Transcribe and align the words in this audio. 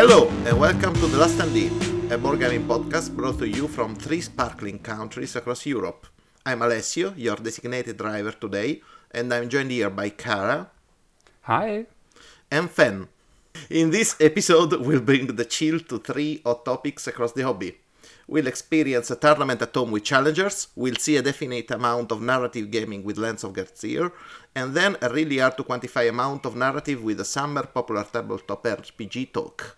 Hello 0.00 0.28
and 0.48 0.58
welcome 0.58 0.94
to 0.94 1.06
The 1.08 1.18
Last 1.18 1.36
Standee, 1.36 1.68
a 2.10 2.16
board 2.16 2.40
gaming 2.40 2.66
podcast 2.66 3.14
brought 3.14 3.38
to 3.38 3.46
you 3.46 3.68
from 3.68 3.94
three 3.94 4.22
sparkling 4.22 4.78
countries 4.78 5.36
across 5.36 5.66
Europe. 5.66 6.06
I'm 6.46 6.62
Alessio, 6.62 7.12
your 7.18 7.36
designated 7.36 7.98
driver 7.98 8.32
today, 8.32 8.80
and 9.10 9.30
I'm 9.30 9.50
joined 9.50 9.70
here 9.70 9.90
by 9.90 10.08
Cara 10.08 10.70
Hi. 11.42 11.84
and 12.50 12.70
Fen. 12.70 13.08
In 13.68 13.90
this 13.90 14.16
episode, 14.18 14.72
we'll 14.80 15.02
bring 15.02 15.26
the 15.26 15.44
chill 15.44 15.80
to 15.80 15.98
three 15.98 16.40
hot 16.46 16.64
topics 16.64 17.06
across 17.06 17.32
the 17.32 17.42
hobby. 17.42 17.76
We'll 18.26 18.46
experience 18.46 19.10
a 19.10 19.16
tournament 19.16 19.60
at 19.60 19.74
home 19.74 19.90
with 19.90 20.04
challengers, 20.04 20.68
we'll 20.76 20.96
see 20.96 21.18
a 21.18 21.22
definite 21.22 21.70
amount 21.72 22.10
of 22.10 22.22
narrative 22.22 22.70
gaming 22.70 23.04
with 23.04 23.18
Lands 23.18 23.44
of 23.44 23.52
Galzyr, 23.52 24.10
and 24.54 24.72
then 24.72 24.96
a 25.02 25.10
really 25.10 25.36
hard 25.36 25.58
to 25.58 25.62
quantify 25.62 26.08
amount 26.08 26.46
of 26.46 26.56
narrative 26.56 27.04
with 27.04 27.20
a 27.20 27.24
summer 27.26 27.64
popular 27.66 28.04
tabletop 28.04 28.64
RPG 28.64 29.30
talk. 29.34 29.76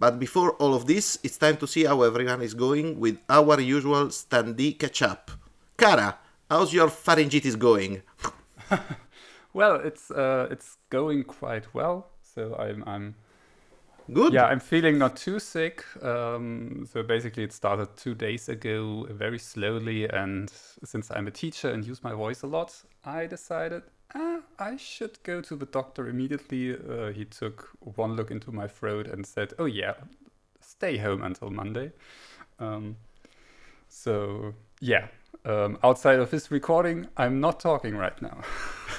But 0.00 0.18
before 0.18 0.52
all 0.52 0.74
of 0.74 0.86
this, 0.86 1.18
it's 1.22 1.36
time 1.36 1.58
to 1.58 1.68
see 1.68 1.84
how 1.84 2.02
everyone 2.02 2.40
is 2.40 2.54
going 2.54 2.98
with 2.98 3.20
our 3.28 3.60
usual 3.60 4.06
standee 4.08 4.78
catch 4.78 5.02
up. 5.02 5.30
Cara, 5.76 6.18
how's 6.50 6.72
your 6.72 6.88
pharyngitis 6.88 7.56
going? 7.58 8.02
Well, 9.52 9.76
it's 9.76 10.10
uh, 10.10 10.46
it's 10.50 10.76
going 10.90 11.24
quite 11.24 11.74
well. 11.74 12.06
So 12.22 12.54
I'm 12.54 12.84
I'm 12.86 13.16
Good? 14.12 14.32
yeah 14.32 14.46
I'm 14.46 14.60
feeling 14.60 14.98
not 14.98 15.16
too 15.16 15.38
sick. 15.38 15.84
Um, 16.02 16.86
so 16.90 17.02
basically, 17.02 17.44
it 17.44 17.52
started 17.52 17.96
two 17.96 18.14
days 18.14 18.48
ago, 18.48 19.06
very 19.10 19.38
slowly. 19.38 20.08
And 20.08 20.50
since 20.84 21.10
I'm 21.10 21.26
a 21.26 21.30
teacher 21.30 21.70
and 21.70 21.84
use 21.84 22.02
my 22.02 22.12
voice 22.12 22.42
a 22.42 22.46
lot, 22.46 22.74
I 23.04 23.26
decided 23.26 23.82
ah, 24.14 24.40
I 24.58 24.76
should 24.76 25.22
go 25.22 25.40
to 25.40 25.56
the 25.56 25.66
doctor 25.66 26.08
immediately. 26.08 26.74
Uh, 26.74 27.12
he 27.12 27.24
took 27.24 27.70
one 27.80 28.16
look 28.16 28.30
into 28.30 28.52
my 28.52 28.66
throat 28.66 29.06
and 29.06 29.26
said, 29.26 29.54
"Oh 29.58 29.66
yeah, 29.66 29.94
stay 30.60 30.96
home 30.98 31.22
until 31.22 31.50
Monday." 31.50 31.92
Um, 32.58 32.96
so 33.88 34.54
yeah. 34.80 35.08
Um, 35.42 35.78
outside 35.82 36.18
of 36.18 36.30
this 36.30 36.50
recording, 36.50 37.06
I'm 37.16 37.40
not 37.40 37.60
talking 37.60 37.96
right 37.96 38.20
now. 38.20 38.42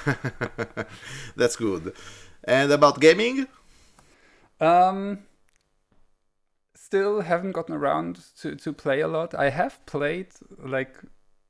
That's 1.36 1.54
good. 1.54 1.94
And 2.42 2.72
about 2.72 3.00
gaming? 3.00 3.46
Um, 4.62 5.24
still 6.76 7.22
haven't 7.22 7.50
gotten 7.50 7.74
around 7.74 8.20
to, 8.40 8.54
to 8.54 8.72
play 8.72 9.00
a 9.00 9.08
lot. 9.08 9.34
I 9.34 9.50
have 9.50 9.84
played 9.86 10.28
like 10.56 10.98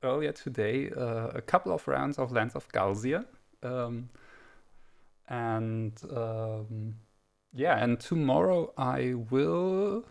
earlier 0.01 0.31
today 0.31 0.89
uh, 0.89 1.27
a 1.27 1.41
couple 1.41 1.71
of 1.71 1.87
rounds 1.87 2.17
of 2.17 2.31
Lands 2.31 2.55
of 2.55 2.67
Galzyr, 2.69 3.23
um, 3.61 4.09
and 5.29 5.93
um, 6.11 6.95
yeah, 7.53 7.83
and 7.83 7.99
tomorrow 7.99 8.73
I 8.79 9.13
will 9.29 10.05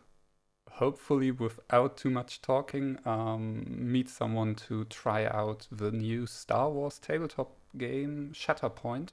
hopefully 0.70 1.32
without 1.32 1.96
too 1.96 2.10
much 2.10 2.40
talking 2.40 2.98
um, 3.04 3.64
meet 3.68 4.08
someone 4.08 4.54
to 4.54 4.84
try 4.84 5.26
out 5.26 5.66
the 5.72 5.90
new 5.90 6.24
Star 6.24 6.70
Wars 6.70 7.00
tabletop 7.00 7.56
game 7.76 8.30
Shatterpoint, 8.32 9.08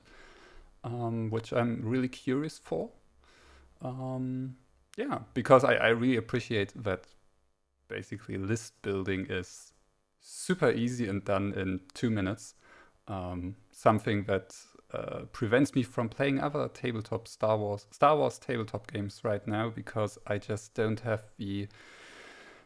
um, 0.84 1.32
which 1.32 1.52
I'm 1.52 1.82
really 1.84 2.08
curious 2.08 2.60
for. 2.60 2.92
Um, 3.82 4.56
yeah, 4.98 5.20
because 5.34 5.64
I, 5.64 5.76
I 5.76 5.88
really 5.90 6.18
appreciate 6.18 6.74
that 6.84 7.06
basically 7.88 8.38
list 8.38 8.74
building 8.82 9.26
is 9.30 9.74
super 10.20 10.72
easy 10.72 11.08
and 11.08 11.24
done 11.24 11.54
in 11.56 11.82
two 11.94 12.10
minutes. 12.10 12.56
Um, 13.08 13.56
something 13.72 14.24
that 14.26 14.56
uh, 14.94 15.22
prevents 15.32 15.74
me 15.74 15.84
from 15.84 16.10
playing 16.10 16.40
other 16.40 16.68
tabletop 16.68 17.28
Star 17.28 17.58
Wars 17.58 17.88
Star 17.92 18.16
Wars 18.18 18.38
tabletop 18.38 18.92
games 18.92 19.22
right 19.24 19.46
now 19.48 19.70
because 19.70 20.18
I 20.28 20.38
just 20.38 20.74
don't 20.74 21.00
have 21.02 21.24
the 21.38 21.68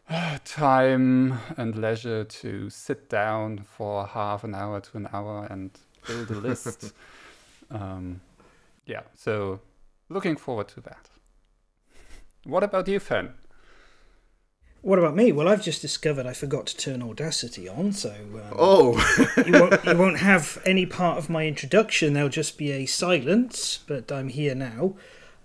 uh, 0.09 0.39
time 0.43 1.39
and 1.57 1.77
leisure 1.77 2.23
to 2.23 2.69
sit 2.69 3.09
down 3.09 3.59
for 3.59 4.05
half 4.07 4.43
an 4.43 4.53
hour 4.53 4.81
to 4.81 4.97
an 4.97 5.07
hour 5.13 5.47
and 5.49 5.71
build 6.05 6.29
a 6.31 6.35
list. 6.35 6.93
um, 7.71 8.19
yeah, 8.85 9.01
so 9.15 9.61
looking 10.09 10.35
forward 10.35 10.67
to 10.69 10.81
that. 10.81 11.09
What 12.45 12.63
about 12.63 12.87
you, 12.87 12.99
Fen? 12.99 13.33
What 14.81 14.99
about 14.99 15.15
me? 15.15 15.31
Well, 15.31 15.47
I've 15.47 15.63
just 15.63 15.81
discovered 15.81 16.25
I 16.25 16.33
forgot 16.33 16.65
to 16.67 16.75
turn 16.77 17.01
Audacity 17.01 17.69
on, 17.69 17.93
so 17.93 18.09
um, 18.11 18.53
Oh, 18.57 19.33
you, 19.45 19.53
won't, 19.53 19.85
you 19.85 19.97
won't 19.97 20.19
have 20.19 20.61
any 20.65 20.85
part 20.85 21.17
of 21.17 21.29
my 21.29 21.47
introduction. 21.47 22.13
There'll 22.13 22.27
just 22.27 22.57
be 22.57 22.71
a 22.71 22.85
silence, 22.85 23.79
but 23.87 24.11
I'm 24.11 24.27
here 24.27 24.53
now. 24.55 24.95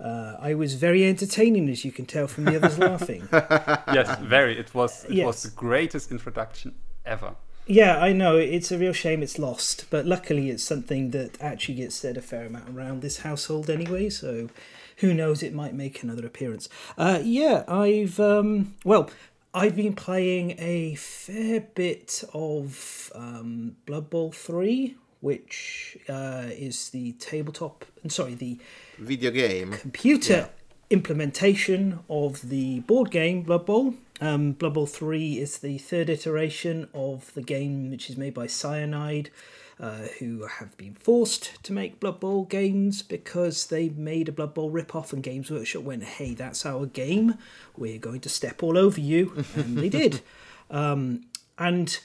Uh, 0.00 0.36
I 0.40 0.54
was 0.54 0.74
very 0.74 1.04
entertaining, 1.04 1.68
as 1.68 1.84
you 1.84 1.92
can 1.92 2.04
tell 2.04 2.26
from 2.26 2.46
the 2.46 2.56
others 2.56 2.78
laughing. 2.80 3.28
yes, 3.32 4.18
very. 4.20 4.58
It 4.58 4.74
was 4.74 5.04
it 5.04 5.24
was 5.24 5.44
the 5.44 5.50
greatest 5.50 6.10
introduction 6.10 6.74
ever. 7.06 7.36
Yeah, 7.70 7.98
I 7.98 8.14
know. 8.14 8.38
It's 8.38 8.72
a 8.72 8.78
real 8.78 8.94
shame 8.94 9.22
it's 9.22 9.38
lost, 9.38 9.84
but 9.90 10.06
luckily 10.06 10.48
it's 10.48 10.64
something 10.64 11.10
that 11.10 11.36
actually 11.38 11.74
gets 11.74 11.96
said 11.96 12.16
a 12.16 12.22
fair 12.22 12.46
amount 12.46 12.70
around 12.70 13.02
this 13.02 13.18
household 13.18 13.68
anyway, 13.68 14.08
so 14.08 14.48
who 14.96 15.12
knows, 15.12 15.42
it 15.42 15.52
might 15.52 15.74
make 15.74 16.02
another 16.02 16.24
appearance. 16.24 16.70
Uh, 16.96 17.20
yeah, 17.22 17.64
I've, 17.68 18.18
um, 18.18 18.74
well, 18.86 19.10
I've 19.52 19.76
been 19.76 19.94
playing 19.94 20.56
a 20.58 20.94
fair 20.94 21.60
bit 21.60 22.24
of 22.32 23.12
um, 23.14 23.76
Blood 23.84 24.08
Bowl 24.08 24.32
3, 24.32 24.96
which 25.20 25.98
uh, 26.08 26.46
is 26.48 26.88
the 26.88 27.12
tabletop, 27.12 27.84
sorry, 28.08 28.34
the 28.34 28.58
video 28.98 29.30
game. 29.30 29.72
computer 29.72 30.48
implementation 30.90 32.00
of 32.08 32.48
the 32.48 32.80
board 32.80 33.10
game 33.10 33.42
Blood 33.42 33.66
Bowl. 33.66 33.94
Um, 34.20 34.52
Blood 34.52 34.74
Bowl 34.74 34.86
3 34.86 35.38
is 35.38 35.58
the 35.58 35.78
third 35.78 36.10
iteration 36.10 36.88
of 36.92 37.32
the 37.34 37.42
game, 37.42 37.90
which 37.90 38.10
is 38.10 38.16
made 38.16 38.34
by 38.34 38.46
Cyanide, 38.46 39.30
uh, 39.78 40.06
who 40.18 40.46
have 40.46 40.76
been 40.76 40.94
forced 40.94 41.62
to 41.62 41.72
make 41.72 42.00
Blood 42.00 42.18
Bowl 42.18 42.44
games 42.44 43.02
because 43.02 43.66
they 43.66 43.90
made 43.90 44.28
a 44.28 44.32
Blood 44.32 44.54
Bowl 44.54 44.72
ripoff, 44.72 45.12
and 45.12 45.22
Games 45.22 45.50
Workshop 45.50 45.84
went, 45.84 46.02
hey, 46.02 46.34
that's 46.34 46.66
our 46.66 46.86
game. 46.86 47.38
We're 47.76 47.98
going 47.98 48.20
to 48.20 48.28
step 48.28 48.62
all 48.62 48.76
over 48.76 49.00
you. 49.00 49.44
And 49.54 49.78
they 49.78 49.88
did. 49.88 50.20
Um, 50.70 51.22
and 51.58 51.98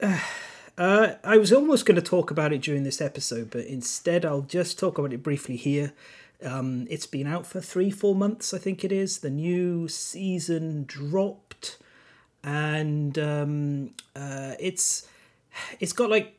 uh, 0.00 1.14
I 1.24 1.38
was 1.38 1.52
almost 1.52 1.86
going 1.86 1.96
to 1.96 2.02
talk 2.02 2.30
about 2.30 2.52
it 2.52 2.62
during 2.62 2.84
this 2.84 3.00
episode, 3.00 3.50
but 3.50 3.64
instead 3.64 4.24
I'll 4.24 4.42
just 4.42 4.78
talk 4.78 4.98
about 4.98 5.12
it 5.12 5.22
briefly 5.22 5.56
here. 5.56 5.92
Um, 6.44 6.86
it's 6.90 7.06
been 7.06 7.26
out 7.26 7.46
for 7.46 7.60
three, 7.60 7.90
four 7.90 8.14
months, 8.14 8.52
I 8.52 8.58
think 8.58 8.84
it 8.84 8.92
is. 8.92 9.18
The 9.18 9.30
new 9.30 9.88
season 9.88 10.84
dropped, 10.86 11.78
and 12.44 13.18
um, 13.18 13.90
uh, 14.14 14.54
it's 14.60 15.08
it's 15.80 15.92
got 15.92 16.10
like 16.10 16.38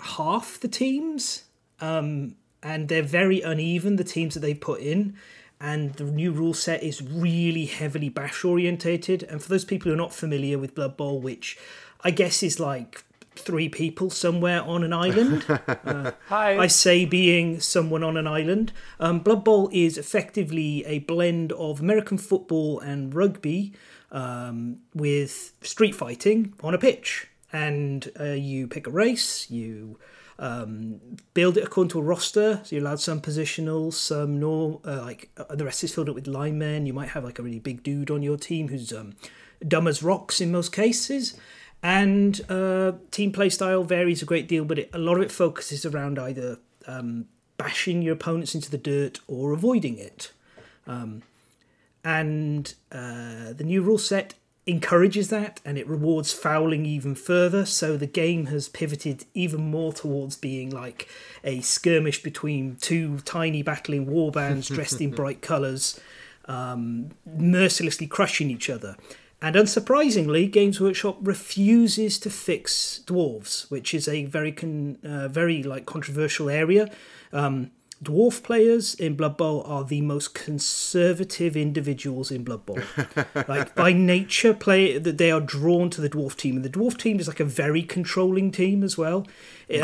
half 0.00 0.60
the 0.60 0.68
teams, 0.68 1.44
um, 1.80 2.36
and 2.62 2.88
they're 2.88 3.02
very 3.02 3.40
uneven. 3.40 3.96
The 3.96 4.04
teams 4.04 4.34
that 4.34 4.40
they 4.40 4.54
put 4.54 4.80
in, 4.80 5.16
and 5.60 5.94
the 5.94 6.04
new 6.04 6.30
rule 6.30 6.54
set 6.54 6.82
is 6.82 7.02
really 7.02 7.64
heavily 7.64 8.10
bash 8.10 8.44
orientated. 8.44 9.22
And 9.22 9.42
for 9.42 9.48
those 9.48 9.64
people 9.64 9.88
who 9.88 9.94
are 9.94 9.96
not 9.98 10.12
familiar 10.12 10.58
with 10.58 10.74
Blood 10.74 10.96
Bowl, 10.96 11.20
which 11.20 11.58
I 12.02 12.10
guess 12.10 12.42
is 12.42 12.60
like 12.60 13.04
three 13.38 13.68
people 13.68 14.10
somewhere 14.10 14.62
on 14.62 14.82
an 14.84 14.92
island. 14.92 15.42
Hi. 16.28 16.58
I 16.58 16.66
say 16.66 17.04
being 17.04 17.60
someone 17.60 18.02
on 18.02 18.16
an 18.16 18.26
island. 18.26 18.72
Um, 19.00 19.20
Blood 19.20 19.44
Bowl 19.44 19.70
is 19.72 19.96
effectively 19.96 20.84
a 20.84 21.00
blend 21.00 21.52
of 21.52 21.80
American 21.80 22.18
football 22.18 22.80
and 22.80 23.14
rugby 23.14 23.72
um, 24.10 24.78
with 24.94 25.52
street 25.62 25.94
fighting 25.94 26.54
on 26.62 26.74
a 26.74 26.78
pitch. 26.78 27.28
And 27.52 28.10
uh, 28.20 28.24
you 28.32 28.66
pick 28.66 28.86
a 28.86 28.90
race, 28.90 29.50
you 29.50 29.98
um, 30.38 31.00
build 31.34 31.56
it 31.56 31.64
according 31.64 31.90
to 31.90 31.98
a 31.98 32.02
roster. 32.02 32.60
So 32.64 32.76
you're 32.76 32.84
allowed 32.84 33.00
some 33.00 33.20
positional, 33.20 33.92
some 33.92 34.38
no, 34.38 34.80
uh, 34.86 35.00
like 35.02 35.30
uh, 35.36 35.54
the 35.54 35.64
rest 35.64 35.82
is 35.82 35.94
filled 35.94 36.08
up 36.08 36.14
with 36.14 36.26
linemen. 36.26 36.86
You 36.86 36.92
might 36.92 37.10
have 37.10 37.24
like 37.24 37.38
a 37.38 37.42
really 37.42 37.58
big 37.58 37.82
dude 37.82 38.10
on 38.10 38.22
your 38.22 38.36
team 38.36 38.68
who's 38.68 38.92
um, 38.92 39.14
dumb 39.66 39.88
as 39.88 40.02
rocks 40.02 40.40
in 40.40 40.52
most 40.52 40.72
cases. 40.72 41.34
And 41.82 42.40
uh, 42.50 42.92
team 43.10 43.32
play 43.32 43.50
style 43.50 43.84
varies 43.84 44.22
a 44.22 44.24
great 44.24 44.48
deal, 44.48 44.64
but 44.64 44.78
it, 44.78 44.90
a 44.92 44.98
lot 44.98 45.16
of 45.16 45.22
it 45.22 45.32
focuses 45.32 45.86
around 45.86 46.18
either 46.18 46.58
um, 46.86 47.26
bashing 47.56 48.02
your 48.02 48.14
opponents 48.14 48.54
into 48.54 48.70
the 48.70 48.78
dirt 48.78 49.20
or 49.28 49.52
avoiding 49.52 49.98
it. 49.98 50.32
Um, 50.86 51.22
and 52.04 52.74
uh, 52.90 53.52
the 53.52 53.64
new 53.64 53.82
rule 53.82 53.98
set 53.98 54.34
encourages 54.66 55.30
that 55.30 55.60
and 55.64 55.78
it 55.78 55.86
rewards 55.88 56.32
fouling 56.32 56.84
even 56.84 57.14
further. 57.14 57.64
So 57.64 57.96
the 57.96 58.06
game 58.06 58.46
has 58.46 58.68
pivoted 58.68 59.24
even 59.34 59.70
more 59.70 59.92
towards 59.92 60.36
being 60.36 60.70
like 60.70 61.08
a 61.42 61.60
skirmish 61.60 62.22
between 62.22 62.76
two 62.76 63.18
tiny 63.20 63.62
battling 63.62 64.06
warbands 64.06 64.68
dressed 64.74 65.00
in 65.00 65.10
bright 65.10 65.40
colours, 65.40 65.98
um, 66.46 67.10
mercilessly 67.26 68.06
crushing 68.06 68.50
each 68.50 68.68
other. 68.68 68.96
And 69.40 69.54
unsurprisingly, 69.54 70.50
Games 70.50 70.80
Workshop 70.80 71.18
refuses 71.22 72.18
to 72.20 72.30
fix 72.30 73.02
dwarves, 73.06 73.70
which 73.70 73.94
is 73.94 74.08
a 74.08 74.24
very, 74.24 74.50
con- 74.50 74.98
uh, 75.04 75.28
very 75.28 75.62
like 75.62 75.86
controversial 75.86 76.50
area. 76.50 76.90
Um, 77.32 77.70
dwarf 78.02 78.42
players 78.42 78.96
in 78.96 79.14
Blood 79.14 79.36
Bowl 79.36 79.62
are 79.62 79.84
the 79.84 80.00
most 80.00 80.34
conservative 80.34 81.56
individuals 81.56 82.32
in 82.32 82.42
Blood 82.42 82.66
Bowl. 82.66 82.80
like 83.48 83.76
by 83.76 83.92
nature, 83.92 84.54
play 84.54 84.98
that 84.98 85.18
they 85.18 85.30
are 85.30 85.40
drawn 85.40 85.88
to 85.90 86.00
the 86.00 86.10
dwarf 86.10 86.36
team, 86.36 86.56
and 86.56 86.64
the 86.64 86.70
dwarf 86.70 86.98
team 86.98 87.20
is 87.20 87.28
like 87.28 87.40
a 87.40 87.44
very 87.44 87.82
controlling 87.82 88.50
team 88.50 88.82
as 88.82 88.98
well. 88.98 89.24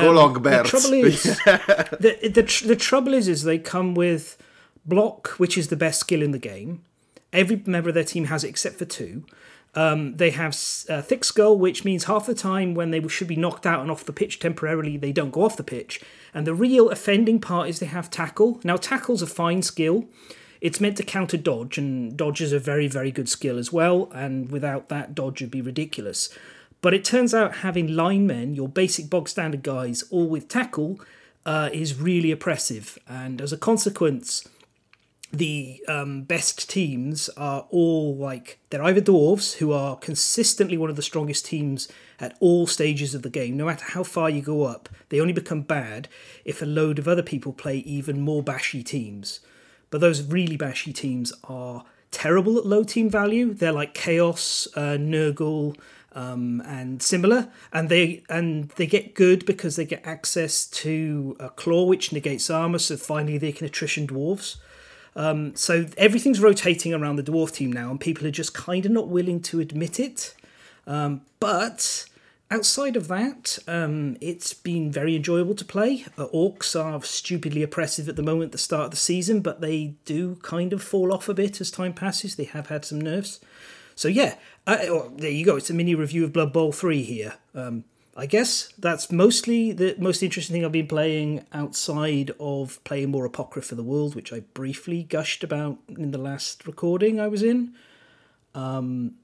Go 0.01 0.11
long, 0.11 0.35
the 0.35 0.41
trouble 0.65 0.95
is, 0.95 1.23
the, 1.23 2.31
the 2.35 2.43
tr- 2.43 2.67
the 2.67 2.77
trouble 2.77 3.15
is, 3.15 3.29
is 3.29 3.45
they 3.45 3.59
come 3.59 3.95
with 3.95 4.37
block, 4.85 5.29
which 5.39 5.57
is 5.57 5.69
the 5.69 5.77
best 5.77 6.01
skill 6.01 6.23
in 6.23 6.33
the 6.33 6.39
game. 6.41 6.85
Every 7.33 7.63
member 7.67 7.89
of 7.89 7.95
their 7.95 8.05
team 8.05 8.27
has 8.27 8.45
it 8.45 8.49
except 8.49 8.77
for 8.77 8.85
two. 8.85 9.25
Um, 9.77 10.17
they 10.17 10.31
have 10.31 10.57
uh, 10.89 11.03
thick 11.03 11.25
skull, 11.25 11.59
which 11.59 11.85
means 11.85 12.05
half 12.05 12.27
the 12.27 12.35
time 12.35 12.75
when 12.75 12.91
they 12.91 13.07
should 13.09 13.29
be 13.29 13.37
knocked 13.37 13.67
out 13.67 13.81
and 13.81 13.91
off 13.91 14.05
the 14.05 14.13
pitch 14.13 14.39
temporarily, 14.39 14.97
they 14.97 15.13
don't 15.13 15.33
go 15.33 15.43
off 15.43 15.57
the 15.57 15.65
pitch. 15.65 16.01
And 16.33 16.47
the 16.47 16.55
real 16.55 16.91
offending 16.91 17.41
part 17.41 17.69
is 17.69 17.79
they 17.79 17.87
have 17.87 18.11
tackle. 18.11 18.61
Now, 18.65 18.77
tackle's 18.77 19.23
a 19.23 19.27
fine 19.27 19.63
skill. 19.63 20.07
It's 20.61 20.81
meant 20.81 20.97
to 20.97 21.03
counter 21.03 21.37
dodge, 21.37 21.77
and 21.77 22.17
dodge 22.17 22.41
is 22.41 22.53
a 22.53 22.59
very, 22.59 22.87
very 22.89 23.11
good 23.11 23.29
skill 23.29 23.59
as 23.59 23.73
well. 23.73 24.11
And 24.15 24.51
without 24.51 24.89
that, 24.89 25.15
dodge 25.15 25.41
would 25.41 25.51
be 25.51 25.61
ridiculous. 25.61 26.31
But 26.81 26.95
it 26.95 27.05
turns 27.05 27.35
out 27.35 27.57
having 27.57 27.89
linemen, 27.89 28.55
your 28.55 28.69
basic 28.69 29.11
bog 29.11 29.29
standard 29.29 29.63
guys, 29.63 30.05
all 30.11 30.29
with 30.29 30.49
tackle, 30.49 31.01
uh, 31.45 31.71
is 31.73 32.01
really 32.01 32.31
oppressive. 32.31 32.99
And 33.09 33.41
as 33.41 33.53
a 33.53 33.59
consequence, 33.59 34.47
the 35.35 35.83
um, 35.89 36.23
best 36.23 36.69
teams 36.69 37.29
are 37.37 37.67
all 37.71 38.17
like 38.17 38.59
they're 38.71 38.83
either 38.83 39.01
dwarves 39.01 39.57
who 39.57 39.73
are 39.73 39.97
consistently 39.97 40.77
one 40.77 40.91
of 40.91 40.97
the 40.97 41.03
strongest 41.03 41.47
teams 41.47 41.89
at 42.21 42.37
all 42.41 42.67
stages 42.67 43.15
of 43.15 43.23
the 43.23 43.31
game 43.31 43.57
no 43.57 43.67
matter 43.67 43.85
how 43.89 44.03
far 44.03 44.31
you 44.31 44.41
go 44.41 44.63
up 44.63 44.89
they 45.09 45.21
only 45.21 45.33
become 45.33 45.63
bad 45.63 46.09
if 46.45 46.63
a 46.63 46.67
load 46.67 46.99
of 46.99 47.09
other 47.09 47.23
people 47.23 47.53
play 47.53 47.79
even 47.79 48.21
more 48.21 48.43
bashy 48.43 48.83
teams 48.83 49.41
but 49.91 50.01
those 50.01 50.23
really 50.23 50.57
bashy 50.57 50.93
teams 50.93 51.33
are 51.45 51.85
terrible 52.11 52.57
at 52.59 52.67
low 52.67 52.85
team 52.85 53.11
value 53.11 53.53
they're 53.53 53.73
like 53.73 53.95
chaos 53.95 54.69
uh, 54.77 54.97
nurgle 54.99 55.77
um, 56.15 56.63
and 56.65 57.03
similar, 57.03 57.49
and 57.73 57.89
they 57.89 58.23
and 58.29 58.69
they 58.77 58.87
get 58.87 59.15
good 59.15 59.45
because 59.45 59.77
they 59.77 59.85
get 59.85 60.07
access 60.07 60.67
to 60.67 61.37
a 61.41 61.51
claw 61.51 61.85
which 61.85 62.13
negates 62.13 62.49
armor. 62.49 62.79
So 62.79 62.97
finally, 62.97 63.37
they 63.39 63.53
can 63.53 63.67
attrition 63.67 64.07
dwarves. 64.07 64.57
Um, 65.17 65.55
so 65.55 65.87
everything's 65.97 66.41
rotating 66.41 66.93
around 66.93 67.17
the 67.17 67.23
dwarf 67.23 67.53
team 67.53 67.73
now, 67.73 67.91
and 67.91 68.01
people 68.01 68.27
are 68.27 68.33
just 68.33 68.55
kind 68.55 68.85
of 68.85 68.93
not 68.93 69.09
willing 69.09 69.41
to 69.43 69.61
admit 69.61 70.01
it. 70.01 70.35
Um, 70.87 71.23
but 71.41 72.07
outside 72.51 72.97
of 72.97 73.09
that, 73.09 73.59
um, 73.67 74.17
it's 74.21 74.53
been 74.55 74.91
very 74.91 75.17
enjoyable 75.17 75.55
to 75.55 75.65
play. 75.65 76.05
Uh, 76.19 76.27
orcs 76.35 76.79
are 76.79 77.03
stupidly 77.03 77.63
oppressive 77.63 78.09
at 78.09 78.17
the 78.17 78.23
moment, 78.23 78.49
at 78.49 78.53
the 78.53 78.59
start 78.59 78.87
of 78.87 78.91
the 78.91 78.97
season, 78.97 79.41
but 79.41 79.61
they 79.61 79.95
do 80.05 80.37
kind 80.43 80.73
of 80.73 80.83
fall 80.83 81.13
off 81.13 81.29
a 81.29 81.35
bit 81.35 81.61
as 81.61 81.71
time 81.71 81.93
passes. 81.93 82.37
They 82.37 82.45
have 82.45 82.69
had 82.69 82.85
some 82.85 83.01
nerfs. 83.01 83.41
So 83.95 84.09
yeah, 84.09 84.35
uh, 84.67 84.79
oh, 84.83 85.13
there 85.17 85.31
you 85.31 85.45
go. 85.45 85.57
It's 85.57 85.71
a 85.71 85.75
mini 85.75 85.95
review 85.95 86.25
of 86.25 86.33
Blood 86.33 86.53
Bowl 86.53 86.73
three 86.73 87.03
here. 87.03 87.35
Um, 87.55 87.85
I 88.17 88.27
guess 88.27 88.73
that's 88.79 89.11
mostly 89.11 89.73
the 89.73 89.97
most 89.99 90.23
interesting 90.23 90.55
thing 90.55 90.65
I've 90.65 90.71
been 90.73 90.87
playing 90.87 91.45
outside 91.53 92.31
of 92.39 92.83
playing 92.85 93.11
more 93.11 93.25
Apocrypha 93.25 93.73
of 93.75 93.77
the 93.77 93.83
World, 93.83 94.15
which 94.15 94.33
I 94.33 94.41
briefly 94.55 95.03
gushed 95.03 95.43
about 95.43 95.79
in 95.89 96.13
the 96.13 96.19
last 96.19 96.67
recording 96.67 97.19
I 97.19 97.27
was 97.29 97.43
in. 97.43 97.75
Um, 98.55 99.15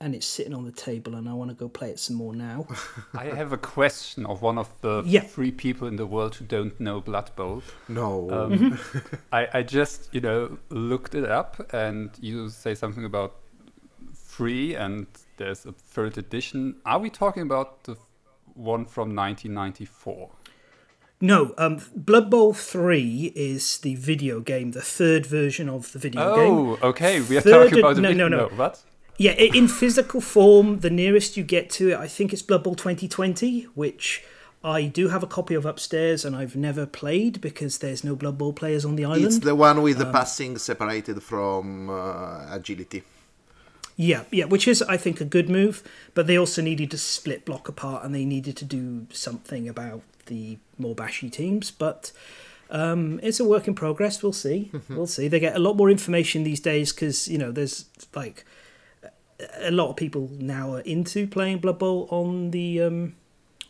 and 0.00 0.14
it's 0.14 0.26
sitting 0.26 0.52
on 0.54 0.64
the 0.64 0.70
table, 0.72 1.14
and 1.16 1.26
I 1.28 1.32
want 1.32 1.50
to 1.50 1.56
go 1.56 1.68
play 1.68 1.88
it 1.90 1.98
some 1.98 2.16
more 2.16 2.34
now. 2.34 2.68
I 3.14 3.24
have 3.24 3.52
a 3.52 3.56
question 3.56 4.26
of 4.26 4.42
one 4.42 4.58
of 4.58 4.68
the 4.82 5.02
Yeah. 5.06 5.22
three 5.22 5.50
people 5.50 5.88
in 5.88 5.96
the 5.96 6.06
world 6.06 6.34
who 6.36 6.44
don't 6.44 6.78
know 6.78 7.00
Blood 7.00 7.34
Bowl. 7.34 7.62
No. 7.88 8.30
Um, 8.30 8.78
I, 9.32 9.48
I 9.54 9.62
just, 9.62 10.14
you 10.14 10.20
know, 10.20 10.58
looked 10.68 11.14
it 11.14 11.24
up, 11.24 11.72
and 11.72 12.10
you 12.20 12.50
say 12.50 12.74
something 12.74 13.04
about 13.06 13.36
free, 14.14 14.74
and 14.76 15.06
there's 15.38 15.64
a 15.64 15.72
third 15.72 16.18
edition. 16.18 16.76
Are 16.84 16.98
we 16.98 17.08
talking 17.10 17.42
about 17.42 17.84
the 17.84 17.96
one 18.56 18.84
from 18.86 19.14
1994? 19.14 20.30
no, 21.20 21.54
um, 21.56 21.80
Blood 21.94 22.30
Bowl 22.30 22.52
three 22.52 23.32
is 23.34 23.78
the 23.78 23.94
video 23.94 24.40
game, 24.40 24.72
the 24.72 24.82
third 24.82 25.24
version 25.26 25.68
of 25.68 25.92
the 25.92 25.98
video 25.98 26.36
game. 26.36 26.52
Oh, 26.52 26.78
okay. 26.82 27.20
We 27.22 27.38
are 27.38 27.40
Third 27.40 27.70
talking 27.70 27.78
about 27.78 27.90
ed- 27.92 27.96
the 27.96 28.02
no, 28.02 28.08
vid- 28.08 28.16
no, 28.18 28.28
no. 28.28 28.48
What? 28.48 28.82
Yeah, 29.18 29.32
in 29.32 29.66
physical 29.66 30.20
form, 30.20 30.80
the 30.80 30.90
nearest 30.90 31.38
you 31.38 31.42
get 31.42 31.70
to 31.70 31.92
it, 31.92 31.96
I 31.96 32.06
think 32.06 32.34
it's 32.34 32.42
Blood 32.42 32.62
Bowl 32.64 32.74
2020, 32.74 33.62
which 33.74 34.22
I 34.62 34.82
do 34.84 35.08
have 35.08 35.22
a 35.22 35.26
copy 35.26 35.54
of 35.54 35.64
upstairs 35.64 36.22
and 36.26 36.36
I've 36.36 36.54
never 36.54 36.84
played 36.84 37.40
because 37.40 37.78
there's 37.78 38.04
no 38.04 38.14
Blood 38.14 38.36
Bowl 38.36 38.52
players 38.52 38.84
on 38.84 38.96
the 38.96 39.06
island. 39.06 39.24
it's 39.24 39.38
the 39.38 39.54
one 39.54 39.80
with 39.80 39.96
Um, 39.98 40.04
the 40.06 40.12
passing 40.12 40.58
separated 40.58 41.22
from 41.22 41.88
uh, 41.88 42.46
agility. 42.54 43.04
Yeah, 43.96 44.24
yeah, 44.30 44.44
which 44.44 44.68
is 44.68 44.82
I 44.82 44.98
think 44.98 45.20
a 45.20 45.24
good 45.24 45.48
move, 45.48 45.82
but 46.14 46.26
they 46.26 46.36
also 46.36 46.60
needed 46.60 46.90
to 46.90 46.98
split 46.98 47.44
block 47.46 47.68
apart 47.68 48.04
and 48.04 48.14
they 48.14 48.26
needed 48.26 48.56
to 48.58 48.64
do 48.64 49.06
something 49.10 49.68
about 49.68 50.02
the 50.26 50.58
more 50.76 50.94
bashy 50.94 51.30
teams, 51.30 51.70
but 51.70 52.12
um, 52.70 53.20
it's 53.22 53.40
a 53.40 53.44
work 53.44 53.66
in 53.66 53.74
progress. 53.74 54.22
We'll 54.22 54.32
see. 54.32 54.70
we'll 54.90 55.06
see. 55.06 55.28
They 55.28 55.40
get 55.40 55.56
a 55.56 55.60
lot 55.60 55.76
more 55.76 55.90
information 55.90 56.44
these 56.44 56.60
days 56.60 56.92
because 56.92 57.26
you 57.28 57.38
know 57.38 57.52
there's 57.52 57.86
like 58.14 58.44
a 59.58 59.70
lot 59.70 59.90
of 59.90 59.96
people 59.96 60.30
now 60.38 60.74
are 60.74 60.80
into 60.80 61.26
playing 61.26 61.58
Blood 61.58 61.78
Bowl 61.78 62.08
on 62.10 62.50
the 62.50 62.82
um, 62.82 63.14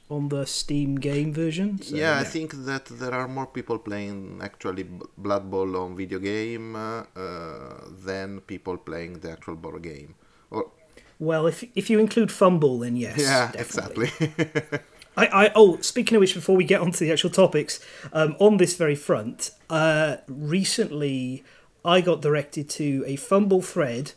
on 0.09 0.29
the 0.29 0.47
Steam 0.47 0.97
game 0.97 1.33
version. 1.33 1.81
So, 1.83 1.97
yeah, 1.97 2.19
I 2.19 2.25
think 2.25 2.53
that 2.65 2.87
there 2.87 3.13
are 3.13 3.29
more 3.29 3.47
people 3.47 3.79
playing 3.79 4.41
actually 4.43 4.85
Blood 5.19 5.51
Bowl 5.51 5.77
on 5.77 5.97
video 5.97 6.19
game 6.19 6.77
uh, 6.77 7.05
uh, 7.17 7.81
than 8.05 8.41
people 8.41 8.77
playing 8.77 9.21
the 9.21 9.33
actual 9.33 9.57
board 9.57 9.83
game. 9.83 10.15
Or 10.51 10.71
Well, 11.19 11.47
if 11.47 11.65
if 11.75 11.91
you 11.91 11.99
include 11.99 12.31
Fumble, 12.31 12.79
then 12.81 12.97
yes. 12.97 13.19
yeah, 13.19 13.51
definitely. 13.53 14.11
exactly. 14.19 14.79
I, 15.17 15.47
I 15.47 15.53
oh, 15.55 15.79
speaking 15.81 16.17
of 16.17 16.21
which, 16.21 16.35
before 16.35 16.57
we 16.57 16.65
get 16.65 16.81
onto 16.81 17.05
the 17.05 17.11
actual 17.11 17.31
topics, 17.31 17.81
um, 18.13 18.37
on 18.39 18.59
this 18.59 18.77
very 18.77 18.95
front, 18.95 19.51
uh, 19.71 20.19
recently 20.29 21.43
I 21.85 22.01
got 22.01 22.21
directed 22.21 22.69
to 22.71 23.03
a 23.07 23.17
fumble 23.17 23.63
thread 23.63 24.13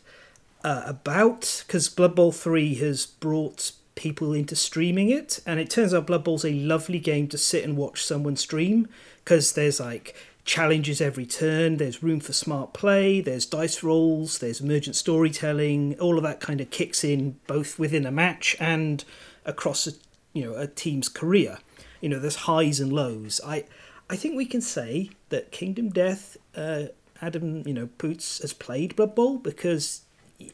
uh, 0.62 0.82
about 0.86 1.64
because 1.66 1.88
Blood 1.88 2.14
Bowl 2.14 2.32
three 2.32 2.74
has 2.74 3.06
brought 3.06 3.72
people 4.00 4.32
into 4.32 4.56
streaming 4.56 5.10
it, 5.10 5.40
and 5.44 5.60
it 5.60 5.68
turns 5.68 5.92
out 5.92 6.06
Blood 6.06 6.24
Bowl's 6.24 6.44
a 6.44 6.54
lovely 6.54 6.98
game 6.98 7.28
to 7.28 7.38
sit 7.38 7.64
and 7.64 7.76
watch 7.76 8.02
someone 8.02 8.34
stream 8.34 8.88
because 9.22 9.52
there's 9.52 9.78
like 9.78 10.16
challenges 10.42 11.02
every 11.02 11.26
turn 11.26 11.76
there's 11.76 12.02
room 12.02 12.18
for 12.18 12.32
smart 12.32 12.72
play 12.72 13.20
there's 13.20 13.44
dice 13.44 13.82
rolls 13.82 14.38
there's 14.38 14.62
emergent 14.62 14.96
storytelling 14.96 15.94
all 16.00 16.16
of 16.16 16.22
that 16.22 16.40
kind 16.40 16.62
of 16.62 16.70
kicks 16.70 17.04
in 17.04 17.38
both 17.46 17.78
within 17.78 18.06
a 18.06 18.10
match 18.10 18.56
and 18.58 19.04
across 19.44 19.86
a 19.86 19.92
you 20.32 20.44
know 20.44 20.54
a 20.54 20.66
team's 20.66 21.08
career. 21.08 21.58
You 22.00 22.08
know 22.08 22.18
there's 22.18 22.36
highs 22.36 22.80
and 22.80 22.92
lows. 22.92 23.40
I 23.46 23.64
i 24.08 24.16
think 24.16 24.36
we 24.36 24.46
can 24.46 24.60
say 24.60 25.10
that 25.28 25.52
kingdom 25.52 25.90
death 25.90 26.36
uh 26.56 26.84
adam 27.22 27.66
you 27.66 27.74
know 27.74 27.88
poots 27.98 28.40
has 28.40 28.52
played 28.52 28.96
blood 28.96 29.14
bowl 29.14 29.38
because 29.38 30.02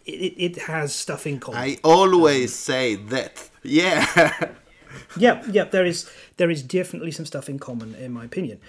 it, 0.04 0.34
it, 0.36 0.56
has 0.62 0.94
stuff 0.94 1.26
in 1.26 1.40
common 1.40 1.60
I 1.60 1.78
always 1.84 2.54
say 2.54 2.96
that. 2.96 3.48
Yeah. 3.62 4.50
yeah, 5.16 5.42
yeah, 5.50 5.64
there 5.64 5.84
is 5.84 6.10
there 6.36 6.50
is 6.50 6.62
definitely 6.62 7.12
some 7.12 7.26
stuff 7.26 7.48
in 7.48 7.58
common 7.58 7.94
in 7.94 8.12
my 8.12 8.24
opinion. 8.24 8.60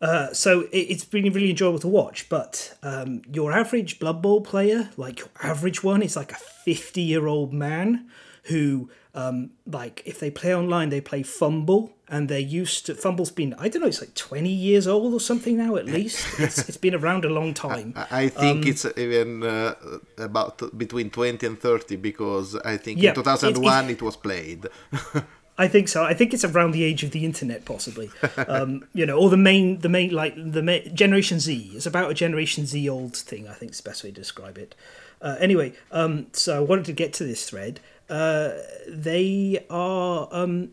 Uh, 0.00 0.32
so 0.32 0.62
it, 0.72 0.78
it's 0.78 1.04
been 1.04 1.30
really 1.32 1.50
enjoyable 1.50 1.78
to 1.78 1.88
watch, 1.88 2.28
but 2.28 2.74
um, 2.82 3.20
your 3.30 3.52
average 3.52 3.98
Blood 3.98 4.22
Bowl 4.22 4.40
player, 4.40 4.88
like 4.96 5.18
your 5.18 5.28
average 5.42 5.84
one, 5.84 6.02
is 6.02 6.16
like 6.16 6.32
a 6.32 6.36
fifty-year-old 6.36 7.52
man 7.52 8.08
who, 8.50 8.90
um, 9.14 9.50
like, 9.66 10.02
if 10.04 10.18
they 10.20 10.30
play 10.30 10.54
online, 10.54 10.88
they 10.90 11.00
play 11.00 11.22
Fumble, 11.22 11.92
and 12.08 12.28
they're 12.28 12.38
used 12.62 12.86
to 12.86 12.94
Fumble's 12.94 13.30
been 13.30 13.54
I 13.54 13.68
don't 13.68 13.82
know, 13.82 13.88
it's 13.88 14.00
like 14.00 14.14
twenty 14.14 14.50
years 14.68 14.86
old 14.86 15.14
or 15.14 15.20
something 15.20 15.56
now 15.56 15.76
at 15.76 15.86
least. 15.86 16.18
it's, 16.38 16.58
it's 16.68 16.76
been 16.86 16.94
around 16.94 17.24
a 17.24 17.28
long 17.38 17.54
time. 17.54 17.88
I 17.96 18.24
I 18.24 18.28
think 18.28 18.64
Um, 18.64 18.68
it's 18.70 18.84
even 19.06 19.42
uh, 19.42 19.74
about 20.18 20.54
between 20.76 21.08
20 21.10 21.46
and 21.46 21.56
30 21.58 21.96
because 21.96 22.56
I 22.64 22.76
think 22.76 23.00
Yeah, 23.00 23.10
in 23.10 23.20
it- 23.20 23.24
2001 23.24 23.90
it 23.90 24.02
was 24.02 24.16
played. 24.16 24.66
I 25.58 25.68
think 25.68 25.88
so. 25.88 26.02
I 26.04 26.14
think 26.14 26.32
it's 26.32 26.44
around 26.44 26.70
the 26.72 26.84
age 26.84 27.02
of 27.04 27.10
the 27.10 27.22
internet, 27.30 27.64
possibly. 27.66 28.08
Um, 28.48 28.86
you 28.94 29.04
know, 29.04 29.18
or 29.18 29.28
the 29.28 29.36
main, 29.36 29.80
the 29.80 29.90
main, 29.90 30.10
like 30.10 30.34
the 30.36 30.62
ma- 30.62 30.88
Generation 30.94 31.38
Z. 31.38 31.72
It's 31.76 31.84
about 31.86 32.10
a 32.10 32.14
Generation 32.14 32.64
Z 32.66 32.88
old 32.88 33.14
thing. 33.14 33.46
I 33.46 33.52
think 33.52 33.72
is 33.72 33.80
the 33.82 33.88
best 33.90 34.02
way 34.02 34.10
to 34.10 34.16
describe 34.16 34.56
it. 34.56 34.74
Uh, 35.20 35.36
anyway, 35.38 35.74
um, 35.92 36.26
so 36.32 36.56
I 36.56 36.60
wanted 36.60 36.86
to 36.86 36.94
get 36.94 37.12
to 37.18 37.24
this 37.24 37.42
thread. 37.50 37.78
They 38.10 39.64
are 39.70 40.28
um, 40.32 40.72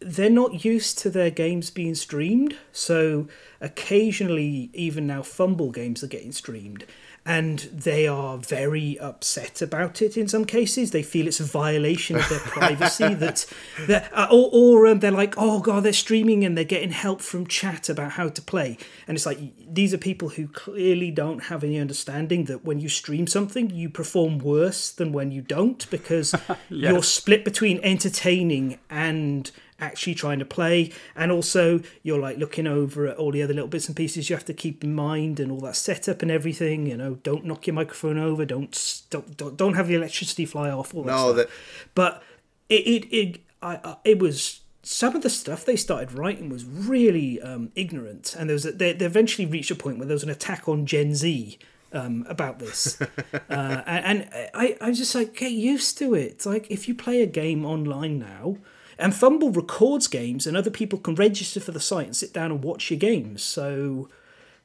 they're 0.00 0.30
not 0.30 0.64
used 0.64 0.98
to 0.98 1.10
their 1.10 1.30
games 1.30 1.70
being 1.70 1.94
streamed, 1.94 2.56
so 2.72 3.28
occasionally, 3.60 4.70
even 4.74 5.06
now, 5.06 5.22
fumble 5.22 5.70
games 5.70 6.02
are 6.02 6.08
getting 6.08 6.32
streamed, 6.32 6.84
and 7.24 7.60
they 7.72 8.08
are 8.08 8.36
very 8.36 8.98
upset 8.98 9.62
about 9.62 10.02
it 10.02 10.16
in 10.16 10.26
some 10.26 10.44
cases. 10.44 10.90
They 10.90 11.04
feel 11.04 11.28
it's 11.28 11.38
a 11.38 11.44
violation 11.44 12.16
of 12.16 12.28
their 12.28 12.40
privacy. 12.40 13.14
that, 13.14 13.46
that 13.86 14.10
uh, 14.12 14.26
or, 14.30 14.50
or 14.52 14.86
um, 14.88 14.98
they're 14.98 15.12
like, 15.12 15.34
oh 15.36 15.60
god, 15.60 15.84
they're 15.84 15.92
streaming 15.92 16.44
and 16.44 16.56
they're 16.56 16.64
getting 16.64 16.90
help 16.90 17.20
from 17.20 17.46
chat 17.46 17.88
about 17.88 18.12
how 18.12 18.28
to 18.28 18.42
play. 18.42 18.76
And 19.06 19.16
it's 19.16 19.26
like 19.26 19.38
these 19.72 19.94
are 19.94 19.98
people 19.98 20.30
who 20.30 20.48
clearly 20.48 21.12
don't 21.12 21.44
have 21.44 21.62
any 21.62 21.78
understanding 21.78 22.46
that 22.46 22.64
when 22.64 22.80
you 22.80 22.88
stream 22.88 23.28
something, 23.28 23.70
you 23.70 23.88
perform 23.88 24.38
worse 24.38 24.90
than 24.90 25.12
when 25.12 25.30
you 25.30 25.42
don't 25.42 25.88
because 25.90 26.34
Yes. 26.68 26.90
you're 26.92 27.02
split 27.02 27.44
between 27.44 27.78
entertaining 27.84 28.78
and 28.90 29.50
actually 29.82 30.14
trying 30.14 30.38
to 30.38 30.44
play. 30.44 30.92
And 31.14 31.30
also 31.30 31.80
you're 32.02 32.18
like 32.20 32.38
looking 32.38 32.66
over 32.66 33.06
at 33.08 33.16
all 33.16 33.32
the 33.32 33.42
other 33.42 33.52
little 33.54 33.68
bits 33.68 33.88
and 33.88 33.96
pieces. 33.96 34.30
You 34.30 34.36
have 34.36 34.44
to 34.46 34.54
keep 34.54 34.82
in 34.84 34.94
mind 34.94 35.40
and 35.40 35.52
all 35.52 35.60
that 35.60 35.76
setup 35.76 36.22
and 36.22 36.30
everything 36.30 36.86
you 36.86 36.96
know. 36.96 37.16
Don't 37.22 37.44
knock 37.44 37.66
your 37.66 37.74
microphone 37.74 38.18
over. 38.18 38.44
Don't 38.46 39.02
don't 39.10 39.36
don't, 39.36 39.56
don't 39.56 39.74
have 39.74 39.88
the 39.88 39.94
electricity 39.96 40.46
fly 40.46 40.70
off 40.70 40.94
all 40.94 41.02
that 41.02 41.12
No, 41.12 41.32
stuff. 41.32 41.36
that- 41.36 41.50
but 41.94 42.22
it 42.68 42.86
it 42.86 43.04
it, 43.14 43.40
I, 43.60 43.74
I, 43.84 43.96
it 44.04 44.18
was 44.18 44.60
some 44.82 45.14
of 45.14 45.22
the 45.22 45.30
stuff 45.30 45.64
they 45.64 45.76
started 45.76 46.12
writing 46.12 46.48
was 46.48 46.64
really 46.64 47.40
um, 47.40 47.70
ignorant. 47.76 48.34
And 48.36 48.48
there 48.48 48.54
was 48.54 48.66
a, 48.66 48.72
they, 48.72 48.92
they 48.92 49.04
eventually 49.06 49.46
reached 49.46 49.70
a 49.70 49.76
point 49.76 49.98
where 49.98 50.06
there 50.08 50.14
was 50.14 50.24
an 50.24 50.30
attack 50.30 50.68
on 50.68 50.86
Gen 50.86 51.14
Z 51.14 51.58
um, 51.92 52.24
about 52.28 52.58
this. 52.58 52.98
Uh, 53.50 53.82
and, 53.86 54.22
and 54.22 54.48
I, 54.54 54.76
I 54.80 54.88
was 54.88 54.98
just 54.98 55.14
like 55.14 55.36
get 55.36 55.52
used 55.52 55.98
to 55.98 56.14
it. 56.14 56.44
Like 56.46 56.70
if 56.70 56.88
you 56.88 56.94
play 56.94 57.20
a 57.22 57.26
game 57.26 57.64
online 57.66 58.18
now 58.18 58.56
and 58.98 59.14
Fumble 59.14 59.50
records 59.50 60.08
games 60.08 60.46
and 60.46 60.56
other 60.56 60.70
people 60.70 60.98
can 60.98 61.14
register 61.14 61.60
for 61.60 61.72
the 61.72 61.80
site 61.80 62.06
and 62.06 62.16
sit 62.16 62.32
down 62.32 62.50
and 62.50 62.62
watch 62.62 62.90
your 62.90 62.98
games 62.98 63.42
so 63.42 64.08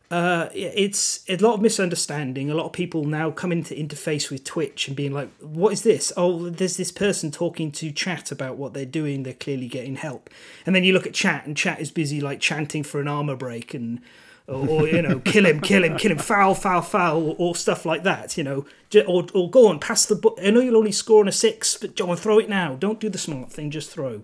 uh, 0.10 0.48
it's 0.54 1.26
a 1.28 1.36
lot 1.38 1.56
of 1.56 1.62
misunderstanding. 1.62 2.50
A 2.50 2.56
lot 2.56 2.66
of 2.66 2.72
people 2.72 3.04
now 3.04 3.30
come 3.30 3.52
into 3.52 3.76
interface 3.76 4.30
with 4.32 4.46
Twitch 4.46 4.88
and 4.88 4.96
being 4.96 5.12
like, 5.12 5.30
"What 5.42 5.74
is 5.74 5.82
this? 5.84 6.14
Oh, 6.16 6.50
there's 6.50 6.78
this 6.78 6.94
person 6.94 7.30
talking 7.30 7.74
to 7.74 7.92
chat 7.92 8.32
about 8.32 8.56
what 8.56 8.74
they're 8.74 8.86
doing. 8.86 9.24
They're 9.24 9.34
clearly 9.34 9.68
getting 9.68 9.98
help." 9.98 10.30
And 10.66 10.74
then 10.74 10.86
you 10.86 10.94
look 10.94 11.06
at 11.06 11.14
chat, 11.14 11.46
and 11.46 11.58
chat 11.58 11.82
is 11.82 11.92
busy 11.92 12.22
like 12.22 12.40
chanting 12.40 12.84
for 12.84 13.02
an 13.02 13.08
armor 13.08 13.36
break 13.36 13.74
and. 13.74 14.02
Or, 14.48 14.88
you 14.88 15.02
know, 15.02 15.20
kill 15.20 15.46
him, 15.46 15.60
kill 15.60 15.84
him, 15.84 15.98
kill 15.98 16.14
him, 16.14 16.20
foul, 16.20 16.56
foul, 16.56 16.82
foul, 16.82 17.22
or, 17.22 17.36
or 17.38 17.54
stuff 17.54 17.86
like 17.86 18.04
that. 18.04 18.38
You 18.38 18.46
know, 18.46 18.66
or 19.06 19.28
or 19.34 19.50
go 19.50 19.68
on, 19.68 19.78
pass 19.78 20.06
the. 20.06 20.16
Bu- 20.16 20.38
I 20.42 20.52
know 20.52 20.62
you'll 20.62 20.78
only 20.78 20.94
score 20.94 21.20
on 21.20 21.28
a 21.28 21.34
six, 21.34 21.78
but 21.78 21.98
go 21.98 22.10
on, 22.12 22.16
throw 22.16 22.40
it 22.40 22.48
now. 22.48 22.76
Don't 22.76 22.98
do 22.98 23.10
the 23.10 23.18
smart 23.18 23.52
thing, 23.52 23.72
just 23.72 23.90
throw. 23.90 24.24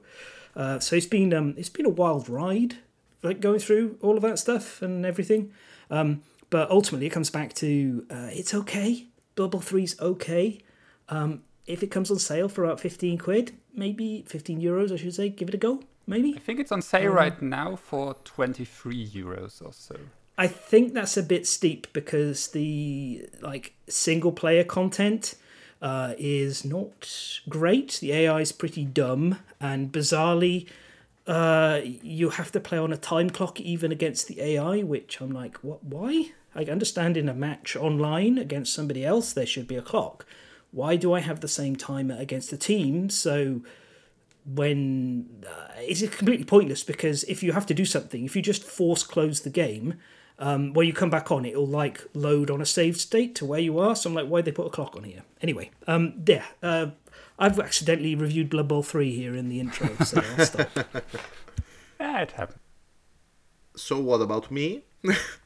Uh, 0.56 0.80
so 0.80 0.96
it's 0.96 1.06
been 1.06 1.34
um, 1.34 1.56
it's 1.58 1.68
been 1.68 1.86
a 1.86 1.90
wild 1.90 2.30
ride, 2.30 2.78
like 3.22 3.42
going 3.42 3.60
through 3.60 3.98
all 4.02 4.16
of 4.16 4.22
that 4.22 4.40
stuff 4.40 4.82
and 4.82 5.06
everything. 5.06 5.52
Um, 5.92 6.22
but 6.50 6.72
ultimately, 6.72 7.08
it 7.08 7.10
comes 7.10 7.30
back 7.30 7.54
to 7.56 8.06
uh, 8.10 8.30
it's 8.32 8.54
okay. 8.54 9.08
Double 9.36 9.60
three's 9.60 10.00
okay. 10.00 10.62
Um, 11.10 11.44
if 11.68 11.84
it 11.84 11.88
comes 11.88 12.10
on 12.10 12.20
sale 12.20 12.48
for 12.48 12.64
about 12.64 12.80
fifteen 12.80 13.18
quid, 13.18 13.58
maybe 13.76 14.24
fifteen 14.26 14.62
euros, 14.62 14.94
I 14.94 14.96
should 14.96 15.16
say, 15.16 15.28
give 15.28 15.50
it 15.50 15.56
a 15.56 15.58
go. 15.58 15.84
Maybe 16.06 16.34
I 16.36 16.40
think 16.40 16.60
it's 16.60 16.72
on 16.72 16.82
sale 16.82 17.12
right 17.12 17.42
now 17.42 17.76
for 17.76 18.16
23 18.26 19.08
euros 19.08 19.66
or 19.66 19.72
so. 19.72 19.96
I 20.38 20.48
think 20.48 20.94
that's 20.94 21.16
a 21.16 21.24
bit 21.24 21.48
steep 21.48 21.88
because 21.94 22.48
the 22.48 23.28
like 23.42 23.74
single 23.88 24.32
player 24.32 24.64
content 24.64 25.36
uh, 25.82 26.14
is 26.18 26.66
not 26.66 27.40
great. 27.48 28.00
The 28.02 28.14
AI 28.14 28.42
is 28.42 28.52
pretty 28.52 28.86
dumb 28.86 29.40
and 29.60 29.92
bizarrely. 29.92 30.68
Uh, 31.28 31.82
you 31.84 32.32
have 32.32 32.52
to 32.52 32.60
play 32.60 32.78
on 32.78 32.92
a 32.92 32.98
time 32.98 33.30
clock 33.30 33.62
even 33.62 33.92
against 33.92 34.28
the 34.28 34.42
AI, 34.42 34.82
which 34.82 35.22
I'm 35.22 35.32
like, 35.32 35.58
what? 35.58 35.84
Why? 35.84 36.32
I 36.56 36.64
understand 36.66 37.16
in 37.18 37.30
a 37.30 37.34
match 37.34 37.76
online 37.76 38.38
against 38.38 38.74
somebody 38.74 39.06
else 39.06 39.34
there 39.34 39.46
should 39.46 39.68
be 39.68 39.76
a 39.76 39.82
clock. 39.82 40.26
Why 40.72 40.96
do 40.96 41.14
I 41.14 41.20
have 41.20 41.40
the 41.40 41.48
same 41.48 41.76
timer 41.76 42.18
against 42.18 42.50
the 42.50 42.58
team? 42.58 43.10
So 43.10 43.62
when 44.46 45.46
uh, 45.48 45.72
it's 45.78 46.02
completely 46.16 46.46
pointless 46.46 46.84
because 46.84 47.24
if 47.26 47.44
you 47.44 47.54
have 47.54 47.66
to 47.68 47.74
do 47.74 47.86
something, 47.86 48.26
if 48.26 48.36
you 48.36 48.42
just 48.42 48.64
force 48.64 49.04
close 49.04 49.42
the 49.42 49.50
game, 49.50 49.96
um, 50.40 50.74
when 50.74 50.88
you 50.88 50.94
come 50.94 51.10
back 51.10 51.32
on, 51.32 51.46
it'll 51.46 51.68
like 51.68 52.04
load 52.14 52.50
on 52.50 52.62
a 52.62 52.66
saved 52.66 53.00
state 53.00 53.36
to 53.36 53.46
where 53.46 53.60
you 53.60 53.80
are. 53.80 53.96
So 53.96 54.10
I'm 54.10 54.16
like, 54.16 54.28
why'd 54.28 54.46
they 54.46 54.52
put 54.52 54.68
a 54.68 54.70
clock 54.70 54.96
on 54.96 55.04
here? 55.04 55.24
Anyway, 55.42 55.72
um, 55.88 56.24
yeah, 56.28 56.46
uh, 56.62 56.88
I've 57.40 57.60
accidentally 57.60 58.16
reviewed 58.16 58.50
Blood 58.50 58.68
Bowl 58.68 58.84
3 58.84 59.16
here 59.16 59.36
in 59.36 59.50
the 59.50 59.60
intro, 59.60 59.96
so 60.04 60.22
I'll 60.38 60.46
stop. 60.46 60.70
Yeah, 62.00 62.22
it 62.24 62.32
happened. 62.32 62.60
So 63.78 63.98
what 64.00 64.20
about 64.20 64.52
me? 64.52 64.84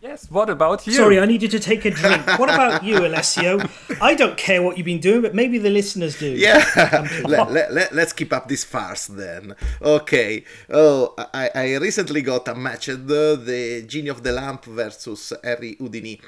Yes, 0.00 0.30
what 0.30 0.48
about 0.48 0.86
you? 0.86 0.92
Sorry, 0.92 1.18
I 1.18 1.26
need 1.26 1.42
you 1.42 1.48
to 1.48 1.58
take 1.58 1.84
a 1.84 1.90
drink. 1.90 2.26
What 2.38 2.48
about 2.48 2.84
you, 2.84 2.98
Alessio? 3.06 3.60
I 4.00 4.14
don't 4.14 4.36
care 4.36 4.62
what 4.62 4.76
you've 4.76 4.84
been 4.84 5.00
doing, 5.00 5.22
but 5.22 5.34
maybe 5.34 5.58
the 5.58 5.70
listeners 5.70 6.18
do. 6.18 6.30
Yeah, 6.30 6.64
let, 7.24 7.50
let, 7.50 7.72
let, 7.72 7.94
let's 7.94 8.12
keep 8.12 8.32
up 8.32 8.48
this 8.48 8.64
farce 8.64 9.06
then. 9.06 9.56
Okay. 9.82 10.44
Oh, 10.70 11.14
I, 11.34 11.50
I 11.54 11.76
recently 11.76 12.22
got 12.22 12.46
a 12.48 12.54
match 12.54 12.88
at 12.88 13.08
the, 13.08 13.40
the 13.42 13.82
Genie 13.86 14.08
of 14.08 14.22
the 14.22 14.32
Lamp 14.32 14.64
versus 14.64 15.32
Harry 15.42 15.76
Houdini. 15.78 16.20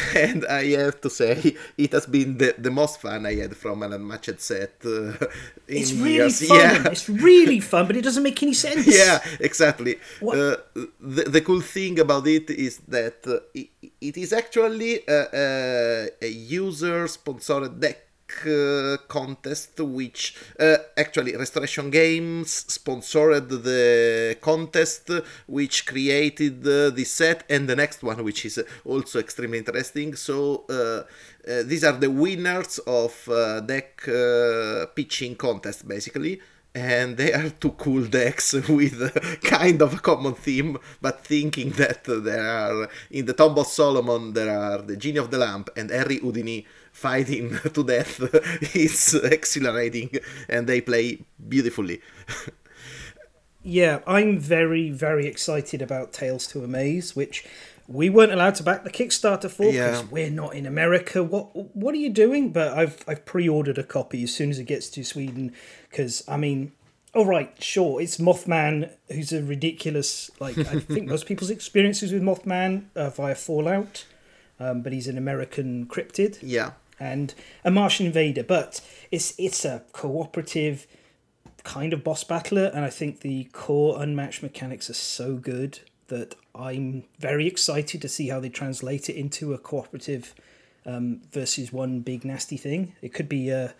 And 0.16 0.44
I 0.46 0.64
have 0.82 1.00
to 1.02 1.10
say, 1.10 1.56
it 1.76 1.92
has 1.92 2.06
been 2.06 2.38
the, 2.38 2.54
the 2.58 2.70
most 2.70 3.00
fun 3.00 3.26
I 3.26 3.34
had 3.34 3.56
from 3.56 3.82
an 3.82 3.92
unmatched 3.92 4.40
set 4.40 4.74
uh, 4.84 4.90
in 5.68 5.80
It's 5.82 5.92
really 5.92 6.14
years. 6.14 6.46
fun. 6.46 6.58
Yeah. 6.58 6.88
It's 6.90 7.08
really 7.08 7.60
fun, 7.60 7.86
but 7.86 7.96
it 7.96 8.02
doesn't 8.02 8.22
make 8.22 8.42
any 8.42 8.54
sense. 8.54 8.86
yeah 9.02 9.20
exactly 9.40 9.96
What- 10.20 10.38
uh, 10.38 10.56
the, 11.00 11.24
the 11.24 11.40
cool 11.40 11.60
thing 11.60 11.98
about 12.00 12.26
it 12.26 12.50
is 12.50 12.78
that 12.88 13.18
uh, 13.26 13.40
it, 13.54 13.68
it 14.00 14.16
is 14.16 14.32
actually 14.32 15.00
a, 15.08 15.20
a, 15.32 15.46
a 16.22 16.28
user 16.28 17.06
sponsored 17.08 17.80
deck 17.80 17.98
uh, 18.46 18.96
contest 19.08 19.78
which 19.80 20.36
uh, 20.58 20.76
actually 20.96 21.36
restoration 21.36 21.90
games 21.90 22.50
sponsored 22.68 23.48
the 23.48 24.36
contest 24.40 25.10
which 25.46 25.86
created 25.86 26.66
uh, 26.66 26.90
this 26.90 27.10
set 27.10 27.44
and 27.48 27.68
the 27.68 27.76
next 27.76 28.02
one 28.02 28.22
which 28.24 28.44
is 28.44 28.62
also 28.84 29.18
extremely 29.18 29.58
interesting. 29.58 30.14
So 30.14 30.64
uh, 30.68 31.02
uh, 31.50 31.62
these 31.64 31.84
are 31.84 31.92
the 31.92 32.10
winners 32.10 32.78
of 32.86 33.28
uh, 33.28 33.60
deck 33.60 34.02
pitching 34.94 35.36
contest 35.36 35.86
basically. 35.86 36.40
And 36.74 37.18
they 37.18 37.34
are 37.34 37.50
two 37.50 37.72
cool 37.72 38.06
decks 38.06 38.54
with 38.68 38.96
kind 39.42 39.82
of 39.82 39.92
a 39.92 39.98
common 39.98 40.32
theme, 40.32 40.78
but 41.02 41.22
thinking 41.22 41.68
that 41.72 42.04
there 42.04 42.48
are 42.48 42.88
in 43.10 43.26
the 43.26 43.34
Tomb 43.34 43.58
of 43.58 43.66
Solomon 43.66 44.32
there 44.32 44.58
are 44.58 44.80
the 44.80 44.96
Genie 44.96 45.18
of 45.18 45.30
the 45.30 45.36
Lamp 45.36 45.68
and 45.76 45.90
Harry 45.90 46.16
Houdini 46.16 46.64
fighting 46.92 47.58
to 47.74 47.84
death 47.84 48.20
is 48.76 49.14
exhilarating, 49.14 50.10
and 50.48 50.66
they 50.66 50.80
play 50.80 51.18
beautifully. 51.48 52.00
Yeah, 53.64 54.00
I'm 54.06 54.38
very, 54.38 54.90
very 54.90 55.26
excited 55.26 55.80
about 55.82 56.12
Tales 56.12 56.46
to 56.48 56.64
Amaze, 56.64 57.14
which 57.14 57.44
we 57.86 58.10
weren't 58.10 58.32
allowed 58.32 58.56
to 58.56 58.62
back 58.64 58.82
the 58.82 58.90
Kickstarter 58.90 59.48
for 59.50 59.70
because 59.70 60.00
Yeah. 60.00 60.06
we're 60.10 60.30
not 60.30 60.54
in 60.54 60.66
America. 60.66 61.22
What 61.22 61.76
What 61.76 61.94
are 61.94 61.98
you 61.98 62.10
doing? 62.10 62.50
But 62.50 62.76
I've 62.76 63.04
I've 63.06 63.24
pre-ordered 63.24 63.78
a 63.78 63.84
copy 63.84 64.24
as 64.24 64.34
soon 64.34 64.50
as 64.50 64.58
it 64.58 64.64
gets 64.64 64.88
to 64.90 65.04
Sweden 65.04 65.52
because 65.90 66.24
I 66.26 66.36
mean, 66.38 66.72
all 67.14 67.26
right, 67.26 67.52
sure, 67.62 68.00
it's 68.00 68.16
Mothman, 68.18 68.90
who's 69.12 69.32
a 69.32 69.42
ridiculous 69.42 70.30
like 70.40 70.58
I 70.58 70.80
think 70.92 71.06
most 71.08 71.26
people's 71.26 71.50
experiences 71.50 72.12
with 72.12 72.22
Mothman 72.22 72.86
uh, 72.96 73.10
via 73.10 73.36
Fallout, 73.36 74.06
um, 74.58 74.82
but 74.82 74.92
he's 74.92 75.06
an 75.06 75.18
American 75.18 75.86
cryptid 75.86 76.38
yeah, 76.42 76.72
and 77.02 77.34
a 77.64 77.70
Martian 77.70 78.06
invader, 78.06 78.44
but 78.44 78.80
it's 79.10 79.34
it's 79.36 79.64
a 79.64 79.82
cooperative 79.92 80.86
kind 81.64 81.92
of 81.92 82.04
boss 82.04 82.24
battler, 82.24 82.70
and 82.74 82.84
I 82.84 82.90
think 82.90 83.20
the 83.20 83.44
core 83.52 84.00
unmatched 84.02 84.42
mechanics 84.42 84.88
are 84.88 84.94
so 85.18 85.36
good 85.36 85.80
that 86.08 86.34
I'm 86.54 87.04
very 87.18 87.46
excited 87.46 88.00
to 88.02 88.08
see 88.08 88.28
how 88.28 88.40
they 88.40 88.50
translate 88.50 89.08
it 89.10 89.16
into 89.16 89.52
a 89.52 89.58
cooperative 89.58 90.34
um, 90.86 91.22
versus 91.32 91.72
one 91.72 92.00
big 92.00 92.24
nasty 92.24 92.56
thing. 92.56 92.94
It 93.02 93.12
could 93.12 93.28
be 93.28 93.50
a 93.50 93.74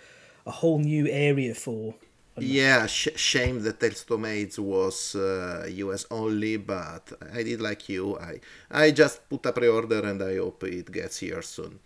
a 0.44 0.50
whole 0.50 0.80
new 0.80 1.06
area 1.06 1.54
for. 1.54 1.94
yeah. 2.38 2.86
Sh- 2.86 3.16
shame 3.16 3.62
that 3.62 3.78
Tales 3.78 4.58
was 4.58 5.14
uh, 5.14 5.66
US 5.84 6.06
only, 6.10 6.56
but 6.56 7.12
I 7.38 7.42
did 7.44 7.60
like 7.60 7.88
you. 7.88 8.18
I 8.18 8.40
I 8.70 8.90
just 8.90 9.28
put 9.28 9.46
a 9.46 9.52
pre-order 9.52 10.00
and 10.10 10.20
I 10.22 10.36
hope 10.38 10.64
it 10.64 10.90
gets 10.90 11.18
here 11.18 11.42
soon. 11.42 11.78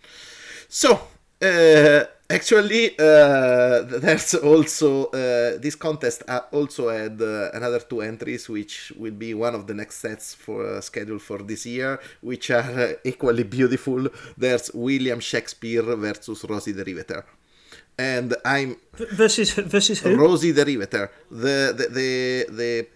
So, 0.69 0.99
uh, 1.41 2.03
actually, 2.29 2.97
uh, 2.99 3.81
there's 4.03 4.33
also 4.35 5.05
uh, 5.05 5.57
this 5.59 5.75
contest 5.75 6.23
also 6.51 6.89
had 6.89 7.21
uh, 7.21 7.49
another 7.53 7.79
two 7.79 8.01
entries, 8.01 8.49
which 8.49 8.91
will 8.97 9.13
be 9.13 9.33
one 9.33 9.55
of 9.55 9.67
the 9.67 9.73
next 9.73 9.97
sets 9.97 10.33
for 10.33 10.65
uh, 10.65 10.81
scheduled 10.81 11.21
for 11.21 11.39
this 11.39 11.65
year, 11.65 11.99
which 12.21 12.49
are 12.51 12.79
uh, 12.79 12.93
equally 13.03 13.43
beautiful. 13.43 14.07
There's 14.37 14.71
William 14.73 15.19
Shakespeare 15.19 15.83
versus 15.83 16.43
Rosie 16.47 16.71
the 16.71 16.83
Riveter, 16.83 17.25
and 17.97 18.35
I'm 18.43 18.77
versus 18.93 19.51
versus 19.51 19.99
who? 19.99 20.15
Rosie 20.15 20.51
the 20.51 20.65
Riveter, 20.65 21.11
the 21.29 21.73
the 21.77 21.87
the, 21.89 22.45
the 22.49 22.87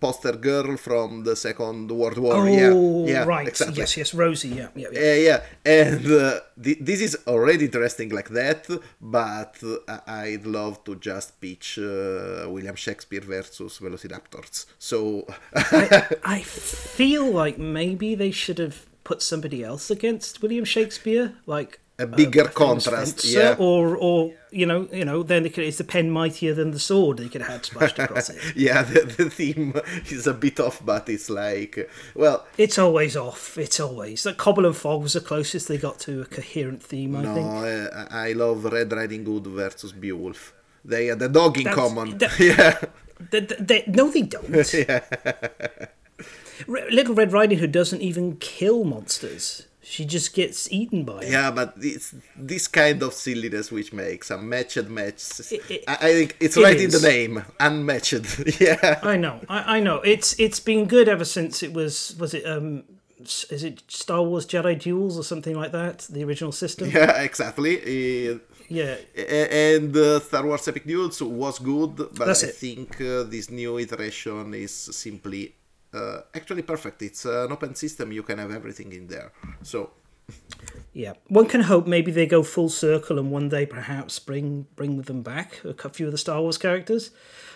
poster 0.00 0.32
girl 0.32 0.76
from 0.76 1.24
the 1.24 1.34
Second 1.36 1.90
World 1.90 2.18
War. 2.18 2.34
Oh, 2.34 2.44
yeah, 2.44 3.12
yeah, 3.12 3.24
right. 3.24 3.48
exactly. 3.48 3.76
Yes, 3.78 3.96
yes, 3.96 4.14
Rosie. 4.14 4.48
Yeah, 4.48 4.68
yeah, 4.74 4.88
yeah. 4.92 5.00
Uh, 5.00 5.14
yeah, 5.14 5.40
and 5.64 6.06
uh, 6.06 6.40
th- 6.62 6.78
this 6.80 7.00
is 7.00 7.16
already 7.26 7.66
interesting 7.66 8.10
like 8.10 8.28
that, 8.30 8.68
but 9.00 9.56
uh, 9.88 9.98
I'd 10.06 10.46
love 10.46 10.84
to 10.84 10.96
just 10.96 11.40
pitch 11.40 11.78
uh, 11.78 12.46
William 12.48 12.76
Shakespeare 12.76 13.22
versus 13.22 13.78
Velociraptors. 13.78 14.66
So, 14.78 15.26
I 15.54 16.40
feel 16.44 17.30
like 17.30 17.58
maybe 17.58 18.14
they 18.14 18.30
should 18.30 18.58
have 18.58 18.86
put 19.04 19.22
somebody 19.22 19.62
else 19.62 19.90
against 19.90 20.42
William 20.42 20.64
Shakespeare, 20.64 21.34
like 21.46 21.80
A 21.96 22.08
bigger 22.08 22.40
famous 22.46 22.54
contrast, 22.54 23.24
yeah. 23.24 23.54
Or, 23.56 23.96
or 23.96 24.32
you 24.50 24.66
know, 24.66 24.88
you 24.92 25.04
know, 25.04 25.22
then 25.22 25.48
could, 25.48 25.62
is 25.62 25.78
the 25.78 25.84
pen 25.84 26.10
mightier 26.10 26.52
than 26.52 26.72
the 26.72 26.80
sword? 26.80 27.18
They 27.18 27.28
could 27.28 27.42
have 27.42 27.52
had 27.52 27.64
splashed 27.64 28.00
across 28.00 28.30
it. 28.30 28.38
yeah, 28.56 28.82
the, 28.82 29.02
the 29.02 29.30
theme 29.30 29.74
is 30.10 30.26
a 30.26 30.34
bit 30.34 30.58
off, 30.58 30.84
but 30.84 31.08
it's 31.08 31.30
like, 31.30 31.88
well, 32.16 32.44
It's 32.58 32.80
always 32.80 33.16
off. 33.16 33.56
It's 33.58 33.78
always 33.78 34.26
like 34.26 34.38
Cobble 34.38 34.66
and 34.66 34.76
Fog 34.76 35.02
was 35.02 35.12
the 35.12 35.20
closest 35.20 35.68
they 35.68 35.78
got 35.78 36.00
to 36.00 36.22
a 36.22 36.24
coherent 36.24 36.82
theme. 36.82 37.14
I 37.14 37.22
no, 37.22 37.32
think. 37.34 37.46
uh, 37.94 38.06
I 38.10 38.32
love 38.32 38.64
Red 38.64 38.92
Riding 38.92 39.24
Hood 39.24 39.46
versus 39.46 39.92
Beowulf. 39.92 40.52
They 40.84 41.06
had 41.06 41.22
a 41.22 41.28
dog 41.28 41.58
in 41.58 41.64
That's- 41.64 41.88
common. 41.88 42.18
that- 42.18 42.40
yeah. 42.40 42.80
They, 43.30 43.40
they, 43.40 43.84
no, 43.86 44.10
they 44.10 44.22
don't. 44.22 44.48
Re- 46.66 46.90
Little 46.90 47.14
Red 47.14 47.32
Riding 47.32 47.58
Hood 47.58 47.72
doesn't 47.72 48.00
even 48.00 48.36
kill 48.36 48.84
monsters. 48.84 49.66
She 49.84 50.04
just 50.06 50.32
gets 50.34 50.72
eaten 50.72 51.04
by 51.04 51.20
them. 51.24 51.32
Yeah, 51.32 51.50
but 51.50 51.74
it's 51.80 52.14
this 52.36 52.66
kind 52.68 53.02
of 53.02 53.12
silliness 53.12 53.70
which 53.70 53.92
makes 53.92 54.30
unmatched 54.30 54.88
matches. 54.88 55.52
It- 55.52 55.70
it- 55.70 55.84
I, 55.86 55.92
I 56.08 56.12
think 56.14 56.36
it's 56.40 56.56
it 56.56 56.62
right 56.64 56.80
in 56.80 56.90
the 56.90 57.00
name, 57.00 57.44
unmatched. 57.60 58.60
yeah, 58.60 59.00
I 59.02 59.16
know, 59.16 59.40
I, 59.48 59.76
I 59.76 59.80
know. 59.80 59.96
It's 60.00 60.38
it's 60.38 60.60
been 60.60 60.86
good 60.86 61.08
ever 61.08 61.24
since 61.24 61.62
it 61.62 61.72
was 61.74 62.16
was 62.18 62.32
it 62.34 62.44
um 62.46 62.84
is 63.50 63.62
it 63.64 63.82
Star 63.88 64.22
Wars 64.22 64.46
Jedi 64.46 64.78
Duels 64.78 65.18
or 65.18 65.22
something 65.24 65.56
like 65.56 65.72
that? 65.72 65.98
The 66.10 66.24
original 66.24 66.52
system. 66.52 66.90
yeah, 66.90 67.22
exactly. 67.22 67.74
Uh, 68.32 68.38
Yeah. 68.68 68.96
and 69.16 69.94
uh, 69.96 70.20
Star 70.20 70.44
Wars 70.46 70.66
Epic 70.68 70.86
Duels 70.86 71.20
was 71.22 71.58
good, 71.58 71.96
but 71.96 72.14
That's 72.26 72.44
I 72.44 72.48
it. 72.48 72.54
think 72.56 73.00
uh, 73.00 73.22
this 73.24 73.50
new 73.50 73.78
iteration 73.78 74.54
is 74.54 74.72
simply 74.72 75.54
uh, 75.94 76.22
actually 76.34 76.62
perfect. 76.62 77.02
It's 77.02 77.24
an 77.24 77.52
open 77.52 77.74
system; 77.74 78.12
you 78.12 78.22
can 78.22 78.38
have 78.38 78.50
everything 78.50 78.92
in 78.92 79.06
there. 79.06 79.32
So 79.62 79.90
Yeah, 80.92 81.14
one 81.26 81.46
can 81.46 81.62
hope 81.62 81.86
maybe 81.86 82.12
they 82.12 82.26
go 82.26 82.42
full 82.42 82.68
circle 82.68 83.18
and 83.18 83.30
one 83.32 83.48
day 83.48 83.66
perhaps 83.66 84.18
bring 84.18 84.66
bring 84.76 85.02
them 85.02 85.22
back 85.22 85.60
a 85.64 85.88
few 85.88 86.06
of 86.06 86.12
the 86.12 86.18
Star 86.18 86.40
Wars 86.40 86.58
characters. 86.58 87.10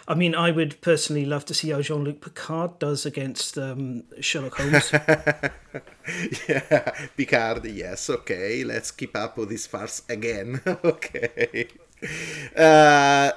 I 0.09 0.14
mean, 0.14 0.35
I 0.35 0.50
would 0.50 0.80
personally 0.80 1.26
love 1.26 1.45
to 1.47 1.54
see 1.54 1.71
how 1.71 1.83
Jean 1.83 2.02
Luc 2.02 2.23
Picard 2.23 2.78
does 2.78 3.04
against 3.04 3.59
um, 3.59 4.04
Sherlock 4.21 4.54
Holmes. 4.54 4.90
yeah, 6.49 7.07
Picard, 7.16 7.66
yes, 7.66 8.09
okay. 8.09 8.64
Let's 8.64 8.90
keep 8.90 9.14
up 9.14 9.37
with 9.37 9.50
this 9.50 9.66
farce 9.66 10.02
again. 10.09 10.62
okay. 10.66 11.68
Uh, 12.56 13.30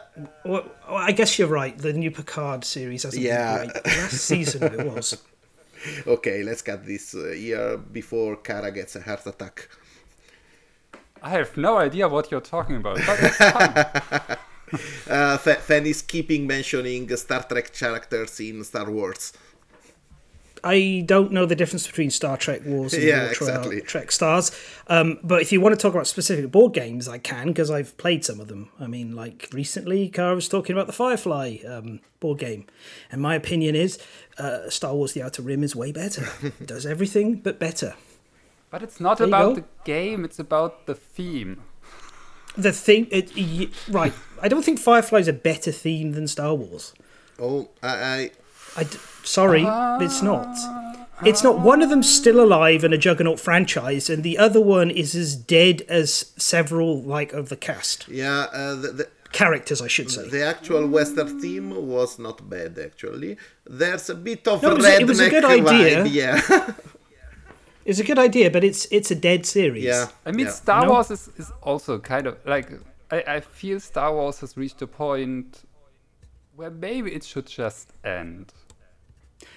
well, 0.46 0.66
I 0.88 1.12
guess 1.12 1.38
you're 1.38 1.48
right. 1.48 1.78
The 1.78 1.94
new 1.94 2.12
Picard 2.12 2.64
series 2.64 3.04
hasn't 3.04 3.24
Yeah. 3.24 3.58
been 3.60 3.70
great. 3.70 3.86
Last 3.86 4.12
season 4.22 4.64
it 4.64 4.86
was. 4.86 5.18
okay, 6.08 6.44
let's 6.44 6.62
cut 6.62 6.86
this 6.86 7.14
year 7.14 7.78
before 7.78 8.38
Cara 8.38 8.72
gets 8.72 8.96
a 8.96 9.02
heart 9.02 9.26
attack. 9.28 9.68
I 11.22 11.30
have 11.32 11.56
no 11.58 11.78
idea 11.78 12.08
what 12.08 12.32
you're 12.32 12.42
talking 12.42 12.78
about, 12.78 12.98
but 13.06 13.20
it's 13.22 13.38
fun. 13.38 14.38
Uh, 15.10 15.38
Fa- 15.38 15.56
Fan 15.56 15.86
is 15.86 16.02
keeping 16.02 16.48
mentioning 16.48 17.16
Star 17.18 17.44
Trek 17.44 17.72
characters 17.74 18.40
in 18.40 18.64
Star 18.64 18.90
Wars. 18.90 19.34
I 20.64 21.04
don't 21.06 21.32
know 21.32 21.46
the 21.46 21.56
difference 21.56 21.88
between 21.88 22.10
Star 22.12 22.38
Trek 22.38 22.62
Wars 22.66 22.94
and 22.94 23.04
Yeah, 23.12 23.28
Ultra 23.30 23.48
exactly. 23.48 23.82
Trek 23.82 24.12
Stars. 24.12 24.52
Um, 24.88 25.20
but 25.24 25.42
if 25.42 25.52
you 25.52 25.62
want 25.62 25.74
to 25.74 25.82
talk 25.82 25.94
about 25.94 26.08
specific 26.08 26.52
board 26.52 26.74
games, 26.74 27.08
I 27.08 27.18
can 27.18 27.48
because 27.48 27.72
I've 27.72 27.98
played 27.98 28.24
some 28.26 28.40
of 28.40 28.48
them. 28.48 28.70
I 28.80 28.88
mean, 28.88 29.16
like 29.16 29.50
recently, 29.54 30.10
Cara 30.10 30.36
was 30.36 30.48
talking 30.48 30.74
about 30.76 30.88
the 30.88 30.94
Firefly 30.94 31.58
um, 31.68 32.00
board 32.20 32.40
game, 32.40 32.66
and 33.12 33.22
my 33.22 33.36
opinion 33.36 33.76
is 33.76 34.00
uh, 34.38 34.70
Star 34.70 34.94
Wars: 34.94 35.14
The 35.14 35.24
Outer 35.24 35.42
Rim 35.42 35.64
is 35.64 35.76
way 35.76 35.92
better. 35.92 36.28
It 36.42 36.66
does 36.68 36.86
everything 36.86 37.36
but 37.36 37.60
better. 37.60 37.96
but 38.70 38.84
it's 38.84 39.00
not 39.00 39.18
There 39.18 39.28
about 39.28 39.56
the 39.56 39.64
game, 39.86 40.24
it's 40.26 40.40
about 40.40 40.86
the 40.86 40.96
theme. 40.96 41.62
The 42.58 42.74
theme, 42.74 43.08
it, 43.12 43.32
right? 43.90 44.14
I 44.42 44.48
don't 44.50 44.64
think 44.64 44.78
Firefly 44.80 45.20
is 45.20 45.28
a 45.30 45.34
better 45.34 45.72
theme 45.72 46.12
than 46.12 46.28
Star 46.28 46.54
Wars. 46.54 46.94
Oh, 47.40 47.70
I, 47.82 48.32
I 48.78 48.84
d- 48.84 48.98
sorry, 49.24 49.64
it's 50.04 50.22
not. 50.22 50.48
It's 51.24 51.44
not. 51.44 51.60
One 51.60 51.82
of 51.82 51.90
them's 51.90 52.10
still 52.12 52.40
alive 52.42 52.84
in 52.84 52.94
a 52.94 52.98
Juggernaut 52.98 53.40
franchise, 53.40 54.10
and 54.10 54.24
the 54.24 54.38
other 54.38 54.60
one 54.62 54.90
is 54.90 55.14
as 55.16 55.36
dead 55.36 55.84
as 55.88 56.32
several 56.38 57.02
like 57.02 57.32
of 57.34 57.50
the 57.50 57.58
cast 57.58 58.08
yeah, 58.08 58.48
uh, 58.52 58.74
the, 58.76 58.88
the, 58.92 59.10
characters, 59.32 59.82
I 59.82 59.88
should 59.88 60.10
say. 60.10 60.28
the 60.30 60.44
actual 60.44 60.88
Western 60.88 61.40
theme 61.40 61.70
was 61.88 62.18
not 62.18 62.50
bad 62.50 62.80
actually. 62.80 63.38
There's 63.66 64.10
a 64.10 64.16
bit 64.16 64.48
of 64.48 64.64
No, 64.64 64.72
it 64.72 64.78
was 64.78 64.86
a- 64.86 64.90
redneck 64.90 65.02
it 65.02 65.08
was 65.08 65.20
a 65.20 65.30
good 65.30 65.46
idea. 65.46 66.04
vibe, 66.04 66.12
yeah, 66.12 66.74
It's 67.86 68.00
a 68.00 68.04
good 68.04 68.20
idea, 68.20 68.50
but 68.52 68.64
it's 68.64 68.86
it's 68.92 69.12
a 69.12 69.16
dead 69.16 69.46
series. 69.46 69.84
yeah. 69.84 70.08
I 70.26 70.32
mean, 70.32 70.46
yeah. 70.48 70.52
Star 70.54 70.86
No? 70.86 70.92
Wars 70.92 71.12
is, 71.12 71.30
is 71.38 71.52
also 71.64 72.00
kind 72.00 72.28
of 72.28 72.38
like 72.46 72.70
I, 73.12 73.24
I 73.28 73.40
feel 73.42 73.80
Star 73.80 74.14
Wars 74.14 74.40
has 74.42 74.56
reached 74.58 74.82
a 74.82 74.88
point 74.88 75.68
where 76.56 76.70
maybe 76.70 77.12
it 77.14 77.24
should 77.24 77.48
just 77.48 77.92
end. 78.04 78.54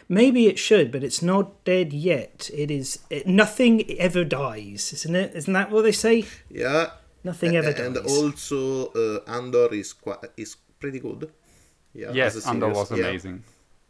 Maybe 0.08 0.46
it 0.46 0.58
should, 0.58 0.92
but 0.92 1.02
it's 1.02 1.22
not 1.22 1.64
dead 1.64 1.92
yet. 1.92 2.50
It 2.52 2.70
is. 2.70 3.00
It, 3.10 3.26
nothing 3.26 3.90
ever 3.98 4.24
dies, 4.24 4.92
isn't 4.92 5.14
it? 5.14 5.34
Isn't 5.34 5.52
that 5.52 5.70
what 5.70 5.82
they 5.82 5.92
say? 5.92 6.24
yeah. 6.50 6.90
Nothing 7.26 7.56
ever 7.56 7.70
and 7.70 7.94
dies. 7.94 8.04
also 8.04 8.88
uh, 8.88 9.20
Andor 9.26 9.72
is 9.72 9.94
quite 9.94 10.18
is 10.36 10.56
pretty 10.78 11.00
good. 11.00 11.32
Yeah, 11.94 12.10
yes, 12.12 12.46
Andor 12.46 12.68
was 12.68 12.90
amazing. 12.90 13.42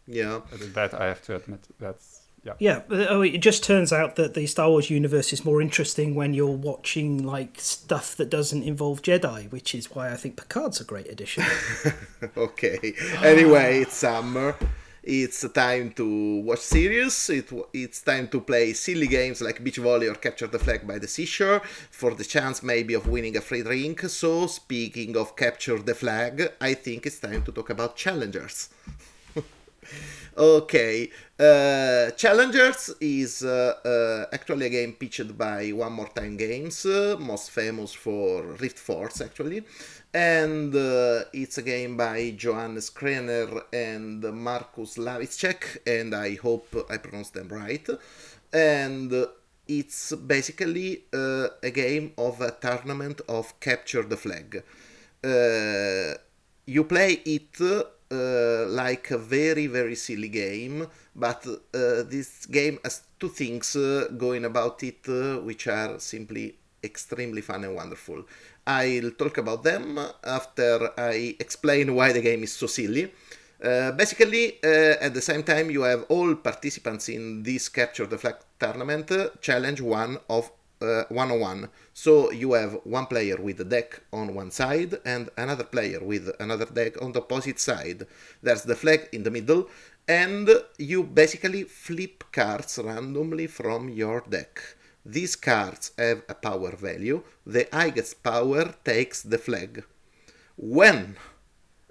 Yeah, 0.06 0.40
That 0.74 0.94
I 0.94 1.06
have 1.06 1.22
to 1.22 1.36
admit. 1.36 1.66
That's 1.80 2.20
yeah. 2.44 2.52
Yeah, 2.58 2.82
oh, 2.90 3.22
it 3.22 3.38
just 3.38 3.64
turns 3.64 3.92
out 3.92 4.16
that 4.16 4.34
the 4.34 4.46
Star 4.46 4.68
Wars 4.68 4.90
universe 4.90 5.32
is 5.32 5.44
more 5.44 5.62
interesting 5.62 6.14
when 6.14 6.34
you're 6.34 6.46
watching 6.50 7.24
like 7.24 7.58
stuff 7.58 8.14
that 8.16 8.28
doesn't 8.28 8.62
involve 8.62 9.00
Jedi, 9.00 9.50
which 9.50 9.74
is 9.74 9.90
why 9.94 10.12
I 10.12 10.16
think 10.16 10.36
Picard's 10.36 10.80
a 10.80 10.84
great 10.84 11.08
addition. 11.08 11.44
okay. 12.36 12.94
Anyway, 13.22 13.80
it's 13.80 13.94
summer. 13.94 14.54
It's 15.06 15.46
time 15.50 15.92
to 15.96 16.40
watch 16.40 16.60
series. 16.60 17.28
It, 17.28 17.52
it's 17.74 18.00
time 18.00 18.26
to 18.28 18.40
play 18.40 18.72
silly 18.72 19.06
games 19.06 19.42
like 19.42 19.62
beach 19.62 19.76
volley 19.76 20.08
or 20.08 20.14
capture 20.14 20.46
the 20.46 20.58
flag 20.58 20.86
by 20.86 20.98
the 20.98 21.06
seashore 21.06 21.60
for 21.90 22.14
the 22.14 22.24
chance 22.24 22.62
maybe 22.62 22.94
of 22.94 23.06
winning 23.06 23.36
a 23.36 23.42
free 23.42 23.62
drink. 23.62 24.00
So, 24.08 24.46
speaking 24.46 25.14
of 25.14 25.36
capture 25.36 25.78
the 25.78 25.94
flag, 25.94 26.52
I 26.58 26.72
think 26.72 27.04
it's 27.04 27.18
time 27.18 27.42
to 27.44 27.52
talk 27.52 27.68
about 27.68 27.96
challengers. 27.96 28.70
Okay, 30.36 31.10
uh, 31.38 32.10
Challengers 32.16 32.90
is 33.00 33.44
uh, 33.44 33.74
uh, 33.84 34.34
actually 34.34 34.66
a 34.66 34.68
game 34.68 34.94
pitched 34.94 35.38
by 35.38 35.70
One 35.70 35.92
More 35.92 36.08
Time 36.08 36.36
Games, 36.36 36.84
uh, 36.84 37.14
most 37.20 37.52
famous 37.52 37.92
for 37.92 38.42
Riftforce 38.42 39.24
actually, 39.24 39.62
and 40.12 40.74
uh, 40.74 41.22
it's 41.32 41.58
a 41.58 41.62
game 41.62 41.96
by 41.96 42.34
Johannes 42.36 42.90
Krenner 42.90 43.62
and 43.72 44.24
Markus 44.24 44.96
Lavicek, 44.98 45.78
and 45.86 46.12
I 46.12 46.34
hope 46.34 46.66
I 46.90 46.96
pronounced 46.96 47.34
them 47.34 47.46
right. 47.46 47.88
And 48.52 49.14
it's 49.68 50.16
basically 50.16 51.04
uh, 51.12 51.46
a 51.62 51.70
game 51.70 52.12
of 52.18 52.40
a 52.40 52.50
tournament 52.50 53.20
of 53.28 53.60
Capture 53.60 54.02
the 54.02 54.16
Flag. 54.16 54.64
You 56.66 56.84
play 56.84 57.20
it 57.24 57.60
uh, 58.10 58.66
like 58.68 59.10
a 59.10 59.18
very 59.18 59.66
very 59.66 59.94
silly 59.94 60.28
game 60.28 60.86
but 61.14 61.46
uh, 61.46 62.02
this 62.04 62.46
game 62.46 62.78
has 62.84 63.02
two 63.18 63.28
things 63.28 63.76
uh, 63.76 64.08
going 64.16 64.44
about 64.44 64.82
it 64.82 65.08
uh, 65.08 65.38
which 65.38 65.66
are 65.66 65.98
simply 65.98 66.56
extremely 66.84 67.40
fun 67.40 67.64
and 67.64 67.74
wonderful. 67.74 68.24
I'll 68.66 69.10
talk 69.12 69.38
about 69.38 69.64
them 69.64 69.98
after 70.22 70.92
i 70.98 71.34
explain 71.40 71.94
why 71.94 72.12
the 72.12 72.20
game 72.20 72.42
is 72.44 72.52
so 72.52 72.66
silly. 72.66 73.10
Uh, 73.62 73.92
basically, 73.92 74.58
uh, 74.62 74.96
at 75.00 75.14
the 75.14 75.22
same 75.22 75.42
time, 75.42 75.70
you 75.70 75.82
have 75.82 76.04
all 76.08 76.34
participants 76.34 77.08
in 77.08 77.42
this 77.42 77.68
Capture 77.68 78.06
the 78.06 78.18
Flag 78.18 78.36
tournament 78.58 79.10
challenge 79.40 79.80
one 79.80 80.18
of 80.28 80.50
uh, 80.84 81.04
one 81.08 81.30
on 81.30 81.40
one. 81.40 81.70
So 81.92 82.30
you 82.30 82.52
have 82.52 82.78
one 82.84 83.06
player 83.06 83.36
with 83.40 83.60
a 83.60 83.64
deck 83.64 84.00
on 84.12 84.34
one 84.34 84.50
side 84.50 84.96
and 85.04 85.30
another 85.36 85.64
player 85.64 86.00
with 86.02 86.30
another 86.38 86.66
deck 86.66 87.00
on 87.02 87.12
the 87.12 87.20
opposite 87.20 87.58
side. 87.58 88.06
There's 88.42 88.62
the 88.62 88.76
flag 88.76 89.08
in 89.12 89.22
the 89.22 89.30
middle, 89.30 89.68
and 90.06 90.48
you 90.78 91.02
basically 91.02 91.64
flip 91.64 92.24
cards 92.32 92.78
randomly 92.82 93.46
from 93.46 93.88
your 93.88 94.22
deck. 94.28 94.60
These 95.06 95.36
cards 95.36 95.92
have 95.98 96.22
a 96.28 96.34
power 96.34 96.74
value. 96.76 97.22
The 97.46 97.68
highest 97.72 98.22
power 98.22 98.74
takes 98.84 99.22
the 99.22 99.38
flag. 99.38 99.84
When 100.56 101.16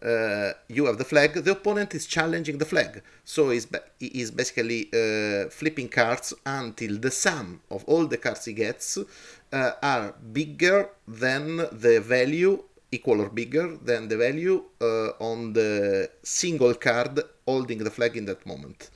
uh, 0.04 0.52
you 0.68 0.86
have 0.86 0.98
the 0.98 1.06
flag, 1.06 1.34
the 1.34 1.52
opponent 1.52 1.96
is 1.96 2.06
challenging 2.06 2.58
the 2.58 2.66
flag. 2.66 3.02
So 3.24 3.52
he's, 3.52 3.66
ba- 3.66 3.84
he 4.00 4.08
is 4.08 4.32
basically 4.32 4.90
uh, 4.94 5.50
flipping 5.50 5.90
cards 5.90 6.34
until 6.46 6.98
the 6.98 7.12
sum 7.12 7.62
of 7.72 7.84
all 7.86 8.06
the 8.06 8.18
cards 8.18 8.46
he 8.46 8.54
gets 8.54 8.98
uh, 8.98 9.72
are 9.82 10.14
bigger 10.32 10.90
than 11.08 11.58
the 11.72 12.02
value, 12.02 12.64
equal 12.92 13.22
or 13.22 13.30
bigger 13.30 13.78
than 13.78 14.08
the 14.08 14.18
value 14.18 14.64
uh, 14.82 15.10
on 15.20 15.54
the 15.54 16.10
single 16.22 16.74
card 16.74 17.20
holding 17.46 17.80
the 17.80 17.92
flag 17.92 18.18
in 18.18 18.26
that 18.26 18.46
moment. 18.46 18.90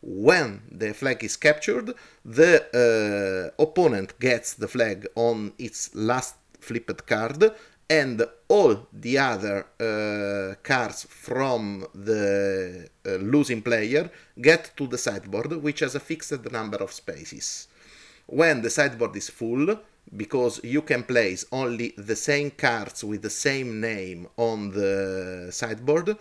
When 0.00 0.62
the 0.70 0.94
flag 0.94 1.22
is 1.22 1.36
captured, 1.36 1.94
the 2.24 3.52
uh, 3.56 3.62
opponent 3.62 4.18
gets 4.18 4.54
the 4.54 4.66
flag 4.66 5.06
on 5.14 5.52
its 5.58 5.94
last 5.94 6.34
flipped 6.58 7.06
card 7.06 7.52
and 7.88 8.24
all 8.48 8.86
the 8.92 9.18
other 9.18 9.66
uh, 9.80 10.54
cards 10.62 11.04
from 11.08 11.86
the 11.94 12.88
uh, 13.06 13.10
losing 13.16 13.62
player 13.62 14.10
get 14.40 14.72
to 14.76 14.86
the 14.86 14.98
sideboard, 14.98 15.52
which 15.62 15.80
has 15.80 15.94
a 15.94 16.00
fixed 16.00 16.50
number 16.50 16.78
of 16.78 16.92
spaces. 16.92 17.68
When 18.26 18.62
the 18.62 18.70
sideboard 18.70 19.16
is 19.16 19.28
full, 19.28 19.78
because 20.16 20.60
you 20.64 20.82
can 20.82 21.02
place 21.04 21.44
only 21.52 21.94
the 21.96 22.16
same 22.16 22.50
cards 22.50 23.04
with 23.04 23.22
the 23.22 23.30
same 23.30 23.80
name 23.80 24.28
on 24.36 24.70
the 24.70 25.48
sideboard, 25.50 26.16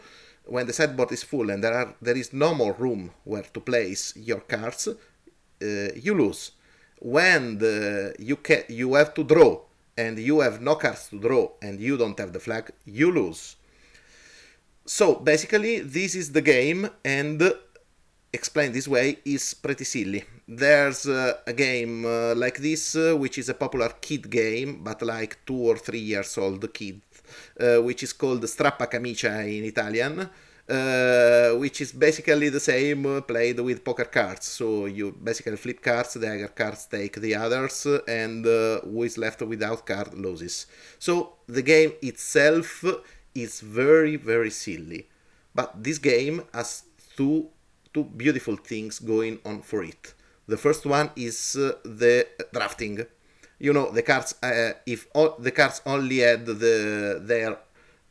when 0.46 0.66
the 0.68 0.74
sideboard 0.74 1.12
is 1.12 1.24
full 1.24 1.50
and 1.50 1.64
there 1.64 1.74
are 1.74 1.96
there 2.02 2.18
is 2.18 2.34
no 2.34 2.54
more 2.54 2.74
room 2.74 3.12
where 3.24 3.44
to 3.44 3.60
place 3.60 4.14
your 4.16 4.42
cards, 4.42 4.88
uh, 4.88 4.96
you 5.62 6.14
lose. 6.14 6.52
When 7.00 7.58
the, 7.58 8.16
you 8.20 8.36
ca- 8.36 8.66
you 8.70 8.94
have 8.94 9.14
to 9.16 9.24
draw 9.24 9.62
and 9.98 10.20
you 10.20 10.40
have 10.40 10.62
no 10.62 10.76
cards 10.76 11.10
to 11.10 11.20
draw 11.20 11.52
and 11.62 11.80
you 11.80 11.98
don't 11.98 12.18
have 12.20 12.34
the 12.34 12.40
flag, 12.40 12.72
you 12.86 13.12
lose. 13.12 13.56
So 14.86 15.16
basically, 15.16 15.80
this 15.80 16.16
is 16.16 16.32
the 16.32 16.42
game, 16.42 16.90
and 17.06 17.54
explained 18.34 18.74
this 18.74 18.88
way 18.88 19.20
is 19.26 19.54
pretty 19.54 19.84
silly. 19.84 20.24
There's 20.48 21.08
uh, 21.08 21.38
a 21.46 21.54
game 21.54 22.06
uh, 22.06 22.34
like 22.36 22.58
this, 22.58 22.96
uh, 22.96 23.16
which 23.16 23.38
is 23.38 23.50
a 23.50 23.54
popular 23.54 23.90
kid 24.02 24.30
game, 24.30 24.84
but 24.84 25.02
like 25.02 25.46
two 25.46 25.70
or 25.70 25.78
three 25.78 26.00
years 26.00 26.38
old 26.38 26.74
kid, 26.74 27.02
uh, 27.60 27.78
which 27.78 28.04
is 28.04 28.14
called 28.14 28.42
Strappa 28.44 28.90
Camicia 28.90 29.42
in 29.42 29.66
Italian. 29.66 30.30
Uh, 30.70 31.58
which 31.58 31.82
is 31.82 31.92
basically 31.92 32.48
the 32.48 32.60
same 32.60 33.06
uh, 33.06 33.20
played 33.20 33.60
with 33.60 33.84
poker 33.84 34.06
cards. 34.06 34.46
So 34.46 34.86
you 34.86 35.12
basically 35.12 35.58
flip 35.58 35.82
cards, 35.82 36.14
the 36.14 36.28
other 36.28 36.48
cards 36.48 36.86
take 36.86 37.20
the 37.20 37.36
others, 37.36 37.86
and 38.08 38.46
uh, 38.46 38.80
who 38.82 39.04
is 39.04 39.18
left 39.18 39.42
without 39.42 39.86
card 39.86 40.14
loses. 40.14 40.68
So 41.00 41.34
the 41.48 41.62
game 41.62 41.94
itself 42.02 42.86
is 43.34 43.60
very 43.60 44.16
very 44.16 44.52
silly, 44.52 45.10
but 45.54 45.84
this 45.84 45.98
game 45.98 46.44
has 46.54 46.84
two 47.18 47.50
two 47.94 48.06
beautiful 48.06 48.56
things 48.56 49.00
going 49.00 49.40
on 49.44 49.64
for 49.64 49.84
it. 49.84 50.14
The 50.48 50.58
first 50.58 50.86
one 50.86 51.10
is 51.16 51.58
uh, 51.58 51.74
the 51.84 52.28
drafting. 52.54 53.06
You 53.60 53.74
know 53.74 53.92
the 53.92 54.04
cards. 54.04 54.36
Uh, 54.42 54.74
if 54.86 55.08
all, 55.14 55.36
the 55.38 55.52
cards 55.52 55.82
only 55.86 56.20
had 56.20 56.46
the 56.46 57.20
their 57.22 57.58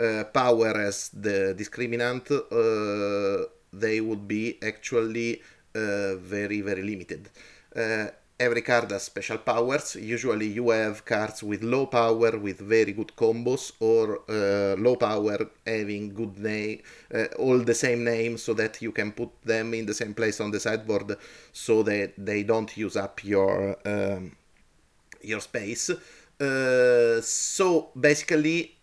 uh, 0.00 0.24
power 0.24 0.80
as 0.80 1.10
the 1.10 1.54
discriminant, 1.56 2.30
uh, 2.30 3.46
they 3.72 4.00
would 4.00 4.26
be 4.26 4.58
actually 4.62 5.42
uh, 5.74 6.16
very 6.16 6.62
very 6.62 6.82
limited. 6.82 7.28
Uh, 7.76 8.06
every 8.38 8.62
card 8.62 8.90
has 8.90 9.02
special 9.02 9.38
powers. 9.38 9.96
Usually, 9.96 10.46
you 10.46 10.70
have 10.70 11.04
cards 11.04 11.42
with 11.42 11.62
low 11.62 11.86
power 11.86 12.38
with 12.38 12.60
very 12.60 12.92
good 12.92 13.12
combos, 13.14 13.72
or 13.78 14.22
uh, 14.28 14.74
low 14.80 14.96
power 14.96 15.50
having 15.66 16.14
good 16.14 16.38
name, 16.38 16.80
all 17.38 17.58
the 17.58 17.74
same 17.74 18.02
name, 18.02 18.38
so 18.38 18.54
that 18.54 18.80
you 18.80 18.92
can 18.92 19.12
put 19.12 19.28
them 19.44 19.74
in 19.74 19.84
the 19.84 19.94
same 19.94 20.14
place 20.14 20.40
on 20.40 20.50
the 20.50 20.58
sideboard, 20.58 21.16
so 21.52 21.82
that 21.82 22.14
they 22.16 22.42
don't 22.42 22.74
use 22.76 22.96
up 22.96 23.22
your 23.22 23.76
um, 23.84 24.34
your 25.22 25.40
space. 25.40 25.90
So 26.40 27.90
basically, 27.94 28.76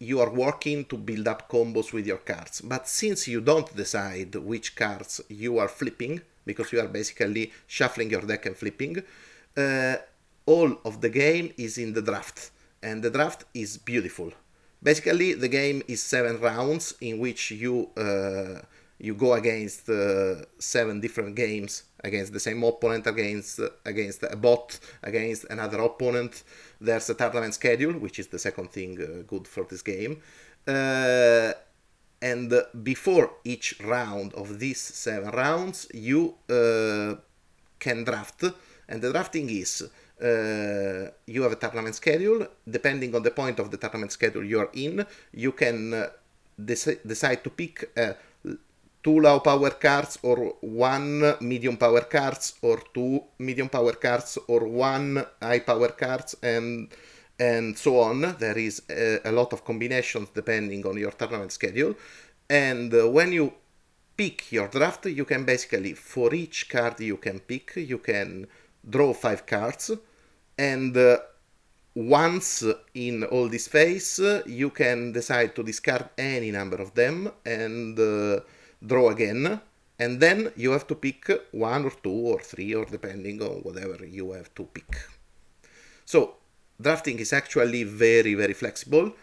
you 0.00 0.18
are 0.18 0.30
working 0.30 0.86
to 0.86 0.96
build 0.96 1.28
up 1.28 1.48
combos 1.48 1.92
with 1.92 2.06
your 2.06 2.18
cards. 2.18 2.62
But 2.62 2.88
since 2.88 3.28
you 3.28 3.40
don't 3.42 3.74
decide 3.76 4.34
which 4.34 4.74
cards 4.74 5.20
you 5.28 5.58
are 5.58 5.68
flipping, 5.68 6.22
because 6.44 6.72
you 6.72 6.80
are 6.80 6.88
basically 6.88 7.52
shuffling 7.66 8.10
your 8.10 8.22
deck 8.22 8.46
and 8.46 8.56
flipping, 8.56 9.02
uh, 9.56 9.96
all 10.46 10.78
of 10.84 11.00
the 11.02 11.10
game 11.10 11.52
is 11.58 11.76
in 11.78 11.92
the 11.92 12.02
draft. 12.02 12.50
And 12.82 13.02
the 13.02 13.10
draft 13.10 13.44
is 13.52 13.76
beautiful. 13.76 14.32
Basically, 14.82 15.34
the 15.34 15.48
game 15.48 15.82
is 15.86 16.02
seven 16.02 16.40
rounds 16.40 16.94
in 17.02 17.18
which 17.18 17.50
you 17.50 17.90
uh, 17.96 18.62
you 18.98 19.14
go 19.14 19.34
against 19.34 19.88
uh, 19.88 20.36
seven 20.58 21.00
different 21.00 21.34
games 21.34 21.84
against 22.02 22.32
the 22.32 22.40
same 22.40 22.62
opponent, 22.64 23.06
against 23.06 23.60
against 23.84 24.22
a 24.22 24.36
bot, 24.36 24.78
against 25.02 25.44
another 25.50 25.80
opponent. 25.80 26.42
There's 26.80 27.10
a 27.10 27.14
tournament 27.14 27.54
schedule, 27.54 27.94
which 27.94 28.18
is 28.18 28.28
the 28.28 28.38
second 28.38 28.70
thing 28.70 29.00
uh, 29.00 29.22
good 29.26 29.46
for 29.46 29.64
this 29.64 29.82
game. 29.82 30.20
Uh, 30.66 31.52
and 32.22 32.52
before 32.82 33.30
each 33.44 33.80
round 33.80 34.34
of 34.34 34.58
these 34.58 34.80
seven 34.80 35.30
rounds, 35.30 35.88
you 35.94 36.34
uh, 36.50 37.14
can 37.78 38.04
draft, 38.04 38.44
and 38.88 39.00
the 39.02 39.10
drafting 39.10 39.48
is. 39.48 39.82
Uh, 40.20 41.10
you 41.26 41.42
have 41.42 41.52
a 41.52 41.56
tournament 41.56 41.94
schedule. 41.94 42.46
Depending 42.68 43.14
on 43.14 43.22
the 43.22 43.30
point 43.30 43.58
of 43.58 43.70
the 43.70 43.78
tournament 43.78 44.12
schedule 44.12 44.44
you 44.44 44.60
are 44.60 44.68
in, 44.74 45.06
you 45.32 45.52
can 45.52 45.94
uh, 45.94 46.08
dec- 46.62 47.00
decide 47.06 47.42
to 47.42 47.50
pick 47.50 47.90
two 49.02 49.20
low 49.20 49.40
power 49.40 49.70
cards 49.70 50.18
or 50.22 50.54
one 50.60 51.36
medium 51.40 51.76
power 51.76 52.02
cards 52.02 52.54
or 52.62 52.82
two 52.92 53.22
medium 53.38 53.68
power 53.68 53.92
cards 53.92 54.38
or 54.48 54.66
one 54.66 55.24
high 55.40 55.60
power 55.60 55.88
cards 55.88 56.36
and 56.42 56.88
and 57.38 57.76
so 57.78 57.98
on. 58.00 58.36
There 58.38 58.58
is 58.58 58.82
a, 58.90 59.20
a 59.24 59.32
lot 59.32 59.54
of 59.54 59.64
combinations 59.64 60.28
depending 60.34 60.86
on 60.86 60.98
your 60.98 61.12
tournament 61.12 61.52
schedule. 61.52 61.94
And 62.50 62.92
uh, 62.92 63.08
when 63.08 63.32
you 63.32 63.54
pick 64.16 64.52
your 64.52 64.68
draft 64.68 65.06
you 65.06 65.24
can 65.24 65.44
basically 65.44 65.94
for 65.94 66.34
each 66.34 66.68
card 66.68 67.00
you 67.00 67.16
can 67.16 67.40
pick 67.40 67.76
you 67.76 67.98
can 67.98 68.46
draw 68.88 69.14
five 69.14 69.46
cards. 69.46 69.90
And 70.58 70.94
uh, 70.94 71.16
once 71.94 72.64
in 72.94 73.24
all 73.24 73.48
this 73.48 73.66
phase 73.68 74.20
you 74.44 74.70
can 74.70 75.12
decide 75.12 75.56
to 75.56 75.62
discard 75.62 76.10
any 76.18 76.50
number 76.50 76.76
of 76.76 76.94
them 76.94 77.32
and 77.46 77.98
uh, 77.98 78.40
draw 78.84 79.10
again, 79.10 79.60
and 79.98 80.20
then 80.20 80.52
you 80.56 80.70
have 80.72 80.86
to 80.86 80.94
pick 80.94 81.28
one 81.52 81.84
or 81.84 81.90
two 81.90 82.10
or 82.10 82.40
three, 82.40 82.74
or 82.74 82.84
depending 82.84 83.42
on 83.42 83.62
whatever 83.62 84.04
you 84.04 84.32
have 84.32 84.54
to 84.54 84.64
pick. 84.64 84.96
So, 86.04 86.36
drafting 86.80 87.18
is 87.18 87.32
actually 87.32 87.84
very, 87.84 88.34
very 88.34 88.54
flexible, 88.54 89.14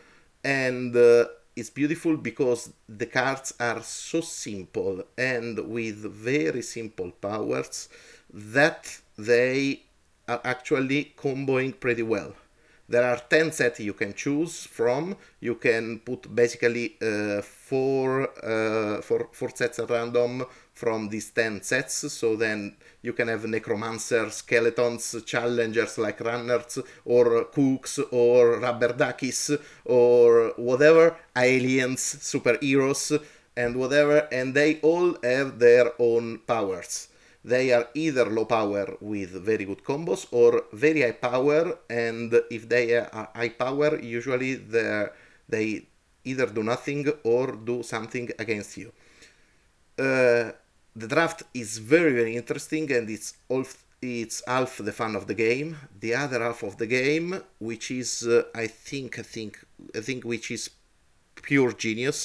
and 0.43 0.95
uh, 0.95 1.25
it's 1.55 1.71
beautiful 1.71 2.17
because 2.17 2.71
the 2.87 3.07
cards 3.07 3.53
are 3.59 3.81
so 3.81 4.21
simple 4.21 5.03
and 5.17 5.57
with 5.67 5.97
very 5.97 6.61
simple 6.61 7.09
powers 7.09 7.89
that 8.31 8.99
they 9.17 9.81
are 10.27 10.41
actually 10.43 11.13
comboing 11.17 11.79
pretty 11.79 12.03
well 12.03 12.33
there 12.89 13.03
are 13.03 13.17
10 13.17 13.51
sets 13.51 13.81
you 13.81 13.93
can 13.93 14.13
choose 14.13 14.65
from. 14.65 15.17
You 15.41 15.55
can 15.55 15.99
put 15.99 16.33
basically 16.33 16.95
uh, 17.01 17.41
four, 17.41 18.29
uh, 18.43 19.01
four, 19.01 19.27
four 19.33 19.49
sets 19.53 19.79
at 19.79 19.89
random 19.89 20.45
from 20.73 21.09
these 21.09 21.31
10 21.31 21.63
sets. 21.63 22.11
So 22.13 22.37
then 22.37 22.77
you 23.01 23.11
can 23.11 23.27
have 23.27 23.45
necromancer 23.45 24.29
skeletons 24.29 25.21
challengers 25.25 25.97
like 25.97 26.21
runners 26.21 26.79
or 27.03 27.45
cooks 27.45 27.99
or 28.11 28.59
rubber 28.59 28.93
duckies 28.93 29.51
or 29.83 30.53
whatever 30.55 31.17
aliens 31.35 32.01
superheroes 32.21 33.21
and 33.57 33.75
whatever. 33.75 34.29
And 34.31 34.53
they 34.53 34.79
all 34.79 35.17
have 35.23 35.59
their 35.59 35.91
own 35.99 36.39
powers 36.47 37.09
they 37.53 37.71
are 37.71 37.87
either 37.93 38.25
low 38.37 38.45
power 38.45 38.85
with 38.99 39.31
very 39.49 39.65
good 39.69 39.81
combos 39.89 40.27
or 40.31 40.51
very 40.73 41.01
high 41.01 41.19
power 41.29 41.61
and 41.89 42.29
if 42.51 42.67
they 42.67 42.85
are 42.93 43.29
high 43.33 43.53
power 43.65 43.91
usually 44.17 44.55
they 45.53 45.85
either 46.25 46.47
do 46.47 46.63
nothing 46.73 47.03
or 47.23 47.45
do 47.71 47.81
something 47.83 48.29
against 48.37 48.75
you. 48.81 48.91
Uh, 49.97 50.51
the 51.01 51.07
draft 51.07 51.43
is 51.53 51.77
very 51.77 52.13
very 52.21 52.35
interesting 52.35 52.91
and 52.91 53.09
it's 53.09 53.29
all 53.47 53.65
it's 54.01 54.43
half 54.45 54.77
the 54.77 54.91
fun 54.91 55.15
of 55.15 55.25
the 55.25 55.33
game. 55.33 55.69
The 55.99 56.13
other 56.15 56.39
half 56.43 56.63
of 56.63 56.77
the 56.77 56.87
game 56.99 57.29
which 57.69 57.85
is 58.01 58.09
uh, 58.27 58.43
i 58.63 58.67
think 58.67 59.09
i 59.23 59.25
think 59.33 59.51
i 59.95 60.01
think 60.07 60.19
which 60.33 60.51
is 60.57 60.63
pure 61.49 61.71
genius 61.85 62.19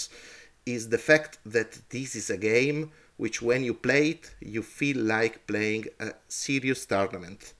is 0.66 0.88
the 0.88 1.02
fact 1.10 1.38
that 1.46 1.70
this 1.90 2.14
is 2.20 2.28
a 2.30 2.36
game 2.36 2.90
which 3.22 3.40
when 3.40 3.62
you 3.62 3.72
play 3.72 4.04
it, 4.14 4.34
you 4.40 4.62
feel 4.62 4.98
like 5.16 5.46
playing 5.46 5.84
a 6.00 6.08
serious 6.26 6.84
tournament. 6.86 7.54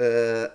Uh, 0.00 0.46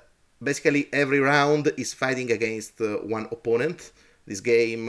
basically, 0.41 0.83
every 0.91 1.19
round 1.19 1.71
is 1.77 1.93
fighting 1.93 2.31
against 2.31 2.81
uh, 2.81 2.88
one 3.17 3.27
opponent. 3.31 3.91
This 4.25 4.41
game 4.41 4.85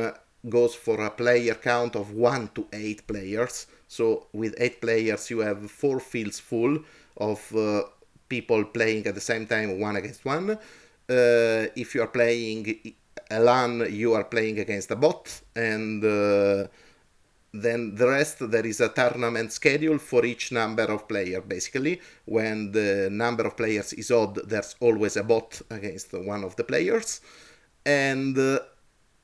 goes 0.49 0.75
for 0.75 0.97
a 1.05 1.11
player 1.11 1.55
count 1.55 1.95
of 1.95 2.07
1 2.13 2.51
to 2.55 2.67
8 2.73 3.07
players. 3.07 3.67
So 3.87 4.29
with 4.33 4.55
8 4.57 4.81
players, 4.81 5.29
you 5.29 5.41
have 5.41 5.71
4 5.71 6.01
fields 6.01 6.41
full 6.41 6.79
of 7.19 7.41
uh, 7.55 7.83
people 8.31 8.65
playing 8.65 9.07
at 9.09 9.15
the 9.15 9.21
same 9.21 9.47
time, 9.47 9.79
one 9.79 9.97
against 9.97 10.25
one. 10.25 10.53
Uh, 10.53 11.67
if 11.77 11.95
you 11.95 12.01
are 12.01 12.13
playing 12.19 12.95
a 13.31 13.41
LAN, 13.41 13.93
you 13.93 14.15
are 14.15 14.25
playing 14.25 14.59
against 14.59 14.91
a 14.91 14.97
bot, 14.97 15.43
and 15.55 16.03
uh, 16.03 16.67
then 17.53 17.95
the 17.97 18.07
rest 18.07 18.51
there 18.51 18.67
is 18.67 18.81
a 18.81 18.89
tournament 18.89 19.53
schedule 19.53 19.99
for 19.99 20.25
each 20.25 20.53
number 20.53 20.85
of 20.85 21.09
player 21.09 21.41
basically. 21.41 22.01
When 22.25 22.73
the 22.73 23.09
number 23.11 23.45
of 23.45 23.57
players 23.57 23.93
is 23.93 24.11
odd 24.11 24.37
there's 24.49 24.77
always 24.81 25.17
a 25.17 25.25
bot 25.25 25.61
against 25.71 26.13
one 26.13 26.45
of 26.45 26.57
the 26.57 26.65
players. 26.65 27.21
And 27.85 28.37
uh, 28.39 28.61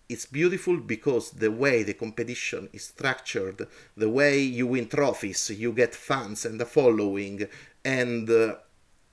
it's 0.09 0.27
beautiful 0.27 0.77
because 0.79 1.31
the 1.33 1.51
way 1.51 1.83
the 1.83 1.95
competition 1.95 2.69
is 2.73 2.85
structured 2.85 3.67
the 3.97 4.09
way 4.09 4.41
you 4.41 4.67
win 4.69 4.89
trophies 4.89 5.51
you 5.51 5.73
get 5.73 5.95
fans 5.95 6.45
and 6.45 6.61
a 6.61 6.65
following 6.65 7.47
and 7.85 8.31
uh, 8.31 8.55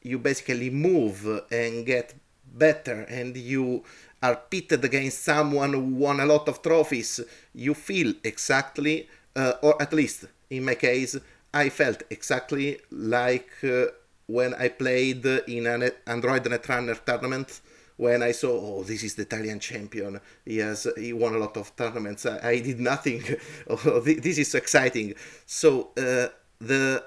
you 0.04 0.20
basically 0.20 0.70
move 0.70 1.26
and 1.52 1.86
get 1.86 2.14
better 2.54 3.02
and 3.10 3.36
you 3.36 3.84
are 4.24 4.38
pitted 4.50 4.84
against 4.86 5.24
someone 5.24 5.74
who 5.74 5.82
won 5.82 6.22
a 6.22 6.26
lot 6.26 6.48
of 6.48 6.62
trophies, 6.62 7.20
you 7.54 7.74
feel 7.74 8.14
exactly, 8.24 9.10
uh, 9.36 9.54
or 9.62 9.80
at 9.82 9.92
least 9.92 10.26
in 10.50 10.64
my 10.64 10.76
case, 10.76 11.18
I 11.54 11.70
felt 11.70 12.04
exactly 12.10 12.80
like 12.90 13.52
uh, 13.64 13.88
when 14.28 14.54
I 14.54 14.70
played 14.70 15.26
in 15.26 15.68
an 15.68 15.92
Android 16.08 16.46
Netrunner 16.46 17.04
tournament. 17.04 17.62
When 17.96 18.24
I 18.24 18.32
saw, 18.32 18.50
oh, 18.50 18.84
this 18.84 19.04
is 19.04 19.14
the 19.14 19.22
Italian 19.22 19.60
champion. 19.60 20.20
He 20.46 20.58
has 20.58 20.88
he 20.98 21.14
won 21.14 21.36
a 21.36 21.38
lot 21.38 21.56
of 21.58 21.76
tournaments. 21.76 22.26
I, 22.26 22.40
I 22.50 22.60
did 22.60 22.80
nothing. 22.80 23.24
oh, 23.70 24.00
this 24.00 24.40
is 24.40 24.56
exciting. 24.56 25.14
So 25.46 25.92
uh, 25.96 26.30
the 26.60 27.04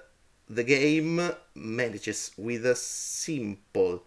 the 0.48 0.62
game 0.62 1.28
manages 1.56 2.30
with 2.36 2.66
a 2.66 2.76
simple, 2.76 4.04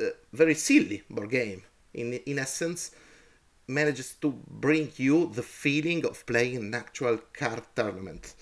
uh, 0.00 0.04
very 0.32 0.54
silly 0.54 1.04
board 1.08 1.30
game 1.30 1.62
in 1.94 2.14
in 2.14 2.38
essence 2.38 2.90
manages 3.66 4.14
to 4.20 4.28
bring 4.48 4.90
you 4.96 5.30
the 5.34 5.42
feeling 5.42 6.04
of 6.04 6.26
playing 6.26 6.56
an 6.56 6.74
actual 6.74 7.18
card 7.32 7.62
tournament. 7.74 8.34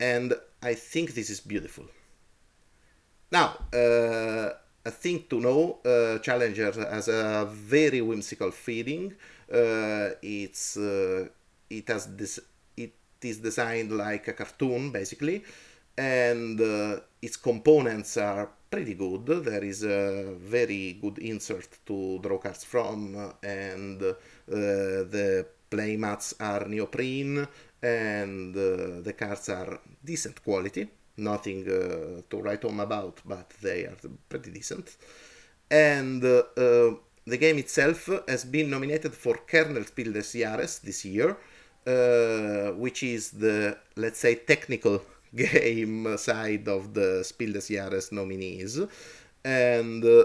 And 0.00 0.34
i 0.62 0.74
think 0.74 1.14
this 1.14 1.30
is 1.30 1.40
beautiful. 1.40 1.86
Now 3.30 3.48
uh, 3.72 4.50
a 4.84 4.90
thing 4.90 5.24
to 5.30 5.40
know 5.40 5.78
uh, 5.84 6.18
challenger 6.18 6.72
has 6.72 7.08
a 7.08 7.46
very 7.50 8.00
whimsical 8.00 8.50
feeling. 8.50 9.14
Uh, 9.52 10.10
it's 10.22 10.76
uh, 10.76 11.28
it 11.70 11.88
has 11.88 12.06
this 12.16 12.40
it 12.76 12.94
is 13.22 13.38
designed 13.38 13.90
like 13.92 14.28
a 14.28 14.32
cartoon 14.32 14.92
basically 14.92 15.44
and 15.96 16.60
uh, 16.60 17.00
its 17.22 17.36
components 17.36 18.16
are 18.16 18.50
pretty 18.70 18.94
good. 18.94 19.26
There 19.26 19.64
is 19.64 19.84
a 19.84 20.34
very 20.38 20.98
good 21.00 21.18
insert 21.18 21.78
to 21.86 22.18
draw 22.18 22.38
cards 22.38 22.64
from, 22.64 23.34
and 23.42 24.02
uh, 24.02 24.14
the 24.46 25.46
playmats 25.70 26.34
are 26.40 26.68
neoprene, 26.68 27.46
and 27.82 28.56
uh, 28.56 29.00
the 29.02 29.14
cards 29.16 29.48
are 29.48 29.80
decent 30.04 30.42
quality. 30.42 30.88
Nothing 31.18 31.66
uh, 31.66 32.22
to 32.28 32.42
write 32.42 32.62
home 32.62 32.80
about, 32.80 33.22
but 33.24 33.48
they 33.62 33.84
are 33.84 33.96
pretty 34.28 34.50
decent. 34.50 34.96
And 35.70 36.22
uh, 36.22 36.42
uh, 36.56 36.94
the 37.26 37.38
game 37.38 37.58
itself 37.58 38.10
has 38.28 38.44
been 38.44 38.68
nominated 38.70 39.14
for 39.14 39.38
Kennerspiel 39.46 40.12
des 40.12 40.38
Jahres 40.38 40.80
this 40.82 41.04
year, 41.04 41.36
which 42.76 43.02
is 43.02 43.30
the, 43.30 43.78
let's 43.96 44.18
say, 44.18 44.34
technical 44.34 45.00
game 45.50 46.16
side 46.18 46.68
of 46.68 46.94
the 46.94 47.22
Spiel 47.24 47.52
des 47.52 47.68
Jahres 47.72 48.12
nominees, 48.12 48.80
and 49.44 50.04
uh, 50.04 50.24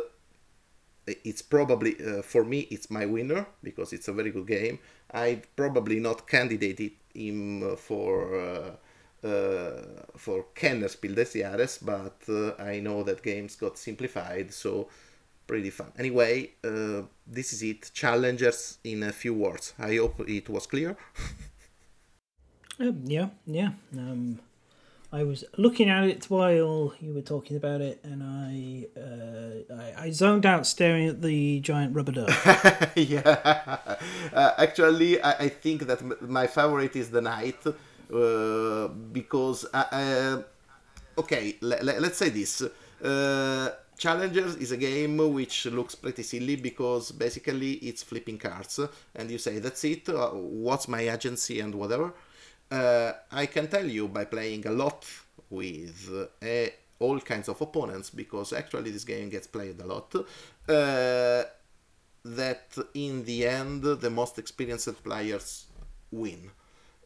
it's 1.06 1.42
probably 1.42 1.96
uh, 2.06 2.22
for 2.22 2.44
me 2.44 2.68
it's 2.72 2.90
my 2.90 3.06
winner 3.06 3.46
because 3.64 3.94
it's 3.94 4.08
a 4.08 4.14
very 4.14 4.32
good 4.32 4.48
game. 4.48 4.80
I'd 5.12 5.56
probably 5.56 6.00
not 6.00 6.28
candidate 6.28 6.98
him 7.14 7.76
for. 7.78 8.40
Uh, 8.40 8.72
uh, 9.24 9.84
for 10.18 10.46
Kennerspiel 10.56 11.14
des 11.14 11.38
Jahres, 11.38 11.78
but 11.80 12.18
uh, 12.28 12.60
I 12.60 12.80
know 12.80 13.04
that 13.04 13.22
games 13.22 13.56
got 13.56 13.78
simplified, 13.78 14.52
so 14.52 14.88
pretty 15.46 15.70
fun. 15.70 15.92
Anyway, 16.00 16.52
uh, 16.64 17.04
this 17.28 17.54
is 17.54 17.62
it. 17.62 17.92
Challengers 17.94 18.80
in 18.84 19.04
a 19.04 19.12
few 19.12 19.34
words. 19.34 19.74
I 19.78 19.98
hope 19.98 20.28
it 20.28 20.50
was 20.50 20.66
clear. 20.66 20.98
um, 22.80 23.02
yeah, 23.06 23.30
yeah. 23.46 23.72
Um, 23.96 24.40
I 25.14 25.24
was 25.24 25.44
looking 25.58 25.90
at 25.90 26.06
it 26.06 26.26
while 26.30 26.94
you 27.02 27.14
were 27.14 27.22
talking 27.22 27.58
about 27.58 27.82
it, 27.82 28.00
and 28.04 28.24
I 28.24 28.88
uh, 28.98 29.76
I, 29.76 30.06
I, 30.06 30.12
zoned 30.12 30.46
out 30.46 30.66
staring 30.66 31.10
at 31.10 31.22
the 31.22 31.60
giant 31.60 31.94
rubber 31.94 32.14
duck. 32.14 32.30
yeah, 32.96 33.78
uh, 34.34 34.54
actually, 34.58 35.22
I, 35.22 35.32
I, 35.32 35.50
think 35.50 35.86
that 35.88 36.02
my 36.22 36.48
favorite 36.48 36.96
is 36.96 37.10
the 37.10 37.20
knight 37.20 37.60
uh, 37.68 38.88
because 39.12 39.66
I, 39.74 39.80
uh, 39.82 39.98
uh, 39.98 40.44
okay, 41.18 41.58
l- 41.62 41.74
l- 41.74 42.00
let's 42.00 42.18
say 42.18 42.30
this. 42.30 42.64
Uh, 43.04 43.70
Challengers 43.98 44.56
is 44.56 44.72
a 44.72 44.78
game 44.78 45.18
which 45.32 45.68
looks 45.68 45.94
pretty 45.94 46.24
silly 46.24 46.56
because 46.56 47.12
basically 47.12 47.74
it's 47.74 48.02
flipping 48.02 48.38
cards, 48.38 48.80
and 49.14 49.30
you 49.30 49.38
say 49.38 49.60
that's 49.60 49.84
it. 49.84 50.08
what's 50.08 50.88
my 50.88 51.02
agency 51.02 51.60
and 51.60 51.76
whatever 51.76 52.14
uh, 52.72 53.12
I 53.32 53.46
can 53.48 53.68
tell 53.68 53.86
you 53.86 54.08
by 54.08 54.26
playing 54.26 54.66
a 54.66 54.72
lot 54.72 55.06
with 55.50 56.10
uh, 56.42 56.70
all 57.00 57.20
kinds 57.20 57.50
of 57.50 57.60
opponents, 57.60 58.10
because 58.10 58.54
actually 58.54 58.92
this 58.92 59.04
game 59.04 59.30
gets 59.30 59.48
played 59.48 59.80
a 59.82 59.86
lot, 59.86 60.16
uh, 60.16 61.44
that 62.24 62.78
in 62.94 63.26
the 63.26 63.46
end 63.48 63.84
the 63.84 64.10
most 64.10 64.40
experienced 64.40 65.04
players 65.04 65.66
win. 66.12 66.50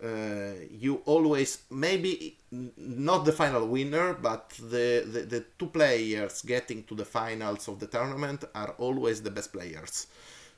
Uh, 0.04 0.52
you 0.70 1.02
always 1.06 1.60
maybe 1.72 2.38
not 2.52 3.24
the 3.24 3.32
final 3.32 3.66
winner 3.66 4.14
but 4.14 4.50
the, 4.70 5.06
the, 5.10 5.22
the 5.22 5.46
two 5.58 5.68
players 5.68 6.42
getting 6.42 6.84
to 6.84 6.96
the 6.96 7.06
finals 7.06 7.70
of 7.70 7.80
the 7.80 7.88
tournament 7.88 8.44
are 8.54 8.76
always 8.78 9.22
the 9.22 9.32
best 9.32 9.54
players 9.54 10.08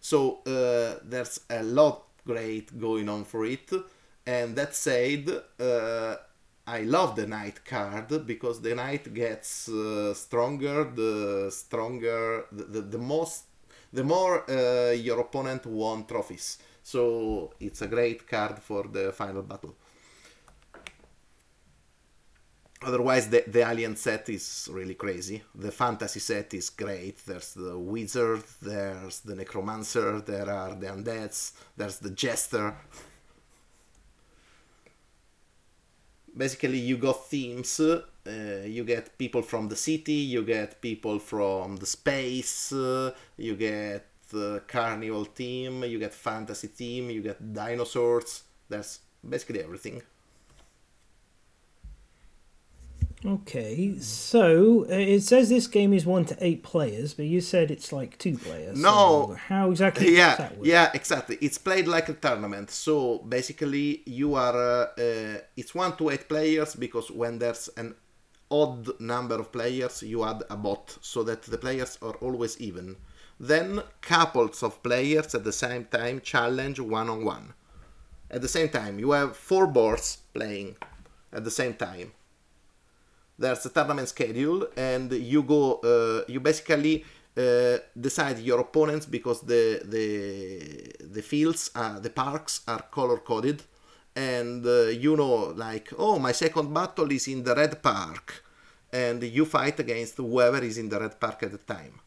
so 0.01 0.39
uh, 0.47 0.99
there's 1.03 1.41
a 1.51 1.61
lot 1.61 2.05
great 2.25 2.79
going 2.79 3.07
on 3.07 3.23
for 3.23 3.45
it 3.45 3.69
and 4.27 4.57
that 4.57 4.75
said, 4.75 5.29
uh, 5.57 6.15
I 6.67 6.81
love 6.81 7.15
the 7.15 7.25
knight 7.25 7.63
card 7.63 8.27
because 8.27 8.61
the 8.61 8.75
knight 8.75 9.13
gets 9.13 9.69
uh, 9.69 10.13
stronger 10.13 10.83
the 10.83 11.49
stronger 11.49 12.43
the, 12.51 12.65
the, 12.65 12.81
the 12.81 12.97
most 12.97 13.45
the 13.93 14.03
more 14.03 14.43
uh, 14.51 14.91
your 14.91 15.21
opponent 15.21 15.65
won 15.65 16.05
trophies. 16.05 16.57
So 16.83 17.53
it's 17.61 17.81
a 17.81 17.87
great 17.87 18.27
card 18.27 18.59
for 18.59 18.83
the 18.83 19.13
final 19.13 19.43
battle. 19.43 19.75
Otherwise, 22.81 23.29
the, 23.29 23.43
the 23.47 23.67
alien 23.67 23.95
set 23.95 24.29
is 24.29 24.69
really 24.71 24.93
crazy. 24.93 25.41
The 25.55 25.71
fantasy 25.71 26.19
set 26.19 26.53
is 26.53 26.69
great. 26.69 27.25
There's 27.25 27.53
the 27.53 27.79
wizard, 27.79 28.43
there's 28.61 29.21
the 29.21 29.35
necromancer, 29.35 30.21
there 30.21 30.49
are 30.49 30.75
the 30.75 30.87
undeads, 30.87 31.53
there's 31.75 31.99
the 31.99 32.11
jester. 32.11 32.75
Basically 36.37 36.77
you 36.77 36.97
got 36.97 37.27
themes 37.27 37.79
uh, 37.79 38.01
you 38.65 38.83
get 38.83 39.17
people 39.17 39.41
from 39.41 39.67
the 39.69 39.75
city 39.75 40.13
you 40.13 40.43
get 40.43 40.81
people 40.81 41.19
from 41.19 41.77
the 41.77 41.85
space 41.85 42.71
uh, 42.71 43.11
you 43.37 43.55
get 43.55 44.05
the 44.29 44.61
carnival 44.67 45.25
theme 45.25 45.83
you 45.83 45.99
get 45.99 46.13
fantasy 46.13 46.67
theme 46.67 47.09
you 47.09 47.21
get 47.21 47.53
dinosaurs. 47.53 48.43
That's 48.69 48.99
basically 49.27 49.63
everything 49.63 50.01
Okay, 53.25 53.97
so 53.97 54.85
uh, 54.89 54.93
it 54.93 55.21
says 55.21 55.49
this 55.49 55.65
game 55.65 55.91
is 55.91 56.05
one 56.05 56.23
to 56.25 56.37
eight 56.39 56.61
players, 56.61 57.15
but 57.15 57.25
you 57.25 57.41
said 57.41 57.71
it's 57.71 57.91
like 57.91 58.15
two 58.19 58.37
players. 58.37 58.77
No, 58.77 59.29
so 59.29 59.33
how 59.33 59.71
exactly? 59.71 60.15
Yeah, 60.15 60.49
yeah, 60.61 60.91
exactly. 60.93 61.39
It's 61.41 61.57
played 61.57 61.87
like 61.87 62.09
a 62.09 62.13
tournament. 62.13 62.69
So 62.69 63.19
basically, 63.19 64.03
you 64.05 64.35
are. 64.35 64.55
Uh, 64.55 65.01
uh, 65.01 65.37
it's 65.55 65.73
one 65.73 65.97
to 65.97 66.11
eight 66.11 66.29
players 66.29 66.75
because 66.75 67.09
when 67.09 67.39
there's 67.39 67.69
an 67.75 67.95
odd 68.51 68.99
number 69.01 69.35
of 69.35 69.51
players, 69.51 70.03
you 70.03 70.23
add 70.23 70.43
a 70.51 70.55
bot 70.55 70.95
so 71.01 71.23
that 71.23 71.41
the 71.41 71.57
players 71.57 71.97
are 72.03 72.15
always 72.21 72.61
even. 72.61 72.97
Then 73.39 73.81
couples 74.01 74.61
of 74.61 74.83
players 74.83 75.33
at 75.33 75.43
the 75.43 75.53
same 75.53 75.85
time 75.85 76.21
challenge 76.21 76.79
one 76.79 77.09
on 77.09 77.25
one. 77.25 77.53
At 78.29 78.43
the 78.43 78.47
same 78.47 78.69
time, 78.69 78.99
you 78.99 79.11
have 79.11 79.35
four 79.35 79.65
boards 79.65 80.19
playing 80.35 80.75
at 81.33 81.43
the 81.43 81.51
same 81.51 81.73
time 81.73 82.11
there's 83.37 83.65
a 83.65 83.69
tournament 83.69 84.09
schedule 84.09 84.67
and 84.75 85.11
you 85.11 85.43
go 85.43 85.79
uh, 85.83 86.23
you 86.27 86.39
basically 86.39 87.03
uh, 87.37 87.77
decide 87.99 88.39
your 88.39 88.59
opponents 88.59 89.05
because 89.05 89.41
the 89.41 89.81
the 89.85 91.05
the 91.05 91.21
fields, 91.21 91.69
uh, 91.75 91.99
the 91.99 92.09
parks 92.09 92.61
are 92.67 92.81
color 92.89 93.17
coded, 93.17 93.61
and 94.15 94.65
uh, 94.65 94.87
you 94.87 95.15
know 95.15 95.53
like 95.55 95.93
oh 95.97 96.17
my 96.17 96.31
second 96.31 96.73
battle 96.73 97.11
is 97.11 97.27
in 97.27 97.43
the 97.43 97.53
red 97.53 97.83
park, 97.83 98.43
and 98.91 99.21
you 99.21 99.45
fight 99.45 99.79
against 99.79 100.17
whoever 100.17 100.63
is 100.63 100.77
in 100.79 100.89
the 100.89 100.99
red 100.99 101.19
park 101.19 101.43
at 101.43 101.51
the 101.51 101.59
time. 101.59 101.99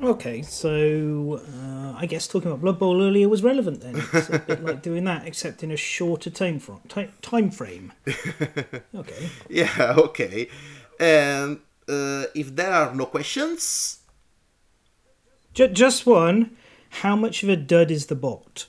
Okay, 0.00 0.42
so 0.42 1.40
uh, 1.60 1.94
I 1.96 2.06
guess 2.06 2.28
talking 2.28 2.48
about 2.50 2.60
Blood 2.60 2.78
Bowl 2.78 3.02
earlier 3.02 3.28
was 3.28 3.42
relevant 3.42 3.80
then. 3.80 3.96
It's 4.12 4.30
a 4.30 4.38
bit 4.38 4.62
like 4.62 4.80
doing 4.82 5.04
that, 5.04 5.26
except 5.26 5.64
in 5.64 5.72
a 5.72 5.76
shorter 5.76 6.30
time, 6.30 6.60
fr- 6.60 6.74
ti- 6.88 7.10
time 7.20 7.50
frame. 7.50 7.92
Okay. 8.94 9.28
Yeah, 9.48 9.94
okay. 9.98 10.48
And 11.00 11.58
uh, 11.88 12.24
if 12.34 12.54
there 12.54 12.72
are 12.72 12.94
no 12.94 13.06
questions, 13.06 13.98
J- 15.54 15.72
just 15.72 16.06
one. 16.06 16.56
How 17.02 17.16
much 17.16 17.42
of 17.42 17.48
a 17.50 17.56
dud 17.56 17.90
is 17.90 18.06
the 18.06 18.14
bot? 18.14 18.66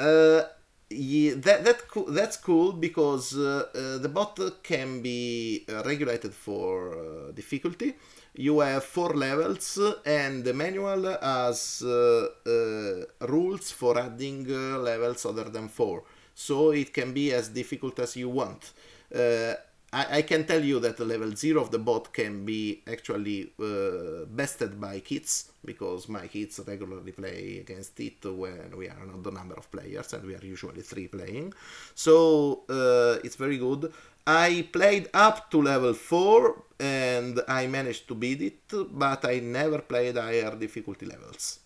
uh, 0.00 0.42
yeah, 0.90 1.32
that 1.36 1.64
that 1.64 1.88
coo- 1.88 2.10
that's 2.10 2.36
cool 2.36 2.72
because 2.72 3.36
uh, 3.36 3.64
uh, 3.74 3.98
the 3.98 4.08
bot 4.08 4.38
can 4.62 5.00
be 5.02 5.64
uh, 5.68 5.82
regulated 5.84 6.34
for 6.34 6.94
uh, 6.98 7.32
difficulty. 7.32 7.94
You 8.36 8.60
have 8.60 8.84
four 8.84 9.14
levels, 9.14 9.78
and 10.04 10.42
the 10.44 10.52
manual 10.52 11.04
has 11.22 11.82
uh, 11.86 12.28
uh, 12.44 13.26
rules 13.28 13.70
for 13.70 13.96
adding 13.98 14.46
uh, 14.50 14.78
levels 14.78 15.24
other 15.24 15.44
than 15.44 15.68
four, 15.68 16.02
so 16.34 16.70
it 16.72 16.92
can 16.92 17.12
be 17.12 17.32
as 17.32 17.48
difficult 17.48 17.98
as 18.00 18.16
you 18.16 18.28
want. 18.28 18.72
Uh, 19.14 19.54
I, 19.92 20.18
I 20.18 20.22
can 20.22 20.44
tell 20.44 20.62
you 20.62 20.80
that 20.80 20.96
the 20.96 21.04
level 21.04 21.34
zero 21.36 21.60
of 21.62 21.70
the 21.70 21.78
bot 21.78 22.12
can 22.12 22.44
be 22.44 22.82
actually 22.90 23.52
uh, 23.62 24.24
bested 24.26 24.80
by 24.80 24.98
kids 24.98 25.52
because 25.64 26.08
my 26.08 26.26
kids 26.26 26.60
regularly 26.66 27.12
play 27.12 27.58
against 27.60 27.98
it 28.00 28.24
when 28.24 28.76
we 28.76 28.88
are 28.88 29.06
not 29.06 29.22
the 29.22 29.30
number 29.30 29.54
of 29.54 29.70
players 29.70 30.12
and 30.12 30.24
we 30.26 30.34
are 30.34 30.44
usually 30.44 30.82
three 30.82 31.06
playing. 31.06 31.54
So 31.94 32.64
uh, 32.68 33.20
it's 33.22 33.36
very 33.36 33.58
good. 33.58 33.92
I 34.26 34.68
played 34.72 35.08
up 35.12 35.50
to 35.50 35.60
level 35.60 35.92
4 35.92 36.62
and 36.80 37.40
I 37.46 37.66
managed 37.66 38.08
to 38.08 38.14
beat 38.14 38.40
it, 38.40 38.60
but 38.90 39.24
I 39.24 39.40
never 39.40 39.78
played 39.78 40.16
higher 40.16 40.54
difficulty 40.56 41.06
levels. 41.06 41.60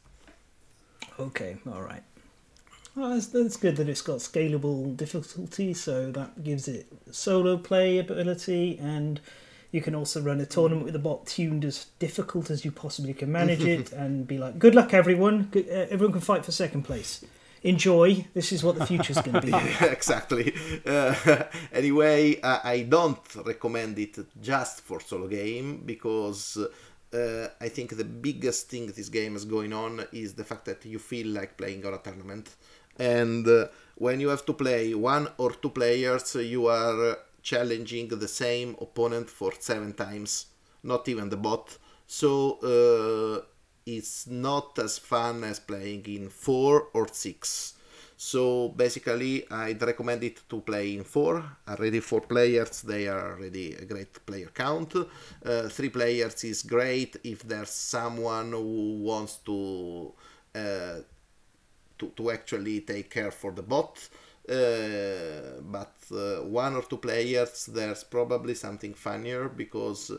Okay, 1.19 1.57
all 1.71 1.83
right. 1.83 2.03
Well, 2.95 3.11
that's, 3.11 3.29
that's 3.29 3.57
good 3.57 3.77
that 3.77 3.89
it's 3.89 4.03
got 4.03 4.19
scalable 4.19 4.97
difficulty, 4.97 5.73
so 5.73 6.11
that 6.11 6.43
gives 6.43 6.67
it 6.67 6.87
solo 7.13 7.57
play 7.57 7.99
ability, 7.99 8.77
and 8.79 9.21
you 9.71 9.81
can 9.81 9.95
also 9.95 10.21
run 10.21 10.41
a 10.41 10.47
tournament 10.47 10.85
with 10.85 10.97
a 10.97 10.99
bot 10.99 11.27
tuned 11.27 11.65
as 11.65 11.87
difficult 12.01 12.51
as 12.51 12.65
you 12.65 12.73
possibly 12.73 13.15
can 13.15 13.31
manage 13.31 13.63
it, 13.77 13.93
and 13.93 14.27
be 14.27 14.39
like, 14.39 14.59
"Good 14.59 14.75
luck, 14.75 14.93
everyone! 14.93 15.45
Good, 15.45 15.69
uh, 15.69 15.87
everyone 15.91 16.13
can 16.13 16.23
fight 16.23 16.45
for 16.45 16.51
second 16.51 16.83
place. 16.83 17.25
Enjoy. 17.63 18.25
This 18.35 18.53
is 18.53 18.63
what 18.63 18.77
the 18.77 18.87
future's 18.87 19.21
going 19.21 19.41
to 19.41 19.47
be." 19.47 19.87
exactly. 19.87 20.55
Uh, 20.87 21.15
anyway, 21.73 22.41
I, 22.43 22.61
I 22.65 22.83
don't 22.83 23.35
recommend 23.45 23.99
it 23.99 24.19
just 24.41 24.81
for 24.83 25.01
solo 25.01 25.27
game 25.27 25.83
because 25.85 26.59
uh, 27.13 27.49
I 27.61 27.69
think 27.69 27.97
the 27.97 28.05
biggest 28.05 28.69
thing 28.69 28.87
this 28.87 29.09
game 29.09 29.37
is 29.37 29.45
going 29.45 29.73
on 29.73 30.05
is 30.13 30.35
the 30.35 30.45
fact 30.45 30.65
that 30.67 30.85
you 30.85 30.99
feel 30.99 31.29
like 31.29 31.57
playing 31.57 31.85
on 31.87 31.95
a 31.95 31.99
tournament, 31.99 32.57
and 32.99 33.47
uh, 33.47 33.69
when 33.97 34.21
you 34.21 34.29
have 34.29 34.45
to 34.47 34.53
play 34.53 34.95
one 34.95 35.29
or 35.39 35.53
two 35.53 35.71
players, 35.71 36.35
you 36.35 36.67
are 36.67 37.19
challenging 37.43 38.09
the 38.09 38.29
same 38.29 38.77
opponent 38.81 39.31
for 39.31 39.53
seven 39.59 39.93
times, 39.93 40.47
not 40.83 41.09
even 41.09 41.29
the 41.29 41.37
bot. 41.37 41.77
So 42.07 42.59
uh, 42.63 43.45
it's 43.97 44.27
not 44.27 44.79
as 44.79 44.99
fun 44.99 45.45
as 45.45 45.59
playing 45.61 46.05
in 46.07 46.29
four 46.29 46.89
or 46.93 47.07
six. 47.13 47.75
So 48.21 48.71
basically, 48.71 49.49
I'd 49.51 49.81
recommend 49.81 50.25
it 50.25 50.41
to 50.49 50.61
play 50.61 50.95
in 50.97 51.05
four. 51.05 51.45
Already 51.69 52.01
four 52.01 52.23
players, 52.23 52.83
they 52.83 53.07
are 53.07 53.35
already 53.35 53.75
a 53.75 53.85
great 53.85 54.13
player 54.27 54.51
count. 54.53 54.95
Uh, 54.97 55.69
three 55.69 55.89
players 55.89 56.43
is 56.43 56.63
great 56.63 57.17
if 57.23 57.43
there's 57.45 57.71
someone 57.71 58.51
who 58.51 59.05
wants 59.05 59.37
to 59.47 60.13
uh, 60.55 60.99
to, 61.99 62.13
to 62.17 62.31
actually 62.31 62.81
take 62.81 63.09
care 63.11 63.31
for 63.31 63.53
the 63.53 63.63
bot. 63.63 64.09
Uh, 64.49 65.61
but 65.63 65.95
uh, 66.11 66.43
one 66.43 66.75
or 66.75 66.83
two 66.83 66.97
players, 66.97 67.67
there's 67.67 68.03
probably 68.03 68.55
something 68.55 68.95
funnier 68.95 69.49
because 69.49 70.11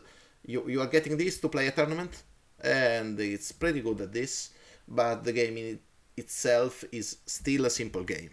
you, 0.46 0.70
you 0.70 0.82
are 0.82 0.88
getting 0.88 1.18
this 1.18 1.40
to 1.40 1.50
play 1.50 1.68
a 1.68 1.72
tournament, 1.72 2.24
and 2.64 3.20
it's 3.20 3.52
pretty 3.52 3.82
good 3.82 4.02
at 4.02 4.14
this. 4.14 4.52
But 4.88 5.24
the 5.24 5.34
game 5.34 5.58
in 5.58 5.66
it 5.66 5.80
itself 6.18 6.84
is 6.92 7.18
still 7.26 7.66
a 7.66 7.70
simple 7.70 8.04
game. 8.04 8.32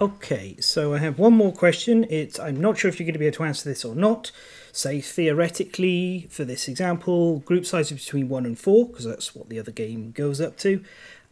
Okay, 0.00 0.56
so 0.58 0.94
I 0.94 0.98
have 0.98 1.18
one 1.18 1.34
more 1.34 1.52
question. 1.52 2.06
It's 2.10 2.38
I'm 2.40 2.60
not 2.60 2.78
sure 2.78 2.88
if 2.88 2.98
you're 2.98 3.04
going 3.04 3.12
to 3.12 3.18
be 3.18 3.26
able 3.26 3.36
to 3.36 3.44
answer 3.44 3.68
this 3.68 3.84
or 3.84 3.94
not. 3.94 4.32
Say 4.72 5.00
theoretically, 5.00 6.26
for 6.30 6.44
this 6.44 6.66
example, 6.66 7.40
group 7.40 7.66
size 7.66 7.92
is 7.92 8.04
between 8.04 8.28
one 8.28 8.46
and 8.46 8.58
four 8.58 8.88
because 8.88 9.04
that's 9.04 9.34
what 9.34 9.48
the 9.48 9.58
other 9.60 9.70
game 9.70 10.10
goes 10.12 10.40
up 10.40 10.56
to. 10.58 10.82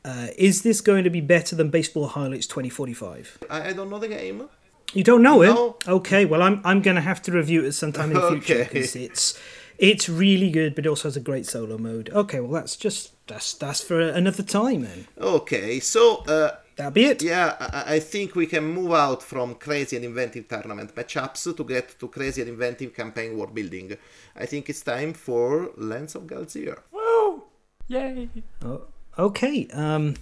Uh, 0.05 0.29
is 0.39 0.63
this 0.63 0.81
going 0.81 1.05
to 1.05 1.11
be 1.11 1.21
better 1.21 1.57
than 1.57 1.71
Baseball 1.71 2.07
Highlights 2.09 2.47
2045? 2.47 3.39
I, 3.51 3.69
I 3.69 3.73
don't 3.73 3.91
know 3.91 3.99
the 3.99 4.09
game. 4.09 4.49
You 4.93 5.05
don't 5.05 5.23
know 5.23 5.41
No. 5.43 5.77
it? 5.81 5.89
Okay, 5.89 6.25
well 6.25 6.43
I'm 6.43 6.61
I'm 6.65 6.81
going 6.83 6.97
to 6.97 7.01
have 7.03 7.23
to 7.23 7.33
review 7.33 7.65
it 7.65 7.73
sometime 7.73 8.11
in 8.13 8.21
the 8.21 8.29
future 8.29 8.55
Okay. 8.55 8.65
because 8.65 8.95
it's 8.97 9.41
it's 9.81 10.09
really 10.09 10.51
good, 10.51 10.75
but 10.75 10.87
it 10.87 10.89
also 10.89 11.09
has 11.09 11.17
a 11.17 11.21
great 11.21 11.47
solo 11.47 11.79
mode. 11.79 12.11
Okay, 12.11 12.41
well 12.41 12.53
that's 12.53 12.77
just 12.77 13.13
that's 13.27 13.55
that's 13.55 13.83
for 13.83 14.01
another 14.01 14.43
time 14.43 14.83
then. 14.83 15.07
Okay, 15.19 15.81
so 15.81 16.19
uh, 16.29 16.57
That'll 16.77 16.93
be 16.93 17.05
it. 17.05 17.23
yeah, 17.23 17.57
I, 17.61 17.95
I 17.97 18.01
think 18.01 18.35
we 18.35 18.47
can 18.47 18.65
move 18.65 18.93
out 18.93 19.23
from 19.23 19.55
crazy 19.57 19.97
and 19.97 20.05
inventive 20.05 20.49
tournament 20.49 20.95
matchups 20.95 21.55
to 21.57 21.65
get 21.65 21.99
to 21.99 22.09
crazy 22.09 22.41
and 22.43 22.51
inventive 22.51 22.95
campaign 22.95 23.37
world 23.37 23.55
building. 23.55 23.97
I 24.37 24.47
think 24.47 24.71
it's 24.71 24.83
time 24.83 25.13
for 25.13 25.71
Lands 25.77 26.15
of 26.15 26.23
Galzyr. 26.23 26.79
Woo! 26.93 27.45
Yay! 27.89 28.29
Oh, 28.65 28.83
okay. 29.19 29.67
Um, 29.73 30.15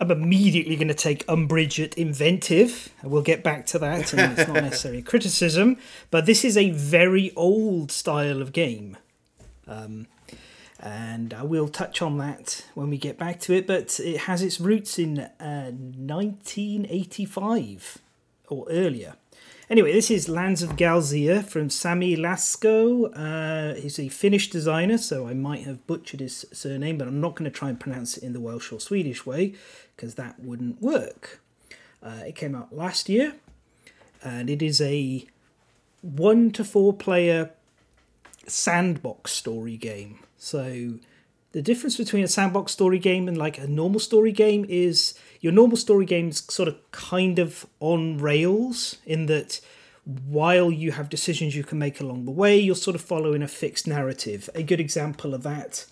I'm 0.00 0.10
immediately 0.10 0.76
going 0.76 0.88
to 0.88 0.94
take 0.94 1.24
umbrage 1.28 1.78
at 1.80 1.94
inventive. 1.94 2.90
We'll 3.02 3.22
get 3.22 3.42
back 3.42 3.64
to 3.66 3.78
that, 3.78 4.12
and 4.12 4.38
it's 4.38 4.48
not 4.48 4.62
necessarily 4.62 5.02
criticism, 5.02 5.76
but 6.10 6.26
this 6.26 6.44
is 6.44 6.56
a 6.56 6.70
very 6.70 7.32
old 7.36 7.92
style 7.92 8.42
of 8.42 8.52
game. 8.52 8.96
Um, 9.66 10.06
and 10.80 11.32
I 11.32 11.44
will 11.44 11.68
touch 11.68 12.02
on 12.02 12.18
that 12.18 12.66
when 12.74 12.90
we 12.90 12.98
get 12.98 13.16
back 13.16 13.38
to 13.40 13.54
it, 13.54 13.68
but 13.68 14.00
it 14.00 14.22
has 14.22 14.42
its 14.42 14.60
roots 14.60 14.98
in 14.98 15.20
uh, 15.20 15.70
1985 15.70 17.98
or 18.48 18.66
earlier. 18.68 19.14
Anyway, 19.72 19.90
this 19.90 20.10
is 20.10 20.28
Lands 20.28 20.62
of 20.62 20.76
Galzyr 20.76 21.42
from 21.42 21.70
Sami 21.70 22.14
Laakso. 22.14 23.10
Uh, 23.16 23.74
he's 23.80 23.98
a 23.98 24.10
Finnish 24.10 24.50
designer, 24.50 24.98
so 24.98 25.26
I 25.26 25.32
might 25.32 25.62
have 25.62 25.86
butchered 25.86 26.20
his 26.20 26.44
surname, 26.52 26.98
but 26.98 27.08
I'm 27.08 27.22
not 27.22 27.36
going 27.36 27.50
to 27.50 27.58
try 27.58 27.70
and 27.70 27.80
pronounce 27.80 28.18
it 28.18 28.22
in 28.22 28.34
the 28.34 28.40
Welsh 28.40 28.70
or 28.70 28.78
Swedish 28.78 29.24
way 29.24 29.54
because 29.96 30.16
that 30.16 30.38
wouldn't 30.40 30.82
work. 30.82 31.40
Uh, 32.02 32.20
it 32.26 32.34
came 32.34 32.54
out 32.54 32.76
last 32.76 33.08
year, 33.08 33.36
and 34.22 34.50
it 34.50 34.60
is 34.60 34.78
a 34.82 35.24
one 36.02 36.50
to 36.50 36.64
four 36.64 36.92
player 36.92 37.52
sandbox 38.46 39.32
story 39.32 39.78
game. 39.78 40.18
So 40.36 40.98
the 41.52 41.62
difference 41.62 41.96
between 41.96 42.24
a 42.24 42.28
sandbox 42.28 42.72
story 42.72 42.98
game 42.98 43.26
and 43.26 43.38
like 43.38 43.56
a 43.56 43.66
normal 43.66 44.00
story 44.00 44.32
game 44.32 44.66
is 44.68 45.14
your 45.42 45.52
normal 45.52 45.76
story 45.76 46.06
game's 46.06 46.50
sort 46.52 46.68
of 46.68 46.78
kind 46.92 47.38
of 47.38 47.66
on 47.80 48.16
rails 48.16 48.96
in 49.04 49.26
that 49.26 49.60
while 50.04 50.70
you 50.70 50.92
have 50.92 51.08
decisions 51.08 51.54
you 51.54 51.64
can 51.64 51.78
make 51.78 52.00
along 52.00 52.24
the 52.24 52.30
way, 52.30 52.58
you're 52.58 52.74
sort 52.74 52.94
of 52.94 53.02
following 53.02 53.42
a 53.42 53.48
fixed 53.48 53.86
narrative. 53.86 54.48
A 54.54 54.62
good 54.62 54.80
example 54.80 55.34
of 55.34 55.42
that 55.42 55.84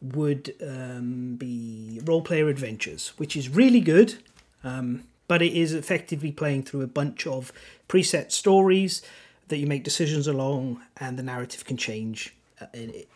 would 0.00 0.54
um, 0.62 1.36
be 1.36 2.00
Roll 2.04 2.22
Player 2.22 2.48
Adventures, 2.48 3.14
which 3.16 3.34
is 3.34 3.48
really 3.48 3.80
good, 3.80 4.16
um, 4.62 5.04
but 5.26 5.42
it 5.42 5.54
is 5.54 5.72
effectively 5.72 6.30
playing 6.30 6.62
through 6.62 6.82
a 6.82 6.86
bunch 6.86 7.26
of 7.26 7.50
preset 7.88 8.30
stories 8.30 9.02
that 9.48 9.56
you 9.56 9.66
make 9.66 9.84
decisions 9.84 10.26
along, 10.26 10.80
and 10.98 11.18
the 11.18 11.22
narrative 11.22 11.64
can 11.64 11.78
change 11.78 12.34
uh, 12.60 12.66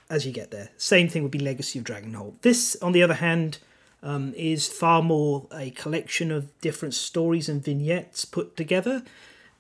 as 0.09 0.24
you 0.24 0.32
get 0.32 0.51
there. 0.51 0.70
Same 0.78 1.09
thing 1.09 1.22
would 1.22 1.30
be 1.30 1.38
Legacy 1.38 1.78
of 1.78 1.84
Dragonhold. 1.84 2.40
This, 2.40 2.76
on 2.80 2.93
the 2.93 3.03
other 3.03 3.14
hand, 3.14 3.59
um, 4.03 4.32
is 4.36 4.66
far 4.68 5.03
more 5.03 5.46
a 5.53 5.70
collection 5.70 6.30
of 6.30 6.48
different 6.61 6.94
stories 6.94 7.48
and 7.48 7.62
vignettes 7.64 8.24
put 8.24 8.57
together. 8.57 9.03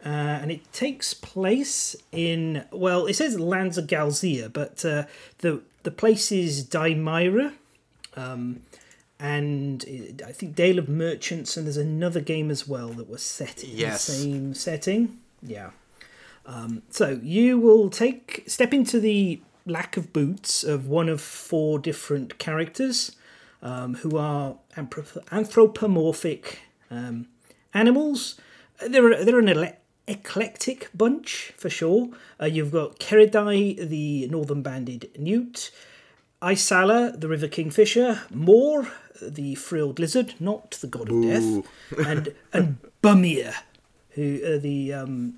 Uh, 0.04 0.08
and 0.08 0.50
it 0.50 0.72
takes 0.72 1.14
place 1.14 1.94
in 2.10 2.64
well, 2.72 3.06
it 3.06 3.14
says 3.14 3.38
Lands 3.38 3.78
of 3.78 3.86
Galzyr, 3.86 4.52
but 4.52 4.84
uh, 4.84 5.04
the 5.38 5.60
the 5.84 5.92
place 5.92 6.32
is 6.32 6.64
Daimyria, 6.66 7.52
um, 8.16 8.62
and 9.20 10.20
I 10.26 10.32
think 10.32 10.56
Dale 10.56 10.80
of 10.80 10.88
Merchants, 10.88 11.56
and 11.56 11.66
there's 11.66 11.76
another 11.76 12.20
game 12.20 12.50
as 12.50 12.66
well 12.66 12.88
that 12.88 13.08
was 13.08 13.22
set 13.22 13.62
in 13.62 13.70
Yes. 13.76 14.06
the 14.08 14.12
same 14.14 14.54
setting. 14.54 15.18
Yeah. 15.40 15.70
Um, 16.44 16.82
so 16.90 17.20
you 17.22 17.60
will 17.60 17.88
take 17.88 18.42
step 18.48 18.74
into 18.74 18.98
the 18.98 19.40
lack 19.64 19.96
of 19.96 20.12
boots 20.12 20.64
of 20.64 20.88
one 20.88 21.08
of 21.08 21.20
four 21.20 21.78
different 21.78 22.38
characters 22.38 23.12
um, 23.62 23.94
who 23.96 24.16
are 24.16 24.56
anthropomorphic 24.76 26.58
um, 26.90 27.26
animals. 27.72 28.40
They're 28.86 29.24
they're 29.24 29.38
an 29.38 29.48
ele- 29.48 29.76
eclectic 30.06 30.90
bunch 30.94 31.52
for 31.56 31.70
sure. 31.70 32.08
Uh, 32.40 32.46
you've 32.46 32.72
got 32.72 32.98
Keridai, 32.98 33.88
the 33.88 34.26
northern 34.28 34.62
banded 34.62 35.10
newt, 35.18 35.70
Isala, 36.42 37.18
the 37.18 37.28
river 37.28 37.48
kingfisher, 37.48 38.22
Moor, 38.30 38.88
the 39.20 39.54
frilled 39.54 39.98
lizard, 39.98 40.34
not 40.40 40.72
the 40.72 40.88
god 40.88 41.08
of 41.08 41.22
death, 41.22 41.66
and 42.06 42.34
and 42.52 42.78
Bumir, 43.02 43.54
who 44.10 44.40
uh, 44.44 44.58
the 44.58 44.92
um, 44.92 45.34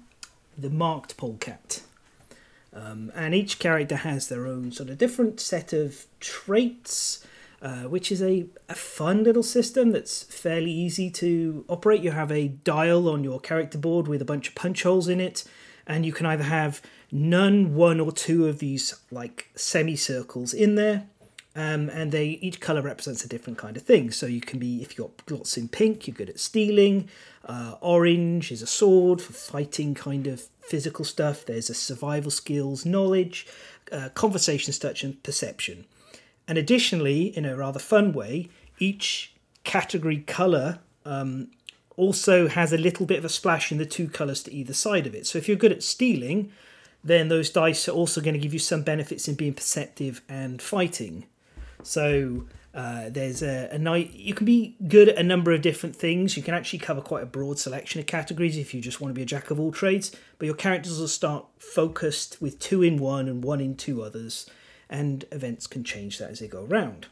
the 0.57 0.71
marked 0.71 1.17
polecat. 1.17 1.83
Um, 2.73 3.13
and 3.15 3.37
each 3.37 3.61
character 3.61 3.97
has 3.97 4.29
their 4.29 4.49
own 4.49 4.73
sort 4.73 4.91
of 4.91 4.99
different 4.99 5.39
set 5.39 5.73
of 5.73 6.07
traits, 6.19 7.25
uh, 7.65 7.85
which 7.85 8.13
is 8.13 8.23
a, 8.23 8.45
a 8.69 8.75
fun 8.75 9.25
little 9.25 9.43
system 9.43 9.91
that's 9.91 10.25
fairly 10.25 10.71
easy 10.71 11.11
to 11.11 11.65
operate. 11.67 12.03
You 12.03 12.11
have 12.11 12.31
a 12.31 12.49
dial 12.49 13.09
on 13.09 13.25
your 13.25 13.41
character 13.41 13.79
board 13.79 14.07
with 14.07 14.21
a 14.21 14.25
bunch 14.27 14.49
of 14.49 14.55
punch 14.55 14.83
holes 14.83 15.09
in 15.09 15.19
it, 15.19 15.45
and 15.87 16.05
you 16.05 16.13
can 16.13 16.27
either 16.27 16.45
have 16.45 16.83
none, 17.11 17.75
one, 17.75 18.01
or 18.01 18.13
two 18.13 18.49
of 18.49 18.59
these 18.59 18.95
like 19.11 19.49
semicircles 19.55 20.53
in 20.53 20.75
there. 20.75 21.07
Um, 21.57 21.89
and 21.89 22.13
they 22.13 22.27
each 22.43 22.61
color 22.61 22.83
represents 22.83 23.25
a 23.25 23.29
different 23.29 23.59
kind 23.59 23.79
of 23.79 23.85
thing. 23.85 24.11
So 24.11 24.27
you 24.27 24.43
can 24.43 24.59
be 24.59 24.83
if 24.83 24.99
you've 24.99 25.07
got 25.07 25.31
lots 25.31 25.57
in 25.57 25.69
pink, 25.69 26.07
you're 26.07 26.15
good 26.15 26.29
at 26.29 26.41
stealing. 26.41 27.09
Uh, 27.47 27.77
orange 27.81 28.53
is 28.53 28.61
a 28.61 28.67
sword 28.67 29.23
for 29.23 29.33
fighting 29.33 29.95
kind 29.95 30.27
of 30.27 30.43
physical 30.61 31.05
stuff. 31.07 31.47
There's 31.47 31.71
a 31.71 31.75
survival 31.75 32.31
skills, 32.31 32.85
knowledge, 32.85 33.47
uh, 33.91 34.11
conversation 34.11 34.75
touch, 34.75 35.03
and 35.03 35.23
perception. 35.23 35.87
And 36.47 36.59
additionally, 36.59 37.37
in 37.37 37.45
a 37.45 37.57
rather 37.57 37.79
fun 37.79 38.13
way, 38.13 38.49
each 38.79 39.35
category 39.65 40.19
color 40.19 40.81
um, 41.05 41.49
also 41.97 42.49
has 42.49 42.73
a 42.73 42.79
little 42.79 43.07
bit 43.07 43.19
of 43.19 43.25
a 43.25 43.29
splash 43.29 43.73
in 43.73 43.79
the 43.79 43.87
two 43.87 44.09
colors 44.09 44.43
to 44.43 44.53
either 44.53 44.75
side 44.75 45.07
of 45.07 45.15
it. 45.15 45.27
So 45.27 45.39
if 45.39 45.49
you're 45.49 45.57
good 45.57 45.73
at 45.73 45.83
stealing, 45.83 46.53
then 47.03 47.29
those 47.29 47.51
dice 47.51 47.89
are 47.89 47.93
also 47.93 48.21
going 48.21 48.35
to 48.35 48.41
give 48.41 48.53
you 48.53 48.59
some 48.59 48.83
benefits 48.83 49.29
in 49.29 49.35
being 49.35 49.55
perceptive 49.55 50.23
and 50.29 50.61
fighting. 50.61 51.27
So 51.83 52.47
uh, 52.75 53.11
there's 53.11 53.43
a, 53.43 53.69
a 53.71 53.79
night 53.79 54.13
you 54.15 54.35
can 54.35 54.47
be 54.47 54.77
good 54.89 55.11
at 55.11 55.17
a 55.17 55.23
number 55.23 55.53
of 55.53 55.63
different 55.63 55.95
things. 55.95 56.37
You 56.37 56.43
can 56.43 56.55
actually 56.55 56.81
cover 56.81 57.01
quite 57.01 57.23
a 57.23 57.27
broad 57.27 57.59
selection 57.59 58.01
of 58.01 58.07
categories 58.07 58.57
if 58.57 58.75
you 58.75 58.81
just 58.81 59.01
want 59.01 59.11
to 59.11 59.15
be 59.15 59.23
a 59.23 59.27
jack 59.27 59.51
of 59.51 59.61
all 59.61 59.71
trades. 59.71 60.11
But 60.39 60.47
your 60.47 60.57
characters 60.57 60.99
will 60.99 61.09
start 61.09 61.47
focused 61.59 62.41
with 62.41 62.59
two 62.59 62.83
in 62.83 62.97
one 62.97 63.29
and 63.29 63.45
one 63.45 63.61
in 63.61 63.77
two 63.77 64.03
others, 64.03 64.51
and 64.95 65.25
events 65.33 65.67
can 65.67 65.83
change 65.83 66.19
that 66.19 66.31
as 66.31 66.39
they 66.39 66.47
go 66.47 66.65
around. 66.65 67.09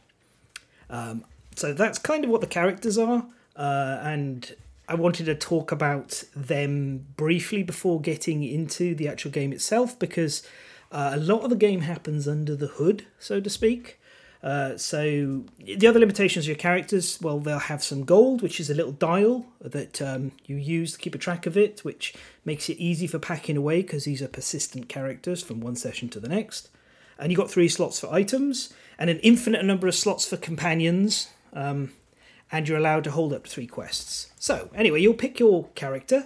Um, 0.89 1.25
so 1.55 1.73
that's 1.73 1.99
kind 1.99 2.23
of 2.23 2.29
what 2.29 2.39
the 2.39 2.47
characters 2.47 2.97
are, 2.97 3.25
uh, 3.57 3.99
and 4.01 4.55
I 4.87 4.95
wanted 4.95 5.25
to 5.25 5.35
talk 5.35 5.71
about 5.71 6.23
them 6.35 7.05
briefly 7.17 7.61
before 7.61 7.99
getting 7.99 8.41
into 8.43 8.95
the 8.95 9.07
actual 9.09 9.31
game 9.31 9.51
itself 9.51 9.99
because 9.99 10.43
uh, 10.91 11.11
a 11.13 11.17
lot 11.17 11.41
of 11.41 11.49
the 11.49 11.57
game 11.57 11.81
happens 11.81 12.25
under 12.27 12.55
the 12.55 12.67
hood, 12.67 13.05
so 13.19 13.41
to 13.41 13.49
speak. 13.49 13.99
Uh, 14.41 14.77
so 14.77 15.43
the 15.59 15.87
other 15.87 15.99
limitations 15.99 16.45
of 16.45 16.49
your 16.49 16.57
characters, 16.57 17.19
well, 17.21 17.39
they'll 17.39 17.59
have 17.59 17.83
some 17.83 18.03
gold, 18.03 18.41
which 18.41 18.59
is 18.59 18.69
a 18.69 18.73
little 18.73 18.91
dial 18.91 19.45
that 19.61 20.01
um, 20.01 20.31
you 20.45 20.55
use 20.55 20.93
to 20.93 20.99
keep 20.99 21.15
a 21.15 21.17
track 21.17 21.45
of 21.45 21.57
it, 21.57 21.81
which 21.83 22.13
makes 22.45 22.69
it 22.69 22.77
easy 22.77 23.07
for 23.07 23.19
packing 23.19 23.57
away 23.57 23.81
because 23.81 24.05
these 24.05 24.21
are 24.21 24.27
persistent 24.27 24.87
characters 24.89 25.41
from 25.41 25.59
one 25.59 25.75
session 25.75 26.09
to 26.09 26.19
the 26.19 26.29
next. 26.29 26.69
And 27.17 27.31
you've 27.31 27.39
got 27.39 27.51
three 27.51 27.69
slots 27.69 27.99
for 27.99 28.11
items 28.11 28.73
and 28.97 29.09
an 29.09 29.19
infinite 29.19 29.63
number 29.65 29.87
of 29.87 29.95
slots 29.95 30.25
for 30.25 30.37
companions. 30.37 31.29
Um, 31.53 31.93
and 32.51 32.67
you're 32.67 32.77
allowed 32.77 33.03
to 33.05 33.11
hold 33.11 33.33
up 33.33 33.47
three 33.47 33.67
quests. 33.67 34.31
So, 34.37 34.69
anyway, 34.75 35.01
you'll 35.01 35.15
pick 35.15 35.39
your 35.39 35.69
character. 35.75 36.25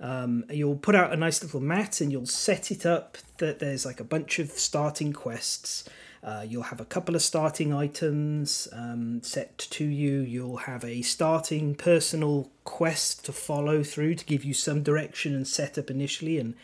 Um, 0.00 0.44
you'll 0.50 0.76
put 0.76 0.94
out 0.94 1.12
a 1.12 1.16
nice 1.16 1.42
little 1.42 1.60
mat 1.60 2.00
and 2.00 2.12
you'll 2.12 2.26
set 2.26 2.70
it 2.70 2.86
up 2.86 3.18
that 3.38 3.58
there's 3.58 3.84
like 3.84 3.98
a 3.98 4.04
bunch 4.04 4.38
of 4.38 4.50
starting 4.50 5.12
quests 5.12 5.88
uh, 6.24 6.42
you'll 6.48 6.62
have 6.62 6.80
a 6.80 6.86
couple 6.86 7.14
of 7.14 7.20
starting 7.20 7.74
items 7.74 8.66
um, 8.72 9.22
set 9.22 9.58
to 9.58 9.84
you. 9.84 10.20
You'll 10.20 10.56
have 10.56 10.82
a 10.82 11.02
starting 11.02 11.74
personal 11.74 12.50
quest 12.64 13.26
to 13.26 13.32
follow 13.32 13.82
through 13.82 14.14
to 14.14 14.24
give 14.24 14.42
you 14.42 14.54
some 14.54 14.82
direction 14.82 15.34
and 15.34 15.46
setup 15.46 15.90
initially, 15.90 16.38
and 16.38 16.54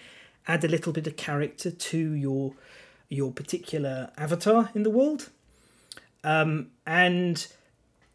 add 0.49 0.65
a 0.65 0.69
little 0.69 0.95
bit 0.95 1.07
of 1.07 1.17
character 1.17 1.71
to 1.71 2.13
your 2.15 2.55
your 3.11 3.31
particular 3.33 4.11
avatar 4.17 4.71
in 4.75 4.83
the 4.83 4.91
world. 4.91 5.29
Um, 6.25 6.71
and 6.87 7.47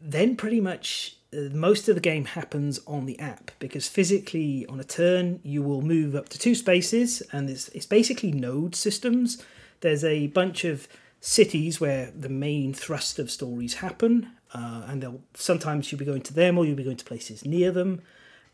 then 0.00 0.34
pretty 0.34 0.60
much 0.60 1.16
uh, 1.32 1.50
most 1.52 1.88
of 1.88 1.94
the 1.94 2.00
game 2.00 2.24
happens 2.24 2.80
on 2.86 3.06
the 3.06 3.18
app 3.20 3.52
because 3.60 3.86
physically 3.86 4.66
on 4.66 4.80
a 4.80 4.84
turn 4.84 5.40
you 5.44 5.62
will 5.62 5.82
move 5.82 6.16
up 6.16 6.28
to 6.30 6.38
two 6.38 6.54
spaces 6.54 7.22
and 7.32 7.48
it's, 7.48 7.68
it's 7.68 7.86
basically 7.86 8.32
node 8.32 8.74
systems. 8.74 9.42
There's 9.80 10.02
a 10.02 10.28
bunch 10.28 10.64
of 10.64 10.88
cities 11.20 11.80
where 11.80 12.12
the 12.16 12.28
main 12.28 12.72
thrust 12.72 13.18
of 13.18 13.30
stories 13.30 13.74
happen, 13.74 14.30
uh, 14.54 14.84
and 14.86 15.02
they'll 15.02 15.20
sometimes 15.34 15.90
you'll 15.90 15.98
be 15.98 16.04
going 16.04 16.22
to 16.22 16.34
them 16.34 16.56
or 16.56 16.64
you'll 16.64 16.76
be 16.76 16.84
going 16.84 16.96
to 16.96 17.04
places 17.04 17.44
near 17.44 17.70
them, 17.70 18.00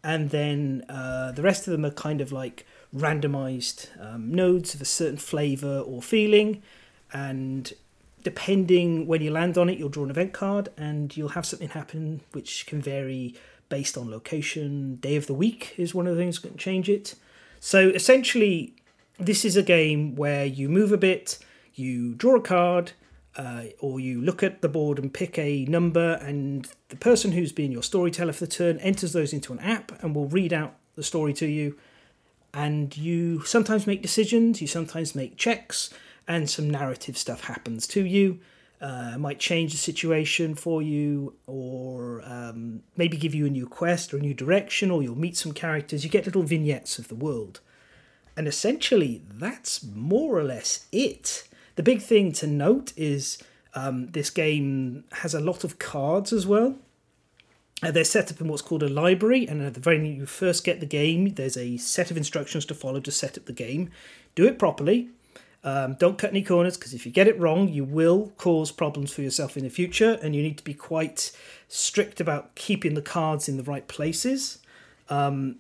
and 0.03 0.31
then 0.31 0.85
uh, 0.89 1.33
the 1.33 1.43
rest 1.43 1.67
of 1.67 1.73
them 1.73 1.85
are 1.85 1.91
kind 1.91 2.21
of 2.21 2.33
like 2.33 2.67
randomized 2.95 3.89
um, 4.01 4.33
nodes 4.33 4.75
of 4.75 4.81
a 4.81 4.85
certain 4.85 5.17
flavor 5.17 5.81
or 5.81 6.03
feeling, 6.03 6.63
and 7.13 7.73
depending 8.23 9.07
when 9.07 9.23
you 9.23 9.31
land 9.31 9.59
on 9.59 9.69
it, 9.69 9.79
you'll 9.79 9.89
draw 9.89 10.05
an 10.05 10.11
event 10.11 10.33
card, 10.33 10.69
and 10.77 11.17
you'll 11.17 11.31
have 11.31 11.47
something 11.47 11.71
happen 11.71 12.21
which 12.33 12.67
can 12.67 12.81
vary 12.81 13.35
based 13.69 13.97
on 13.97 14.11
location. 14.11 14.97
Day 14.97 15.17
of 15.17 15.27
the 15.27 15.35
week 15.35 15.75
is 15.77 15.95
one 15.95 16.07
of 16.07 16.15
the 16.15 16.21
things 16.21 16.41
that 16.41 16.49
can 16.49 16.59
change 16.59 16.89
it. 16.89 17.15
So 17.61 17.89
essentially, 17.89 18.75
this 19.19 19.45
is 19.45 19.57
a 19.57 19.63
game 19.63 20.15
where 20.15 20.45
you 20.45 20.69
move 20.69 20.93
a 20.93 20.99
bit 20.99 21.39
you 21.75 22.15
draw 22.15 22.37
a 22.37 22.41
card 22.41 22.93
uh, 23.37 23.65
or 23.81 23.99
you 23.99 24.21
look 24.21 24.43
at 24.43 24.61
the 24.61 24.69
board 24.69 24.99
and 24.99 25.13
pick 25.13 25.39
a 25.39 25.65
number, 25.65 26.15
and 26.21 26.69
the 26.91 26.97
person 26.97 27.33
who's 27.33 27.53
been 27.53 27.73
your 27.73 27.83
storyteller 27.83 28.33
for 28.33 28.45
the 28.45 28.51
turn 28.51 28.79
enters 28.81 29.15
those 29.15 29.33
into 29.33 29.53
an 29.53 29.59
app 29.61 30.03
and 30.03 30.15
will 30.15 30.29
read 30.29 30.53
out 30.53 30.77
the 30.97 31.03
story 31.03 31.33
to 31.33 31.47
you. 31.47 31.79
And 32.55 32.97
you 32.97 33.43
sometimes 33.45 33.87
make 33.87 34.03
decisions, 34.03 34.61
you 34.61 34.67
sometimes 34.67 35.15
make 35.15 35.37
checks, 35.37 35.91
and 36.29 36.49
some 36.49 36.69
narrative 36.69 37.17
stuff 37.17 37.45
happens 37.45 37.87
to 37.89 38.05
you. 38.05 38.41
Uh, 38.81 39.17
might 39.17 39.39
change 39.39 39.71
the 39.71 39.79
situation 39.79 40.57
for 40.57 40.83
you, 40.83 41.35
or 41.47 42.21
um, 42.25 42.83
maybe 42.97 43.17
give 43.17 43.35
you 43.35 43.47
a 43.47 43.51
new 43.51 43.67
quest 43.67 44.13
or 44.13 44.17
a 44.17 44.21
new 44.21 44.35
direction, 44.35 44.91
or 44.91 45.03
you'll 45.03 45.17
meet 45.17 45.37
some 45.37 45.53
characters. 45.53 46.03
You 46.03 46.11
get 46.11 46.27
little 46.27 46.43
vignettes 46.43 46.99
of 46.99 47.07
the 47.07 47.15
world. 47.15 47.61
And 48.37 48.49
essentially, 48.49 49.23
that's 49.31 49.85
more 49.85 50.37
or 50.37 50.43
less 50.43 50.87
it. 50.91 51.47
The 51.77 51.83
big 51.83 52.03
thing 52.03 52.33
to 52.33 52.47
note 52.47 52.93
is 52.97 53.39
um, 53.75 54.09
this 54.09 54.31
game 54.31 55.05
has 55.13 55.33
a 55.33 55.41
lot 55.41 55.65
of 55.65 55.79
cards 55.79 56.33
as 56.33 56.47
well. 56.47 56.77
Uh, 57.83 57.91
they're 57.91 58.05
set 58.05 58.31
up 58.31 58.41
in 58.41 58.49
what's 58.49 58.63
called 58.63 58.83
a 58.83 58.89
library, 58.89 59.47
and 59.47 59.61
at 59.63 59.75
the 59.75 59.81
very 59.81 60.07
you 60.09 60.27
first 60.27 60.65
get 60.65 60.81
the 60.81 60.87
game, 60.87 61.35
there's 61.35 61.57
a 61.57 61.77
set 61.79 62.11
of 62.11 62.17
instructions 62.17 62.65
to 62.65 62.75
follow 62.75 63.01
to 63.01 63.11
set 63.11 63.37
up 63.37 63.47
the 63.47 63.53
game. 63.53 63.91
Do 64.35 64.47
it 64.47 64.59
properly. 64.59 65.09
Um, 65.65 65.95
don't 65.95 66.19
cut 66.19 66.31
any 66.31 66.43
corners 66.43 66.77
because 66.77 66.93
if 66.93 67.07
you 67.07 67.13
get 67.13 67.29
it 67.29 67.39
wrong, 67.39 67.69
you 67.69 67.85
will 67.85 68.33
cause 68.37 68.73
problems 68.73 69.13
for 69.13 69.23
yourself 69.23 69.57
in 69.57 69.65
the 69.65 69.71
future, 69.71 70.19
and 70.23 70.35
you 70.35 70.43
need 70.43 70.59
to 70.59 70.65
be 70.65 70.75
quite 70.75 71.33
strict 71.69 72.21
about 72.21 72.55
keeping 72.55 72.95
the 72.95 73.03
cards 73.03 73.49
in 73.49 73.57
the 73.57 73.63
right 73.63 73.87
places. 73.89 74.59
Um, 75.09 75.57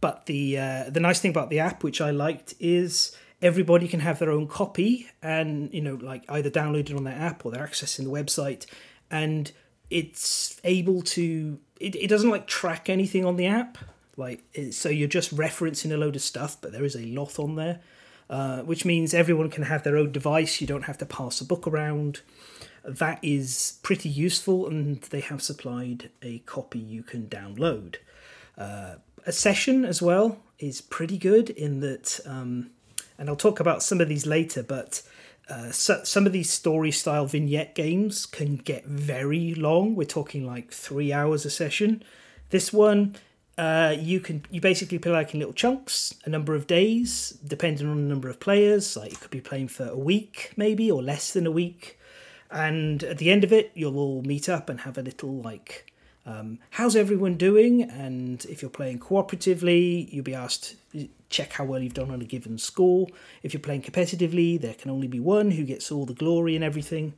but 0.00 0.26
the 0.26 0.58
uh, 0.58 0.90
the 0.90 1.00
nice 1.00 1.20
thing 1.20 1.30
about 1.30 1.50
the 1.50 1.60
app, 1.60 1.82
which 1.82 2.00
I 2.00 2.10
liked, 2.10 2.54
is 2.60 3.16
everybody 3.40 3.88
can 3.88 4.00
have 4.00 4.18
their 4.18 4.30
own 4.30 4.46
copy 4.48 5.08
and 5.22 5.72
you 5.72 5.80
know 5.80 5.94
like 5.94 6.24
either 6.28 6.50
download 6.50 6.90
it 6.90 6.96
on 6.96 7.04
their 7.04 7.14
app 7.14 7.44
or 7.44 7.52
they're 7.52 7.66
accessing 7.66 8.04
the 8.04 8.10
website 8.10 8.66
and 9.10 9.52
it's 9.90 10.60
able 10.64 11.02
to 11.02 11.58
it, 11.80 11.94
it 11.96 12.08
doesn't 12.08 12.30
like 12.30 12.46
track 12.46 12.88
anything 12.88 13.24
on 13.24 13.36
the 13.36 13.46
app. 13.46 13.78
Like 14.16 14.42
so 14.72 14.88
you're 14.88 15.08
just 15.08 15.34
referencing 15.34 15.92
a 15.92 15.96
load 15.96 16.16
of 16.16 16.22
stuff 16.22 16.56
but 16.60 16.72
there 16.72 16.84
is 16.84 16.96
a 16.96 17.06
lot 17.06 17.38
on 17.38 17.54
there 17.54 17.80
uh, 18.30 18.60
which 18.62 18.84
means 18.84 19.14
everyone 19.14 19.50
can 19.50 19.64
have 19.64 19.84
their 19.84 19.96
own 19.96 20.12
device. 20.12 20.60
You 20.60 20.66
don't 20.66 20.84
have 20.84 20.98
to 20.98 21.06
pass 21.06 21.40
a 21.40 21.44
book 21.44 21.66
around. 21.66 22.20
That 22.84 23.18
is 23.22 23.78
pretty 23.82 24.08
useful 24.08 24.66
and 24.66 25.00
they 25.02 25.20
have 25.20 25.42
supplied 25.42 26.10
a 26.22 26.38
copy 26.40 26.78
you 26.78 27.02
can 27.02 27.26
download. 27.28 27.96
Uh, 28.56 28.96
a 29.24 29.32
session 29.32 29.84
as 29.84 30.02
well 30.02 30.40
is 30.58 30.80
pretty 30.80 31.18
good 31.18 31.50
in 31.50 31.80
that 31.80 32.20
um, 32.26 32.70
and 33.18 33.28
I'll 33.28 33.36
talk 33.36 33.60
about 33.60 33.82
some 33.82 34.00
of 34.00 34.08
these 34.08 34.26
later, 34.26 34.62
but 34.62 35.02
uh, 35.48 35.70
so, 35.70 36.02
some 36.04 36.26
of 36.26 36.32
these 36.32 36.50
story 36.50 36.90
style 36.90 37.26
vignette 37.26 37.74
games 37.74 38.26
can 38.26 38.56
get 38.56 38.84
very 38.84 39.54
long. 39.54 39.94
We're 39.94 40.04
talking 40.04 40.46
like 40.46 40.70
three 40.72 41.12
hours 41.12 41.46
a 41.46 41.50
session. 41.50 42.02
This 42.50 42.72
one, 42.72 43.16
uh, 43.56 43.96
you 43.98 44.20
can 44.20 44.44
you 44.50 44.60
basically 44.60 44.98
play 44.98 45.12
like 45.12 45.32
in 45.32 45.40
little 45.40 45.54
chunks, 45.54 46.14
a 46.24 46.30
number 46.30 46.54
of 46.54 46.66
days, 46.66 47.38
depending 47.46 47.88
on 47.88 47.96
the 47.96 48.08
number 48.08 48.28
of 48.28 48.40
players. 48.40 48.96
Like 48.96 49.12
you 49.12 49.16
could 49.16 49.30
be 49.30 49.40
playing 49.40 49.68
for 49.68 49.88
a 49.88 49.96
week, 49.96 50.52
maybe, 50.56 50.90
or 50.90 51.02
less 51.02 51.32
than 51.32 51.46
a 51.46 51.50
week. 51.50 51.98
And 52.50 53.02
at 53.04 53.18
the 53.18 53.30
end 53.30 53.44
of 53.44 53.52
it, 53.52 53.72
you'll 53.74 53.98
all 53.98 54.22
meet 54.22 54.48
up 54.48 54.68
and 54.68 54.80
have 54.80 54.96
a 54.96 55.02
little 55.02 55.40
like, 55.42 55.92
um, 56.24 56.58
how's 56.70 56.96
everyone 56.96 57.36
doing? 57.36 57.82
And 57.82 58.44
if 58.46 58.62
you're 58.62 58.70
playing 58.70 59.00
cooperatively, 59.00 60.12
you'll 60.12 60.24
be 60.24 60.34
asked 60.34 60.76
check 61.30 61.52
how 61.52 61.64
well 61.64 61.82
you've 61.82 61.94
done 61.94 62.10
on 62.10 62.20
a 62.20 62.24
given 62.24 62.58
score. 62.58 63.06
If 63.42 63.52
you're 63.52 63.60
playing 63.60 63.82
competitively, 63.82 64.60
there 64.60 64.74
can 64.74 64.90
only 64.90 65.08
be 65.08 65.20
one 65.20 65.52
who 65.52 65.64
gets 65.64 65.92
all 65.92 66.06
the 66.06 66.14
glory 66.14 66.54
and 66.54 66.64
everything. 66.64 67.14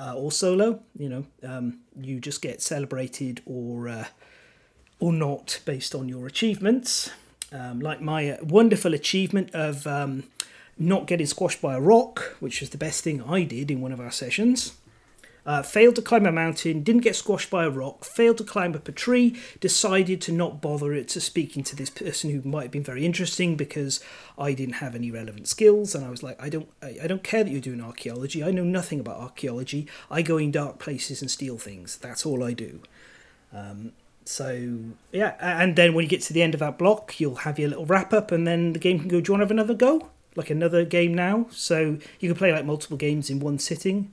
Uh, 0.00 0.14
or 0.14 0.30
solo, 0.30 0.80
you 0.96 1.08
know, 1.08 1.26
um, 1.42 1.80
you 2.00 2.20
just 2.20 2.40
get 2.40 2.62
celebrated 2.62 3.42
or 3.44 3.88
uh, 3.88 4.04
or 5.00 5.12
not 5.12 5.60
based 5.64 5.94
on 5.94 6.08
your 6.08 6.26
achievements. 6.26 7.10
Um, 7.50 7.80
like 7.80 8.00
my 8.00 8.30
uh, 8.30 8.36
wonderful 8.42 8.94
achievement 8.94 9.50
of 9.54 9.86
um, 9.86 10.24
not 10.78 11.06
getting 11.06 11.26
squashed 11.26 11.60
by 11.60 11.74
a 11.74 11.80
rock, 11.80 12.36
which 12.38 12.60
was 12.60 12.70
the 12.70 12.78
best 12.78 13.02
thing 13.02 13.22
I 13.22 13.42
did 13.42 13.70
in 13.70 13.80
one 13.80 13.90
of 13.90 14.00
our 14.00 14.10
sessions. 14.12 14.74
Uh, 15.48 15.62
failed 15.62 15.96
to 15.96 16.02
climb 16.02 16.26
a 16.26 16.30
mountain, 16.30 16.82
didn't 16.82 17.00
get 17.00 17.16
squashed 17.16 17.48
by 17.48 17.64
a 17.64 17.70
rock, 17.70 18.04
failed 18.04 18.36
to 18.36 18.44
climb 18.44 18.74
up 18.74 18.86
a 18.86 18.92
tree, 18.92 19.34
decided 19.60 20.20
to 20.20 20.30
not 20.30 20.60
bother 20.60 20.92
it 20.92 21.08
to 21.08 21.22
speaking 21.22 21.62
to 21.62 21.74
this 21.74 21.88
person 21.88 22.28
who 22.28 22.46
might 22.46 22.64
have 22.64 22.70
been 22.70 22.82
very 22.82 23.06
interesting 23.06 23.56
because 23.56 23.98
I 24.36 24.52
didn't 24.52 24.74
have 24.74 24.94
any 24.94 25.10
relevant 25.10 25.48
skills, 25.48 25.94
and 25.94 26.04
I 26.04 26.10
was 26.10 26.22
like, 26.22 26.38
I 26.38 26.50
don't, 26.50 26.68
I, 26.82 26.98
I 27.04 27.06
don't 27.06 27.22
care 27.22 27.42
that 27.44 27.50
you're 27.50 27.62
doing 27.62 27.80
archaeology. 27.80 28.44
I 28.44 28.50
know 28.50 28.62
nothing 28.62 29.00
about 29.00 29.16
archaeology. 29.16 29.88
I 30.10 30.20
go 30.20 30.36
in 30.36 30.50
dark 30.50 30.78
places 30.78 31.22
and 31.22 31.30
steal 31.30 31.56
things. 31.56 31.96
That's 31.96 32.26
all 32.26 32.44
I 32.44 32.52
do. 32.52 32.80
Um, 33.50 33.92
so 34.26 34.78
yeah, 35.12 35.34
and 35.40 35.76
then 35.76 35.94
when 35.94 36.02
you 36.02 36.10
get 36.10 36.20
to 36.24 36.34
the 36.34 36.42
end 36.42 36.52
of 36.52 36.60
that 36.60 36.76
block, 36.76 37.18
you'll 37.18 37.36
have 37.36 37.58
your 37.58 37.70
little 37.70 37.86
wrap 37.86 38.12
up, 38.12 38.32
and 38.32 38.46
then 38.46 38.74
the 38.74 38.78
game 38.78 38.98
can 38.98 39.08
go. 39.08 39.22
Do 39.22 39.30
you 39.30 39.32
want 39.32 39.40
to 39.40 39.44
have 39.46 39.50
another 39.50 39.72
go? 39.72 40.10
Like 40.36 40.50
another 40.50 40.84
game 40.84 41.14
now? 41.14 41.46
So 41.50 41.96
you 42.20 42.28
can 42.28 42.36
play 42.36 42.52
like 42.52 42.66
multiple 42.66 42.98
games 42.98 43.30
in 43.30 43.40
one 43.40 43.58
sitting 43.58 44.12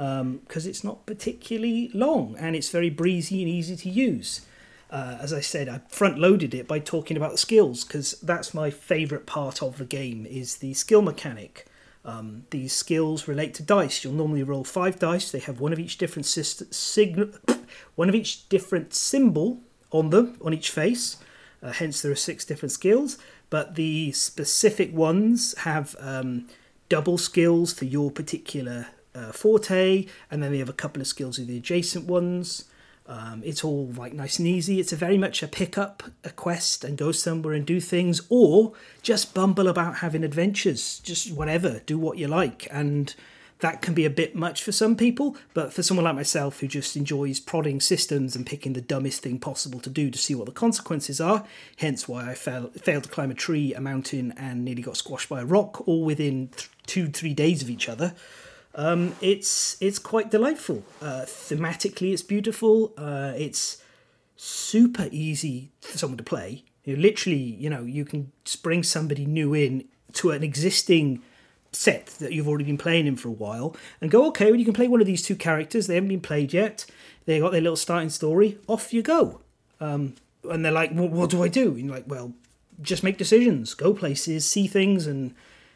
because 0.00 0.64
um, 0.64 0.70
it's 0.70 0.82
not 0.82 1.04
particularly 1.04 1.90
long 1.92 2.34
and 2.38 2.56
it's 2.56 2.70
very 2.70 2.88
breezy 2.88 3.42
and 3.42 3.50
easy 3.50 3.76
to 3.76 3.90
use. 3.90 4.46
Uh, 4.88 5.18
as 5.20 5.30
I 5.30 5.40
said, 5.40 5.68
I 5.68 5.82
front 5.90 6.18
loaded 6.18 6.54
it 6.54 6.66
by 6.66 6.78
talking 6.78 7.18
about 7.18 7.32
the 7.32 7.38
skills 7.38 7.84
because 7.84 8.12
that's 8.22 8.54
my 8.54 8.70
favourite 8.70 9.26
part 9.26 9.62
of 9.62 9.76
the 9.76 9.84
game 9.84 10.24
is 10.24 10.56
the 10.56 10.72
skill 10.72 11.02
mechanic. 11.02 11.66
Um, 12.02 12.44
these 12.48 12.72
skills 12.72 13.28
relate 13.28 13.52
to 13.54 13.62
dice. 13.62 14.02
You'll 14.02 14.14
normally 14.14 14.42
roll 14.42 14.64
five 14.64 14.98
dice. 14.98 15.30
They 15.30 15.38
have 15.40 15.60
one 15.60 15.74
of 15.74 15.78
each 15.78 15.98
different 15.98 16.24
syst- 16.24 16.72
signal, 16.72 17.32
one 17.94 18.08
of 18.08 18.14
each 18.14 18.48
different 18.48 18.94
symbol 18.94 19.60
on 19.90 20.08
them 20.08 20.38
on 20.42 20.54
each 20.54 20.70
face. 20.70 21.18
Uh, 21.62 21.72
hence, 21.72 22.00
there 22.00 22.10
are 22.10 22.16
six 22.16 22.46
different 22.46 22.72
skills. 22.72 23.18
But 23.50 23.74
the 23.74 24.12
specific 24.12 24.94
ones 24.94 25.54
have 25.58 25.94
um, 26.00 26.48
double 26.88 27.18
skills 27.18 27.74
for 27.74 27.84
your 27.84 28.10
particular 28.10 28.86
uh, 29.14 29.32
forte, 29.32 30.06
and 30.30 30.42
then 30.42 30.52
they 30.52 30.58
have 30.58 30.68
a 30.68 30.74
couple 30.74 31.00
of 31.00 31.08
skills 31.08 31.38
with 31.38 31.48
the 31.48 31.56
adjacent 31.56 32.06
ones. 32.06 32.64
Um, 33.06 33.42
it's 33.44 33.64
all 33.64 33.90
like 33.96 34.12
nice 34.12 34.38
and 34.38 34.46
easy. 34.46 34.78
It's 34.78 34.92
a 34.92 34.96
very 34.96 35.18
much 35.18 35.42
a 35.42 35.48
pick 35.48 35.76
up 35.76 36.04
a 36.22 36.30
quest 36.30 36.84
and 36.84 36.96
go 36.96 37.10
somewhere 37.10 37.54
and 37.54 37.66
do 37.66 37.80
things, 37.80 38.22
or 38.28 38.72
just 39.02 39.34
bumble 39.34 39.66
about 39.66 39.96
having 39.96 40.22
adventures. 40.22 41.00
Just 41.00 41.32
whatever, 41.32 41.80
do 41.86 41.98
what 41.98 42.18
you 42.18 42.28
like, 42.28 42.68
and 42.70 43.14
that 43.58 43.82
can 43.82 43.94
be 43.94 44.04
a 44.04 44.10
bit 44.10 44.34
much 44.34 44.62
for 44.62 44.72
some 44.72 44.96
people. 44.96 45.36
But 45.54 45.72
for 45.72 45.82
someone 45.82 46.04
like 46.04 46.14
myself 46.14 46.60
who 46.60 46.68
just 46.68 46.96
enjoys 46.96 47.40
prodding 47.40 47.80
systems 47.80 48.36
and 48.36 48.46
picking 48.46 48.74
the 48.74 48.80
dumbest 48.80 49.22
thing 49.22 49.38
possible 49.38 49.80
to 49.80 49.90
do 49.90 50.10
to 50.10 50.18
see 50.18 50.34
what 50.34 50.46
the 50.46 50.52
consequences 50.52 51.20
are, 51.20 51.44
hence 51.78 52.06
why 52.06 52.30
I 52.30 52.34
fell, 52.34 52.68
failed 52.68 53.04
to 53.04 53.10
climb 53.10 53.30
a 53.30 53.34
tree, 53.34 53.74
a 53.74 53.80
mountain, 53.80 54.32
and 54.36 54.64
nearly 54.64 54.82
got 54.82 54.96
squashed 54.96 55.28
by 55.28 55.40
a 55.40 55.44
rock, 55.44 55.86
all 55.88 56.04
within 56.04 56.48
th- 56.48 56.70
two 56.86 57.08
three 57.08 57.34
days 57.34 57.60
of 57.60 57.70
each 57.70 57.88
other. 57.88 58.14
Um, 58.74 59.14
it's 59.20 59.76
it's 59.80 59.98
quite 59.98 60.30
delightful. 60.30 60.84
Uh, 61.02 61.22
thematically, 61.26 62.12
it's 62.12 62.22
beautiful. 62.22 62.92
Uh, 62.96 63.32
it's 63.36 63.82
super 64.36 65.08
easy 65.10 65.70
for 65.80 65.98
someone 65.98 66.18
to 66.18 66.24
play. 66.24 66.64
You 66.84 66.96
know, 66.96 67.02
literally, 67.02 67.38
you 67.38 67.68
know, 67.68 67.82
you 67.82 68.04
can 68.04 68.32
bring 68.62 68.82
somebody 68.82 69.26
new 69.26 69.54
in 69.54 69.84
to 70.14 70.30
an 70.30 70.42
existing 70.42 71.22
set 71.72 72.06
that 72.18 72.32
you've 72.32 72.48
already 72.48 72.64
been 72.64 72.78
playing 72.78 73.06
in 73.06 73.16
for 73.16 73.28
a 73.28 73.32
while 73.32 73.76
and 74.00 74.10
go, 74.10 74.26
okay, 74.26 74.46
well, 74.46 74.56
you 74.56 74.64
can 74.64 74.74
play 74.74 74.88
one 74.88 75.00
of 75.00 75.06
these 75.06 75.22
two 75.22 75.36
characters. 75.36 75.86
They 75.86 75.94
haven't 75.94 76.08
been 76.08 76.20
played 76.20 76.52
yet. 76.52 76.86
They 77.26 77.38
got 77.38 77.52
their 77.52 77.60
little 77.60 77.76
starting 77.76 78.10
story. 78.10 78.58
Off 78.66 78.92
you 78.92 79.02
go. 79.02 79.40
Um, 79.80 80.14
and 80.48 80.64
they're 80.64 80.72
like, 80.72 80.90
well, 80.94 81.08
what 81.08 81.30
do 81.30 81.42
I 81.42 81.48
do? 81.48 81.72
And 81.72 81.86
you're 81.86 81.94
like, 81.94 82.06
well, 82.08 82.32
just 82.80 83.02
make 83.02 83.18
decisions, 83.18 83.74
go 83.74 83.92
places, 83.92 84.46
see 84.46 84.66
things, 84.66 85.06
and 85.06 85.34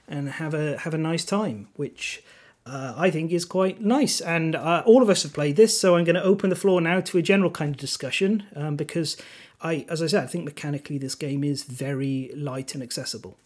and 0.09 0.29
have 0.29 0.55
a 0.55 0.79
have 0.79 0.95
a 0.95 0.99
nice 0.99 1.25
time. 1.25 1.69
Which 1.77 2.23
uh, 2.67 2.95
I 2.97 3.11
think 3.11 3.31
is 3.31 3.45
quite 3.45 3.81
nice. 3.81 4.21
And 4.21 4.55
uh, 4.57 4.83
all 4.87 5.03
of 5.03 5.11
us 5.11 5.23
have 5.23 5.33
played 5.33 5.57
this, 5.57 5.79
so 5.79 5.97
I'm 5.97 6.05
going 6.05 6.15
to 6.15 6.23
open 6.23 6.51
the 6.51 6.57
floor 6.57 6.81
now 6.81 7.01
to 7.01 7.19
a 7.19 7.23
general 7.23 7.51
kind 7.51 7.75
of 7.75 7.77
discussion 7.77 8.47
um, 8.57 8.77
because 8.77 9.17
I, 9.61 9.87
as 9.89 10.03
I 10.03 10.07
said, 10.07 10.25
I 10.25 10.27
think 10.27 10.45
mechanically 10.45 10.99
this 10.99 11.15
game 11.15 11.45
is 11.45 11.65
very 11.65 12.31
light 12.35 12.75
and 12.75 12.83
accessible. 12.83 13.37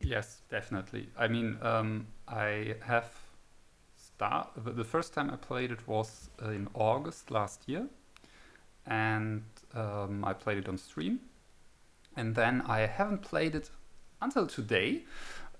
Yes, 0.00 0.42
definitely. 0.48 1.08
I 1.18 1.28
mean, 1.28 1.58
um, 1.62 2.06
I 2.26 2.76
have 2.82 3.10
start 3.96 4.48
the 4.56 4.84
first 4.84 5.14
time 5.14 5.30
I 5.30 5.36
played 5.36 5.70
it 5.70 5.86
was 5.86 6.28
in 6.42 6.68
August 6.74 7.30
last 7.30 7.68
year, 7.68 7.86
and 8.86 9.44
um, 9.74 10.24
I 10.24 10.32
played 10.32 10.58
it 10.58 10.68
on 10.68 10.76
stream, 10.76 11.20
and 12.16 12.34
then 12.34 12.62
I 12.62 12.80
haven't 12.80 13.22
played 13.22 13.54
it 13.54 13.70
until 14.20 14.46
today, 14.46 15.04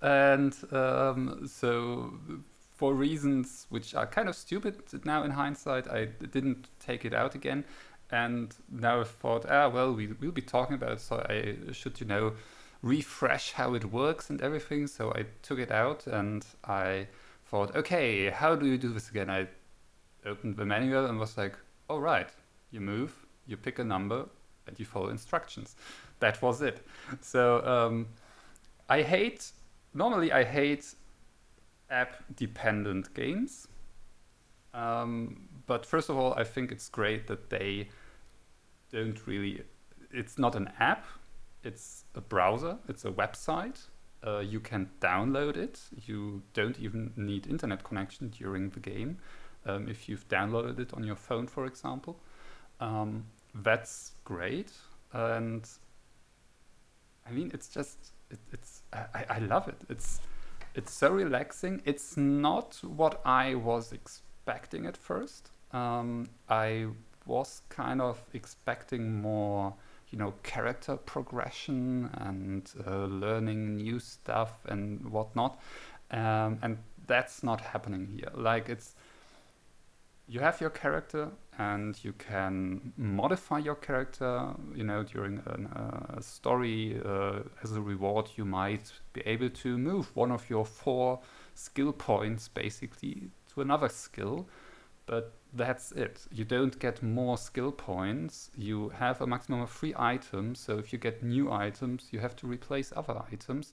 and 0.02 0.56
um, 0.72 1.46
so 1.46 2.14
for 2.78 2.94
reasons 2.94 3.66
which 3.70 3.92
are 3.96 4.06
kind 4.06 4.28
of 4.28 4.36
stupid 4.36 4.76
now 5.04 5.24
in 5.24 5.32
hindsight, 5.32 5.88
I 5.88 6.04
didn't 6.04 6.68
take 6.78 7.04
it 7.04 7.12
out 7.12 7.34
again. 7.34 7.64
And 8.10 8.54
now 8.70 9.00
I 9.00 9.04
thought, 9.04 9.46
ah, 9.50 9.68
well, 9.68 9.92
we, 9.92 10.06
we'll 10.20 10.30
be 10.30 10.42
talking 10.42 10.76
about 10.76 10.92
it, 10.92 11.00
so 11.00 11.16
I 11.28 11.72
should, 11.72 12.00
you 12.00 12.06
know, 12.06 12.34
refresh 12.80 13.50
how 13.52 13.74
it 13.74 13.84
works 13.86 14.30
and 14.30 14.40
everything. 14.40 14.86
So 14.86 15.10
I 15.10 15.24
took 15.42 15.58
it 15.58 15.72
out 15.72 16.06
and 16.06 16.46
I 16.64 17.08
thought, 17.46 17.74
okay, 17.74 18.30
how 18.30 18.54
do 18.54 18.66
you 18.66 18.78
do 18.78 18.92
this 18.92 19.10
again? 19.10 19.28
I 19.28 19.48
opened 20.24 20.56
the 20.56 20.64
manual 20.64 21.06
and 21.06 21.18
was 21.18 21.36
like, 21.36 21.56
all 21.90 22.00
right, 22.00 22.30
you 22.70 22.80
move, 22.80 23.26
you 23.48 23.56
pick 23.56 23.80
a 23.80 23.84
number, 23.84 24.26
and 24.68 24.78
you 24.78 24.84
follow 24.84 25.08
instructions. 25.08 25.74
That 26.20 26.40
was 26.40 26.62
it. 26.62 26.86
So 27.22 27.66
um, 27.66 28.06
I 28.88 29.02
hate, 29.02 29.50
normally 29.94 30.30
I 30.30 30.44
hate 30.44 30.94
app 31.90 32.16
dependent 32.36 33.14
games. 33.14 33.68
Um, 34.74 35.48
but 35.66 35.84
first 35.84 36.08
of 36.08 36.16
all, 36.16 36.34
I 36.34 36.44
think 36.44 36.70
it's 36.72 36.88
great 36.88 37.26
that 37.26 37.50
they 37.50 37.88
don't 38.92 39.26
really, 39.26 39.62
it's 40.10 40.38
not 40.38 40.54
an 40.54 40.70
app, 40.78 41.04
it's 41.62 42.04
a 42.14 42.20
browser, 42.20 42.78
it's 42.88 43.04
a 43.04 43.10
website. 43.10 43.80
Uh, 44.26 44.40
you 44.40 44.58
can 44.58 44.90
download 45.00 45.56
it. 45.56 45.80
You 46.06 46.42
don't 46.52 46.78
even 46.80 47.12
need 47.16 47.46
internet 47.46 47.84
connection 47.84 48.30
during 48.30 48.70
the 48.70 48.80
game 48.80 49.18
um, 49.64 49.88
if 49.88 50.08
you've 50.08 50.26
downloaded 50.28 50.80
it 50.80 50.92
on 50.94 51.04
your 51.04 51.16
phone, 51.16 51.46
for 51.46 51.66
example. 51.66 52.18
Um, 52.80 53.26
that's 53.54 54.12
great. 54.24 54.72
And 55.12 55.68
I 57.26 57.30
mean, 57.30 57.50
it's 57.54 57.68
just, 57.68 58.12
it, 58.30 58.38
it's, 58.52 58.82
I, 58.92 59.24
I 59.30 59.38
love 59.38 59.68
it. 59.68 59.80
It's, 59.88 60.20
it's 60.74 60.92
so 60.92 61.10
relaxing. 61.10 61.82
It's 61.84 62.16
not 62.16 62.78
what 62.82 63.20
I 63.24 63.54
was 63.54 63.92
expecting 63.92 64.86
at 64.86 64.96
first. 64.96 65.50
Um, 65.72 66.28
I 66.48 66.86
was 67.26 67.62
kind 67.68 68.00
of 68.00 68.22
expecting 68.32 69.20
more, 69.20 69.74
you 70.10 70.18
know, 70.18 70.34
character 70.42 70.96
progression 70.96 72.10
and 72.14 72.70
uh, 72.86 73.04
learning 73.04 73.76
new 73.76 73.98
stuff 73.98 74.52
and 74.66 75.10
whatnot. 75.10 75.60
Um, 76.10 76.58
and 76.62 76.78
that's 77.06 77.42
not 77.42 77.60
happening 77.60 78.08
here. 78.16 78.30
Like 78.34 78.68
it's 78.68 78.94
you 80.28 80.40
have 80.40 80.60
your 80.60 80.70
character 80.70 81.30
and 81.58 81.98
you 82.04 82.12
can 82.12 82.92
modify 82.96 83.58
your 83.58 83.74
character 83.74 84.50
you 84.74 84.84
know 84.84 85.02
during 85.02 85.42
a 85.46 86.16
uh, 86.16 86.20
story 86.20 87.00
uh, 87.04 87.40
as 87.62 87.72
a 87.72 87.80
reward 87.80 88.28
you 88.36 88.44
might 88.44 88.92
be 89.12 89.22
able 89.26 89.50
to 89.50 89.78
move 89.78 90.14
one 90.14 90.30
of 90.30 90.48
your 90.50 90.64
four 90.64 91.18
skill 91.54 91.92
points 91.92 92.46
basically 92.48 93.30
to 93.52 93.60
another 93.60 93.88
skill 93.88 94.46
but 95.06 95.32
that's 95.54 95.92
it. 95.92 96.26
You 96.30 96.44
don't 96.44 96.78
get 96.78 97.02
more 97.02 97.38
skill 97.38 97.72
points. 97.72 98.50
You 98.54 98.90
have 98.90 99.22
a 99.22 99.26
maximum 99.26 99.62
of 99.62 99.70
three 99.70 99.94
items 99.96 100.60
so 100.60 100.78
if 100.78 100.92
you 100.92 100.98
get 100.98 101.22
new 101.22 101.50
items 101.50 102.08
you 102.12 102.20
have 102.20 102.36
to 102.36 102.46
replace 102.46 102.92
other 102.94 103.22
items. 103.32 103.72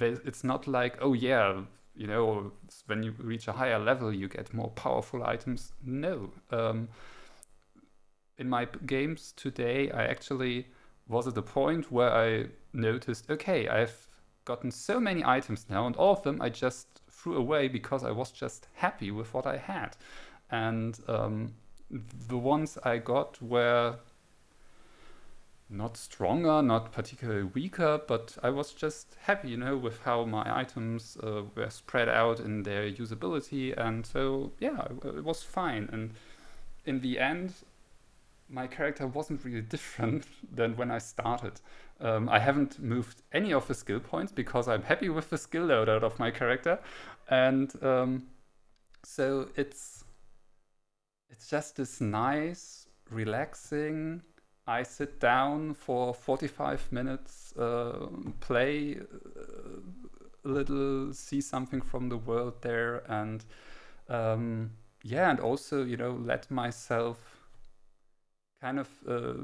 It's 0.00 0.42
not 0.42 0.66
like 0.66 0.96
oh 1.02 1.12
yeah 1.12 1.60
you 1.94 2.06
know, 2.06 2.52
when 2.86 3.02
you 3.02 3.14
reach 3.18 3.48
a 3.48 3.52
higher 3.52 3.78
level, 3.78 4.12
you 4.12 4.28
get 4.28 4.52
more 4.54 4.70
powerful 4.70 5.24
items. 5.24 5.72
No. 5.84 6.30
Um, 6.50 6.88
in 8.38 8.48
my 8.48 8.66
games 8.86 9.32
today, 9.36 9.90
I 9.90 10.04
actually 10.04 10.68
was 11.08 11.26
at 11.26 11.34
the 11.34 11.42
point 11.42 11.92
where 11.92 12.10
I 12.10 12.46
noticed, 12.72 13.30
okay, 13.30 13.68
I've 13.68 14.08
gotten 14.44 14.70
so 14.70 14.98
many 14.98 15.22
items 15.24 15.66
now, 15.68 15.86
and 15.86 15.94
all 15.96 16.12
of 16.12 16.22
them 16.22 16.40
I 16.40 16.48
just 16.48 17.02
threw 17.10 17.36
away 17.36 17.68
because 17.68 18.04
I 18.04 18.10
was 18.10 18.32
just 18.32 18.68
happy 18.74 19.10
with 19.10 19.32
what 19.34 19.46
I 19.46 19.56
had. 19.56 19.96
And 20.50 20.98
um, 21.08 21.54
the 22.28 22.38
ones 22.38 22.78
I 22.82 22.98
got 22.98 23.40
were 23.42 23.96
not 25.72 25.96
stronger, 25.96 26.62
not 26.62 26.92
particularly 26.92 27.44
weaker, 27.44 28.00
but 28.06 28.36
I 28.42 28.50
was 28.50 28.72
just 28.72 29.16
happy, 29.22 29.50
you 29.50 29.56
know, 29.56 29.76
with 29.76 30.02
how 30.02 30.24
my 30.24 30.44
items 30.46 31.16
uh, 31.22 31.42
were 31.54 31.70
spread 31.70 32.08
out 32.08 32.40
in 32.40 32.62
their 32.62 32.90
usability, 32.90 33.74
and 33.76 34.04
so 34.04 34.52
yeah, 34.60 34.86
it 35.04 35.24
was 35.24 35.42
fine. 35.42 35.88
And 35.92 36.12
in 36.84 37.00
the 37.00 37.18
end, 37.18 37.54
my 38.48 38.66
character 38.66 39.06
wasn't 39.06 39.44
really 39.44 39.62
different 39.76 40.26
than 40.54 40.76
when 40.76 40.90
I 40.90 40.98
started. 40.98 41.60
Um, 42.00 42.28
I 42.28 42.38
haven't 42.38 42.78
moved 42.78 43.22
any 43.32 43.52
of 43.52 43.66
the 43.66 43.74
skill 43.74 44.00
points 44.00 44.32
because 44.32 44.68
I'm 44.68 44.82
happy 44.82 45.08
with 45.08 45.30
the 45.30 45.38
skill 45.38 45.66
loadout 45.66 46.02
of 46.02 46.18
my 46.18 46.30
character, 46.30 46.78
and 47.28 47.72
um, 47.82 48.24
so 49.04 49.48
it's 49.56 50.04
it's 51.30 51.48
just 51.48 51.76
this 51.76 52.00
nice, 52.00 52.88
relaxing 53.10 54.22
I 54.72 54.84
sit 54.84 55.20
down 55.20 55.74
for 55.74 56.14
45 56.14 56.90
minutes, 56.92 57.54
uh, 57.58 58.06
play 58.40 58.96
a 60.44 60.48
little, 60.48 61.12
see 61.12 61.42
something 61.42 61.82
from 61.82 62.08
the 62.08 62.16
world 62.16 62.62
there, 62.62 63.02
and 63.06 63.44
um, 64.08 64.70
yeah, 65.04 65.30
and 65.30 65.40
also, 65.40 65.84
you 65.84 65.98
know, 65.98 66.12
let 66.12 66.50
myself 66.50 67.18
kind 68.62 68.78
of 68.78 68.88
uh, 69.06 69.34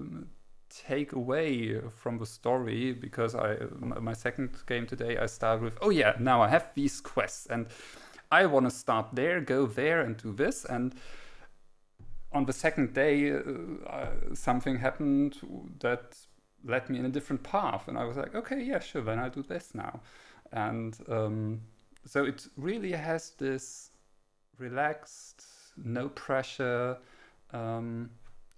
take 0.70 1.12
away 1.12 1.78
from 1.90 2.18
the 2.18 2.26
story 2.26 2.92
because 2.92 3.34
I 3.34 3.56
my 3.80 4.12
second 4.12 4.50
game 4.66 4.86
today 4.86 5.16
I 5.16 5.26
start 5.26 5.62
with 5.62 5.78
oh 5.80 5.88
yeah 5.90 6.12
now 6.20 6.42
I 6.42 6.48
have 6.48 6.70
these 6.74 7.00
quests 7.00 7.46
and 7.46 7.66
I 8.30 8.44
want 8.46 8.66
to 8.66 8.70
start 8.70 9.06
there 9.14 9.40
go 9.40 9.66
there 9.66 10.00
and 10.00 10.16
do 10.16 10.32
this. 10.32 10.64
And 10.64 10.94
on 12.32 12.44
the 12.44 12.52
second 12.52 12.94
day, 12.94 13.32
uh, 13.32 13.40
uh, 13.86 14.10
something 14.34 14.78
happened 14.78 15.38
that 15.80 16.16
led 16.64 16.90
me 16.90 16.98
in 16.98 17.04
a 17.06 17.08
different 17.08 17.42
path, 17.42 17.88
and 17.88 17.96
I 17.96 18.04
was 18.04 18.16
like, 18.16 18.34
okay, 18.34 18.62
yeah, 18.62 18.80
sure, 18.80 19.02
then 19.02 19.18
I'll 19.18 19.30
do 19.30 19.42
this 19.42 19.74
now. 19.74 20.00
And 20.52 20.98
um, 21.08 21.60
so 22.04 22.24
it 22.24 22.46
really 22.56 22.92
has 22.92 23.30
this 23.38 23.90
relaxed, 24.58 25.44
no 25.76 26.08
pressure, 26.08 26.98
um, 27.52 28.10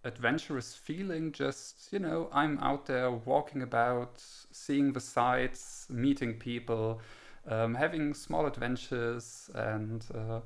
adventurous 0.04 0.74
feeling. 0.74 1.30
Just 1.32 1.92
you 1.92 1.98
know, 1.98 2.28
I'm 2.32 2.58
out 2.58 2.86
there 2.86 3.10
walking 3.10 3.62
about, 3.62 4.22
seeing 4.50 4.92
the 4.92 5.00
sights, 5.00 5.86
meeting 5.90 6.34
people, 6.34 7.00
um, 7.46 7.74
having 7.74 8.14
small 8.14 8.46
adventures, 8.46 9.50
and 9.54 10.04
uh, 10.14 10.40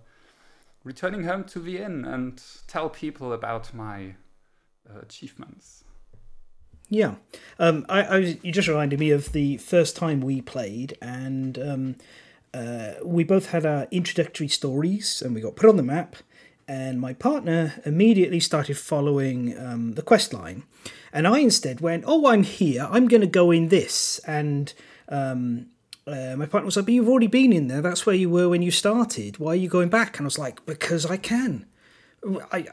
returning 0.84 1.24
home 1.24 1.44
to 1.44 1.58
the 1.58 1.78
inn 1.78 2.04
and 2.04 2.40
tell 2.68 2.88
people 2.88 3.32
about 3.32 3.74
my 3.74 4.14
uh, 4.88 5.00
achievements. 5.00 5.84
Yeah, 6.90 7.14
um, 7.58 7.86
I, 7.88 8.02
I 8.02 8.18
was, 8.18 8.44
you 8.44 8.52
just 8.52 8.68
reminded 8.68 9.00
me 9.00 9.10
of 9.10 9.32
the 9.32 9.56
first 9.56 9.96
time 9.96 10.20
we 10.20 10.42
played, 10.42 10.96
and 11.00 11.58
um, 11.58 11.96
uh, 12.52 12.92
we 13.02 13.24
both 13.24 13.46
had 13.46 13.64
our 13.64 13.88
introductory 13.90 14.48
stories, 14.48 15.22
and 15.22 15.34
we 15.34 15.40
got 15.40 15.56
put 15.56 15.68
on 15.68 15.76
the 15.76 15.82
map. 15.82 16.16
And 16.66 16.98
my 16.98 17.12
partner 17.12 17.74
immediately 17.84 18.40
started 18.40 18.78
following 18.78 19.58
um, 19.58 19.92
the 19.94 20.02
quest 20.02 20.32
line, 20.32 20.64
and 21.12 21.26
I 21.26 21.38
instead 21.40 21.80
went, 21.80 22.04
"Oh, 22.06 22.26
I'm 22.26 22.42
here. 22.42 22.86
I'm 22.90 23.08
going 23.08 23.20
to 23.22 23.26
go 23.26 23.50
in 23.50 23.68
this." 23.68 24.18
And 24.26 24.72
um, 25.08 25.66
uh, 26.06 26.34
my 26.36 26.46
partner 26.46 26.66
was 26.66 26.76
like, 26.76 26.86
but 26.86 26.94
you've 26.94 27.08
already 27.08 27.26
been 27.26 27.52
in 27.52 27.68
there. 27.68 27.80
That's 27.80 28.04
where 28.04 28.14
you 28.14 28.28
were 28.28 28.48
when 28.48 28.62
you 28.62 28.70
started. 28.70 29.38
Why 29.38 29.52
are 29.52 29.56
you 29.56 29.68
going 29.68 29.88
back? 29.88 30.18
And 30.18 30.24
I 30.24 30.28
was 30.28 30.38
like, 30.38 30.64
because 30.66 31.06
I 31.06 31.16
can. 31.16 31.66
I, 32.52 32.66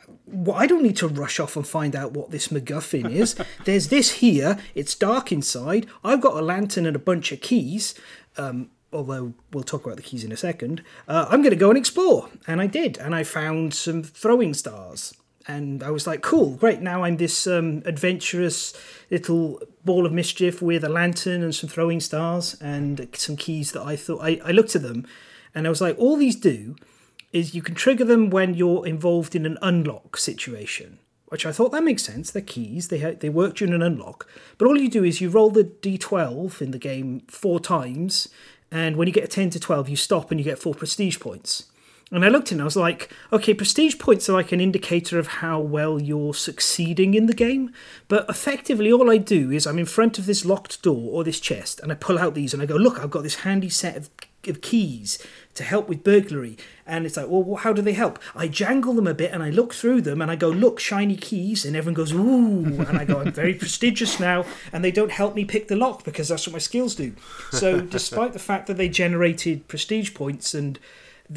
I 0.53 0.67
don't 0.67 0.83
need 0.83 0.97
to 0.97 1.07
rush 1.07 1.39
off 1.39 1.55
and 1.55 1.67
find 1.67 1.95
out 1.95 2.13
what 2.13 2.31
this 2.31 2.49
MacGuffin 2.49 3.09
is. 3.11 3.35
There's 3.65 3.89
this 3.89 4.11
here. 4.15 4.57
It's 4.75 4.95
dark 4.95 5.31
inside. 5.31 5.87
I've 6.03 6.21
got 6.21 6.37
a 6.37 6.41
lantern 6.41 6.85
and 6.85 6.95
a 6.95 6.99
bunch 6.99 7.31
of 7.31 7.41
keys. 7.41 7.93
Um, 8.37 8.71
although 8.93 9.33
we'll 9.51 9.63
talk 9.63 9.85
about 9.85 9.97
the 9.97 10.03
keys 10.03 10.23
in 10.23 10.31
a 10.31 10.37
second. 10.37 10.83
Uh, 11.07 11.25
I'm 11.29 11.41
going 11.41 11.51
to 11.51 11.57
go 11.57 11.69
and 11.69 11.77
explore. 11.77 12.29
And 12.47 12.61
I 12.61 12.67
did. 12.67 12.97
And 12.97 13.15
I 13.15 13.23
found 13.23 13.73
some 13.73 14.03
throwing 14.03 14.53
stars 14.53 15.13
and 15.47 15.83
I 15.83 15.91
was 15.91 16.07
like, 16.07 16.21
cool, 16.21 16.55
great. 16.55 16.81
Now 16.81 17.03
I'm 17.03 17.17
this 17.17 17.47
um, 17.47 17.81
adventurous 17.85 18.73
little 19.09 19.61
ball 19.83 20.05
of 20.05 20.11
mischief 20.11 20.61
with 20.61 20.83
a 20.83 20.89
lantern 20.89 21.43
and 21.43 21.53
some 21.53 21.69
throwing 21.69 21.99
stars 21.99 22.55
and 22.61 23.07
some 23.13 23.35
keys 23.35 23.71
that 23.71 23.81
I 23.81 23.95
thought 23.95 24.21
I, 24.21 24.39
I 24.45 24.51
looked 24.51 24.75
at 24.75 24.81
them 24.81 25.07
and 25.53 25.65
I 25.65 25.69
was 25.69 25.81
like, 25.81 25.97
all 25.97 26.15
these 26.15 26.35
do 26.35 26.75
is 27.33 27.55
you 27.55 27.61
can 27.61 27.75
trigger 27.75 28.05
them 28.05 28.29
when 28.29 28.53
you're 28.53 28.85
involved 28.85 29.35
in 29.35 29.45
an 29.45 29.57
unlock 29.61 30.17
situation, 30.17 30.99
which 31.27 31.45
I 31.45 31.51
thought 31.51 31.71
that 31.71 31.83
makes 31.83 32.03
sense. 32.03 32.31
They're 32.31 32.41
keys, 32.41 32.89
they, 32.89 32.99
they 32.99 33.29
work 33.29 33.55
during 33.55 33.73
an 33.73 33.81
unlock. 33.81 34.27
But 34.57 34.67
all 34.67 34.77
you 34.77 34.89
do 34.89 35.03
is 35.03 35.21
you 35.21 35.29
roll 35.29 35.49
the 35.49 35.63
d12 35.63 36.61
in 36.61 36.71
the 36.71 36.77
game 36.77 37.21
four 37.27 37.59
times, 37.59 38.27
and 38.71 38.95
when 38.95 39.07
you 39.07 39.13
get 39.13 39.23
a 39.23 39.27
10 39.27 39.49
to 39.51 39.59
12, 39.59 39.89
you 39.89 39.95
stop 39.95 40.31
and 40.31 40.39
you 40.39 40.43
get 40.43 40.59
four 40.59 40.73
prestige 40.73 41.19
points. 41.19 41.70
And 42.13 42.25
I 42.25 42.27
looked 42.27 42.51
and 42.51 42.59
I 42.59 42.65
was 42.65 42.75
like, 42.75 43.09
okay, 43.31 43.53
prestige 43.53 43.97
points 43.97 44.27
are 44.27 44.33
like 44.33 44.51
an 44.51 44.59
indicator 44.59 45.17
of 45.17 45.27
how 45.27 45.61
well 45.61 45.99
you're 45.99 46.33
succeeding 46.33 47.13
in 47.13 47.27
the 47.27 47.33
game. 47.33 47.73
But 48.09 48.29
effectively, 48.29 48.91
all 48.91 49.09
I 49.09 49.15
do 49.15 49.49
is 49.49 49.65
I'm 49.65 49.79
in 49.79 49.85
front 49.85 50.19
of 50.19 50.25
this 50.25 50.43
locked 50.43 50.81
door 50.81 51.09
or 51.11 51.23
this 51.23 51.39
chest, 51.39 51.79
and 51.79 51.89
I 51.89 51.95
pull 51.95 52.19
out 52.19 52.35
these 52.35 52.53
and 52.53 52.61
I 52.61 52.65
go, 52.65 52.75
look, 52.75 52.99
I've 52.99 53.11
got 53.11 53.23
this 53.23 53.35
handy 53.35 53.69
set 53.69 53.95
of, 53.95 54.09
of 54.45 54.59
keys 54.59 55.25
to 55.53 55.63
help 55.63 55.87
with 55.87 56.03
burglary. 56.03 56.57
And 56.85 57.05
it's 57.05 57.15
like, 57.15 57.27
well, 57.29 57.55
how 57.55 57.71
do 57.71 57.81
they 57.81 57.93
help? 57.93 58.19
I 58.35 58.49
jangle 58.49 58.93
them 58.93 59.07
a 59.07 59.13
bit 59.13 59.31
and 59.31 59.41
I 59.41 59.49
look 59.49 59.73
through 59.73 60.01
them 60.01 60.21
and 60.21 60.29
I 60.29 60.35
go, 60.35 60.49
look, 60.49 60.81
shiny 60.81 61.15
keys. 61.15 61.63
And 61.63 61.77
everyone 61.77 61.93
goes, 61.93 62.11
ooh. 62.11 62.81
And 62.81 62.97
I 62.97 63.05
go, 63.05 63.21
I'm 63.21 63.31
very 63.31 63.53
prestigious 63.53 64.19
now. 64.19 64.43
And 64.73 64.83
they 64.83 64.91
don't 64.91 65.11
help 65.11 65.33
me 65.33 65.45
pick 65.45 65.69
the 65.69 65.77
lock 65.77 66.03
because 66.03 66.27
that's 66.27 66.45
what 66.45 66.53
my 66.53 66.59
skills 66.59 66.93
do. 66.93 67.15
So, 67.51 67.79
despite 67.97 68.33
the 68.33 68.39
fact 68.39 68.67
that 68.67 68.75
they 68.75 68.89
generated 68.89 69.69
prestige 69.69 70.13
points 70.13 70.53
and 70.53 70.77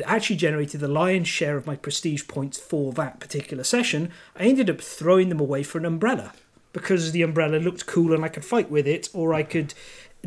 actually 0.05 0.37
generated 0.37 0.81
the 0.81 0.89
lion's 0.89 1.29
share 1.29 1.57
of 1.57 1.67
my 1.67 1.77
prestige 1.77 2.27
points 2.27 2.59
for 2.59 2.93
that 2.95 3.21
particular 3.21 3.65
session, 3.65 4.11
I 4.37 4.45
ended 4.45 4.71
up 4.71 4.81
throwing 4.81 5.29
them 5.29 5.41
away 5.41 5.63
for 5.63 5.79
an 5.79 5.85
umbrella 5.85 6.33
because 6.73 7.13
the 7.13 7.23
umbrella 7.23 7.57
looked 7.57 7.87
cool 7.87 8.13
and 8.13 8.25
I 8.25 8.29
could 8.29 8.45
fight 8.45 8.71
with 8.71 8.87
it, 8.87 9.09
or 9.13 9.33
I 9.33 9.45
could 9.45 9.75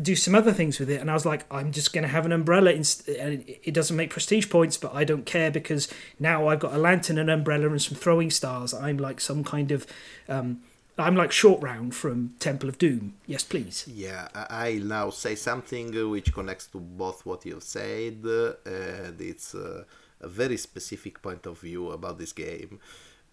do 0.00 0.16
some 0.16 0.34
other 0.34 0.52
things 0.52 0.78
with 0.78 0.88
it. 0.88 1.00
And 1.00 1.10
I 1.10 1.14
was 1.14 1.26
like, 1.26 1.44
I'm 1.50 1.72
just 1.72 1.92
going 1.92 2.02
to 2.02 2.08
have 2.08 2.24
an 2.24 2.32
umbrella. 2.32 2.70
And 2.72 3.44
it 3.62 3.74
doesn't 3.74 3.96
make 3.96 4.10
prestige 4.10 4.48
points, 4.48 4.76
but 4.76 4.94
I 4.94 5.04
don't 5.04 5.26
care 5.26 5.50
because 5.50 5.88
now 6.18 6.48
I've 6.48 6.60
got 6.60 6.72
a 6.72 6.78
lantern, 6.78 7.18
an 7.18 7.28
umbrella, 7.28 7.68
and 7.68 7.82
some 7.82 7.96
throwing 7.96 8.30
stars. 8.30 8.72
I'm 8.72 8.96
like 8.96 9.20
some 9.20 9.44
kind 9.44 9.70
of 9.70 9.86
um, 10.28 10.62
I'm 10.98 11.14
like 11.14 11.30
short 11.30 11.62
round 11.62 11.94
from 11.94 12.34
Temple 12.40 12.68
of 12.68 12.76
Doom. 12.76 13.14
Yes, 13.26 13.44
please. 13.44 13.86
Yeah, 13.86 14.26
I 14.34 14.80
now 14.82 15.10
say 15.10 15.36
something 15.36 16.10
which 16.10 16.32
connects 16.34 16.66
to 16.68 16.78
both 16.78 17.24
what 17.24 17.46
you've 17.46 17.62
said, 17.62 18.24
and 18.66 19.20
it's 19.20 19.54
a, 19.54 19.86
a 20.20 20.28
very 20.28 20.56
specific 20.56 21.22
point 21.22 21.46
of 21.46 21.60
view 21.60 21.90
about 21.90 22.18
this 22.18 22.32
game. 22.32 22.80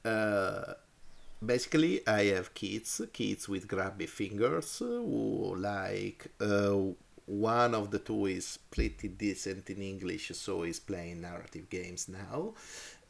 Uh, 0.03 0.73
basically, 1.43 2.07
I 2.07 2.25
have 2.35 2.53
kids, 2.53 3.01
kids 3.11 3.49
with 3.49 3.67
grabby 3.67 4.07
fingers, 4.07 4.77
who 4.77 5.55
like. 5.57 6.27
Uh, 6.39 6.93
one 7.27 7.73
of 7.73 7.89
the 7.89 7.97
two 7.97 8.27
is 8.27 8.59
pretty 8.69 9.07
decent 9.07 9.67
in 9.71 9.81
English, 9.81 10.31
so 10.35 10.61
he's 10.61 10.79
playing 10.79 11.21
narrative 11.21 11.67
games 11.71 12.07
now 12.07 12.53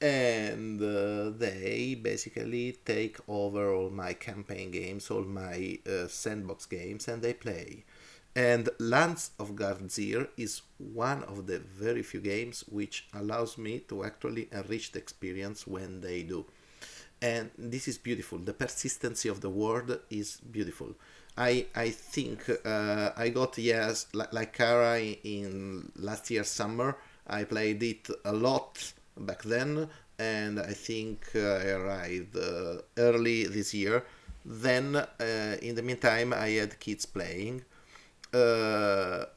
and 0.05 0.79
uh, 0.81 1.31
they 1.35 1.97
basically 1.99 2.77
take 2.85 3.17
over 3.27 3.73
all 3.73 3.89
my 3.89 4.13
campaign 4.13 4.69
games, 4.69 5.09
all 5.09 5.23
my 5.23 5.79
uh, 5.89 6.07
sandbox 6.07 6.67
games, 6.67 7.07
and 7.07 7.23
they 7.23 7.33
play. 7.33 7.83
And 8.35 8.69
Lands 8.79 9.31
of 9.39 9.55
Galzyr 9.55 10.27
is 10.37 10.61
one 10.77 11.23
of 11.23 11.47
the 11.47 11.57
very 11.57 12.03
few 12.03 12.19
games 12.19 12.65
which 12.69 13.07
allows 13.13 13.57
me 13.57 13.79
to 13.89 14.03
actually 14.03 14.47
enrich 14.51 14.91
the 14.91 14.99
experience 14.99 15.65
when 15.65 16.01
they 16.01 16.21
do. 16.21 16.45
And 17.21 17.49
this 17.57 17.87
is 17.87 17.97
beautiful. 17.97 18.37
The 18.37 18.53
persistency 18.53 19.29
of 19.29 19.41
the 19.41 19.49
world 19.49 19.99
is 20.11 20.37
beautiful. 20.37 20.93
I 21.37 21.65
I 21.73 21.89
think 21.89 22.47
uh, 22.63 23.11
I 23.17 23.29
got 23.29 23.57
yes 23.57 24.05
like, 24.13 24.31
like 24.33 24.53
Cara 24.53 24.99
in 24.99 25.91
last 25.95 26.29
year's 26.29 26.49
summer. 26.49 26.97
I 27.25 27.43
played 27.45 27.81
it 27.81 28.07
a 28.23 28.33
lot 28.33 28.93
back 29.18 29.43
then, 29.43 29.89
and 30.18 30.59
I 30.59 30.74
think 30.74 31.30
uh, 31.36 31.39
I 31.39 31.68
arrived 31.72 32.38
uh, 32.38 32.82
early 32.97 33.45
this 33.45 33.74
year. 33.74 34.03
Then, 34.45 34.95
uh, 34.95 35.57
in 35.61 35.76
the 35.76 35.82
meantime, 35.82 36.34
I 36.34 36.49
had 36.49 36.80
kids 36.80 37.05
playing. 37.05 37.63
there 38.32 39.28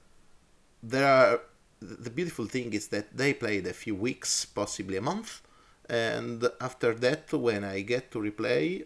are 1.06 1.40
the 1.80 2.10
beautiful 2.10 2.46
thing 2.46 2.72
is 2.72 2.88
that 2.88 3.16
they 3.16 3.32
played 3.32 3.66
a 3.66 3.72
few 3.72 3.94
weeks, 3.94 4.44
possibly 4.44 4.96
a 4.96 5.00
month, 5.00 5.42
and 5.88 6.48
after 6.60 6.92
that, 6.94 7.32
when 7.32 7.64
I 7.64 7.80
get 7.80 8.10
to 8.12 8.18
replay, 8.18 8.84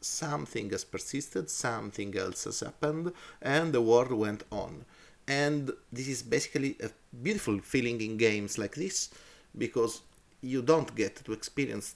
something 0.00 0.70
has 0.70 0.84
persisted, 0.84 1.50
something 1.50 2.16
else 2.16 2.44
has 2.44 2.60
happened, 2.60 3.12
and 3.42 3.72
the 3.72 3.82
world 3.82 4.12
went 4.12 4.44
on. 4.50 4.84
And 5.26 5.72
this 5.92 6.08
is 6.08 6.22
basically 6.22 6.76
a 6.82 6.90
beautiful 7.22 7.58
feeling 7.60 8.00
in 8.00 8.16
games 8.16 8.58
like 8.58 8.74
this 8.74 9.10
because 9.56 10.02
you 10.40 10.62
don't 10.62 10.94
get 10.94 11.16
to 11.24 11.32
experience 11.32 11.94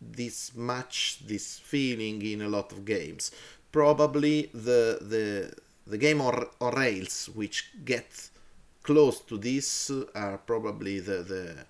this 0.00 0.54
much 0.54 1.20
this 1.26 1.58
feeling 1.58 2.20
in 2.22 2.42
a 2.42 2.48
lot 2.48 2.72
of 2.72 2.84
games. 2.84 3.30
Probably 3.72 4.50
the 4.52 4.98
the 5.00 5.54
the 5.86 5.98
game 5.98 6.20
or, 6.20 6.50
or 6.60 6.72
rails 6.72 7.28
which 7.34 7.70
get 7.84 8.30
close 8.82 9.20
to 9.22 9.38
this 9.38 9.90
are 10.14 10.38
probably 10.38 11.00
the 11.00 11.22
the 11.22 11.66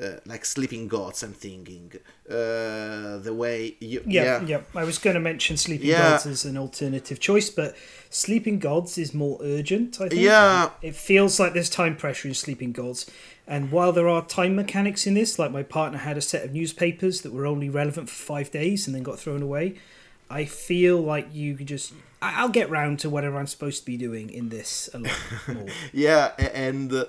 uh, 0.00 0.16
like 0.26 0.44
Sleeping 0.44 0.88
Gods. 0.88 1.22
I'm 1.22 1.32
thinking 1.32 1.92
uh, 2.28 3.18
the 3.18 3.34
way 3.34 3.76
you 3.80 4.02
Yeah, 4.06 4.40
yeah 4.40 4.46
yeah. 4.46 4.60
I 4.74 4.84
was 4.84 4.98
going 4.98 5.14
to 5.14 5.20
mention 5.20 5.56
Sleeping 5.56 5.88
Yeah. 5.88 6.10
Gods 6.10 6.26
as 6.26 6.44
an 6.44 6.56
alternative 6.56 7.20
choice, 7.20 7.50
but 7.50 7.76
Sleeping 8.10 8.58
Gods 8.58 8.98
is 8.98 9.14
more 9.14 9.38
urgent. 9.42 10.00
I 10.00 10.08
think. 10.08 10.22
Yeah. 10.22 10.70
It 10.82 10.96
feels 10.96 11.38
like 11.38 11.52
there's 11.52 11.70
time 11.70 11.96
pressure 11.96 12.28
in 12.28 12.34
Sleeping 12.34 12.72
Gods, 12.72 13.10
and 13.46 13.70
while 13.70 13.92
there 13.92 14.08
are 14.08 14.24
time 14.24 14.56
mechanics 14.56 15.06
in 15.06 15.14
this, 15.14 15.38
like 15.38 15.52
my 15.52 15.62
partner 15.62 15.98
had 15.98 16.16
a 16.16 16.22
set 16.22 16.44
of 16.44 16.52
newspapers 16.52 17.20
that 17.22 17.32
were 17.32 17.46
only 17.46 17.68
relevant 17.68 18.08
for 18.08 18.14
five 18.14 18.50
days 18.50 18.86
and 18.86 18.94
then 18.94 19.02
got 19.02 19.18
thrown 19.18 19.42
away. 19.42 19.76
I 20.30 20.44
feel 20.46 21.00
like 21.00 21.28
you 21.32 21.54
could 21.54 21.68
just. 21.68 21.92
I'll 22.38 22.48
get 22.60 22.70
round 22.70 22.98
to 23.00 23.10
whatever 23.10 23.38
I'm 23.38 23.46
supposed 23.46 23.80
to 23.80 23.86
be 23.86 23.96
doing 23.96 24.30
in 24.30 24.48
this 24.48 24.88
a 24.94 24.98
lot 24.98 25.20
more. 25.48 25.66
yeah 25.92 26.32
and 26.54 26.92
uh, 26.92 27.04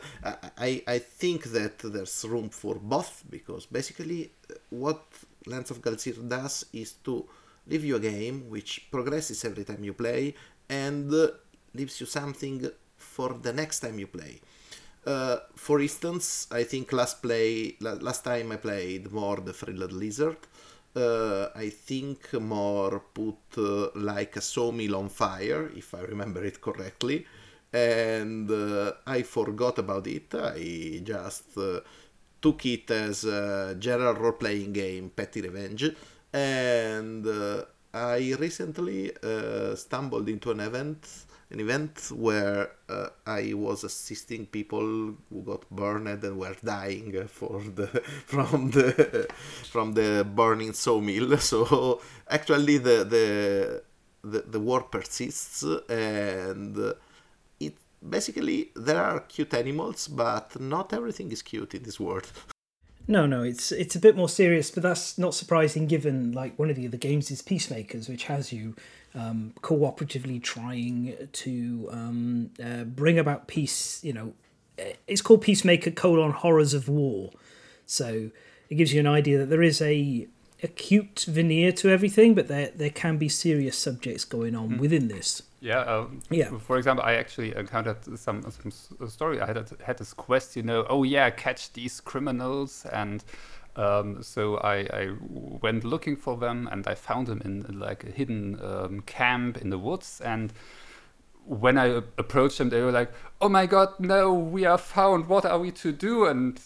I, 0.57 0.83
I 0.87 0.99
think 0.99 1.43
that 1.57 1.79
there's 1.79 2.25
room 2.27 2.49
for 2.49 2.75
both 2.75 3.23
because 3.29 3.65
basically 3.65 4.31
uh, 4.49 4.55
what 4.69 5.01
Lands 5.45 5.71
of 5.71 5.81
Galzyr 5.81 6.27
does 6.27 6.65
is 6.73 6.93
to 7.05 7.25
leave 7.67 7.83
you 7.85 7.95
a 7.95 7.99
game 7.99 8.49
which 8.49 8.87
progresses 8.91 9.43
every 9.45 9.63
time 9.63 9.83
you 9.83 9.93
play 9.93 10.35
and 10.69 11.13
uh, 11.13 11.27
leaves 11.73 11.99
you 11.99 12.05
something 12.07 12.69
for 12.97 13.29
the 13.41 13.53
next 13.53 13.79
time 13.81 13.99
you 13.99 14.07
play 14.07 14.39
uh, 15.05 15.37
for 15.55 15.79
instance 15.81 16.47
I 16.51 16.63
think 16.63 16.91
last 16.93 17.21
play 17.21 17.75
last 17.79 18.23
time 18.23 18.51
I 18.51 18.57
played 18.57 19.11
more 19.11 19.37
the 19.37 19.53
Frilled 19.53 19.91
Lizard 19.93 20.37
uh, 20.95 21.49
I 21.55 21.69
think 21.69 22.33
more 22.33 22.99
put 23.13 23.57
uh, 23.57 23.89
like 23.95 24.35
a 24.37 24.41
sawmill 24.41 24.95
on 24.95 25.09
fire, 25.09 25.69
if 25.75 25.93
I 25.93 26.01
remember 26.01 26.43
it 26.43 26.61
correctly. 26.61 27.25
And 27.73 28.49
uh, 28.49 28.93
I 29.05 29.23
forgot 29.23 29.79
about 29.79 30.07
it. 30.07 30.33
I 30.33 31.01
just 31.03 31.57
uh, 31.57 31.81
took 32.41 32.65
it 32.65 32.89
as 32.91 33.25
a 33.25 33.75
general 33.77 34.13
role 34.13 34.33
playing 34.33 34.73
game, 34.73 35.09
Petty 35.09 35.41
Revenge. 35.41 35.91
And 36.31 37.25
uh, 37.27 37.63
I 37.93 38.35
recently 38.39 39.11
uh, 39.23 39.75
stumbled 39.75 40.29
into 40.29 40.51
an 40.51 40.59
event 40.59 41.07
an 41.51 41.59
event 41.59 42.11
where 42.11 42.71
uh, 42.89 43.07
I 43.25 43.53
was 43.53 43.83
assisting 43.83 44.47
people 44.47 44.79
who 45.29 45.41
got 45.45 45.69
burned 45.69 46.23
and 46.23 46.37
were 46.37 46.55
dying 46.63 47.27
for 47.27 47.61
the 47.61 47.87
from 48.25 48.71
the 48.71 49.27
from 49.71 49.93
the 49.93 50.25
burning 50.25 50.73
sawmill. 50.73 51.37
So 51.45 52.01
actually, 52.29 52.77
the 52.79 53.03
the 53.03 53.83
the, 54.23 54.41
the 54.41 54.59
war 54.59 54.81
persists, 54.81 55.63
and 55.89 56.93
it 57.59 57.75
basically 58.07 58.71
there 58.75 59.01
are 59.01 59.19
cute 59.21 59.53
animals, 59.53 60.07
but 60.07 60.59
not 60.59 60.93
everything 60.93 61.31
is 61.31 61.41
cute 61.41 61.75
in 61.75 61.83
this 61.83 61.99
world. 61.99 62.31
No, 63.07 63.27
no, 63.27 63.43
it's 63.43 63.71
it's 63.71 63.95
a 63.95 63.99
bit 63.99 64.15
more 64.15 64.29
serious, 64.29 64.71
but 64.71 64.81
that's 64.81 65.19
not 65.19 65.35
surprising 65.35 65.85
given 65.85 66.31
like 66.31 66.57
one 66.57 66.71
of 66.71 66.75
the 66.75 66.87
other 66.87 66.97
games 66.97 67.29
is 67.29 67.43
Peacemakers, 67.43 68.09
which 68.09 68.23
has 68.23 68.51
you 68.51 68.75
um, 69.15 69.53
cooperatively 69.61 70.41
trying 70.43 71.29
to 71.31 71.89
um, 71.91 72.51
uh, 72.63 72.83
bring 72.83 73.17
about 73.17 73.47
peace. 73.47 74.03
You 74.03 74.13
know, 74.13 74.33
eh, 74.77 74.93
it's 75.07 75.21
called 75.21 75.41
Peacemaker: 75.41 75.91
colon 75.91 76.31
Horrors 76.31 76.73
of 76.73 76.87
War. 76.89 77.31
So 77.85 78.31
it 78.69 78.75
gives 78.75 78.93
you 78.93 78.99
an 78.99 79.07
idea 79.07 79.37
that 79.39 79.49
there 79.49 79.63
is 79.63 79.81
a 79.81 80.27
acute 80.63 81.25
veneer 81.27 81.71
to 81.71 81.89
everything, 81.89 82.33
but 82.33 82.47
there 82.47 82.71
there 82.75 82.89
can 82.89 83.17
be 83.17 83.29
serious 83.29 83.77
subjects 83.77 84.25
going 84.25 84.55
on 84.55 84.77
within 84.77 85.07
this. 85.07 85.43
Yeah, 85.61 85.79
um, 85.79 86.21
Yeah. 86.29 86.55
For 86.59 86.77
example, 86.77 87.03
I 87.03 87.13
actually 87.13 87.55
encountered 87.55 87.97
some 88.19 88.43
some 88.51 89.09
story. 89.09 89.41
I 89.41 89.47
had 89.47 89.69
had 89.83 89.97
this 89.97 90.13
quest, 90.13 90.55
you 90.55 90.63
know. 90.63 90.85
Oh 90.89 91.03
yeah, 91.03 91.29
catch 91.29 91.73
these 91.73 92.01
criminals, 92.01 92.85
and 92.91 93.23
um, 93.75 94.23
so 94.23 94.57
I, 94.57 94.75
I 94.93 95.09
went 95.61 95.83
looking 95.83 96.15
for 96.15 96.37
them, 96.37 96.67
and 96.71 96.87
I 96.87 96.95
found 96.95 97.27
them 97.27 97.41
in 97.43 97.79
like 97.79 98.03
a 98.03 98.11
hidden 98.11 98.59
um, 98.63 99.01
camp 99.01 99.57
in 99.57 99.69
the 99.69 99.79
woods. 99.79 100.21
And 100.23 100.53
when 101.45 101.77
I 101.77 102.01
approached 102.17 102.57
them, 102.57 102.69
they 102.69 102.81
were 102.81 102.91
like, 102.91 103.11
"Oh 103.41 103.49
my 103.49 103.65
God, 103.65 103.99
no, 103.99 104.33
we 104.33 104.65
are 104.65 104.77
found. 104.77 105.27
What 105.27 105.45
are 105.45 105.59
we 105.59 105.71
to 105.71 105.91
do?" 105.91 106.25
And 106.25 106.59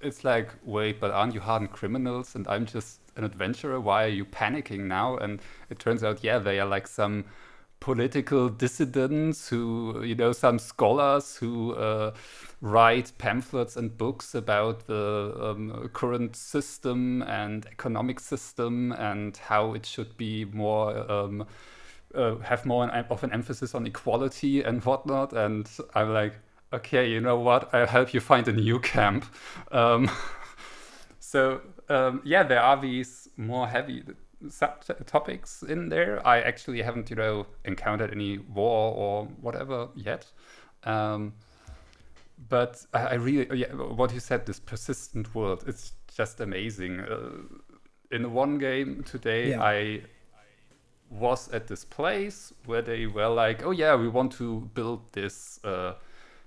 it's 0.00 0.24
like, 0.24 0.50
wait, 0.64 1.00
but 1.00 1.10
aren't 1.10 1.34
you 1.34 1.40
hardened 1.40 1.72
criminals? 1.72 2.34
And 2.34 2.46
I'm 2.48 2.66
just 2.66 3.00
an 3.16 3.24
adventurer. 3.24 3.80
Why 3.80 4.04
are 4.04 4.08
you 4.08 4.24
panicking 4.24 4.80
now? 4.80 5.16
And 5.16 5.40
it 5.70 5.78
turns 5.78 6.04
out, 6.04 6.22
yeah, 6.22 6.38
they 6.38 6.60
are 6.60 6.66
like 6.66 6.86
some 6.86 7.24
political 7.80 8.48
dissidents 8.48 9.48
who, 9.48 10.02
you 10.02 10.14
know, 10.14 10.32
some 10.32 10.58
scholars 10.58 11.36
who 11.36 11.74
uh, 11.74 12.12
write 12.60 13.12
pamphlets 13.18 13.76
and 13.76 13.96
books 13.96 14.34
about 14.34 14.86
the 14.86 15.36
um, 15.40 15.90
current 15.92 16.34
system 16.36 17.22
and 17.22 17.66
economic 17.66 18.18
system 18.20 18.92
and 18.92 19.36
how 19.36 19.74
it 19.74 19.84
should 19.84 20.16
be 20.16 20.44
more. 20.44 21.10
Um, 21.10 21.46
uh, 22.14 22.36
have 22.38 22.64
more 22.64 22.88
of 22.88 23.24
an 23.24 23.32
emphasis 23.32 23.74
on 23.74 23.86
equality 23.86 24.62
and 24.62 24.82
whatnot. 24.84 25.32
And 25.32 25.68
I'm 25.94 26.14
like, 26.14 26.34
okay, 26.72 27.10
you 27.10 27.20
know 27.20 27.38
what? 27.38 27.74
I'll 27.74 27.86
help 27.86 28.14
you 28.14 28.20
find 28.20 28.46
a 28.48 28.52
new 28.52 28.80
camp. 28.80 29.26
Um, 29.72 30.10
so 31.18 31.60
um, 31.88 32.22
yeah, 32.24 32.42
there 32.42 32.60
are 32.60 32.80
these 32.80 33.28
more 33.36 33.68
heavy 33.68 34.04
topics 35.06 35.62
in 35.62 35.88
there. 35.88 36.26
I 36.26 36.40
actually 36.40 36.82
haven't, 36.82 37.10
you 37.10 37.16
know, 37.16 37.46
encountered 37.64 38.12
any 38.12 38.38
war 38.38 38.94
or 38.94 39.24
whatever 39.40 39.88
yet. 39.94 40.26
Um, 40.84 41.34
but 42.48 42.84
I, 42.92 42.98
I 42.98 43.14
really, 43.14 43.46
yeah, 43.58 43.72
what 43.72 44.12
you 44.12 44.20
said, 44.20 44.46
this 44.46 44.60
persistent 44.60 45.34
world, 45.34 45.64
it's 45.66 45.92
just 46.14 46.40
amazing. 46.40 47.00
Uh, 47.00 47.30
in 48.10 48.32
one 48.32 48.58
game 48.58 49.02
today, 49.04 49.50
Yeah. 49.50 49.62
I 49.62 50.02
was 51.10 51.48
at 51.50 51.66
this 51.68 51.84
place 51.84 52.52
where 52.64 52.82
they 52.82 53.06
were 53.06 53.28
like, 53.28 53.64
oh 53.64 53.70
yeah, 53.70 53.94
we 53.94 54.08
want 54.08 54.32
to 54.32 54.68
build 54.74 55.12
this 55.12 55.60
uh, 55.64 55.94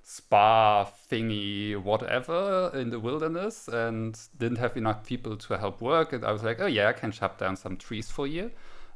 spa 0.03 0.85
thingy, 1.09 1.77
whatever, 1.81 2.71
in 2.73 2.89
the 2.89 2.99
wilderness, 2.99 3.67
and 3.67 4.19
didn't 4.37 4.57
have 4.57 4.75
enough 4.75 5.05
people 5.05 5.37
to 5.37 5.57
help 5.57 5.81
work. 5.81 6.13
And 6.13 6.25
I 6.25 6.31
was 6.31 6.43
like, 6.43 6.59
oh 6.59 6.65
yeah, 6.65 6.89
I 6.89 6.93
can 6.93 7.11
chop 7.11 7.37
down 7.37 7.55
some 7.55 7.77
trees 7.77 8.11
for 8.11 8.27
you 8.27 8.51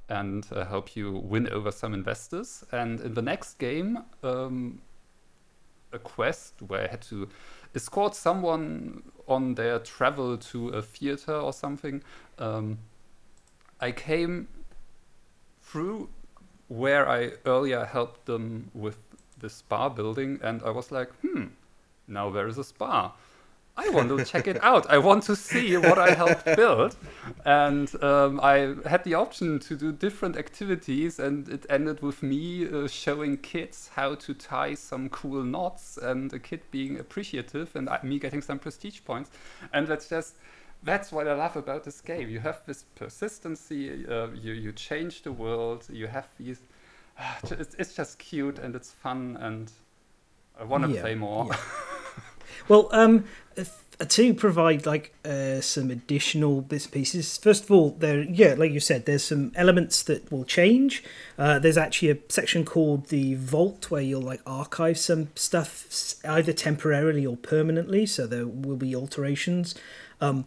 and 0.10 0.46
uh, 0.52 0.66
help 0.66 0.96
you 0.96 1.12
win 1.14 1.48
over 1.50 1.72
some 1.72 1.94
investors. 1.94 2.64
And 2.72 3.00
in 3.00 3.14
the 3.14 3.22
next 3.22 3.54
game, 3.58 4.00
um, 4.22 4.82
a 5.94 6.00
quest 6.00 6.62
where 6.62 6.84
I 6.84 6.88
had 6.88 7.02
to 7.04 7.30
escort 7.76 8.16
someone 8.16 9.04
on 9.28 9.56
their 9.56 9.80
travel 9.80 10.38
to 10.38 10.70
a 10.70 10.82
theater 10.82 11.36
or 11.36 11.54
something. 11.54 12.04
Um, 12.38 12.80
I 13.80 13.92
came 13.92 14.48
through 15.62 16.10
where 16.68 17.08
I 17.08 17.34
earlier 17.46 17.86
helped 17.86 18.26
them 18.26 18.72
with 18.74 18.98
the 19.38 19.50
spa 19.50 19.90
building, 19.90 20.40
and 20.42 20.62
I 20.64 20.70
was 20.70 20.92
like, 20.92 21.10
hmm, 21.22 21.48
now 22.08 22.30
there 22.30 22.48
is 22.48 22.58
a 22.58 22.64
spa. 22.64 23.14
I 23.76 23.90
want 23.90 24.10
to 24.10 24.20
check 24.22 24.48
it 24.48 24.64
out. 24.64 24.88
I 24.90 25.00
want 25.00 25.24
to 25.24 25.36
see 25.36 25.78
what 25.78 25.98
I 25.98 26.12
helped 26.12 26.54
build. 26.56 26.96
And 27.44 27.92
um, 28.04 28.40
I 28.42 28.76
had 28.88 29.04
the 29.04 29.16
option 29.16 29.60
to 29.62 29.76
do 29.76 29.92
different 29.92 30.38
activities, 30.38 31.20
and 31.20 31.50
it 31.50 31.66
ended 31.70 32.02
with 32.02 32.22
me 32.22 32.68
uh, 32.70 32.88
showing 32.88 33.38
kids 33.38 33.90
how 33.96 34.14
to 34.16 34.34
tie 34.36 34.76
some 34.76 35.10
cool 35.10 35.44
knots, 35.44 35.98
and 35.98 36.32
a 36.34 36.40
kid 36.40 36.62
being 36.72 37.00
appreciative, 37.00 37.76
and 37.76 37.90
me 38.04 38.20
getting 38.20 38.42
some 38.42 38.60
prestige 38.60 39.02
points. 39.06 39.32
And 39.74 39.88
that's 39.88 40.08
just 40.08 40.36
that's 40.84 41.12
what 41.12 41.28
I 41.28 41.34
love 41.34 41.56
about 41.56 41.84
this 41.84 42.00
game. 42.02 42.30
You 42.30 42.42
have 42.42 42.62
this 42.68 42.84
persistency. 42.96 44.06
Uh, 44.08 44.28
you 44.34 44.54
you 44.54 44.72
change 44.72 45.24
the 45.24 45.32
world. 45.32 45.86
You 45.90 46.08
have 46.08 46.28
these. 46.38 46.62
It's, 47.50 47.76
it's 47.80 47.96
just 47.96 48.20
cute 48.20 48.60
and 48.60 48.76
it's 48.76 48.92
fun, 48.92 49.38
and 49.40 49.72
I 50.60 50.64
want 50.64 50.84
to 50.84 50.90
Yeah, 50.90 51.02
play 51.02 51.16
more. 51.16 51.50
yeah. 51.50 51.58
Well, 52.68 52.90
um, 52.92 53.26
to 54.06 54.34
provide 54.34 54.86
like 54.86 55.14
uh, 55.26 55.62
some 55.62 55.92
additional 55.92 56.62
bits 56.62 56.88
pieces. 56.88 57.38
First 57.38 57.66
of 57.66 57.72
all, 57.72 57.92
there, 57.92 58.24
yeah, 58.24 58.56
like 58.58 58.72
you 58.72 58.80
said, 58.80 59.06
there's 59.06 59.24
some 59.24 59.52
elements 59.56 60.04
that 60.04 60.32
will 60.32 60.46
change. 60.46 61.04
Uh, 61.38 61.60
there's 61.60 61.78
actually 61.78 62.10
a 62.12 62.18
section 62.30 62.66
called 62.66 63.08
the 63.08 63.36
Vault 63.36 63.90
where 63.92 64.02
you'll 64.02 64.22
like 64.22 64.42
archive 64.46 64.98
some 64.98 65.30
stuff 65.36 66.16
either 66.26 66.54
temporarily 66.54 67.26
or 67.26 67.38
permanently. 67.38 68.06
So 68.06 68.28
there 68.28 68.48
will 68.48 68.78
be 68.78 68.96
alterations. 68.96 69.76
Um, 70.20 70.46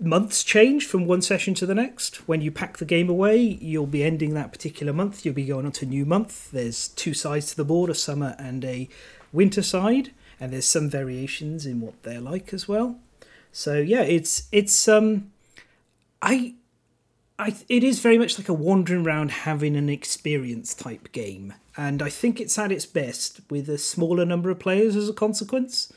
months 0.00 0.42
change 0.42 0.86
from 0.86 1.06
one 1.06 1.22
session 1.22 1.54
to 1.54 1.66
the 1.66 1.74
next. 1.74 2.28
When 2.28 2.40
you 2.40 2.50
pack 2.50 2.78
the 2.78 2.84
game 2.84 3.08
away, 3.08 3.38
you'll 3.40 3.86
be 3.86 4.02
ending 4.02 4.34
that 4.34 4.52
particular 4.52 4.92
month. 4.92 5.24
You'll 5.24 5.34
be 5.34 5.46
going 5.46 5.66
on 5.66 5.72
to 5.72 5.86
a 5.86 5.88
new 5.88 6.04
month. 6.04 6.50
There's 6.50 6.88
two 6.88 7.14
sides 7.14 7.50
to 7.50 7.56
the 7.56 7.64
board, 7.64 7.90
a 7.90 7.94
summer 7.94 8.34
and 8.38 8.64
a 8.64 8.88
winter 9.32 9.62
side, 9.62 10.12
and 10.42 10.52
there's 10.52 10.66
some 10.66 10.90
variations 10.90 11.66
in 11.66 11.80
what 11.80 12.02
they're 12.02 12.20
like 12.20 12.52
as 12.52 12.66
well. 12.66 12.98
So 13.52 13.78
yeah, 13.78 14.02
it's 14.02 14.48
it's 14.50 14.88
um, 14.88 15.30
I, 16.20 16.54
I 17.38 17.54
it 17.68 17.84
is 17.84 18.00
very 18.00 18.18
much 18.18 18.40
like 18.40 18.48
a 18.48 18.52
wandering 18.52 19.06
around 19.06 19.30
having 19.30 19.76
an 19.76 19.88
experience 19.88 20.74
type 20.74 21.12
game, 21.12 21.54
and 21.76 22.02
I 22.02 22.08
think 22.08 22.40
it's 22.40 22.58
at 22.58 22.72
its 22.72 22.86
best 22.86 23.40
with 23.50 23.68
a 23.68 23.78
smaller 23.78 24.24
number 24.24 24.50
of 24.50 24.58
players 24.58 24.96
as 24.96 25.08
a 25.08 25.12
consequence, 25.12 25.92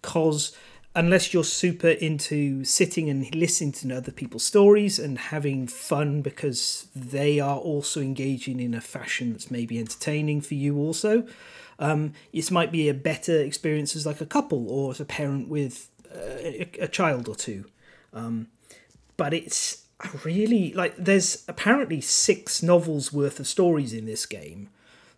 cause 0.00 0.56
unless 0.94 1.34
you're 1.34 1.44
super 1.44 1.88
into 1.88 2.64
sitting 2.64 3.10
and 3.10 3.34
listening 3.34 3.72
to 3.72 3.94
other 3.94 4.12
people's 4.12 4.44
stories 4.44 4.98
and 4.98 5.18
having 5.18 5.66
fun 5.66 6.22
because 6.22 6.86
they 6.96 7.40
are 7.40 7.58
also 7.58 8.00
engaging 8.00 8.58
in 8.58 8.74
a 8.74 8.80
fashion 8.80 9.32
that's 9.32 9.50
maybe 9.50 9.78
entertaining 9.78 10.40
for 10.40 10.54
you 10.54 10.78
also 10.78 11.26
um, 11.82 12.12
this 12.32 12.50
might 12.50 12.70
be 12.70 12.88
a 12.88 12.94
better 12.94 13.40
experience 13.40 13.96
as 13.96 14.06
like 14.06 14.20
a 14.20 14.26
couple 14.26 14.70
or 14.70 14.92
as 14.92 15.00
a 15.00 15.04
parent 15.04 15.48
with 15.48 15.90
uh, 16.14 16.38
a, 16.38 16.68
a, 16.82 16.88
child 16.88 17.28
or 17.28 17.34
two. 17.34 17.64
Um, 18.14 18.46
but 19.16 19.34
it's 19.34 19.84
really 20.24 20.72
like 20.74 20.94
there's 20.96 21.44
apparently 21.48 22.00
six 22.00 22.62
novels 22.62 23.12
worth 23.12 23.40
of 23.40 23.48
stories 23.48 23.92
in 23.92 24.06
this 24.06 24.26
game. 24.26 24.68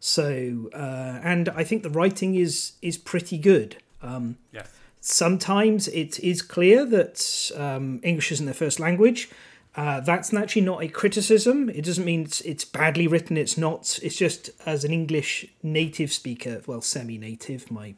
So 0.01 0.71
uh, 0.75 1.21
and 1.23 1.49
i 1.51 1.65
think 1.65 1.83
the 1.83 1.91
writing 1.91 2.35
is 2.35 2.73
is 2.81 2.97
pretty 2.97 3.37
good. 3.37 3.77
Um, 4.03 4.39
yes. 4.51 4.71
Sometimes 5.01 5.87
it 5.89 6.19
is 6.21 6.41
clear 6.41 6.87
that 6.87 7.51
um, 7.57 8.01
English 8.03 8.33
isn't 8.33 8.47
their 8.47 8.55
first 8.55 8.81
language. 8.81 9.29
Uh, 9.77 10.01
that's 10.01 10.33
actually 10.33 10.63
not 10.63 10.83
a 10.83 10.89
criticism. 10.89 11.69
It 11.69 11.85
doesn't 11.85 12.05
mean 12.05 12.23
it's, 12.23 12.41
it's, 12.43 12.65
badly 12.65 13.07
written. 13.09 13.37
It's 13.37 13.59
not. 13.59 13.99
It's 14.03 14.17
just 14.17 14.51
as 14.65 14.85
an 14.85 14.93
English 14.93 15.47
native 15.63 16.13
speaker, 16.13 16.63
well, 16.67 16.81
semi-native. 16.81 17.71
My 17.71 17.95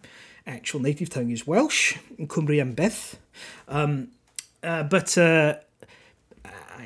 actual 0.46 0.80
native 0.80 1.10
tongue 1.10 1.30
is 1.30 1.46
Welsh, 1.46 1.98
Cymru 2.18 2.74
Beth. 2.74 3.18
Um, 3.68 4.08
uh, 4.62 4.84
but 4.84 5.18
uh, 5.18 5.56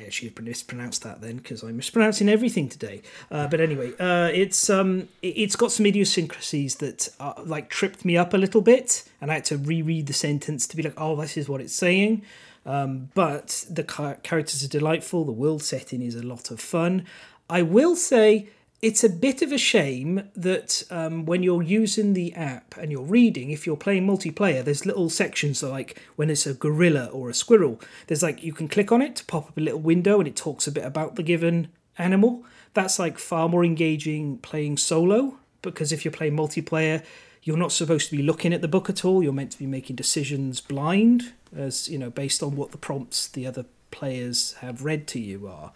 I 0.01 0.03
actually 0.03 0.33
mispronounced 0.41 1.03
that 1.03 1.21
then 1.21 1.37
because 1.37 1.63
I'm 1.63 1.77
mispronouncing 1.77 2.27
everything 2.27 2.69
today. 2.69 3.01
Uh, 3.29 3.47
but 3.47 3.59
anyway, 3.61 3.93
uh, 3.99 4.29
it's 4.33 4.69
um, 4.69 5.07
it's 5.21 5.55
got 5.55 5.71
some 5.71 5.85
idiosyncrasies 5.85 6.75
that 6.77 7.09
uh, 7.19 7.33
like 7.45 7.69
tripped 7.69 8.03
me 8.03 8.17
up 8.17 8.33
a 8.33 8.37
little 8.37 8.61
bit, 8.61 9.03
and 9.19 9.31
I 9.31 9.35
had 9.35 9.45
to 9.45 9.57
reread 9.57 10.07
the 10.07 10.13
sentence 10.13 10.67
to 10.67 10.75
be 10.75 10.83
like, 10.83 10.95
oh, 10.97 11.15
this 11.15 11.37
is 11.37 11.47
what 11.47 11.61
it's 11.61 11.73
saying. 11.73 12.23
Um, 12.65 13.09
but 13.13 13.65
the 13.69 13.83
characters 13.83 14.63
are 14.63 14.67
delightful. 14.67 15.25
The 15.25 15.31
world 15.31 15.63
setting 15.63 16.01
is 16.01 16.15
a 16.15 16.23
lot 16.23 16.51
of 16.51 16.59
fun. 16.59 17.05
I 17.49 17.61
will 17.61 17.95
say 17.95 18.49
it's 18.81 19.03
a 19.03 19.09
bit 19.09 19.43
of 19.43 19.51
a 19.51 19.57
shame 19.57 20.29
that 20.35 20.83
um, 20.89 21.25
when 21.25 21.43
you're 21.43 21.61
using 21.61 22.13
the 22.13 22.33
app 22.33 22.75
and 22.77 22.91
you're 22.91 23.03
reading, 23.03 23.51
if 23.51 23.67
you're 23.67 23.77
playing 23.77 24.07
multiplayer, 24.07 24.63
there's 24.63 24.87
little 24.87 25.09
sections 25.09 25.61
like 25.61 26.01
when 26.15 26.29
it's 26.31 26.47
a 26.47 26.53
gorilla 26.53 27.05
or 27.07 27.29
a 27.29 27.33
squirrel, 27.33 27.79
there's 28.07 28.23
like 28.23 28.43
you 28.43 28.53
can 28.53 28.67
click 28.67 28.91
on 28.91 29.01
it 29.01 29.15
to 29.17 29.25
pop 29.25 29.49
up 29.49 29.57
a 29.57 29.61
little 29.61 29.79
window 29.79 30.19
and 30.19 30.27
it 30.27 30.35
talks 30.35 30.65
a 30.65 30.71
bit 30.71 30.83
about 30.83 31.15
the 31.15 31.23
given 31.23 31.67
animal. 31.97 32.43
That's 32.73 32.97
like 32.97 33.19
far 33.19 33.47
more 33.49 33.63
engaging 33.63 34.39
playing 34.39 34.77
solo 34.77 35.37
because 35.61 35.91
if 35.91 36.03
you're 36.03 36.11
playing 36.11 36.35
multiplayer, 36.35 37.03
you're 37.43 37.57
not 37.57 37.71
supposed 37.71 38.09
to 38.09 38.17
be 38.17 38.23
looking 38.23 38.53
at 38.53 38.61
the 38.61 38.67
book 38.67 38.89
at 38.89 39.05
all. 39.05 39.21
You're 39.21 39.33
meant 39.33 39.51
to 39.51 39.59
be 39.59 39.67
making 39.67 39.95
decisions 39.95 40.59
blind, 40.59 41.33
as 41.55 41.89
you 41.89 41.97
know, 41.97 42.09
based 42.09 42.41
on 42.41 42.55
what 42.55 42.71
the 42.71 42.77
prompts 42.77 43.27
the 43.27 43.45
other 43.47 43.65
players 43.91 44.53
have 44.61 44.83
read 44.83 45.07
to 45.07 45.19
you 45.19 45.47
are. 45.47 45.73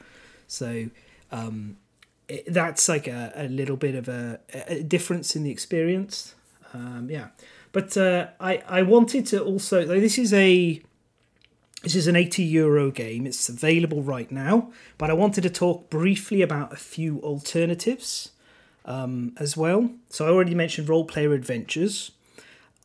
So 0.48 0.90
um, 1.32 1.78
it, 2.28 2.46
that's 2.52 2.88
like 2.88 3.08
a, 3.08 3.32
a 3.36 3.48
little 3.48 3.78
bit 3.78 3.96
of 3.96 4.08
a, 4.08 4.40
a 4.54 4.84
difference 4.84 5.36
in 5.36 5.44
the 5.44 5.52
experience. 5.52 6.36
Um, 6.74 7.08
yeah, 7.10 7.28
but 7.72 7.96
uh, 7.98 8.28
I 8.40 8.64
I 8.68 8.82
wanted 8.82 9.26
to 9.28 9.44
also 9.44 9.86
this 9.86 10.18
is 10.18 10.34
a 10.34 10.82
this 11.84 11.96
is 11.96 12.08
an 12.08 12.16
80 12.16 12.44
euro 12.44 12.90
game. 12.90 13.28
It's 13.28 13.48
available 13.48 14.02
right 14.02 14.32
now, 14.32 14.72
but 14.98 15.12
I 15.12 15.14
wanted 15.14 15.42
to 15.44 15.52
talk 15.52 15.90
briefly 15.92 16.42
about 16.42 16.74
a 16.74 16.78
few 16.78 17.20
alternatives 17.22 18.32
um, 18.86 19.34
as 19.38 19.56
well. 19.56 19.92
So 20.10 20.26
I 20.26 20.30
already 20.30 20.56
mentioned 20.56 20.90
roll 20.90 21.06
player 21.06 21.34
adventures. 21.34 22.12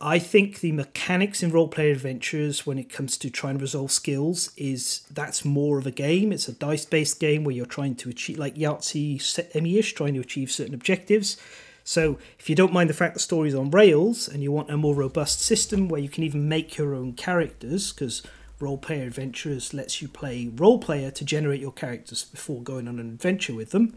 I 0.03 0.17
think 0.17 0.59
the 0.59 0.71
mechanics 0.71 1.43
in 1.43 1.51
roll 1.51 1.67
player 1.67 1.91
adventures 1.91 2.65
when 2.65 2.79
it 2.79 2.89
comes 2.89 3.17
to 3.17 3.29
trying 3.29 3.59
to 3.59 3.61
resolve 3.61 3.91
skills 3.91 4.51
is 4.57 5.01
that's 5.11 5.45
more 5.45 5.77
of 5.77 5.85
a 5.85 5.91
game. 5.91 6.31
It's 6.31 6.47
a 6.47 6.53
dice 6.53 6.85
based 6.85 7.19
game 7.19 7.43
where 7.43 7.53
you're 7.53 7.67
trying 7.67 7.95
to 7.95 8.09
achieve 8.09 8.39
like 8.39 8.55
Yahtzee 8.55 9.21
semi-ish, 9.21 9.93
trying 9.93 10.15
to 10.15 10.19
achieve 10.19 10.51
certain 10.51 10.73
objectives. 10.73 11.37
So 11.83 12.17
if 12.39 12.49
you 12.49 12.55
don't 12.55 12.73
mind 12.73 12.89
the 12.89 12.95
fact 12.95 13.13
the 13.13 13.19
story's 13.19 13.53
on 13.53 13.69
rails 13.69 14.27
and 14.27 14.41
you 14.41 14.51
want 14.51 14.71
a 14.71 14.77
more 14.77 14.95
robust 14.95 15.41
system 15.41 15.87
where 15.87 16.01
you 16.01 16.09
can 16.09 16.23
even 16.23 16.49
make 16.49 16.77
your 16.77 16.95
own 16.95 17.13
characters, 17.13 17.93
because 17.93 18.23
roll 18.59 18.77
player 18.77 19.03
adventures 19.03 19.73
lets 19.73 20.01
you 20.01 20.07
play 20.07 20.49
role 20.55 20.79
player 20.79 21.11
to 21.11 21.25
generate 21.25 21.61
your 21.61 21.71
characters 21.71 22.23
before 22.25 22.61
going 22.61 22.87
on 22.87 22.99
an 22.99 23.07
adventure 23.07 23.53
with 23.53 23.69
them, 23.71 23.93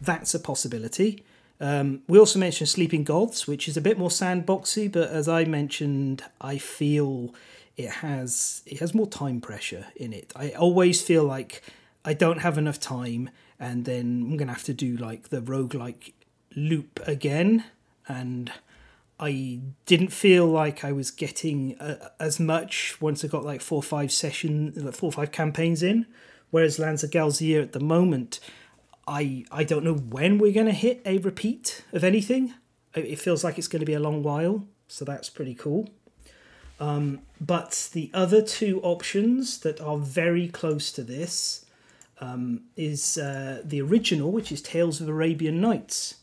that's 0.00 0.34
a 0.34 0.40
possibility. 0.40 1.24
Um, 1.60 2.02
we 2.08 2.18
also 2.18 2.38
mentioned 2.38 2.68
Sleeping 2.68 3.04
Gods, 3.04 3.46
which 3.46 3.68
is 3.68 3.76
a 3.76 3.80
bit 3.80 3.98
more 3.98 4.08
sandboxy, 4.08 4.90
but 4.90 5.10
as 5.10 5.28
I 5.28 5.44
mentioned, 5.44 6.24
I 6.40 6.58
feel 6.58 7.34
it 7.76 7.90
has 7.90 8.62
it 8.66 8.80
has 8.80 8.94
more 8.94 9.06
time 9.06 9.40
pressure 9.40 9.86
in 9.96 10.12
it. 10.12 10.32
I 10.36 10.50
always 10.50 11.02
feel 11.02 11.24
like 11.24 11.62
I 12.04 12.14
don't 12.14 12.40
have 12.40 12.58
enough 12.58 12.80
time, 12.80 13.30
and 13.58 13.84
then 13.84 14.26
I'm 14.28 14.36
gonna 14.36 14.52
have 14.52 14.64
to 14.64 14.74
do 14.74 14.96
like 14.96 15.28
the 15.28 15.40
roguelike 15.40 16.12
loop 16.56 17.00
again, 17.06 17.64
and 18.08 18.52
I 19.18 19.60
didn't 19.86 20.12
feel 20.12 20.46
like 20.46 20.84
I 20.84 20.92
was 20.92 21.10
getting 21.10 21.78
uh, 21.78 22.10
as 22.18 22.40
much 22.40 23.00
once 23.00 23.24
I 23.24 23.28
got 23.28 23.44
like 23.44 23.60
four 23.60 23.78
or 23.78 23.82
five 23.82 24.12
session, 24.12 24.72
like 24.76 24.94
four 24.94 25.08
or 25.08 25.12
five 25.12 25.30
campaigns 25.30 25.82
in. 25.82 26.06
Whereas 26.50 26.78
Lands 26.78 27.02
of 27.02 27.10
Galzyr 27.10 27.62
at 27.62 27.72
the 27.72 27.80
moment, 27.80 28.38
I 29.06 29.44
I 29.50 29.64
don't 29.64 29.84
know 29.84 29.94
when 29.94 30.38
we're 30.38 30.52
going 30.52 30.66
to 30.66 30.72
hit 30.72 31.02
a 31.04 31.18
repeat 31.18 31.84
of 31.92 32.04
anything. 32.04 32.54
It 32.94 33.18
feels 33.18 33.42
like 33.42 33.58
it's 33.58 33.68
going 33.68 33.80
to 33.80 33.86
be 33.86 33.94
a 33.94 34.00
long 34.00 34.22
while, 34.22 34.66
so 34.86 35.04
that's 35.04 35.28
pretty 35.28 35.54
cool. 35.54 35.90
Um, 36.80 37.20
but 37.40 37.88
the 37.92 38.10
other 38.14 38.42
two 38.42 38.80
options 38.82 39.58
that 39.58 39.80
are 39.80 39.98
very 39.98 40.48
close 40.48 40.90
to 40.92 41.02
this 41.02 41.64
um, 42.20 42.62
is 42.76 43.18
uh, 43.18 43.62
the 43.64 43.80
original, 43.80 44.32
which 44.32 44.50
is 44.50 44.62
Tales 44.62 45.00
of 45.00 45.08
Arabian 45.08 45.60
Nights, 45.60 46.16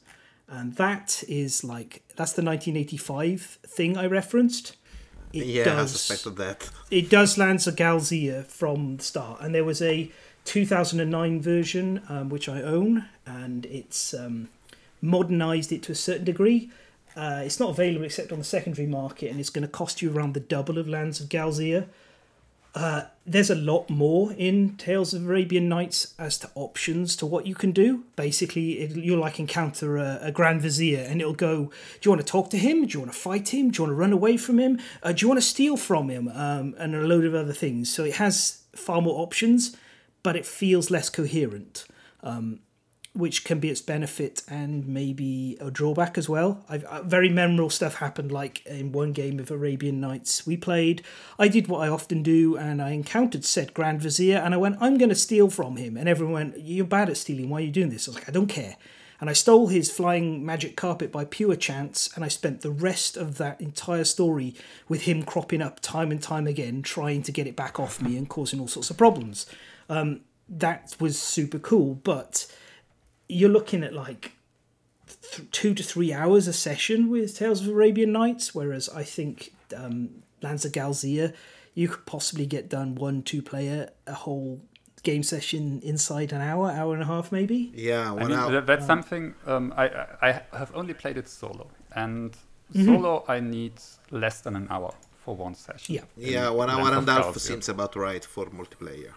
and 0.48 0.76
that 0.76 1.24
is 1.28 1.64
like 1.64 2.04
that's 2.16 2.34
the 2.34 2.44
1985 2.44 3.60
thing 3.66 3.98
I 3.98 4.06
referenced. 4.06 4.76
It 5.34 5.46
yeah, 5.46 5.64
does, 5.64 5.94
I 5.94 5.98
suspected 5.98 6.36
that. 6.38 6.70
It 6.90 7.10
does 7.10 7.38
Lands 7.38 7.66
of 7.66 7.78
Galzyr 7.78 8.46
from 8.46 8.98
the 8.98 9.04
start, 9.04 9.40
and 9.42 9.56
there 9.56 9.64
was 9.64 9.82
a 9.82 10.12
2009 10.52 11.40
version, 11.40 12.02
um, 12.10 12.28
which 12.28 12.50
I 12.50 12.62
own, 12.62 13.06
and 13.26 13.66
it's 13.68 14.14
um, 14.14 14.50
modernized 15.02 15.72
it 15.72 15.82
to 15.84 15.94
a 15.94 15.96
certain 15.96 16.26
degree. 16.26 16.70
Uh, 17.16 17.42
it's 17.46 17.58
not 17.58 17.70
available 17.70 18.04
except 18.04 18.34
on 18.34 18.38
the 18.38 18.44
secondary 18.44 18.86
market, 18.86 19.32
and 19.32 19.40
it's 19.40 19.50
going 19.50 19.62
to 19.62 19.72
cost 19.72 20.02
you 20.02 20.12
around 20.12 20.34
the 20.34 20.42
double 20.42 20.78
of 20.78 20.90
Lands 20.90 21.22
of 21.22 21.30
Galzyr. 21.30 21.86
Uh, 22.76 23.04
there's 23.26 23.50
a 23.50 23.56
lot 23.56 23.90
more 23.90 24.34
in 24.34 24.76
Tales 24.76 25.14
of 25.14 25.26
Arabian 25.26 25.70
Nights 25.70 26.16
as 26.20 26.38
to 26.40 26.50
options 26.56 27.16
to 27.16 27.26
what 27.26 27.48
you 27.48 27.56
can 27.56 27.72
do. 27.72 28.04
Basically, 28.18 28.80
it, 28.80 28.98
you'll 28.98 29.22
like 29.22 29.40
encounter 29.40 29.96
a, 29.96 30.20
a, 30.22 30.32
Grand 30.34 30.62
Vizier, 30.62 31.00
and 31.00 31.22
it'll 31.22 31.34
go: 31.34 31.66
Do 31.66 32.00
you 32.02 32.12
want 32.12 32.20
to 32.20 32.30
talk 32.30 32.50
to 32.50 32.58
him? 32.58 32.86
Do 32.86 32.92
you 32.92 33.00
want 33.00 33.14
to 33.14 33.18
fight 33.18 33.54
him? 33.54 33.72
Do 33.72 33.78
you 33.78 33.84
want 33.84 33.92
to 33.92 34.02
run 34.02 34.12
away 34.12 34.36
from 34.36 34.60
him? 34.60 34.82
Uh, 35.02 35.14
do 35.14 35.24
you 35.24 35.30
want 35.30 35.40
to 35.40 35.48
steal 35.48 35.78
from 35.78 36.10
him? 36.10 36.28
Um, 36.28 36.76
and 36.78 36.94
a 36.94 37.00
load 37.00 37.24
of 37.24 37.36
other 37.36 37.54
things. 37.54 37.90
So 37.94 38.04
it 38.04 38.16
has 38.16 38.64
far 38.76 39.02
more 39.02 39.22
options 39.22 39.78
but 40.24 40.36
it 40.36 40.46
feels 40.46 40.92
less 40.92 41.10
coherent, 41.10 41.86
um, 42.24 42.60
which 43.14 43.44
can 43.44 43.60
be 43.60 43.70
its 43.70 43.82
benefit 43.82 44.42
and 44.48 44.88
maybe 44.88 45.58
a 45.60 45.70
drawback 45.70 46.18
as 46.18 46.30
well. 46.30 46.64
I've, 46.70 46.84
uh, 46.86 47.04
very 47.04 47.30
memorable 47.30 47.70
stuff 47.70 47.96
happened, 47.96 48.32
like 48.32 48.66
in 48.66 48.92
one 48.92 49.12
game 49.12 49.40
of 49.40 49.52
Arabian 49.52 50.00
Nights 50.00 50.48
we 50.48 50.56
played. 50.56 51.04
I 51.38 51.48
did 51.48 51.68
what 51.68 51.80
I 51.80 51.90
often 51.90 52.24
do, 52.24 52.56
and 52.56 52.82
I 52.82 52.92
encountered 52.92 53.44
said 53.44 53.74
Grand 53.74 54.02
Vizier, 54.02 54.38
and 54.38 54.54
I 54.54 54.58
went, 54.58 54.78
"I'm 54.80 54.98
going 54.98 55.10
to 55.10 55.16
steal 55.16 55.50
from 55.50 55.76
him," 55.76 55.98
and 55.98 56.08
everyone 56.08 56.34
went, 56.34 56.60
"You're 56.60 56.86
bad 56.86 57.10
at 57.10 57.18
stealing. 57.18 57.50
Why 57.50 57.60
are 57.60 57.66
you 57.66 57.72
doing 57.72 57.90
this?" 57.90 58.08
I 58.08 58.12
was 58.12 58.16
like, 58.16 58.30
"I 58.30 58.32
don't 58.32 58.48
care." 58.48 58.78
and 59.22 59.30
I 59.30 59.34
stole 59.34 59.68
his 59.68 59.92
flying 59.92 60.44
magic 60.44 60.76
carpet 60.76 61.12
by 61.12 61.26
pure 61.26 61.56
chance, 61.56 62.10
and 62.16 62.26
I 62.26 62.28
spent 62.28 62.62
the 62.62 62.72
rest 62.72 63.16
of 63.16 63.38
that 63.38 63.62
entire 63.62 64.04
story 64.04 64.56
with 64.90 65.04
him 65.04 65.22
cropping 65.22 65.62
up 65.62 65.80
time 65.80 66.12
and 66.12 66.22
time 66.22 66.48
again, 66.48 66.82
trying 66.82 67.22
to 67.24 67.32
get 67.32 67.46
it 67.46 67.56
back 67.56 67.80
off 67.80 68.02
me 68.02 68.18
and 68.18 68.28
causing 68.28 68.60
all 68.60 68.68
sorts 68.68 68.90
of 68.90 68.98
problems. 68.98 69.46
Um, 69.92 70.22
that 70.50 70.96
was 71.00 71.20
super 71.20 71.60
cool, 71.60 71.96
but 71.96 72.48
you're 73.30 73.50
looking 73.58 73.84
at 73.84 73.94
like 73.94 74.24
th- 75.32 75.50
two 75.52 75.74
to 75.74 75.84
three 75.84 76.12
hours 76.14 76.48
a 76.48 76.54
session 76.54 77.10
with 77.10 77.38
Tales 77.38 77.62
of 77.62 77.68
Arabian 77.68 78.12
Nights, 78.12 78.54
whereas 78.56 78.90
I 78.90 79.04
think 79.04 79.54
um, 79.76 80.24
Lands 80.42 80.66
of 80.66 80.72
Galzyr, 80.72 81.34
you 81.74 81.88
could 81.88 82.06
possibly 82.06 82.46
get 82.46 82.70
done 82.70 82.96
one 82.96 83.22
two 83.24 83.42
player 83.42 83.90
a 84.08 84.14
whole 84.14 84.62
game 85.04 85.24
session 85.24 85.82
inside 85.84 86.32
an 86.34 86.42
hour, 86.42 86.70
hour 86.72 86.94
and 86.94 87.04
a 87.04 87.06
half 87.08 87.32
maybe. 87.32 87.72
Yeah, 87.76 88.14
I 88.14 88.24
mean, 88.24 88.32
hour. 88.38 88.62
that's 88.62 88.86
something 88.86 89.34
um, 89.46 89.74
I, 89.78 89.86
I 89.88 90.28
I 90.54 90.58
have 90.62 90.72
only 90.76 90.94
played 90.94 91.18
it 91.18 91.28
solo, 91.30 91.68
and 91.96 92.36
Mm-hmm. 92.74 92.86
solo 92.86 93.26
I 93.28 93.42
need 93.42 93.74
less 94.12 94.40
than 94.42 94.56
an 94.56 94.68
hour 94.70 94.94
for 95.26 95.36
one 95.36 95.56
session. 95.56 95.96
Yeah. 95.96 96.04
yeah, 96.16 96.50
one 96.50 96.70
hour 96.70 96.88
and 96.94 97.10
a 97.10 97.12
half 97.14 97.38
seems 97.38 97.68
about 97.68 97.98
right 97.98 98.24
for 98.24 98.46
multiplayer. 98.46 99.12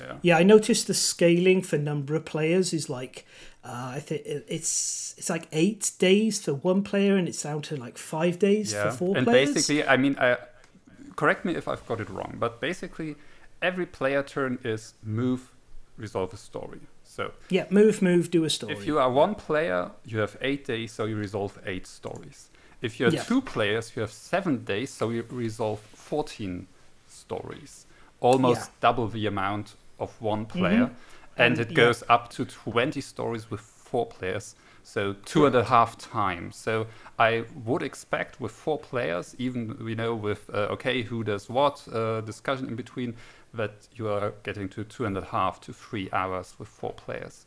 Yeah. 0.00 0.16
Yeah, 0.22 0.38
I 0.38 0.42
noticed 0.42 0.86
the 0.86 0.94
scaling 0.94 1.62
for 1.62 1.78
number 1.78 2.14
of 2.16 2.24
players 2.24 2.72
is 2.72 2.88
like 2.88 3.26
uh, 3.64 3.92
I 3.96 4.00
think 4.00 4.22
it's 4.24 5.14
it's 5.18 5.28
like 5.28 5.46
eight 5.52 5.92
days 5.98 6.42
for 6.42 6.54
one 6.54 6.82
player, 6.82 7.16
and 7.16 7.28
it's 7.28 7.42
down 7.42 7.62
to 7.62 7.76
like 7.76 7.98
five 7.98 8.38
days 8.38 8.72
Yeah, 8.72 8.90
for 8.90 8.96
four 8.96 9.16
and 9.16 9.26
players. 9.26 9.48
And 9.48 9.54
basically, 9.54 9.84
I 9.84 9.96
mean, 9.98 10.16
I, 10.18 10.38
correct 11.16 11.44
me 11.44 11.54
if 11.54 11.68
I've 11.68 11.86
got 11.86 12.00
it 12.00 12.08
wrong, 12.08 12.36
but 12.38 12.60
basically, 12.60 13.16
every 13.60 13.86
player 13.86 14.22
turn 14.22 14.58
is 14.64 14.94
move, 15.02 15.52
resolve 15.98 16.32
a 16.32 16.38
story. 16.38 16.80
So 17.04 17.32
yeah, 17.50 17.66
move, 17.70 18.00
move, 18.00 18.30
do 18.30 18.44
a 18.44 18.50
story. 18.50 18.72
if 18.72 18.86
you 18.86 18.98
are 18.98 19.10
one 19.10 19.34
player, 19.34 19.90
you 20.06 20.20
have 20.20 20.38
eight 20.40 20.64
days, 20.64 20.92
so 20.92 21.04
you 21.04 21.16
resolve 21.16 21.58
eight 21.66 21.86
stories. 21.86 22.48
If 22.80 22.98
you're 22.98 23.10
Yeah. 23.10 23.24
two 23.24 23.42
players, 23.42 23.92
you 23.94 24.00
have 24.00 24.12
seven 24.12 24.64
days, 24.64 24.90
so 24.90 25.10
you 25.10 25.22
resolve 25.30 25.80
fourteen 25.94 26.66
stories, 27.08 27.84
almost 28.20 28.60
Yeah. 28.60 28.66
Double 28.80 29.08
the 29.08 29.26
amount 29.26 29.74
of 30.00 30.10
one 30.20 30.46
player, 30.46 30.90
and, 31.36 31.58
And, 31.58 31.58
it 31.58 31.70
yeah. 31.70 31.76
goes 31.76 32.02
up 32.08 32.28
to 32.30 32.44
twenty 32.44 33.00
stories 33.00 33.50
with 33.50 33.60
four 33.60 34.06
players. 34.06 34.56
So 34.82 35.14
two 35.24 35.46
and 35.46 35.54
a 35.54 35.64
half 35.64 35.96
times. 35.98 36.56
So 36.56 36.86
I 37.18 37.44
would 37.64 37.82
expect 37.82 38.40
with 38.40 38.52
four 38.52 38.78
players, 38.78 39.34
even 39.38 39.76
you 39.80 39.94
know 39.94 40.14
with 40.14 40.48
uh, 40.52 40.74
okay 40.74 41.02
who 41.02 41.22
does 41.22 41.48
what 41.48 41.86
uh, 41.92 42.20
discussion 42.22 42.68
in 42.68 42.76
between, 42.76 43.14
that 43.54 43.88
you 43.94 44.08
are 44.08 44.32
getting 44.42 44.68
to 44.70 44.84
two 44.84 45.04
and 45.06 45.16
a 45.16 45.24
half 45.24 45.60
to 45.60 45.72
three 45.72 46.08
hours 46.12 46.54
with 46.58 46.68
four 46.68 46.92
players. 46.92 47.46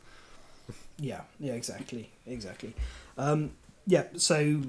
Yeah, 0.99 1.21
yeah, 1.39 1.53
exactly, 1.53 2.09
exactly. 2.25 2.73
Um, 3.17 3.51
yeah, 3.87 4.05
so 4.15 4.61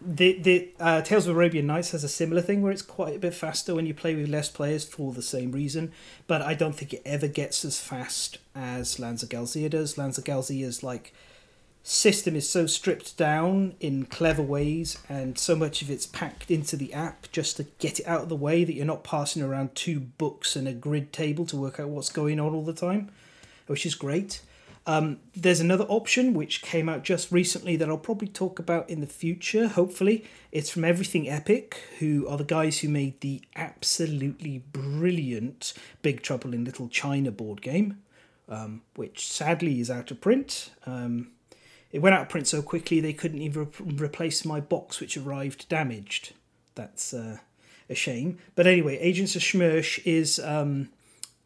the 0.00 0.38
the 0.38 0.70
uh, 0.80 1.02
Tales 1.02 1.26
of 1.26 1.36
Arabian 1.36 1.66
Nights 1.66 1.92
has 1.92 2.04
a 2.04 2.08
similar 2.08 2.42
thing 2.42 2.62
where 2.62 2.72
it's 2.72 2.82
quite 2.82 3.16
a 3.16 3.18
bit 3.18 3.34
faster 3.34 3.74
when 3.74 3.86
you 3.86 3.94
play 3.94 4.14
with 4.14 4.28
less 4.28 4.48
players 4.48 4.84
for 4.84 5.12
the 5.12 5.22
same 5.22 5.52
reason, 5.52 5.92
but 6.26 6.42
I 6.42 6.54
don't 6.54 6.74
think 6.74 6.92
it 6.92 7.02
ever 7.04 7.28
gets 7.28 7.64
as 7.64 7.78
fast 7.78 8.38
as 8.54 8.98
of 8.98 9.28
Galzyr 9.28 9.70
does. 9.70 9.98
Of 9.98 10.24
Galzyr's 10.24 10.82
like 10.82 11.14
system 11.86 12.34
is 12.34 12.48
so 12.48 12.66
stripped 12.66 13.16
down 13.18 13.74
in 13.78 14.06
clever 14.06 14.40
ways 14.42 14.96
and 15.06 15.38
so 15.38 15.54
much 15.54 15.82
of 15.82 15.90
it's 15.90 16.06
packed 16.06 16.50
into 16.50 16.76
the 16.76 16.94
app 16.94 17.30
just 17.30 17.58
to 17.58 17.64
get 17.78 18.00
it 18.00 18.06
out 18.06 18.22
of 18.22 18.28
the 18.30 18.34
way 18.34 18.64
that 18.64 18.72
you're 18.72 18.86
not 18.86 19.04
passing 19.04 19.42
around 19.42 19.74
two 19.74 20.00
books 20.00 20.56
and 20.56 20.66
a 20.66 20.72
grid 20.72 21.12
table 21.12 21.44
to 21.44 21.58
work 21.58 21.78
out 21.78 21.90
what's 21.90 22.08
going 22.08 22.40
on 22.40 22.54
all 22.54 22.64
the 22.64 22.72
time 22.72 23.10
which 23.66 23.84
is 23.84 23.94
great 23.94 24.40
um, 24.86 25.18
there's 25.34 25.60
another 25.60 25.84
option 25.84 26.34
which 26.34 26.60
came 26.60 26.88
out 26.88 27.04
just 27.04 27.32
recently 27.32 27.76
that 27.76 27.88
I'll 27.88 27.96
probably 27.96 28.28
talk 28.28 28.58
about 28.58 28.88
in 28.90 29.00
the 29.00 29.06
future, 29.06 29.68
hopefully. 29.68 30.24
It's 30.52 30.68
from 30.68 30.84
Everything 30.84 31.28
Epic, 31.28 31.80
who 32.00 32.28
are 32.28 32.36
the 32.36 32.44
guys 32.44 32.80
who 32.80 32.88
made 32.88 33.20
the 33.20 33.42
absolutely 33.56 34.58
brilliant 34.58 35.72
Big 36.02 36.22
Trouble 36.22 36.52
in 36.52 36.64
Little 36.64 36.88
China 36.88 37.30
board 37.30 37.62
game, 37.62 38.02
um, 38.48 38.82
which 38.94 39.26
sadly 39.26 39.80
is 39.80 39.90
out 39.90 40.10
of 40.10 40.20
print. 40.20 40.70
Um, 40.84 41.28
it 41.90 42.00
went 42.00 42.14
out 42.14 42.22
of 42.22 42.28
print 42.28 42.46
so 42.46 42.60
quickly 42.60 43.00
they 43.00 43.14
couldn't 43.14 43.40
even 43.40 43.70
re- 43.78 44.06
replace 44.06 44.44
my 44.44 44.60
box, 44.60 45.00
which 45.00 45.16
arrived 45.16 45.66
damaged. 45.70 46.34
That's 46.74 47.14
uh, 47.14 47.38
a 47.88 47.94
shame. 47.94 48.38
But 48.54 48.66
anyway, 48.66 48.98
Agents 48.98 49.34
of 49.34 49.42
SMERSH 49.42 50.00
is. 50.04 50.38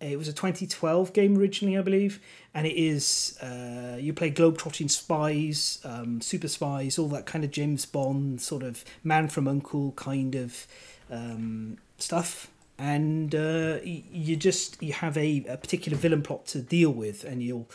It 0.00 0.16
was 0.16 0.28
a 0.28 0.32
2012 0.32 1.12
game 1.12 1.36
originally, 1.36 1.76
I 1.76 1.82
believe, 1.82 2.20
and 2.54 2.66
it 2.66 2.76
is 2.76 3.36
uh, 3.42 3.96
you 3.98 4.12
play 4.12 4.30
globetrotting 4.30 4.90
spies, 4.90 5.80
um, 5.84 6.20
super 6.20 6.46
spies, 6.46 6.98
all 6.98 7.08
that 7.08 7.26
kind 7.26 7.42
of 7.44 7.50
James 7.50 7.84
Bond 7.84 8.40
sort 8.40 8.62
of 8.62 8.84
Man 9.02 9.26
from 9.26 9.48
Uncle 9.48 9.92
kind 9.92 10.36
of 10.36 10.68
um, 11.10 11.78
stuff, 11.98 12.48
and 12.78 13.34
uh, 13.34 13.78
you 13.82 14.36
just 14.36 14.80
you 14.80 14.92
have 14.92 15.16
a, 15.16 15.44
a 15.48 15.56
particular 15.56 15.98
villain 15.98 16.22
plot 16.22 16.46
to 16.46 16.62
deal 16.62 16.90
with, 16.90 17.24
and 17.24 17.42
you'll 17.42 17.68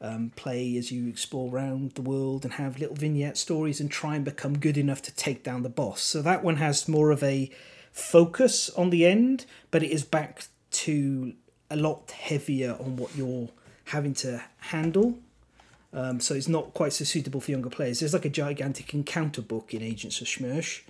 um, 0.00 0.32
play 0.34 0.76
as 0.76 0.90
you 0.90 1.08
explore 1.08 1.54
around 1.54 1.92
the 1.92 2.02
world 2.02 2.44
and 2.44 2.54
have 2.54 2.80
little 2.80 2.96
vignette 2.96 3.36
stories 3.36 3.80
and 3.80 3.90
try 3.90 4.16
and 4.16 4.24
become 4.24 4.58
good 4.58 4.76
enough 4.76 5.02
to 5.02 5.14
take 5.14 5.44
down 5.44 5.62
the 5.62 5.68
boss. 5.68 6.02
So 6.02 6.20
that 6.22 6.42
one 6.42 6.56
has 6.56 6.88
more 6.88 7.10
of 7.10 7.22
a 7.22 7.50
focus 7.92 8.70
on 8.70 8.90
the 8.90 9.06
end, 9.06 9.46
but 9.70 9.82
it 9.82 9.90
is 9.90 10.04
back 10.04 10.44
to 10.70 11.34
a 11.70 11.76
lot 11.76 12.10
heavier 12.10 12.76
on 12.80 12.96
what 12.96 13.14
you're 13.16 13.48
having 13.86 14.14
to 14.14 14.42
handle. 14.58 15.18
Um, 15.92 16.20
so 16.20 16.34
it's 16.34 16.48
not 16.48 16.72
quite 16.74 16.92
so 16.92 17.04
suitable 17.04 17.40
for 17.40 17.50
younger 17.50 17.70
players. 17.70 18.00
There's 18.00 18.14
like 18.14 18.24
a 18.24 18.30
gigantic 18.30 18.94
encounter 18.94 19.42
book 19.42 19.74
in 19.74 19.82
Agents 19.82 20.20
of 20.20 20.28
SMERSH, 20.28 20.82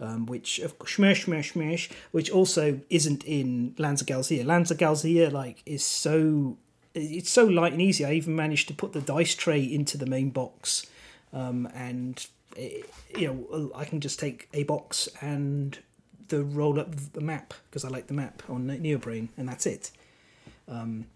um, 0.00 0.26
which 0.26 0.58
of 0.60 0.78
SMERSH, 0.78 1.26
SMERSH, 1.26 1.90
which 2.12 2.30
also 2.30 2.80
isn't 2.88 3.24
in 3.24 3.74
of 3.78 3.84
Galzyr. 4.06 4.70
Of 4.70 4.78
Galzyr 4.78 5.30
like 5.30 5.62
is 5.66 5.84
so 5.84 6.56
it's 6.94 7.30
so 7.30 7.44
light 7.44 7.72
and 7.72 7.82
easy. 7.82 8.04
I 8.04 8.12
even 8.12 8.34
managed 8.34 8.68
to 8.68 8.74
put 8.74 8.92
the 8.92 9.00
dice 9.00 9.34
tray 9.34 9.62
into 9.62 9.98
the 9.98 10.06
main 10.06 10.30
box, 10.30 10.86
um, 11.32 11.68
and 11.74 12.26
eh, 12.56 12.80
you 13.16 13.26
know 13.26 13.70
I 13.74 13.84
can 13.84 14.00
just 14.00 14.18
take 14.18 14.48
a 14.54 14.62
box 14.64 15.08
and 15.20 15.78
the 16.28 16.42
roll 16.42 16.78
up 16.78 16.94
the 17.12 17.20
map 17.20 17.54
because 17.68 17.84
I 17.84 17.88
like 17.88 18.06
the 18.06 18.14
map 18.14 18.42
on 18.48 18.66
neoprene, 18.66 19.28
and 19.36 19.48
that's 19.48 19.66
it. 19.66 19.90
Um, 20.68 21.06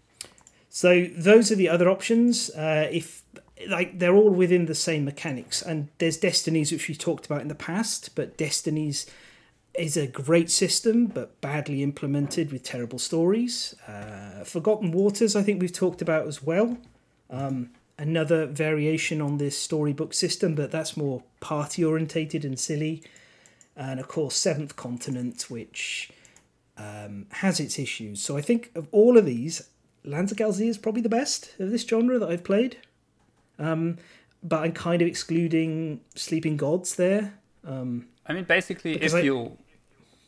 so 0.69 1.05
those 1.15 1.51
are 1.51 1.55
the 1.55 1.69
other 1.69 1.89
options. 1.89 2.49
Uh, 2.49 2.89
if 2.91 3.23
like 3.67 3.99
they're 3.99 4.15
all 4.15 4.31
within 4.31 4.65
the 4.65 4.75
same 4.75 5.05
mechanics, 5.05 5.61
and 5.61 5.89
there's 5.99 6.17
Destinies 6.17 6.71
which 6.71 6.87
we 6.87 6.95
talked 6.95 7.25
about 7.25 7.41
in 7.41 7.47
the 7.47 7.55
past, 7.55 8.15
but 8.15 8.37
Destinies 8.37 9.05
is 9.77 9.97
a 9.97 10.05
great 10.05 10.51
system 10.51 11.07
but 11.07 11.39
badly 11.41 11.81
implemented 11.81 12.51
with 12.51 12.63
terrible 12.63 12.99
stories. 12.99 13.73
Uh, 13.87 14.43
Forgotten 14.43 14.91
Waters, 14.91 15.35
I 15.35 15.43
think 15.43 15.61
we've 15.61 15.73
talked 15.73 16.01
about 16.01 16.27
as 16.27 16.43
well. 16.43 16.77
Um, 17.29 17.71
another 17.97 18.45
variation 18.45 19.21
on 19.21 19.37
this 19.37 19.57
storybook 19.57 20.13
system, 20.13 20.55
but 20.55 20.71
that's 20.71 20.97
more 20.97 21.23
party 21.39 21.83
orientated 21.83 22.45
and 22.45 22.59
silly. 22.59 23.03
And 23.75 23.99
of 23.99 24.07
course, 24.07 24.35
Seventh 24.35 24.75
Continent, 24.75 25.49
which 25.49 26.11
um, 26.83 27.25
has 27.43 27.59
its 27.59 27.75
issues. 27.79 28.21
So 28.25 28.31
I 28.37 28.41
think 28.41 28.71
of 28.75 28.87
all 28.91 29.17
of 29.17 29.25
these, 29.25 29.55
Lands 30.05 30.31
of 30.31 30.37
Galzyr 30.37 30.67
is 30.67 30.77
probably 30.77 31.01
the 31.09 31.15
best 31.21 31.41
of 31.59 31.71
this 31.71 31.83
genre 31.91 32.19
that 32.19 32.29
I've 32.29 32.43
played. 32.43 32.73
Um, 33.57 33.97
but 34.51 34.59
I'm 34.63 34.73
kind 34.73 35.01
of 35.01 35.07
excluding 35.07 36.01
Sleeping 36.15 36.57
Gods 36.57 36.95
there. 36.95 37.23
Um, 37.65 38.07
I 38.27 38.33
mean, 38.33 38.43
basically, 38.57 38.93
if 39.01 39.13
I- 39.13 39.21
you 39.21 39.57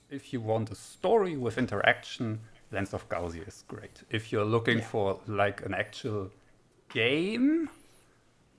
if 0.09 0.31
you 0.31 0.39
want 0.39 0.71
a 0.71 0.75
story 0.75 1.35
with 1.35 1.57
interaction, 1.57 2.39
Lands 2.71 2.93
of 2.93 3.07
Galzyr 3.09 3.45
is 3.47 3.63
great. 3.67 4.03
If 4.09 4.31
you're 4.31 4.45
looking 4.55 4.77
Yeah. 4.79 4.85
for 4.91 5.19
like 5.27 5.65
an 5.65 5.73
actual 5.73 6.31
game, 6.89 7.69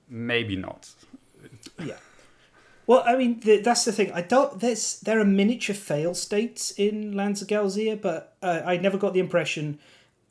maybe 0.09 0.55
not. 0.55 0.89
yeah. 1.83 1.97
Well, 2.87 3.03
I 3.05 3.17
mean, 3.17 3.41
th- 3.41 3.65
that's 3.65 3.83
the 3.83 3.91
thing. 3.91 4.11
I 4.13 4.21
don't. 4.21 4.59
There's 4.59 5.01
there 5.01 5.19
are 5.19 5.25
miniature 5.25 5.75
fail 5.75 6.13
states 6.13 6.71
in 6.71 7.11
Lands 7.15 7.41
of 7.41 7.49
Galzyr, 7.49 8.01
but 8.01 8.35
uh, 8.41 8.61
I 8.65 8.77
never 8.77 8.97
got 8.97 9.13
the 9.13 9.19
impression 9.19 9.77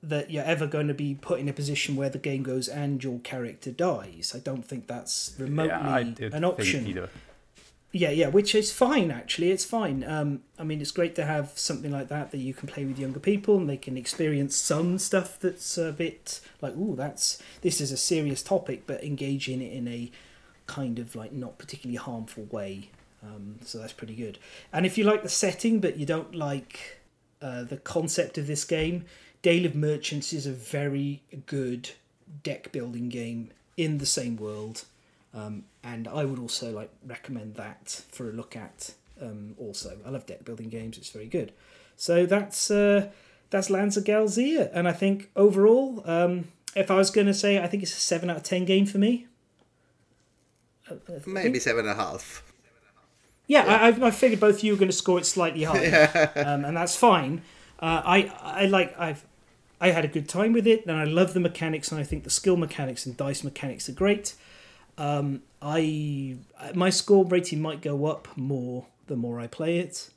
that 0.03 0.31
you're 0.31 0.45
ever 0.45 0.67
going 0.67 0.89
to 0.89 0.95
be 0.95 1.15
put 1.21 1.39
in 1.39 1.49
a 1.49 1.53
position 1.53 1.97
where 1.97 2.09
the 2.09 2.19
game 2.19 2.43
goes 2.43 2.69
and 2.69 3.03
your 3.03 3.19
character 3.21 3.71
dies. 3.71 4.33
I 4.35 4.39
don't 4.39 4.65
think 4.65 4.87
that's 4.87 5.35
remotely 5.39 6.17
yeah, 6.19 6.31
an 6.33 6.45
option. 6.45 7.09
Yeah, 7.93 8.11
yeah, 8.11 8.29
which 8.29 8.55
is 8.55 8.73
fine 8.73 9.11
actually. 9.11 9.51
It's 9.51 9.65
fine. 9.65 10.05
Um, 10.05 10.43
I 10.59 10.65
mean, 10.65 10.81
it's 10.81 10.91
great 10.91 11.15
to 11.17 11.25
have 11.25 11.53
something 11.55 11.91
like 11.91 12.09
that 12.09 12.31
that 12.31 12.39
you 12.39 12.53
can 12.53 12.69
play 12.69 12.85
with 12.85 12.99
younger 12.99 13.21
people 13.21 13.57
and 13.57 13.69
they 13.69 13.79
can 13.79 13.97
experience 13.97 14.55
some 14.55 14.99
stuff 14.99 15.39
that's 15.41 15.79
a 15.79 15.93
bit 15.93 16.41
like, 16.61 16.77
ooh, 16.77 16.95
that's 16.95 17.43
this 17.63 17.81
is 17.81 17.93
a 17.93 17.97
serious 17.97 18.43
topic, 18.43 18.83
but 18.87 19.03
engaging 19.03 19.63
it 19.63 19.73
in 19.73 19.89
a 19.89 20.11
kind 20.67 20.99
of 20.99 21.15
like 21.15 21.33
not 21.33 21.59
particularly 21.59 21.97
harmful 21.97 22.45
way. 22.45 22.91
Um, 23.23 23.57
so 23.65 23.79
that's 23.79 23.93
pretty 23.93 24.15
good. 24.15 24.39
And 24.73 24.87
if 24.87 24.97
you 24.99 25.05
like 25.05 25.23
the 25.23 25.29
setting 25.29 25.81
but 25.81 25.97
you 25.97 26.07
don't 26.07 26.35
like 26.35 27.01
uh, 27.43 27.65
the 27.65 27.77
concept 27.77 28.39
of 28.39 28.47
this 28.47 28.65
game, 28.65 29.05
Dale 29.43 29.67
of 29.67 29.75
Merchants 29.75 30.33
is 30.33 30.47
a 30.47 30.53
very 30.53 31.23
good 31.47 31.91
deck 32.43 32.73
building 32.73 33.09
game 33.09 33.51
in 33.77 33.99
the 33.99 34.07
same 34.07 34.37
world. 34.37 34.85
Um, 35.35 35.65
and 35.85 36.09
I 36.09 36.25
would 36.25 36.39
also 36.39 36.73
like 36.73 36.91
recommend 37.07 37.55
that 37.57 38.03
for 38.11 38.29
a 38.29 38.33
look 38.33 38.57
at. 38.57 38.93
Um, 39.21 39.55
also, 39.59 39.99
I 40.05 40.11
love 40.11 40.27
deck 40.27 40.45
building 40.45 40.69
games; 40.69 40.99
it's 40.99 41.11
very 41.11 41.27
good. 41.27 41.53
So 41.97 42.27
that's 42.27 42.71
uh, 42.71 43.11
that's 43.51 43.71
of 43.71 44.05
Galzyr, 44.05 44.71
and 44.73 44.89
I 44.89 44.93
think 44.93 45.31
overall, 45.37 46.03
um, 46.05 46.49
if 46.75 46.91
I 46.91 46.97
was 46.97 47.11
going 47.11 47.27
to 47.27 47.35
say, 47.35 47.63
I 47.63 47.67
think 47.67 47.83
it's 47.83 47.97
a 47.97 48.01
seven 48.01 48.31
out 48.31 48.39
of 48.39 48.43
ten 48.43 48.65
game 48.65 48.87
for 48.87 48.99
me. 48.99 49.27
Maybe 51.27 51.59
seven 51.59 51.89
and 51.89 51.99
a 51.99 52.03
half. 52.03 52.43
Yeah, 53.47 53.65
I, 53.65 53.89
I, 53.89 54.09
I 54.09 54.11
figured 54.11 54.41
both 54.41 54.57
of 54.57 54.65
you 54.65 54.73
were 54.73 54.79
going 54.79 54.91
to 54.91 54.97
score 54.97 55.19
it 55.19 55.27
slightly 55.27 55.65
higher, 55.65 56.33
um, 56.37 56.65
and 56.65 56.77
that's 56.77 56.97
fine. 56.97 57.43
Uh, 57.79 58.03
I 58.05 58.33
I 58.43 58.67
like 58.67 58.99
I've 58.99 59.25
I 59.81 59.91
had 59.91 60.05
a 60.05 60.09
good 60.09 60.29
time 60.29 60.53
with 60.53 60.67
it, 60.67 60.87
and 60.87 60.97
I 60.97 61.05
love 61.05 61.35
the 61.35 61.41
mechanics, 61.41 61.93
and 61.93 62.01
I 62.01 62.05
think 62.05 62.25
the 62.25 62.31
skill 62.31 62.57
mechanics 62.57 63.07
and 63.07 63.17
dice 63.17 63.45
mechanics 63.45 63.89
are 63.89 63.93
great. 63.93 64.35
Um, 64.99 65.43
I 65.61 66.37
my 66.75 66.91
score 66.91 67.25
rating 67.25 67.61
might 67.61 67.83
go 67.83 68.07
up 68.07 68.29
more 68.37 68.87
the 69.07 69.17
more 69.17 69.39
I 69.39 69.47
play 69.47 69.79
it, 69.79 70.11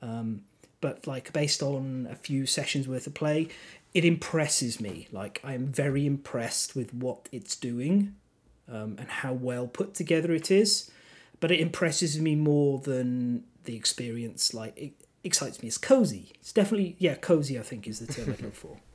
um, 0.00 0.44
but 0.80 1.06
like 1.06 1.32
based 1.32 1.62
on 1.62 2.08
a 2.10 2.14
few 2.14 2.46
sessions 2.46 2.88
worth 2.88 3.06
of 3.06 3.14
play, 3.14 3.48
it 3.92 4.04
impresses 4.04 4.80
me. 4.80 5.08
Like 5.12 5.40
I 5.44 5.54
am 5.54 5.66
very 5.66 6.06
impressed 6.06 6.74
with 6.76 6.94
what 6.94 7.28
it's 7.32 7.56
doing, 7.56 8.14
um, 8.70 8.96
and 8.98 9.08
how 9.08 9.32
well 9.32 9.66
put 9.66 9.94
together 9.94 10.32
it 10.32 10.50
is. 10.50 10.90
But 11.40 11.50
it 11.50 11.60
impresses 11.60 12.20
me 12.20 12.34
more 12.34 12.78
than 12.78 13.44
the 13.64 13.76
experience. 13.76 14.52
Like 14.54 14.76
it 14.76 14.92
excites 15.24 15.62
me. 15.62 15.68
It's 15.68 15.78
cozy. 15.78 16.32
It's 16.40 16.52
definitely 16.52 16.96
yeah, 16.98 17.14
cozy. 17.14 17.58
I 17.58 17.62
think 17.62 17.86
is 17.86 18.00
the 18.00 18.12
term 18.12 18.34
I 18.38 18.42
look 18.42 18.54
for. 18.54 18.76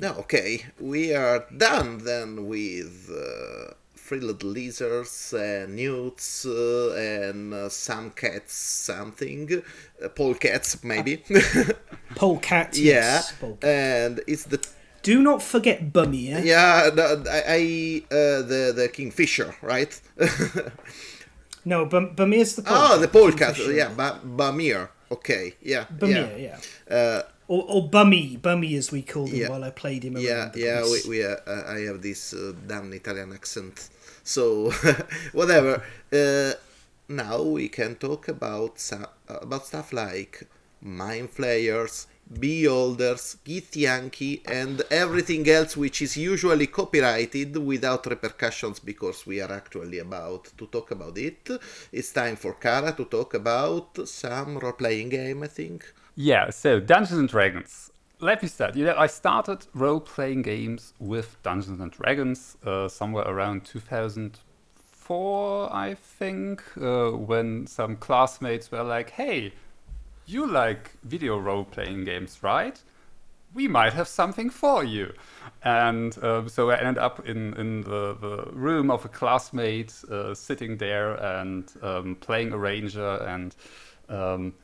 No, 0.00 0.14
okay, 0.20 0.64
we 0.80 1.12
are 1.12 1.44
done 1.54 1.98
then 1.98 2.46
with 2.46 3.10
uh, 3.10 3.74
frilled 3.94 4.42
lizards 4.42 5.34
and 5.34 5.76
newts 5.76 6.46
uh, 6.46 6.94
and 6.96 7.52
uh, 7.52 7.68
some 7.68 8.10
cats, 8.12 8.54
something, 8.54 9.62
uh, 10.02 10.08
polecats 10.08 10.82
maybe. 10.82 11.22
Polecat. 12.14 12.76
yeah, 12.78 13.20
Yes, 13.20 13.34
and 13.62 14.20
it's 14.26 14.44
the 14.44 14.66
Do 15.08 15.16
not 15.22 15.40
forget 15.42 15.78
Bummy. 15.92 16.22
Eh? 16.34 16.42
yeah 16.52 16.90
the, 16.96 17.04
I, 17.38 17.40
I 17.58 17.60
uh, 18.18 18.42
the 18.50 18.62
the 18.80 18.86
kingfisher 18.96 19.50
right. 19.72 19.92
No, 21.64 21.84
Bum- 21.84 22.14
Bumir's 22.16 22.54
the 22.56 22.62
polecat. 22.62 22.90
oh, 22.90 22.98
the 22.98 23.08
polecat, 23.08 23.54
Kingfisher. 23.54 23.72
yeah, 23.80 23.90
ba- 24.00 24.20
Bamir. 24.24 24.88
Okay, 25.10 25.54
yeah, 25.60 25.84
Bumir, 26.00 26.28
yeah. 26.38 26.56
yeah. 26.90 26.96
Uh, 26.96 27.22
Or, 27.48 27.64
or 27.74 27.88
Bummy, 27.88 28.36
Bummy 28.36 28.74
as 28.76 28.92
we 28.92 29.00
called 29.02 29.30
him 29.30 29.40
Yeah. 29.40 29.48
while 29.52 29.64
I 29.64 29.70
played 29.82 30.02
him. 30.04 30.14
yeah 30.18 30.50
the 30.52 30.60
yeah 30.60 30.80
place. 30.80 31.06
we, 31.06 31.18
we 31.18 31.24
uh, 31.24 31.36
uh, 31.46 31.76
i 31.76 31.78
have 31.88 31.98
this 32.08 32.22
uh, 32.34 32.52
damn 32.70 32.92
italian 32.92 33.32
accent 33.32 33.88
so 34.34 34.42
whatever 35.38 35.74
uh, 36.20 36.52
now 37.08 37.36
we 37.56 37.64
can 37.78 37.92
talk 37.96 38.28
about 38.28 38.72
some, 38.88 39.06
about 39.28 39.64
stuff 39.70 39.88
like 39.92 40.34
mind 40.82 41.28
flayers 41.38 42.06
beholders 42.30 43.36
githyanki 43.44 44.42
and 44.46 44.82
everything 44.90 45.48
else 45.48 45.76
which 45.76 46.02
is 46.02 46.16
usually 46.16 46.66
copyrighted 46.66 47.56
without 47.56 48.04
repercussions 48.06 48.78
because 48.78 49.26
we 49.26 49.40
are 49.40 49.52
actually 49.52 49.98
about 49.98 50.44
to 50.58 50.66
talk 50.66 50.90
about 50.90 51.16
it 51.16 51.48
it's 51.92 52.12
time 52.12 52.36
for 52.36 52.52
Cara 52.54 52.92
to 52.92 53.04
talk 53.06 53.34
about 53.34 54.06
some 54.06 54.58
role-playing 54.58 55.08
game 55.08 55.42
i 55.42 55.46
think 55.46 55.84
Yeah, 56.20 56.50
so 56.50 56.80
Dungeons 56.80 57.20
and 57.20 57.28
Dragons. 57.28 57.92
Let 58.18 58.42
me 58.42 58.48
start. 58.48 58.74
You 58.74 58.86
know, 58.86 58.96
I 58.96 59.06
started 59.06 59.68
role 59.72 60.00
playing 60.00 60.42
games 60.42 60.92
with 60.98 61.40
Dungeons 61.44 61.80
and 61.80 61.92
Dragons 61.92 62.56
uh, 62.66 62.88
somewhere 62.88 63.22
around 63.24 63.64
2004, 63.64 65.72
I 65.72 65.94
think, 65.94 66.64
uh, 66.76 67.12
when 67.12 67.68
some 67.68 67.94
classmates 67.94 68.72
were 68.72 68.82
like, 68.82 69.10
hey, 69.10 69.52
you 70.28 70.46
like 70.46 70.92
video 71.02 71.38
role 71.38 71.64
playing 71.64 72.04
games, 72.04 72.38
right? 72.42 72.80
we 73.54 73.68
might 73.68 73.92
have 73.92 74.08
something 74.08 74.50
for 74.50 74.84
you. 74.84 75.12
And 75.62 76.16
um, 76.22 76.48
so 76.48 76.70
I 76.70 76.78
ended 76.78 76.98
up 76.98 77.26
in, 77.26 77.54
in 77.54 77.80
the, 77.82 78.16
the 78.20 78.50
room 78.52 78.90
of 78.90 79.04
a 79.04 79.08
classmate, 79.08 79.94
uh, 80.10 80.34
sitting 80.34 80.76
there 80.76 81.14
and 81.14 81.70
um, 81.82 82.16
playing 82.16 82.52
a 82.52 82.58
ranger. 82.58 83.16
And 83.26 83.56
um, 84.08 84.54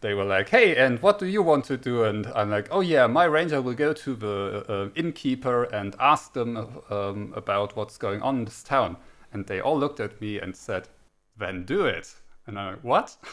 they 0.00 0.14
were 0.14 0.24
like, 0.24 0.50
hey, 0.50 0.76
and 0.76 1.00
what 1.00 1.18
do 1.18 1.26
you 1.26 1.42
want 1.42 1.64
to 1.66 1.76
do? 1.76 2.04
And 2.04 2.26
I'm 2.28 2.50
like, 2.50 2.68
oh, 2.70 2.80
yeah, 2.80 3.06
my 3.06 3.24
ranger 3.24 3.60
will 3.62 3.74
go 3.74 3.92
to 3.92 4.14
the 4.14 4.64
uh, 4.68 4.88
innkeeper 4.94 5.64
and 5.64 5.96
ask 5.98 6.32
them 6.32 6.82
um, 6.90 7.32
about 7.34 7.74
what's 7.74 7.96
going 7.96 8.22
on 8.22 8.38
in 8.38 8.44
this 8.44 8.62
town. 8.62 8.96
And 9.32 9.46
they 9.46 9.60
all 9.60 9.78
looked 9.78 10.00
at 10.00 10.20
me 10.20 10.38
and 10.38 10.54
said, 10.54 10.88
then 11.36 11.64
do 11.64 11.86
it. 11.86 12.14
And 12.46 12.58
I'm 12.58 12.74
like, 12.74 12.84
what? 12.84 13.16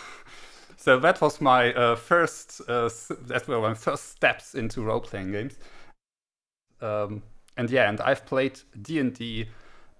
So 0.83 0.99
that 0.99 1.21
was 1.21 1.39
my 1.39 1.73
uh, 1.75 1.95
first. 1.95 2.59
Uh, 2.67 2.89
that 3.27 3.47
were 3.47 3.61
my 3.61 3.73
first 3.73 4.09
steps 4.09 4.53
into 4.53 4.81
role 4.81 4.99
playing 4.99 5.31
games. 5.31 5.57
Um, 6.81 7.23
and 7.55 7.69
yeah, 7.71 7.87
and 7.87 8.01
I've 8.01 8.25
played 8.25 8.59
D 8.81 8.99
and 8.99 9.13
D 9.13 9.47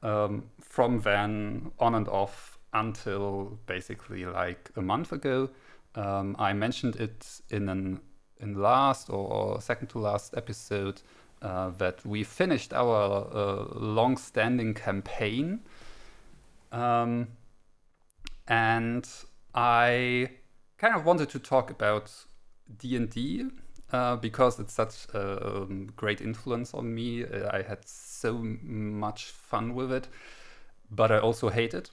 um, 0.01 0.49
from 0.59 0.99
then 0.99 1.71
on 1.79 1.95
and 1.95 2.09
off 2.09 2.59
until 2.73 3.57
basically 3.65 4.25
like 4.25 4.71
a 4.75 4.81
month 4.81 5.13
ago. 5.13 5.51
Um, 5.95 6.35
I 6.37 6.51
mentioned 6.51 6.97
it 6.97 7.39
in 7.49 7.69
an 7.69 8.01
in 8.41 8.55
last 8.55 9.09
or, 9.09 9.61
second 9.61 9.87
to 9.91 9.99
last 9.99 10.35
episode 10.35 11.01
uh, 11.41 11.69
that 11.77 12.05
we 12.05 12.25
finished 12.25 12.73
our 12.73 13.25
uh, 13.31 13.79
long-standing 13.79 14.73
campaign. 14.73 15.61
Um, 16.73 17.29
and 18.49 19.07
I 19.55 20.29
kind 20.83 20.95
of 20.95 21.05
wanted 21.05 21.29
to 21.29 21.39
talk 21.39 21.69
about 21.69 22.11
D 22.77 22.97
and 22.97 23.09
D 23.09 23.45
uh, 23.93 24.17
because 24.17 24.59
it's 24.59 24.73
such 24.73 25.07
a 25.13 25.61
um, 25.61 25.89
great 25.95 26.19
influence 26.19 26.73
on 26.73 26.93
me. 26.93 27.23
Uh, 27.23 27.49
I 27.53 27.61
had 27.61 27.87
so 27.87 28.33
much 28.33 29.27
fun 29.27 29.75
with 29.75 29.93
it, 29.93 30.09
but 30.91 31.09
I 31.09 31.19
also 31.19 31.47
hate 31.47 31.73
it. 31.73 31.89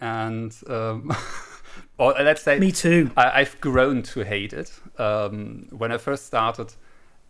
And 0.00 0.52
um, 0.66 1.14
or 1.98 2.14
let's 2.14 2.42
say 2.42 2.58
Me 2.58 2.72
too. 2.72 3.12
I, 3.16 3.42
I've 3.42 3.60
grown 3.60 4.02
to 4.14 4.24
hate 4.24 4.52
it. 4.52 4.72
Um, 4.98 5.68
when 5.70 5.92
I 5.92 5.98
first 5.98 6.26
started, 6.26 6.74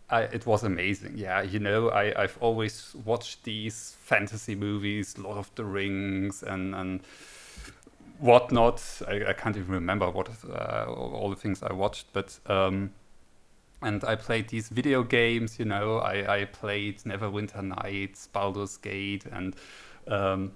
I, 0.09 0.21
it 0.23 0.47
was 0.47 0.63
amazing. 0.63 1.13
Yeah, 1.15 1.43
you 1.43 1.59
know, 1.59 1.89
I, 1.89 2.23
I've 2.23 2.39
always 2.41 2.95
watched 3.05 3.43
these 3.43 3.95
fantasy 3.99 4.55
movies, 4.55 5.15
Lord 5.19 5.37
of 5.37 5.53
the 5.53 5.63
Rings, 5.63 6.41
and 6.41 6.73
and 6.73 7.01
whatnot. 8.23 8.81
I, 9.07 9.25
I 9.27 9.33
can't 9.33 9.57
even 9.57 9.71
remember 9.71 10.09
what 10.09 10.29
uh, 10.49 10.85
all 10.87 11.29
the 11.29 11.35
things 11.35 11.61
I 11.61 11.73
watched, 11.73 12.07
but 12.13 12.39
um, 12.47 12.91
and 13.81 14.03
I 14.05 14.15
played 14.15 14.47
these 14.47 14.69
video 14.69 15.03
games. 15.03 15.59
You 15.59 15.65
know, 15.65 15.97
I, 15.97 16.41
I 16.41 16.45
played 16.45 16.99
Neverwinter 16.99 17.61
Nights, 17.61 18.29
Baldur's 18.33 18.77
Gate, 18.77 19.25
and 19.25 19.55
um, 20.07 20.53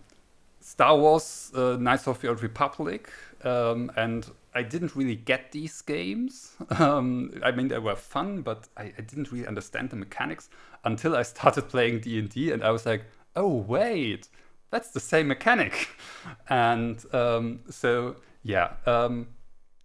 Star 0.61 0.97
Wars: 0.97 1.51
uh, 1.53 1.77
Knights 1.79 2.07
of 2.07 2.21
the 2.21 2.29
Old 2.29 2.41
Republic. 2.41 3.11
Um, 3.43 3.91
and 3.97 4.25
I 4.55 4.63
didn't 4.63 4.95
really 4.95 5.15
get 5.15 5.51
these 5.51 5.81
games. 5.81 6.55
Um, 6.79 7.31
I 7.43 7.51
mean, 7.51 7.67
they 7.67 7.79
were 7.79 7.95
fun, 7.95 8.41
but 8.41 8.67
I, 8.77 8.93
I 8.97 9.01
didn't 9.01 9.31
really 9.31 9.47
understand 9.47 9.89
the 9.89 9.95
mechanics 9.95 10.49
until 10.83 11.15
I 11.15 11.23
started 11.23 11.67
playing 11.69 11.99
D 11.99 12.17
and 12.17 12.29
D, 12.29 12.51
and 12.51 12.63
I 12.63 12.71
was 12.71 12.85
like, 12.85 13.03
"Oh 13.35 13.53
wait, 13.53 14.29
that's 14.71 14.91
the 14.91 14.99
same 14.99 15.27
mechanic." 15.27 15.89
And 16.49 17.03
um, 17.13 17.61
so, 17.69 18.17
yeah, 18.43 18.73
um, 18.85 19.27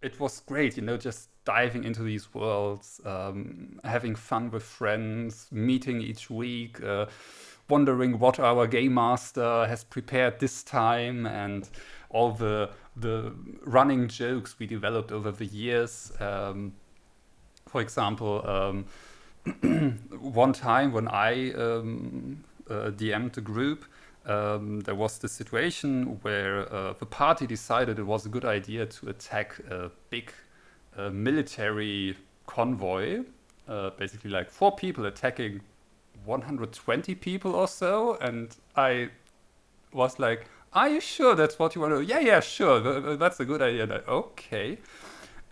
it 0.01 0.19
was 0.19 0.41
great. 0.41 0.75
You 0.75 0.83
know, 0.83 0.97
just 0.97 1.29
diving 1.45 1.85
into 1.85 2.03
these 2.03 2.33
worlds, 2.33 2.99
um, 3.05 3.79
having 3.83 4.15
fun 4.15 4.51
with 4.51 4.63
friends, 4.63 5.47
meeting 5.51 6.01
each 6.01 6.29
week. 6.29 6.83
Uh, 6.83 7.05
wondering 7.69 8.19
what 8.19 8.39
our 8.39 8.67
game 8.67 8.93
master 8.93 9.65
has 9.67 9.83
prepared 9.83 10.39
this 10.39 10.63
time 10.63 11.25
and 11.25 11.69
all 12.09 12.31
the 12.31 12.69
the 12.95 13.33
running 13.65 14.07
jokes 14.07 14.59
we 14.59 14.67
developed 14.67 15.11
over 15.11 15.31
the 15.31 15.45
years. 15.45 16.11
Um, 16.19 16.73
for 17.67 17.81
example, 17.81 18.47
um, 18.47 18.85
one 20.19 20.53
time 20.53 20.91
when 20.91 21.07
I 21.07 21.51
um, 21.53 22.43
uh, 22.69 22.91
DM'd 22.91 23.33
the 23.33 23.41
group, 23.41 23.85
um, 24.25 24.79
there 24.81 24.95
was 24.95 25.17
this 25.19 25.31
situation 25.31 26.19
where 26.21 26.71
uh, 26.73 26.93
the 26.99 27.05
party 27.05 27.45
decided 27.45 27.99
it 27.99 28.05
was 28.05 28.25
a 28.25 28.29
good 28.29 28.45
idea 28.45 28.85
to 28.85 29.09
attack 29.09 29.59
a 29.69 29.91
big 30.09 30.31
uh, 30.97 31.09
military 31.09 32.15
convoy, 32.47 33.23
uh, 33.67 33.89
basically 33.91 34.29
like 34.29 34.49
four 34.49 34.75
people 34.75 35.05
attacking 35.05 35.61
120 36.25 37.15
people 37.15 37.55
or 37.55 37.67
so, 37.67 38.15
and 38.21 38.55
I 38.75 39.09
was 39.91 40.19
like, 40.19 40.45
"Are 40.73 40.89
you 40.89 41.01
sure 41.01 41.35
that's 41.35 41.59
what 41.59 41.75
you 41.75 41.81
want 41.81 41.93
to 41.93 41.97
do?" 41.99 42.03
Yeah, 42.03 42.19
yeah, 42.19 42.39
sure. 42.39 42.81
th- 42.81 43.03
th- 43.03 43.19
That's 43.19 43.39
a 43.39 43.45
good 43.45 43.61
idea. 43.61 43.85
I, 43.85 44.09
okay. 44.09 44.77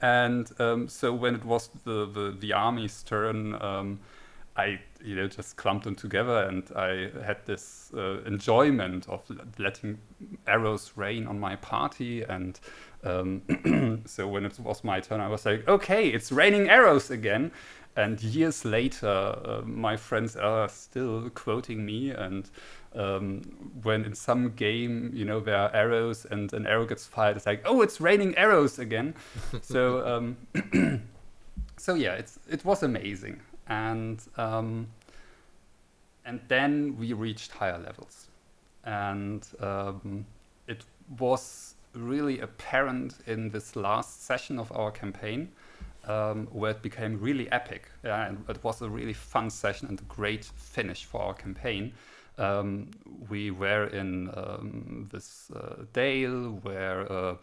And 0.01 0.49
um, 0.59 0.87
so 0.87 1.13
when 1.13 1.35
it 1.35 1.45
was 1.45 1.69
the 1.83 2.05
the, 2.05 2.35
the 2.39 2.53
army's 2.53 3.03
turn, 3.03 3.61
um, 3.61 3.99
I 4.55 4.79
you 5.03 5.15
know 5.15 5.27
just 5.27 5.55
clumped 5.55 5.85
them 5.85 5.95
together, 5.95 6.43
and 6.43 6.63
I 6.75 7.09
had 7.25 7.45
this 7.45 7.91
uh, 7.95 8.21
enjoyment 8.23 9.07
of 9.07 9.21
letting 9.57 9.99
arrows 10.47 10.91
rain 10.95 11.27
on 11.27 11.39
my 11.39 11.55
party. 11.55 12.23
And 12.23 12.59
um, 13.03 14.03
so 14.05 14.27
when 14.27 14.45
it 14.45 14.59
was 14.59 14.83
my 14.83 14.99
turn, 14.99 15.21
I 15.21 15.27
was 15.27 15.45
like, 15.45 15.67
"Okay, 15.67 16.09
it's 16.09 16.31
raining 16.31 16.69
arrows 16.69 17.11
again." 17.11 17.51
And 17.95 18.21
years 18.23 18.63
later, 18.63 19.07
uh, 19.07 19.61
my 19.65 19.97
friends 19.97 20.37
are 20.37 20.69
still 20.69 21.29
quoting 21.31 21.85
me, 21.85 22.11
and 22.11 22.49
um, 22.95 23.41
when 23.83 24.05
in 24.05 24.15
some 24.15 24.51
game, 24.51 25.11
you 25.13 25.25
know, 25.25 25.39
there 25.39 25.57
are 25.57 25.73
arrows 25.75 26.25
and 26.29 26.51
an 26.53 26.65
arrow 26.65 26.85
gets 26.85 27.05
fired, 27.05 27.37
it's 27.37 27.45
like, 27.45 27.61
oh, 27.65 27.81
it's 27.81 27.99
raining 27.99 28.37
arrows 28.37 28.79
again. 28.79 29.13
so, 29.61 30.05
um, 30.07 30.37
so 31.77 31.95
yeah, 31.95 32.13
it's 32.13 32.39
it 32.49 32.63
was 32.63 32.83
amazing, 32.83 33.41
and 33.71 34.21
um, 34.37 34.87
and 36.25 36.39
then 36.47 36.97
we 36.99 37.13
reached 37.13 37.51
higher 37.51 37.79
levels, 37.79 38.27
and 38.83 39.47
um, 39.59 40.25
it 40.67 40.83
was 41.19 41.75
really 41.93 42.39
apparent 42.39 43.15
in 43.27 43.49
this 43.49 43.75
last 43.75 44.25
session 44.25 44.59
of 44.59 44.71
our 44.71 44.91
campaign. 44.91 45.49
Um, 46.03 46.47
where 46.47 46.71
it 46.71 46.81
became 46.81 47.19
really 47.21 47.47
epic. 47.51 47.87
Yeah, 48.03 48.25
and 48.25 48.43
it 48.49 48.63
was 48.63 48.81
a 48.81 48.89
really 48.89 49.13
fun 49.13 49.51
session 49.51 49.87
and 49.87 49.99
a 49.99 50.03
great 50.05 50.45
finish 50.45 51.05
for 51.05 51.21
our 51.21 51.35
campaign 51.35 51.93
um, 52.37 52.89
we 53.29 53.51
were 53.51 53.87
in 53.87 54.29
um, 54.35 55.09
this 55.11 55.51
uh, 55.55 55.83
dale 55.93 56.59
where 56.63 57.01
a 57.01 57.37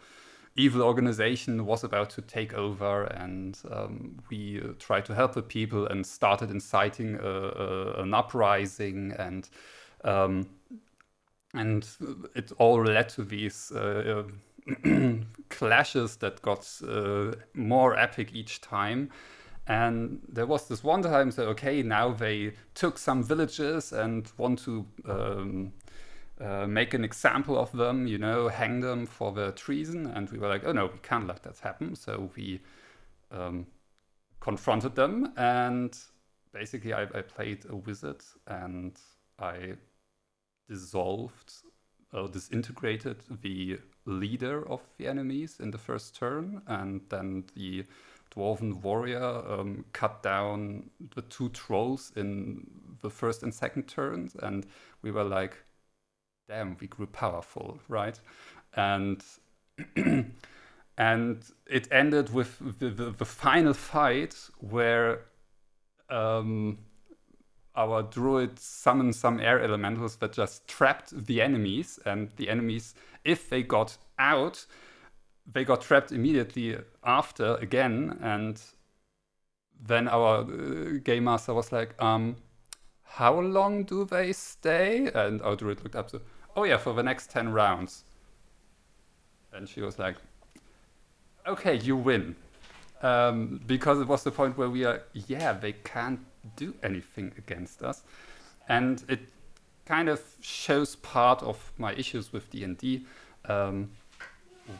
evil 0.55 0.81
organization 0.81 1.65
was 1.65 1.83
about 1.83 2.09
to 2.11 2.21
take 2.21 2.53
over, 2.53 3.03
and 3.03 3.57
um, 3.71 4.17
we 4.29 4.61
uh, 4.61 4.73
tried 4.79 5.05
to 5.05 5.15
help 5.15 5.33
the 5.33 5.41
people 5.41 5.87
and 5.87 6.05
started 6.05 6.51
inciting 6.51 7.15
a, 7.15 7.29
a, 7.29 8.01
an 8.01 8.13
uprising 8.13 9.13
and. 9.17 9.49
Um, 10.03 10.47
and 11.55 11.87
it 12.35 12.51
all 12.59 12.83
led 12.83 13.09
to 13.09 13.23
these 13.23 13.71
uh, 13.71 14.23
clashes 15.49 16.17
that 16.17 16.41
got 16.41 16.69
uh, 16.87 17.31
more 17.55 17.97
epic 17.97 18.33
each 18.33 18.61
time. 18.61 19.09
And 19.67 20.21
there 20.27 20.47
was 20.47 20.67
this 20.67 20.83
one 20.83 21.03
time, 21.03 21.31
so 21.31 21.43
okay, 21.49 21.83
now 21.83 22.11
they 22.11 22.53
took 22.73 22.97
some 22.97 23.23
villages 23.23 23.93
and 23.93 24.31
want 24.37 24.59
to 24.63 24.85
um, 25.07 25.73
uh, 26.39 26.65
make 26.67 26.93
an 26.93 27.03
example 27.03 27.57
of 27.57 27.71
them, 27.71 28.07
you 28.07 28.17
know, 28.17 28.47
hang 28.47 28.79
them 28.79 29.05
for 29.05 29.31
the 29.31 29.51
treason. 29.51 30.05
And 30.07 30.29
we 30.29 30.37
were 30.37 30.47
like, 30.47 30.63
oh 30.65 30.71
no, 30.71 30.85
we 30.87 30.99
can't 31.03 31.27
let 31.27 31.43
that 31.43 31.59
happen. 31.59 31.95
So 31.95 32.29
we 32.35 32.61
um, 33.31 33.67
confronted 34.39 34.95
them, 34.95 35.33
and 35.37 35.97
basically, 36.53 36.93
I, 36.93 37.03
I, 37.03 37.21
played 37.21 37.65
a 37.69 37.75
wizard 37.75 38.23
and 38.47 38.97
I 39.37 39.73
dissolved 40.67 41.53
or 42.13 42.27
disintegrated 42.27 43.17
the 43.41 43.79
leader 44.05 44.67
of 44.67 44.81
the 44.97 45.07
enemies 45.07 45.57
in 45.59 45.71
the 45.71 45.77
first 45.77 46.15
turn, 46.15 46.61
and 46.67 47.01
then 47.09 47.43
the 47.55 47.85
dwarven 48.35 48.81
warrior 48.81 49.43
um, 49.47 49.85
cut 49.93 50.23
down 50.23 50.89
the 51.15 51.21
two 51.23 51.49
trolls 51.49 52.11
in 52.15 52.65
the 53.01 53.09
first 53.09 53.43
and 53.43 53.53
second 53.53 53.83
turns, 53.83 54.35
and 54.41 54.65
we 55.01 55.11
were 55.11 55.23
like, 55.23 55.57
"Damn, 56.49 56.75
we 56.81 56.87
grew 56.87 57.05
powerful, 57.05 57.79
right?" 57.87 58.19
And 58.73 59.23
and 60.97 61.43
it 61.67 61.87
ended 61.91 62.33
with 62.33 62.79
the, 62.79 62.89
the, 62.89 63.11
the 63.11 63.25
final 63.25 63.73
fight 63.73 64.35
where 64.57 65.21
um, 66.09 66.79
our 67.75 68.01
druid 68.01 68.57
summoned 68.57 69.15
some 69.15 69.39
air 69.39 69.61
elementals 69.61 70.15
that 70.17 70.33
just 70.33 70.67
trapped 70.67 71.27
the 71.27 71.39
enemies, 71.39 71.99
and 72.03 72.31
the 72.37 72.49
enemies, 72.49 72.95
if 73.23 73.47
they 73.47 73.61
got 73.61 73.97
out, 74.17 74.65
they 75.45 75.63
got 75.63 75.81
trapped 75.81 76.11
immediately 76.11 76.77
after 77.03 77.57
again, 77.57 78.17
and 78.21 78.59
then 79.79 80.07
our 80.07 80.39
uh, 80.39 80.97
game 81.03 81.25
master 81.25 81.53
was 81.53 81.71
like, 81.71 81.93
um, 82.01 82.37
"How 83.03 83.39
long 83.39 83.83
do 83.83 84.03
they 84.03 84.33
stay?" 84.33 85.11
And 85.13 85.43
our 85.43 85.55
druid 85.55 85.83
looked 85.83 85.95
up, 85.95 86.11
"Oh 86.59 86.65
yeah, 86.65 86.75
for 86.75 86.91
the 86.93 87.03
next 87.03 87.31
ten 87.31 87.53
rounds." 87.53 88.03
And 89.53 89.69
she 89.69 89.79
was 89.79 89.97
like, 89.97 90.17
"Okay, 91.47 91.75
you 91.77 91.95
win," 91.95 92.35
um, 93.01 93.61
because 93.65 94.01
it 94.01 94.07
was 94.09 94.23
the 94.23 94.31
point 94.31 94.57
where 94.57 94.69
we 94.69 94.83
are, 94.83 95.03
yeah, 95.13 95.53
they 95.53 95.71
can't 95.71 96.19
do 96.57 96.75
anything 96.83 97.31
against 97.37 97.81
us, 97.81 98.03
and 98.67 99.05
it 99.07 99.21
kind 99.85 100.09
of 100.09 100.21
shows 100.41 100.97
part 100.97 101.41
of 101.43 101.71
my 101.77 101.93
issues 101.93 102.33
with 102.33 102.49
D 102.51 102.65
and 102.65 102.77
D. 102.77 103.05
Um, 103.45 103.91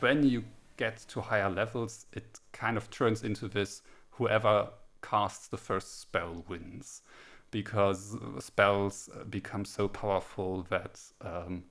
when 0.01 0.23
you 0.23 0.43
get 0.75 0.97
to 1.07 1.21
higher 1.21 1.49
levels, 1.49 2.07
it 2.11 2.41
kind 2.51 2.75
of 2.75 2.91
turns 2.91 3.23
into 3.23 3.47
this 3.47 3.83
whoever 4.11 4.67
casts 5.01 5.47
the 5.47 5.57
first 5.57 6.01
spell 6.01 6.43
wins 6.49 7.03
because 7.51 8.15
spells 8.39 9.09
become 9.29 9.65
so 9.65 9.87
powerful 9.87 10.65
that 10.69 10.99
um, 11.21 11.63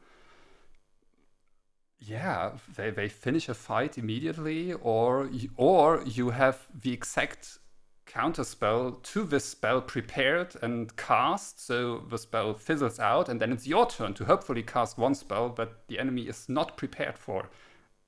yeah 2.00 2.52
they, 2.76 2.90
they 2.90 3.09
finish 3.09 3.48
a 3.48 3.55
fight 3.55 3.98
immediately 3.98 4.72
or 4.74 5.30
or 5.56 6.02
you 6.06 6.30
have 6.30 6.66
the 6.82 6.92
exact 6.92 7.59
counter 8.06 8.44
spell 8.44 8.92
to 9.02 9.24
this 9.24 9.44
spell 9.44 9.80
prepared 9.82 10.55
and 10.62 10.96
cast 10.96 11.64
so 11.64 11.98
the 12.09 12.16
spell 12.16 12.55
fizzles 12.55 12.98
out 12.98 13.28
and 13.28 13.40
then 13.40 13.52
it's 13.52 13.66
your 13.66 13.86
turn 13.86 14.14
to 14.14 14.24
hopefully 14.24 14.62
cast 14.62 14.96
one 14.96 15.14
spell 15.14 15.50
that 15.50 15.88
the 15.88 15.98
enemy 15.98 16.22
is 16.22 16.48
not 16.48 16.76
prepared 16.76 17.18
for 17.18 17.48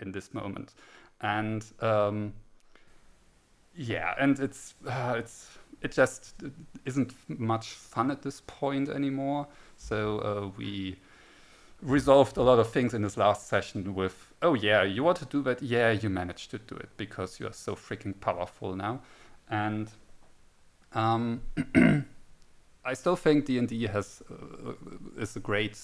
in 0.00 0.12
this 0.12 0.34
moment, 0.34 0.74
and 1.20 1.64
um, 1.80 2.32
yeah, 3.74 4.14
and 4.18 4.38
it's 4.40 4.74
uh, 4.86 5.14
it's 5.18 5.58
it 5.82 5.92
just 5.92 6.34
isn't 6.84 7.12
much 7.28 7.70
fun 7.70 8.10
at 8.10 8.22
this 8.22 8.42
point 8.46 8.88
anymore. 8.88 9.46
So 9.76 10.18
uh, 10.18 10.50
we 10.56 10.96
resolved 11.82 12.36
a 12.36 12.42
lot 12.42 12.58
of 12.58 12.70
things 12.70 12.92
in 12.92 13.02
this 13.02 13.16
last 13.16 13.48
session 13.48 13.94
with, 13.94 14.32
oh 14.42 14.54
yeah, 14.54 14.82
you 14.82 15.02
want 15.02 15.18
to 15.18 15.24
do 15.24 15.42
that? 15.42 15.62
Yeah, 15.62 15.90
you 15.92 16.10
managed 16.10 16.50
to 16.50 16.58
do 16.58 16.76
it 16.76 16.90
because 16.96 17.40
you 17.40 17.46
are 17.46 17.52
so 17.52 17.74
freaking 17.74 18.18
powerful 18.20 18.76
now, 18.76 19.00
and 19.48 19.90
um, 20.92 21.40
I 22.84 22.94
still 22.94 23.16
think 23.16 23.46
D 23.46 23.58
and 23.58 23.68
D 23.68 23.86
has 23.86 24.22
uh, 24.30 24.72
is 25.18 25.36
a 25.36 25.40
great 25.40 25.78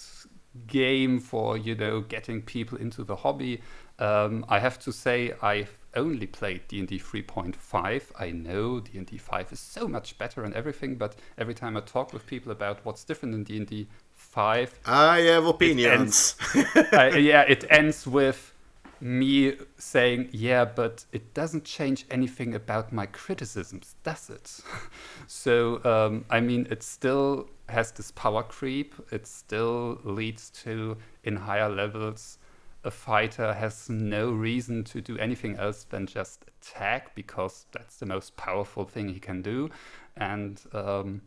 game 0.67 1.21
for 1.21 1.57
you 1.57 1.75
know 1.75 2.01
getting 2.01 2.43
people 2.43 2.79
into 2.79 3.05
the 3.05 3.17
hobby 3.17 3.61
um, 3.99 4.45
I 4.49 4.59
have 4.59 4.79
to 4.81 4.93
say 4.93 5.35
I've 5.43 5.77
only 5.97 6.27
played 6.27 6.69
D&D 6.69 6.99
3.5. 6.99 8.03
I 8.19 8.31
know 8.31 8.81
D&D 8.81 9.19
5 9.19 9.53
is 9.53 9.61
so 9.61 9.89
much 9.89 10.19
better 10.19 10.45
and 10.45 10.55
everything, 10.55 10.97
but 10.97 11.17
every 11.39 11.55
time 11.55 11.77
I 11.77 11.81
talk 11.81 12.13
with 12.13 12.27
people 12.27 12.53
about 12.53 12.85
what's 12.85 13.03
different 13.05 13.35
in 13.35 13.45
D&D 13.45 13.89
5, 14.15 14.81
I 14.87 15.21
have 15.21 15.47
opinions. 15.47 16.37
It 16.55 16.67
ends, 16.77 16.93
uh, 16.93 17.05
yeah, 17.17 17.43
it 17.43 17.65
ends 17.71 18.07
with 18.07 18.53
me 19.01 19.57
saying, 19.79 20.29
"Yeah, 20.33 20.65
but 20.65 21.05
it 21.13 21.35
doesn't 21.35 21.65
change 21.65 22.07
anything 22.11 22.55
about 22.55 22.93
my 22.93 23.07
criticisms, 23.07 23.95
does 24.03 24.31
it?" 24.31 24.61
so, 25.27 25.85
um, 25.85 26.25
I 26.31 26.41
mean, 26.41 26.67
it 26.71 26.83
still 26.83 27.49
has 27.69 27.93
this 27.93 28.11
power 28.11 28.43
creep. 28.43 28.95
It 29.11 29.27
still 29.27 30.01
leads 30.05 30.51
to 30.65 30.97
in 31.25 31.37
higher 31.37 31.69
levels 31.69 32.39
a 32.87 32.91
fighter 32.91 33.53
has 33.53 33.91
no 33.91 34.31
reason 34.31 34.85
to 34.85 35.01
do 35.01 35.19
anything 35.19 35.57
else 35.59 35.85
than 35.85 36.07
just 36.07 36.45
attack 36.47 37.15
because 37.17 37.67
that's 37.73 37.97
the 37.97 38.07
most 38.07 38.37
powerful 38.37 38.85
thing 38.85 39.09
he 39.09 39.19
can 39.19 39.43
do. 39.43 39.69
And 40.17 40.63
um, 40.73 41.23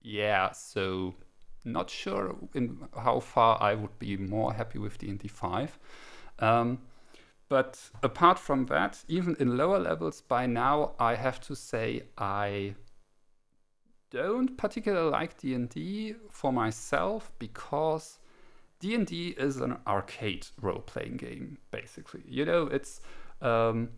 yeah, 0.00 0.52
so 0.52 1.14
not 1.64 1.90
sure 1.90 2.36
in 2.54 2.78
how 2.96 3.18
far 3.18 3.60
I 3.60 3.74
would 3.74 3.98
be 3.98 4.16
more 4.16 4.54
happy 4.54 4.78
with 4.78 4.96
D&D 4.98 5.26
5. 5.26 5.78
Um, 6.38 6.78
but 7.48 7.90
apart 8.04 8.38
from 8.38 8.66
that, 8.66 9.04
even 9.08 9.36
in 9.40 9.56
lower 9.56 9.80
levels 9.80 10.20
by 10.20 10.46
now, 10.46 10.94
I 11.00 11.16
have 11.16 11.40
to 11.42 11.56
say 11.56 12.02
I 12.16 12.76
don't 14.10 14.56
particularly 14.56 15.10
like 15.10 15.36
D&D 15.38 16.14
for 16.30 16.52
myself 16.52 17.32
because 17.40 18.20
D&D 18.86 19.34
is 19.36 19.56
an 19.56 19.78
arcade 19.84 20.46
role-playing 20.60 21.16
game, 21.16 21.58
basically. 21.72 22.22
You 22.28 22.44
know, 22.44 22.68
it's... 22.68 23.00
Um, 23.42 23.90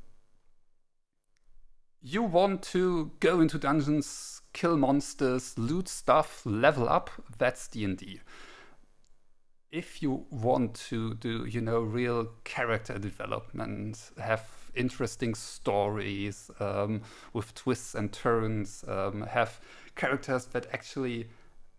you 2.01 2.23
want 2.23 2.63
to 2.63 3.11
go 3.21 3.41
into 3.43 3.59
dungeons, 3.59 4.41
kill 4.55 4.79
monsters, 4.79 5.59
loot 5.59 5.89
stuff, 5.89 6.41
level 6.47 6.89
up, 6.89 7.11
that's 7.37 7.69
D&D. 7.69 8.21
If 9.71 10.03
you 10.03 10.25
want 10.31 10.75
to 10.89 11.13
do, 11.15 11.45
you 11.45 11.61
know, 11.61 11.81
real 11.81 12.31
character 12.45 12.99
development, 12.99 14.11
have 14.19 14.49
interesting 14.75 15.35
stories 15.35 16.51
um, 16.61 17.03
with 17.35 17.55
twists 17.55 17.95
and 17.95 18.11
turns, 18.11 18.87
um, 18.89 19.23
have 19.23 19.61
characters 19.97 20.47
that 20.47 20.67
actually 20.73 21.29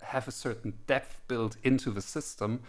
have 0.02 0.28
a 0.28 0.32
certain 0.32 0.74
depth 0.86 1.22
built 1.28 1.58
into 1.64 1.90
the 1.90 2.02
system, 2.02 2.62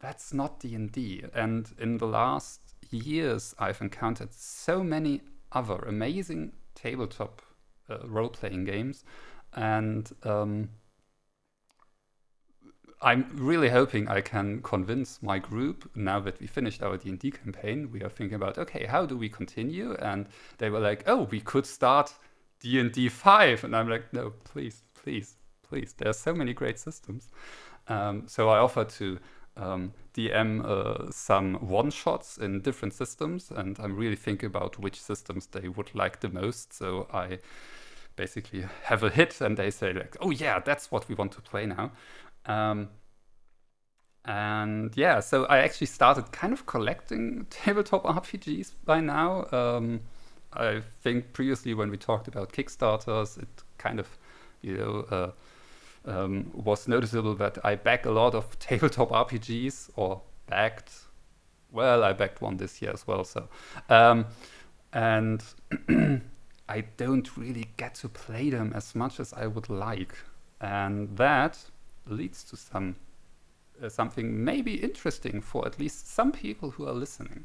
that's 0.00 0.32
not 0.32 0.60
D&D. 0.60 1.24
And 1.34 1.70
in 1.78 1.98
the 1.98 2.06
last 2.06 2.60
years, 2.90 3.54
I've 3.58 3.80
encountered 3.80 4.32
so 4.32 4.82
many 4.82 5.22
other 5.52 5.76
amazing 5.76 6.52
tabletop 6.74 7.42
uh, 7.88 7.98
role-playing 8.06 8.64
games, 8.64 9.04
and 9.54 10.10
um, 10.24 10.70
I'm 13.00 13.30
really 13.34 13.68
hoping 13.68 14.08
I 14.08 14.20
can 14.22 14.62
convince 14.62 15.22
my 15.22 15.38
group 15.38 15.90
now 15.94 16.20
that 16.20 16.40
we 16.40 16.46
finished 16.46 16.82
our 16.82 16.96
D&D 16.96 17.32
campaign. 17.32 17.90
We 17.92 18.02
are 18.02 18.08
thinking 18.08 18.36
about 18.36 18.58
okay, 18.58 18.86
how 18.86 19.04
do 19.04 19.16
we 19.16 19.28
continue? 19.28 19.94
And 19.94 20.26
they 20.58 20.70
were 20.70 20.80
like, 20.80 21.04
oh, 21.06 21.28
we 21.30 21.40
could 21.40 21.66
start 21.66 22.14
D&D 22.60 23.10
five, 23.10 23.62
and 23.64 23.76
I'm 23.76 23.88
like, 23.88 24.12
no, 24.12 24.32
please, 24.44 24.82
please, 24.94 25.36
please. 25.62 25.94
There 25.98 26.08
are 26.08 26.14
so 26.14 26.34
many 26.34 26.54
great 26.54 26.78
systems. 26.78 27.28
Um, 27.88 28.22
so 28.26 28.48
I 28.48 28.58
offered 28.58 28.88
to 28.90 29.18
um, 29.56 29.92
DM 30.14 30.64
uh, 30.64 31.10
some 31.10 31.54
one 31.54 31.90
shots 31.90 32.38
in 32.38 32.60
different 32.60 32.94
systems, 32.94 33.50
and 33.50 33.78
I'm 33.78 33.96
really 33.96 34.16
thinking 34.16 34.46
about 34.46 34.78
which 34.78 35.00
systems 35.00 35.46
they 35.46 35.68
would 35.68 35.94
like 35.94 36.20
the 36.20 36.28
most. 36.28 36.72
So 36.72 37.06
I 37.12 37.38
basically 38.16 38.64
have 38.84 39.02
a 39.02 39.10
hit, 39.10 39.40
and 39.40 39.56
they 39.56 39.70
say 39.70 39.92
like, 39.92 40.16
"Oh 40.20 40.30
yeah, 40.30 40.60
that's 40.60 40.90
what 40.90 41.08
we 41.08 41.14
want 41.14 41.32
to 41.32 41.40
play 41.40 41.66
now." 41.66 41.92
Um, 42.46 42.88
and 44.24 44.96
yeah, 44.96 45.20
so 45.20 45.44
I 45.46 45.58
actually 45.58 45.88
started 45.88 46.32
kind 46.32 46.52
of 46.52 46.66
collecting 46.66 47.46
tabletop 47.50 48.04
RPGs 48.04 48.72
by 48.84 49.00
now. 49.00 49.46
Um, 49.52 50.00
I 50.52 50.82
think 51.02 51.32
previously 51.32 51.74
when 51.74 51.90
we 51.90 51.96
talked 51.96 52.28
about 52.28 52.52
Kickstarters, 52.52 53.38
it 53.38 53.48
kind 53.76 53.98
of, 54.00 54.08
you 54.62 54.78
know, 54.78 55.00
uh, 55.10 55.30
um, 56.06 56.50
was 56.52 56.86
noticeable 56.88 57.34
that 57.36 57.58
I 57.64 57.76
back 57.76 58.06
a 58.06 58.10
lot 58.10 58.34
of 58.34 58.58
tabletop 58.58 59.10
RPGs 59.10 59.90
or 59.96 60.22
backed. 60.46 60.92
Well, 61.72 62.04
I 62.04 62.12
backed 62.12 62.40
one 62.40 62.56
this 62.56 62.80
year 62.80 62.92
as 62.92 63.06
well. 63.06 63.24
So, 63.24 63.48
um, 63.88 64.26
and 64.92 65.42
I 66.68 66.84
don't 66.96 67.36
really 67.36 67.66
get 67.76 67.94
to 67.96 68.08
play 68.08 68.50
them 68.50 68.72
as 68.74 68.94
much 68.94 69.20
as 69.20 69.32
I 69.32 69.46
would 69.46 69.68
like, 69.68 70.14
and 70.60 71.16
that 71.16 71.58
leads 72.06 72.44
to 72.44 72.56
some 72.56 72.96
uh, 73.82 73.88
something 73.88 74.44
maybe 74.44 74.74
interesting 74.74 75.40
for 75.40 75.66
at 75.66 75.78
least 75.80 76.06
some 76.12 76.30
people 76.30 76.70
who 76.70 76.86
are 76.86 76.92
listening. 76.92 77.44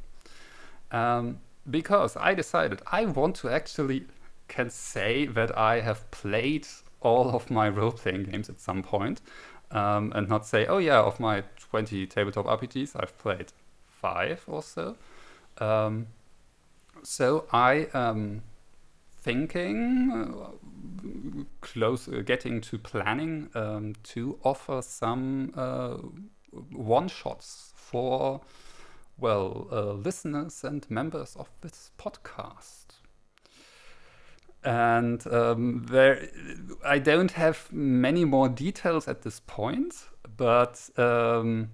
Um, 0.91 1.39
because 1.69 2.15
I 2.17 2.33
decided 2.33 2.81
I 2.91 3.05
want 3.05 3.35
to 3.37 3.49
actually 3.49 4.05
can 4.47 4.69
say 4.69 5.25
that 5.25 5.57
I 5.57 5.81
have 5.81 6.09
played 6.11 6.67
all 7.01 7.35
of 7.35 7.49
my 7.49 7.69
role 7.69 7.91
playing 7.91 8.23
games 8.23 8.49
at 8.49 8.59
some 8.59 8.83
point, 8.83 9.21
um, 9.71 10.11
and 10.15 10.27
not 10.27 10.45
say, 10.45 10.65
oh 10.65 10.77
yeah, 10.79 10.99
of 10.99 11.19
my 11.19 11.43
20 11.57 12.07
tabletop 12.07 12.45
RPGs, 12.45 12.95
I've 12.95 13.17
played 13.17 13.51
five 13.87 14.43
or 14.47 14.63
so. 14.63 14.95
Um, 15.59 16.07
so 17.03 17.45
I 17.51 17.87
am 17.93 18.41
thinking, 19.21 20.11
uh, 20.11 21.43
close, 21.61 22.07
uh, 22.07 22.21
getting 22.25 22.61
to 22.61 22.77
planning 22.77 23.49
um, 23.53 23.93
to 24.03 24.39
offer 24.43 24.81
some 24.81 25.53
uh, 25.55 25.97
one 26.71 27.07
shots 27.07 27.73
for, 27.75 28.41
well, 29.17 29.67
uh, 29.71 29.93
listeners 29.93 30.63
and 30.63 30.89
members 30.89 31.35
of 31.35 31.49
this 31.61 31.91
podcast 31.99 32.88
and 34.63 35.25
um, 35.27 35.85
there 35.89 36.27
I 36.85 36.99
don't 36.99 37.31
have 37.31 37.71
many 37.71 38.25
more 38.25 38.49
details 38.49 39.07
at 39.07 39.21
this 39.21 39.39
point, 39.41 39.95
but 40.37 40.89
um, 40.97 41.69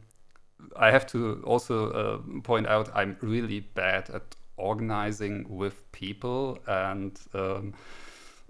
I 0.75 0.91
have 0.91 1.07
to 1.07 1.41
also 1.45 1.91
uh, 1.91 2.41
point 2.41 2.67
out 2.67 2.89
I'm 2.93 3.17
really 3.21 3.61
bad 3.61 4.09
at 4.09 4.35
organizing 4.57 5.45
with 5.49 5.91
people, 5.91 6.59
and 6.67 7.19
um, 7.33 7.73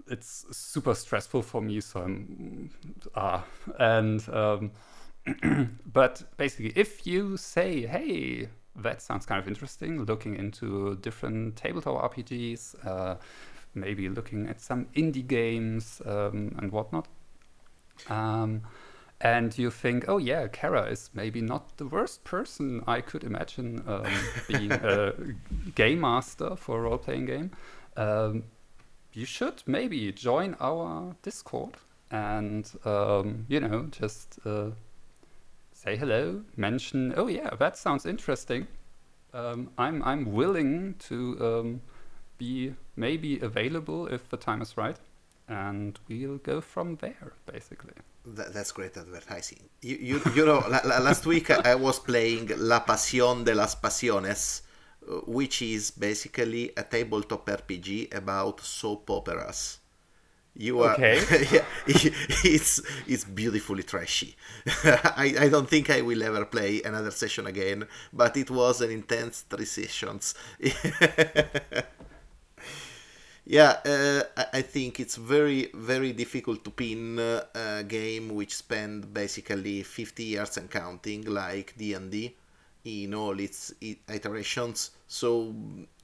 it's 0.08 0.44
super 0.50 0.94
stressful 0.94 1.42
for 1.42 1.60
me. 1.60 1.80
So 1.80 2.02
I'm 2.02 2.70
ah, 3.14 3.44
and 3.78 4.26
um, 4.28 4.70
but 5.92 6.22
basically, 6.36 6.72
if 6.76 7.06
you 7.06 7.36
say, 7.36 7.86
"Hey," 7.86 8.48
that 8.76 9.02
sounds 9.02 9.26
kind 9.26 9.40
of 9.40 9.48
interesting. 9.48 10.04
Looking 10.04 10.36
into 10.36 10.96
different 10.96 11.56
tabletop 11.56 12.12
RPGs, 12.12 12.86
uh, 12.86 13.16
maybe 13.76 14.08
looking 14.08 14.48
at 14.48 14.60
some 14.60 14.86
indie 14.96 15.26
games 15.26 16.02
um, 16.04 16.54
and 16.58 16.72
whatnot. 16.72 17.06
Um, 18.08 18.62
and 19.20 19.56
you 19.56 19.70
think, 19.70 20.04
oh 20.08 20.18
yeah, 20.18 20.46
Cara 20.48 20.90
is 20.90 21.10
maybe 21.14 21.40
not 21.40 21.76
the 21.78 21.86
worst 21.86 22.24
person 22.24 22.82
I 22.86 23.00
could 23.00 23.24
imagine 23.24 23.82
um, 23.86 24.12
being 24.48 24.72
a 24.72 25.14
game 25.74 26.00
master 26.00 26.56
for 26.56 26.78
a 26.78 26.82
role 26.82 26.98
playing 26.98 27.26
game. 27.26 27.50
Um, 27.96 28.44
you 29.12 29.24
should 29.24 29.62
maybe 29.66 30.12
join 30.12 30.56
our 30.60 31.16
Discord 31.22 31.76
and, 32.10 32.70
um, 32.84 33.46
you 33.48 33.60
know, 33.60 33.88
just 33.90 34.38
uh, 34.44 34.70
say 35.72 35.96
hello, 35.96 36.42
mention, 36.56 37.14
oh 37.16 37.26
yeah, 37.26 37.50
that 37.58 37.78
sounds 37.78 38.04
interesting. 38.04 38.66
Um, 39.32 39.70
I'm, 39.78 40.02
I'm 40.02 40.32
willing 40.32 40.96
to 41.08 41.80
be 42.38 42.74
maybe 42.96 43.38
available 43.40 44.06
if 44.06 44.28
the 44.28 44.36
time 44.36 44.62
is 44.62 44.76
right, 44.76 44.96
and 45.48 45.98
we'll 46.08 46.38
go 46.38 46.60
from 46.60 46.96
there, 46.96 47.32
basically. 47.46 47.92
That, 48.26 48.52
that's 48.52 48.72
great 48.72 48.96
advertising. 48.96 49.60
You, 49.82 49.96
you, 49.96 50.20
you 50.34 50.46
know, 50.46 50.58
last 50.84 51.26
week 51.26 51.50
I 51.50 51.74
was 51.76 52.00
playing 52.00 52.50
La 52.56 52.80
Pasión 52.80 53.44
de 53.44 53.54
las 53.54 53.76
Pasiones, 53.76 54.62
uh, 55.08 55.20
which 55.26 55.62
is 55.62 55.92
basically 55.92 56.72
a 56.76 56.82
tabletop 56.82 57.46
RPG 57.46 58.14
about 58.14 58.60
soap 58.60 59.08
operas. 59.10 59.78
You 60.58 60.80
are 60.80 60.94
okay. 60.94 61.20
yeah, 61.52 61.64
it's 61.86 62.80
it's 63.06 63.24
beautifully 63.24 63.82
trashy. 63.82 64.34
I, 64.84 65.34
I 65.38 65.48
don't 65.50 65.68
think 65.68 65.90
I 65.90 66.00
will 66.00 66.22
ever 66.22 66.46
play 66.46 66.80
another 66.82 67.10
session 67.10 67.46
again, 67.46 67.86
but 68.10 68.36
it 68.38 68.50
was 68.50 68.80
an 68.80 68.90
intense 68.90 69.42
three 69.42 69.66
sessions. 69.66 70.34
Yeah, 73.48 73.78
uh, 73.86 74.42
I 74.52 74.62
think 74.62 74.98
it's 74.98 75.14
very, 75.14 75.70
very 75.72 76.12
difficult 76.12 76.64
to 76.64 76.70
pin 76.70 77.20
uh, 77.20 77.44
a 77.54 77.84
game 77.84 78.34
which 78.34 78.56
spent 78.56 79.14
basically 79.14 79.84
50 79.84 80.24
years 80.24 80.56
and 80.56 80.68
counting, 80.68 81.24
like 81.26 81.74
D&D, 81.78 82.34
in 82.84 83.14
all 83.14 83.38
its 83.38 83.72
iterations. 83.80 84.90
So 85.06 85.54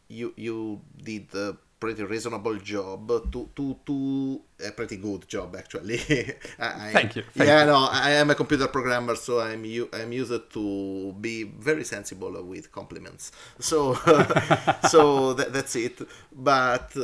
you 0.09 0.32
you 0.36 0.81
did 1.02 1.35
a 1.35 1.56
pretty 1.81 2.05
reasonable 2.05 2.55
job 2.59 3.09
to 3.32 3.48
to 3.56 3.77
to 3.86 4.40
a 4.64 4.70
pretty 4.70 4.98
good 4.98 5.27
job 5.27 5.56
actually. 5.56 5.98
I, 6.60 6.93
Thank 6.93 7.16
you. 7.16 7.24
Thank 7.35 7.48
yeah, 7.48 7.60
you. 7.62 7.73
no, 7.73 7.89
I 7.90 8.10
am 8.23 8.31
a 8.31 8.36
computer 8.36 8.69
programmer, 8.69 9.16
so 9.16 9.40
I'm 9.40 9.64
I'm 9.93 10.12
used 10.12 10.51
to 10.52 11.12
be 11.20 11.43
very 11.43 11.82
sensible 11.82 12.40
with 12.44 12.70
compliments. 12.70 13.32
So 13.59 13.94
so 14.89 15.32
that, 15.35 15.52
that's 15.52 15.74
it. 15.74 15.98
But 16.31 16.94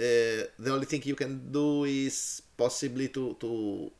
uh, 0.00 0.44
the 0.58 0.70
only 0.72 0.86
thing 0.86 1.02
you 1.04 1.14
can 1.14 1.50
do 1.52 1.84
is 1.84 2.42
possibly 2.56 3.08
to 3.08 3.34
to 3.40 3.90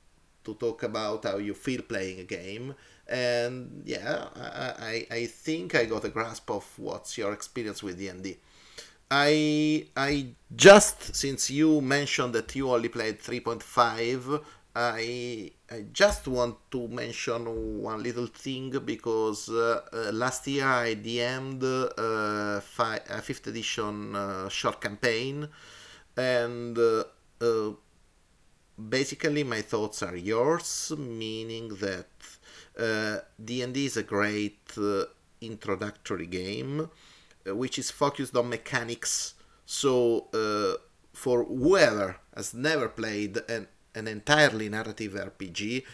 to 0.45 0.55
talk 0.55 0.83
about 0.85 1.25
how 1.25 1.39
you 1.39 1.55
feel 1.55 1.83
playing 1.83 2.21
a 2.21 2.25
game. 2.25 2.75
And 3.09 3.83
yeah 3.85 4.27
i 4.35 5.07
i 5.11 5.27
think 5.27 5.77
i 5.77 5.85
got 5.85 6.05
a 6.05 6.09
grasp 6.09 6.51
of 6.51 6.65
what's 6.77 7.17
your 7.17 7.33
experience 7.33 7.81
with 7.85 7.99
d&d 7.99 8.37
i 9.11 9.87
i 9.97 10.27
just 10.57 11.15
since 11.15 11.51
you 11.51 11.81
mentioned 11.81 12.33
that 12.35 12.55
you 12.57 12.69
only 12.71 12.89
played 12.89 13.21
3.5 13.21 14.41
I, 14.79 15.53
I 15.71 15.87
just 15.93 16.29
want 16.29 16.57
to 16.73 16.87
mention 16.89 17.81
one 17.81 18.03
little 18.03 18.27
thing 18.27 18.71
because 18.85 19.49
uh, 19.49 19.81
uh, 19.91 20.13
last 20.13 20.47
year 20.47 20.67
I 20.67 20.95
DM'd 20.95 21.65
uh, 21.65 22.61
fi- 22.61 23.01
a 23.09 23.23
5th 23.23 23.47
edition 23.47 24.15
uh, 24.15 24.49
short 24.51 24.81
campaign 24.83 25.49
and 26.17 26.79
uh, 26.79 27.05
uh, 27.41 27.71
basically 28.89 29.45
my 29.45 29.61
thoughts 29.61 30.03
are 30.03 30.17
yours 30.17 30.93
meaning 30.97 31.69
that 31.77 32.09
d&d 33.43 33.83
uh, 33.83 33.87
is 33.87 33.97
a 33.97 34.03
great 34.03 34.73
uh, 34.79 35.05
introductory 35.41 36.27
game 36.27 36.89
uh, 37.49 37.55
which 37.55 37.79
is 37.79 37.91
focused 37.91 38.37
on 38.37 38.49
mechanics. 38.49 39.35
So 39.65 40.29
for 41.13 41.45
whoever 41.45 42.17
has 42.37 42.55
never 42.55 42.89
played 42.89 43.39
an, 43.49 43.67
an 43.95 44.07
entirely 44.07 44.69
narrative 44.69 45.15
rpg 45.15 45.85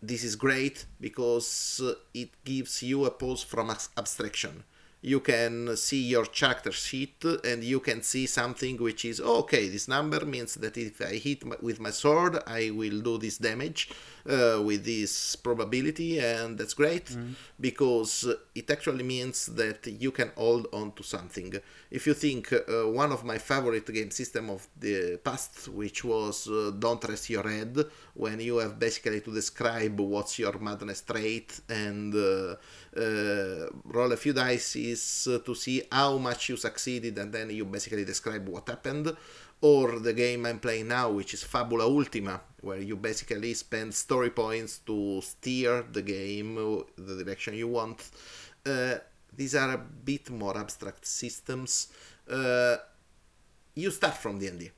this 0.00 0.22
is 0.22 0.36
great 0.36 0.86
because 1.00 1.80
it 2.14 2.30
gives 2.44 2.82
you 2.84 3.04
a 3.04 3.10
pause 3.10 3.42
from 3.42 3.70
abstraction 3.96 4.62
you 5.00 5.20
can 5.20 5.76
see 5.76 6.02
your 6.02 6.26
character 6.26 6.72
sheet 6.72 7.22
and 7.44 7.62
you 7.62 7.78
can 7.78 8.02
see 8.02 8.26
something 8.26 8.76
which 8.78 9.04
is 9.04 9.20
oh, 9.20 9.38
okay 9.38 9.68
this 9.68 9.86
number 9.86 10.24
means 10.26 10.54
that 10.54 10.76
if 10.76 11.00
i 11.00 11.14
hit 11.16 11.44
my, 11.44 11.56
with 11.62 11.78
my 11.78 11.90
sword 11.90 12.38
i 12.46 12.70
will 12.70 13.00
do 13.00 13.16
this 13.18 13.38
damage 13.38 13.90
uh, 14.28 14.60
with 14.62 14.84
this 14.84 15.36
probability, 15.36 16.18
and 16.18 16.58
that's 16.58 16.74
great 16.74 17.06
mm. 17.06 17.34
because 17.58 18.26
it 18.54 18.70
actually 18.70 19.02
means 19.02 19.46
that 19.46 19.86
you 19.86 20.12
can 20.12 20.30
hold 20.36 20.66
on 20.72 20.92
to 20.92 21.02
something. 21.02 21.54
If 21.90 22.06
you 22.06 22.14
think 22.14 22.52
uh, 22.52 22.88
one 22.88 23.12
of 23.12 23.24
my 23.24 23.38
favorite 23.38 23.92
game 23.92 24.10
system 24.10 24.50
of 24.50 24.66
the 24.78 25.18
past, 25.24 25.68
which 25.68 26.04
was 26.04 26.46
uh, 26.48 26.72
Don't 26.78 27.02
Rest 27.04 27.30
Your 27.30 27.48
Head, 27.48 27.78
when 28.14 28.40
you 28.40 28.58
have 28.58 28.78
basically 28.78 29.20
to 29.22 29.32
describe 29.32 29.98
what's 29.98 30.38
your 30.38 30.58
madness 30.58 31.00
trait 31.02 31.60
and 31.68 32.14
uh, 32.14 32.56
roll 32.98 34.12
a 34.12 34.16
few 34.16 34.32
dice 34.32 34.72
to 35.24 35.54
see 35.54 35.82
how 35.90 36.18
much 36.18 36.48
you 36.48 36.56
succeeded, 36.56 37.18
and 37.18 37.32
then 37.32 37.50
you 37.50 37.64
basically 37.64 38.04
describe 38.04 38.48
what 38.48 38.68
happened 38.68 39.16
or 39.60 39.98
the 39.98 40.12
game 40.12 40.46
I'm 40.46 40.60
playing 40.60 40.88
now, 40.88 41.10
which 41.10 41.34
is 41.34 41.42
Fabula 41.42 41.84
Ultima, 41.84 42.40
where 42.60 42.78
you 42.78 42.96
basically 42.96 43.54
spend 43.54 43.92
story 43.92 44.30
points 44.30 44.78
to 44.86 45.20
steer 45.20 45.84
the 45.90 46.02
game 46.02 46.54
the 46.96 47.24
direction 47.24 47.54
you 47.54 47.68
want. 47.68 48.08
Uh, 48.64 48.96
these 49.34 49.54
are 49.54 49.72
a 49.72 49.78
bit 49.78 50.30
more 50.30 50.56
abstract 50.56 51.06
systems. 51.06 51.88
Uh, 52.30 52.76
you 53.74 53.90
start 53.90 54.14
from 54.14 54.38
D&D, 54.38 54.70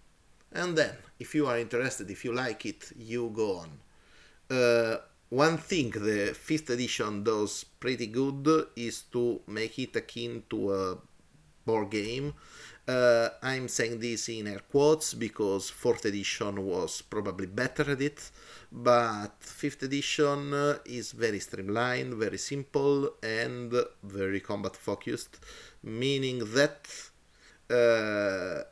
and 0.53 0.77
then 0.77 0.95
if 1.19 1.35
you 1.35 1.47
are 1.47 1.59
interested, 1.59 2.11
if 2.11 2.25
you 2.25 2.33
like 2.33 2.65
it, 2.67 2.93
you 2.97 3.31
go 3.35 3.59
on. 3.59 3.71
Uh, 4.51 4.97
one 5.31 5.59
thing 5.59 5.91
the 5.91 6.35
fifth 6.35 6.71
edition 6.71 7.23
does 7.23 7.65
pretty 7.65 8.09
good 8.09 8.67
is 8.75 9.03
to 9.03 9.41
make 9.47 9.79
it 9.79 9.95
akin 9.95 10.43
to 10.51 10.73
a 10.75 10.99
board 11.65 11.91
game. 11.91 12.35
Uh, 12.89 13.29
I'm 13.41 13.69
saying 13.69 14.01
this 14.01 14.29
in 14.29 14.49
air 14.49 14.63
quotes 14.69 15.15
because 15.15 15.71
4th 15.71 16.07
edition 16.07 16.67
was 16.67 17.03
probably 17.03 17.47
better 17.47 17.93
at 17.93 18.01
it, 18.01 18.31
but 18.73 19.41
5th 19.41 19.83
edition 19.85 20.53
uh, 20.53 20.79
is 20.85 21.13
very 21.13 21.39
streamlined, 21.39 22.15
very 22.15 22.39
simple, 22.39 23.15
and 23.23 23.73
very 24.03 24.41
combat 24.41 24.75
focused, 24.75 25.39
meaning 25.85 26.41
that 26.55 26.89
uh, 27.71 28.65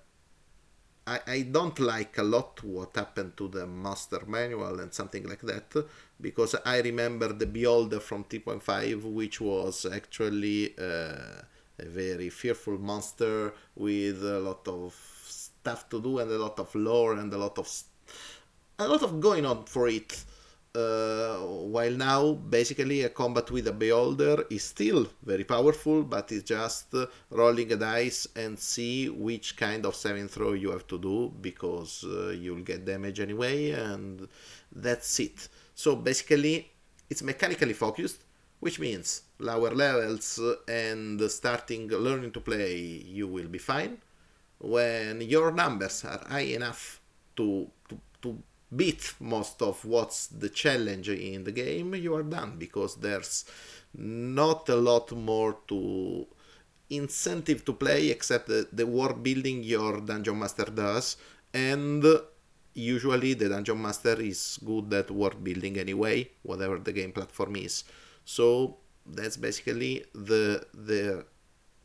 I 1.27 1.43
don't 1.43 1.79
like 1.79 2.19
a 2.19 2.23
lot 2.23 2.63
what 2.63 2.97
happened 2.97 3.37
to 3.39 3.49
the 3.49 3.67
Monster 3.67 4.25
Manual 4.27 4.81
and 4.81 4.93
something 4.93 5.27
like 5.27 5.41
that 5.43 5.87
because 6.21 6.55
I 6.65 6.81
remember 6.81 7.33
the 7.33 7.47
Beholder 7.47 8.01
from 8.01 8.25
3.5, 8.25 9.03
which 9.05 9.41
was 9.41 9.87
actually. 9.87 10.75
Uh, 10.79 11.43
a 11.81 11.87
very 11.87 12.29
fearful 12.29 12.79
monster 12.79 13.55
with 13.77 14.23
a 14.25 14.41
lot 14.41 14.67
of 14.67 14.95
stuff 15.25 15.89
to 15.89 16.01
do 16.01 16.19
and 16.19 16.31
a 16.31 16.39
lot 16.39 16.59
of 16.59 16.75
lore 16.75 17.15
and 17.15 17.33
a 17.33 17.39
lot 17.39 17.59
of 17.59 17.69
a 18.79 18.89
lot 18.89 19.03
of 19.03 19.21
going 19.21 19.45
on 19.45 19.65
for 19.65 19.89
it. 19.89 20.25
Uh, 20.75 21.39
while 21.39 21.91
now, 21.93 22.33
basically, 22.33 23.03
a 23.03 23.09
combat 23.09 23.51
with 23.51 23.67
a 23.67 23.73
beholder 23.73 24.45
is 24.51 24.63
still 24.63 25.09
very 25.25 25.43
powerful, 25.43 26.05
but 26.05 26.31
it's 26.31 26.45
just 26.45 26.95
uh, 26.95 27.07
rolling 27.31 27.73
a 27.73 27.77
dice 27.77 28.29
and 28.37 28.57
see 28.57 29.09
which 29.09 29.57
kind 29.57 29.85
of 29.87 29.97
saving 29.97 30.29
throw 30.29 30.53
you 30.53 30.71
have 30.71 30.87
to 30.87 30.99
do 30.99 31.33
because 31.41 32.05
uh, 32.05 32.29
you'll 32.29 32.63
get 32.63 32.85
damage 32.85 33.19
anyway, 33.19 33.71
and 33.71 34.29
that's 34.71 35.19
it. 35.19 35.49
So 35.79 35.95
basically, 35.95 36.73
it's 37.09 37.23
mechanically 37.23 37.73
focused, 37.73 38.25
which 38.59 38.81
means 38.81 39.23
lower 39.39 39.71
levels 39.71 40.41
and 40.67 41.23
starting 41.31 41.87
learning 41.87 42.33
to 42.33 42.41
play 42.41 42.79
you 43.07 43.29
will 43.29 43.47
be 43.47 43.59
fine. 43.59 43.99
When 44.59 45.21
your 45.21 45.53
numbers 45.53 46.05
are 46.05 46.21
high 46.29 46.51
enough 46.59 47.01
to, 47.37 47.71
to, 47.89 48.01
to 48.23 48.43
beat 48.75 49.15
most 49.21 49.63
of 49.63 49.85
what's 49.85 50.27
the 50.27 50.49
challenge 50.49 51.11
in 51.11 51.45
the 51.45 51.53
game 51.53 51.95
you 51.95 52.13
are 52.13 52.25
done 52.25 52.57
because 52.59 52.97
there's 52.97 53.45
not 53.95 54.69
a 54.69 54.75
lot 54.75 55.13
more 55.13 55.59
to 55.69 56.27
incentive 56.91 57.65
to 57.65 57.73
play 57.73 58.11
except 58.11 58.49
the, 58.49 58.67
the 58.73 58.85
world 58.85 59.23
building 59.23 59.63
your 59.63 60.01
dungeon 60.01 60.41
master 60.41 60.65
does 60.65 61.17
and 61.55 62.05
usually 62.79 63.35
the 63.35 63.49
dungeon 63.49 63.81
master 63.81 64.21
is 64.21 64.59
good 64.65 64.93
at 64.95 65.11
world 65.11 65.43
building 65.43 65.79
anyway 65.79 66.29
whatever 66.43 66.79
the 66.79 66.93
game 66.93 67.13
platform 67.13 67.57
is 67.57 67.85
so 68.25 68.77
that's 69.05 69.37
basically 69.37 70.05
the 70.15 70.65
the 70.75 71.25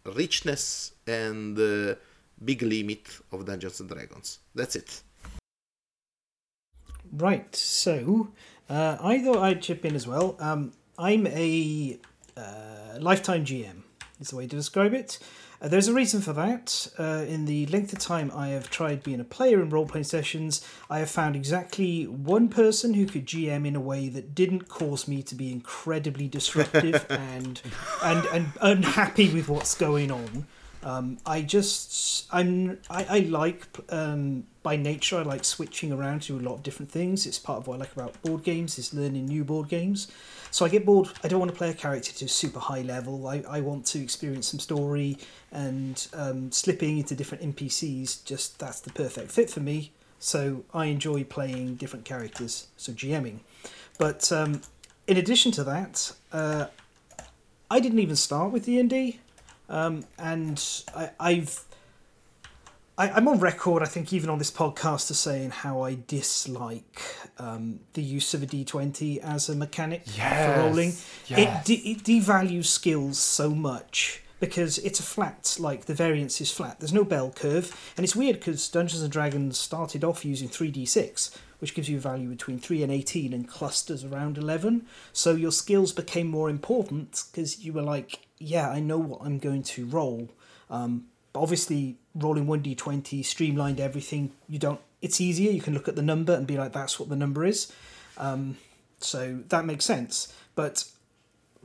richness 0.06 0.94
and 1.08 1.56
the 1.56 1.98
big 2.44 2.62
limit 2.62 3.08
of 3.32 3.46
Dungeons 3.46 3.80
and 3.80 3.90
Dragons. 3.90 4.40
That's 4.54 4.76
it. 4.76 5.02
Right. 7.12 7.56
So 7.56 8.30
uh, 8.70 8.98
I 9.00 9.22
thought 9.22 9.38
I'd 9.38 9.62
chip 9.62 9.86
in 9.86 9.96
as 9.96 10.08
well. 10.08 10.36
Um, 10.40 10.74
I'm 10.98 11.28
a 11.28 12.00
uh, 12.36 13.00
lifetime 13.00 13.46
GM. 13.46 13.84
Is 14.20 14.30
the 14.30 14.38
way 14.38 14.48
to 14.48 14.56
describe 14.56 14.94
it. 14.94 15.20
Uh, 15.64 15.70
there's 15.70 15.88
a 15.88 15.94
reason 15.94 16.20
for 16.20 16.34
that. 16.34 16.90
Uh, 17.00 17.24
in 17.26 17.46
the 17.46 17.66
length 17.68 17.94
of 17.94 18.00
time 18.00 18.30
I 18.36 18.50
have 18.50 18.70
tried 18.70 19.02
being 19.02 19.22
a 19.22 19.24
player 19.24 19.62
in 19.62 19.70
role 19.70 19.86
playing 19.86 20.04
sessions, 20.04 20.68
I 20.90 21.00
have 21.00 21.10
found 21.10 21.38
exactly 21.38 22.04
one 22.04 22.50
person 22.50 22.94
who 22.94 23.06
could 23.06 23.26
GM 23.26 23.66
in 23.66 23.76
a 23.76 23.80
way 23.80 24.10
that 24.10 24.36
didn't 24.36 24.68
cause 24.68 25.08
me 25.08 25.24
to 25.24 25.36
be 25.36 25.52
incredibly 25.54 26.28
disruptive 26.28 27.06
and, 27.10 27.62
and 28.04 28.26
and 28.26 28.52
unhappy 28.60 29.34
with 29.34 29.48
what's 29.48 29.74
going 29.74 30.12
on. 30.12 30.48
Um, 30.84 31.18
I 31.26 31.42
just 31.42 32.28
I'm 32.32 32.80
I, 32.90 33.06
I 33.10 33.20
like 33.20 33.66
um, 33.90 34.46
by 34.64 34.76
nature 34.76 35.18
I 35.18 35.22
like 35.24 35.46
switching 35.46 35.92
around 35.92 36.24
to 36.24 36.38
a 36.38 36.42
lot 36.42 36.56
of 36.56 36.64
different 36.64 36.92
things. 36.92 37.26
It's 37.26 37.40
part 37.40 37.60
of 37.60 37.68
what 37.68 37.76
I 37.76 37.80
like 37.80 37.94
about 37.94 38.22
board 38.22 38.44
games 38.44 38.78
is 38.78 38.94
learning 38.94 39.26
new 39.26 39.44
board 39.44 39.70
games. 39.70 40.08
So 40.52 40.66
I 40.66 40.70
get 40.70 40.86
bored. 40.86 41.10
I 41.24 41.28
don't 41.28 41.40
want 41.40 41.52
to 41.52 41.58
play 41.58 41.70
a 41.70 41.74
character 41.74 42.12
to 42.14 42.28
super 42.28 42.60
high 42.60 42.82
level. 42.82 43.28
I, 43.28 43.44
I 43.50 43.62
want 43.62 43.86
to 43.88 44.00
experience 44.00 44.48
some 44.48 44.60
story 44.60 45.18
and 45.52 46.08
um, 46.14 46.52
slipping 46.52 47.00
into 47.00 47.16
different 47.16 47.56
NPCs. 47.56 48.24
Just 48.26 48.60
that's 48.60 48.80
the 48.82 48.92
perfect 48.92 49.32
fit 49.32 49.50
for 49.50 49.62
me. 49.62 49.92
So 50.20 50.64
I 50.74 50.86
enjoy 50.86 51.24
playing 51.24 51.76
different 51.76 52.06
characters. 52.06 52.68
So 52.78 52.94
GMing, 52.94 53.40
but 53.98 54.32
um, 54.32 54.62
in 55.08 55.18
addition 55.18 55.52
to 55.54 55.64
that, 55.66 56.14
uh, 56.32 56.68
I 57.70 57.80
didn't 57.80 58.00
even 58.00 58.16
start 58.16 58.52
with 58.52 58.66
D 58.66 58.80
and 58.80 58.90
D, 58.90 59.20
um, 59.70 60.06
and 60.18 60.64
I, 60.96 61.10
I've 61.20 61.66
I, 62.98 63.18
am 63.18 63.28
on 63.28 63.40
record, 63.40 63.82
I 63.82 63.88
think, 63.88 64.14
even 64.14 64.30
on 64.30 64.38
this 64.38 64.52
podcast, 64.52 65.10
as 65.10 65.18
saying 65.18 65.50
how 65.50 65.82
I 65.82 65.98
dislike 66.08 67.02
um, 67.40 67.80
the 67.94 68.04
use 68.04 68.34
of 68.36 68.44
a 68.44 68.46
d20 68.46 69.18
as 69.18 69.50
a 69.50 69.56
mechanic 69.56 70.04
yes, 70.16 70.56
for 70.56 70.62
rolling. 70.62 70.94
Yes. 71.28 71.40
It, 71.40 71.66
de- 71.66 71.92
it 71.92 72.04
devalues 72.04 72.66
skills 72.66 73.18
so 73.18 73.50
much 73.50 74.22
because 74.40 74.78
it's 74.80 75.00
a 75.00 75.04
flat, 75.04 75.56
like 75.60 75.86
the 75.86 75.96
variance 75.96 76.40
is 76.40 76.52
flat. 76.52 76.80
There's 76.80 76.94
no 76.94 77.04
bell 77.04 77.32
curve, 77.32 77.94
and 77.98 78.04
it's 78.04 78.16
weird 78.16 78.36
because 78.36 78.68
Dungeons 78.68 79.02
and 79.02 79.12
Dragons 79.12 79.58
started 79.58 80.04
off 80.04 80.24
using 80.24 80.50
3d6, 80.50 81.36
which 81.64 81.76
gives 81.76 81.88
you 81.88 81.96
a 81.96 82.02
value 82.02 82.28
between 82.28 82.60
3 82.60 82.84
and 82.84 82.92
18 82.92 83.32
and 83.32 83.48
clusters 83.48 84.04
around 84.04 84.38
11. 84.38 84.86
So 85.14 85.32
your 85.32 85.54
skills 85.54 85.94
became 85.94 86.28
more 86.28 86.50
important 86.50 87.24
because 87.32 87.64
you 87.64 87.72
were 87.72 87.82
like, 87.82 88.20
yeah, 88.38 88.70
I 88.70 88.82
know 88.82 88.98
what 88.98 89.22
I'm 89.24 89.40
going 89.40 89.64
to 89.64 89.86
roll. 89.86 90.30
Um, 90.70 91.06
but 91.32 91.40
obviously, 91.40 92.00
rolling 92.16 92.48
1d20 92.48 93.24
streamlined 93.24 93.80
everything. 93.80 94.34
You 94.50 94.60
don't. 94.60 94.82
It's 95.02 95.22
easier. 95.22 95.52
You 95.52 95.62
can 95.62 95.74
look 95.74 95.88
at 95.88 95.96
the 95.96 96.02
number 96.02 96.34
and 96.34 96.46
be 96.46 96.58
like, 96.58 96.74
"That's 96.74 97.00
what 97.00 97.08
the 97.08 97.16
number 97.16 97.46
is." 97.46 97.72
Um, 98.18 98.58
so 99.00 99.40
that 99.48 99.64
makes 99.64 99.86
sense. 99.86 100.34
But 100.56 100.84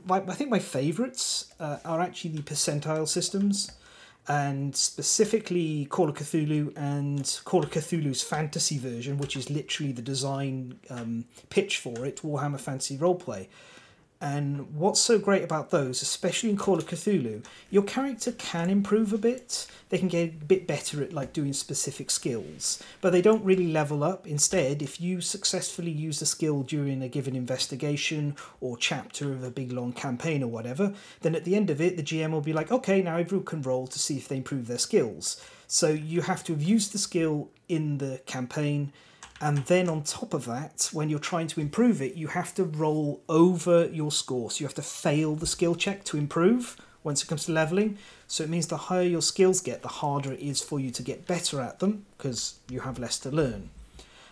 my, 0.05 0.23
I 0.25 0.33
think 0.33 0.49
my 0.49 0.59
favourites 0.59 1.53
uh, 1.59 1.79
are 1.83 1.99
actually 1.99 2.31
the 2.31 2.41
percentile 2.41 3.07
systems, 3.07 3.69
and 4.27 4.75
specifically 4.75 5.85
Call 5.85 6.09
of 6.09 6.15
Cthulhu 6.15 6.73
and 6.75 7.39
Call 7.45 7.63
of 7.63 7.71
Cthulhu's 7.71 8.21
fantasy 8.21 8.77
version, 8.77 9.17
which 9.17 9.35
is 9.35 9.49
literally 9.49 9.91
the 9.91 10.01
design 10.01 10.79
um, 10.89 11.25
pitch 11.49 11.77
for 11.79 12.05
it, 12.05 12.17
Warhammer 12.17 12.59
Fantasy 12.59 12.97
Roleplay. 12.97 13.47
And 14.21 14.75
what's 14.75 14.99
so 14.99 15.17
great 15.17 15.43
about 15.43 15.69
those, 15.69 16.01
especially 16.01 16.49
in 16.49 16.57
Call 16.57 16.77
of 16.77 16.87
Cthulhu, 16.87 17.45
your 17.69 17.83
character 17.83 18.33
can 18.33 18.69
improve 18.69 19.13
a 19.13 19.17
bit. 19.17 19.65
They 19.87 19.97
can 19.97 20.09
get 20.09 20.29
a 20.29 20.45
bit 20.45 20.67
better 20.67 21.01
at 21.01 21.13
like 21.13 21.31
doing 21.31 21.53
specific 21.53 22.11
skills, 22.11 22.83
but 22.99 23.11
they 23.11 23.21
don't 23.21 23.45
really 23.45 23.71
level 23.71 24.03
up. 24.03 24.27
Instead, 24.27 24.81
if 24.81 24.99
you 24.99 25.21
successfully 25.21 25.91
use 25.91 26.21
a 26.21 26.25
skill 26.25 26.63
during 26.63 27.01
a 27.01 27.07
given 27.07 27.33
investigation 27.33 28.35
or 28.59 28.75
chapter 28.75 29.31
of 29.31 29.41
a 29.41 29.49
big 29.49 29.71
long 29.71 29.93
campaign 29.93 30.43
or 30.43 30.47
whatever, 30.47 30.93
then 31.21 31.33
at 31.33 31.45
the 31.45 31.55
end 31.55 31.69
of 31.69 31.79
it, 31.79 31.95
the 31.95 32.03
GM 32.03 32.31
will 32.31 32.41
be 32.41 32.53
like, 32.53 32.73
okay, 32.73 33.01
now 33.01 33.15
everyone 33.15 33.45
can 33.45 33.61
roll 33.61 33.87
to 33.87 33.99
see 33.99 34.17
if 34.17 34.27
they 34.27 34.37
improve 34.37 34.67
their 34.67 34.77
skills. 34.77 35.41
So 35.67 35.87
you 35.89 36.23
have 36.23 36.43
to 36.45 36.53
have 36.53 36.61
used 36.61 36.91
the 36.91 36.97
skill 36.97 37.51
in 37.69 37.99
the 37.99 38.19
campaign 38.25 38.91
and 39.41 39.59
then 39.59 39.87
on 39.89 40.03
top 40.03 40.33
of 40.33 40.45
that, 40.45 40.89
when 40.91 41.09
you're 41.09 41.19
trying 41.19 41.47
to 41.47 41.61
improve 41.61 42.01
it, 42.01 42.15
you 42.15 42.27
have 42.27 42.53
to 42.55 42.63
roll 42.63 43.21
over 43.29 43.87
your 43.87 44.11
score. 44.11 44.51
So 44.51 44.59
you 44.61 44.65
have 44.67 44.75
to 44.75 44.81
fail 44.81 45.35
the 45.35 45.47
skill 45.47 45.75
check 45.75 46.03
to 46.05 46.17
improve 46.17 46.75
once 47.03 47.23
it 47.23 47.27
comes 47.27 47.45
to 47.45 47.53
leveling. 47.53 47.97
So 48.27 48.43
it 48.43 48.49
means 48.49 48.67
the 48.67 48.77
higher 48.77 49.03
your 49.03 49.21
skills 49.21 49.61
get, 49.61 49.81
the 49.81 49.87
harder 49.87 50.33
it 50.33 50.39
is 50.41 50.61
for 50.61 50.79
you 50.79 50.91
to 50.91 51.01
get 51.01 51.25
better 51.25 51.61
at 51.61 51.79
them 51.79 52.05
because 52.17 52.59
you 52.69 52.81
have 52.81 52.99
less 52.99 53.17
to 53.19 53.31
learn. 53.31 53.69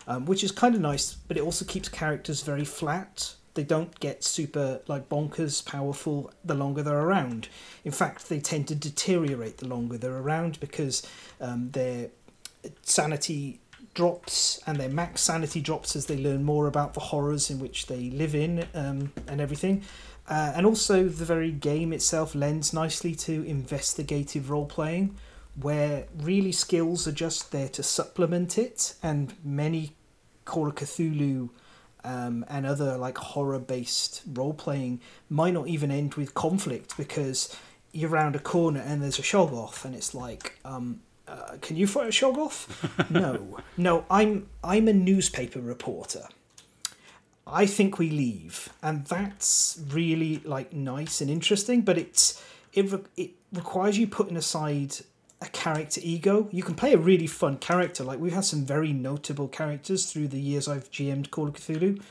um, 0.07 0.25
which 0.25 0.43
is 0.43 0.51
kind 0.51 0.73
of 0.73 0.81
nice. 0.81 1.13
But 1.27 1.38
it 1.38 1.43
also 1.43 1.65
keeps 1.65 1.89
characters 1.89 2.41
very 2.41 2.65
flat. 2.65 3.34
They 3.53 3.63
don't 3.63 3.99
get 3.99 4.23
super 4.23 4.81
like 4.88 5.09
bonkers 5.09 5.65
powerful 5.65 6.31
the 6.45 6.53
longer 6.53 6.84
they're 6.84 6.97
around. 6.99 7.49
In 7.84 7.91
fact, 7.91 8.29
they 8.29 8.39
tend 8.39 8.67
to 8.69 8.75
deteriorate 8.75 9.57
the 9.57 9.67
longer 9.67 9.97
they're 9.97 10.17
around 10.17 10.59
because 10.59 11.05
um, 11.41 11.71
their 11.71 12.09
sanity 12.84 13.59
drops 13.98 14.61
and 14.68 14.78
their 14.78 14.90
max 14.90 15.22
sanity 15.22 15.60
drops 15.60 15.95
as 15.95 16.06
they 16.06 16.18
learn 16.18 16.44
more 16.44 16.68
about 16.68 16.94
the 16.94 16.99
horrors 16.99 17.49
in 17.49 17.57
which 17.57 17.88
they 17.88 18.11
live 18.11 18.36
in 18.36 18.64
um, 18.76 19.11
and 19.28 19.41
everything. 19.41 19.82
Uh, 20.30 20.53
and 20.56 20.68
also, 20.68 21.06
the 21.06 21.26
very 21.26 21.52
game 21.52 21.91
itself 21.91 22.36
lends 22.36 22.74
nicely 22.74 23.15
to 23.15 23.44
investigative 23.44 24.52
role 24.52 24.68
playing, 24.68 25.15
where 25.60 26.06
really 26.19 26.52
skills 26.52 27.07
are 27.07 27.11
just 27.11 27.52
there 27.52 27.69
to 27.69 27.82
supplement 27.82 28.57
it, 28.60 28.94
and 29.02 29.34
many 29.44 29.95
Call 30.45 30.68
of 30.68 30.76
Cthulhu 30.76 31.49
um, 32.03 32.45
and 32.48 32.65
other 32.68 32.98
like 32.98 33.18
horror 33.18 33.60
based 33.60 34.22
role 34.28 34.53
playing 34.53 35.02
might 35.28 35.53
not 35.53 35.68
even 35.68 35.90
end 35.90 36.14
with 36.14 36.34
conflict 36.36 36.95
because 36.98 37.57
you're 37.91 38.11
around 38.11 38.36
a 38.36 38.40
corner 38.40 38.80
and 38.80 39.02
there's 39.02 39.18
a 39.18 39.24
shoggoth, 39.24 39.86
and 39.86 39.95
it's 39.95 40.14
like, 40.14 40.60
um, 40.64 41.02
uh, 41.27 41.57
can 41.61 41.75
you 41.75 41.87
fight 41.87 42.07
a 42.07 42.11
shoggoth? 42.11 43.09
no, 43.11 43.59
no, 43.75 44.05
I'm 44.09 44.47
I'm 44.63 44.87
a 44.87 44.93
newspaper 44.93 45.59
reporter. 45.59 46.27
I 47.45 47.65
think 47.65 47.97
we 47.97 48.09
leave, 48.09 48.69
and 48.81 49.05
that's 49.05 49.81
really 49.89 50.41
like 50.43 50.73
nice 50.73 51.21
and 51.21 51.29
interesting. 51.29 51.81
But 51.81 51.97
it's 51.97 52.43
it 52.73 52.91
re- 52.91 53.03
it 53.15 53.31
requires 53.51 53.97
you 53.97 54.07
putting 54.07 54.37
aside 54.37 54.95
a 55.41 55.47
character 55.47 56.01
ego. 56.03 56.47
You 56.51 56.63
can 56.63 56.75
play 56.75 56.93
a 56.93 56.97
really 56.97 57.27
fun 57.27 57.57
character. 57.57 58.03
Like 58.03 58.19
we've 58.19 58.33
had 58.33 58.45
some 58.45 58.65
very 58.65 58.93
notable 58.93 59.47
characters 59.47 60.11
through 60.11 60.29
the 60.29 60.39
years 60.39 60.67
I've 60.67 60.89
GM'd 60.91 61.31
Call 61.31 61.47
of 61.47 61.55
Cthulhu, 61.55 62.01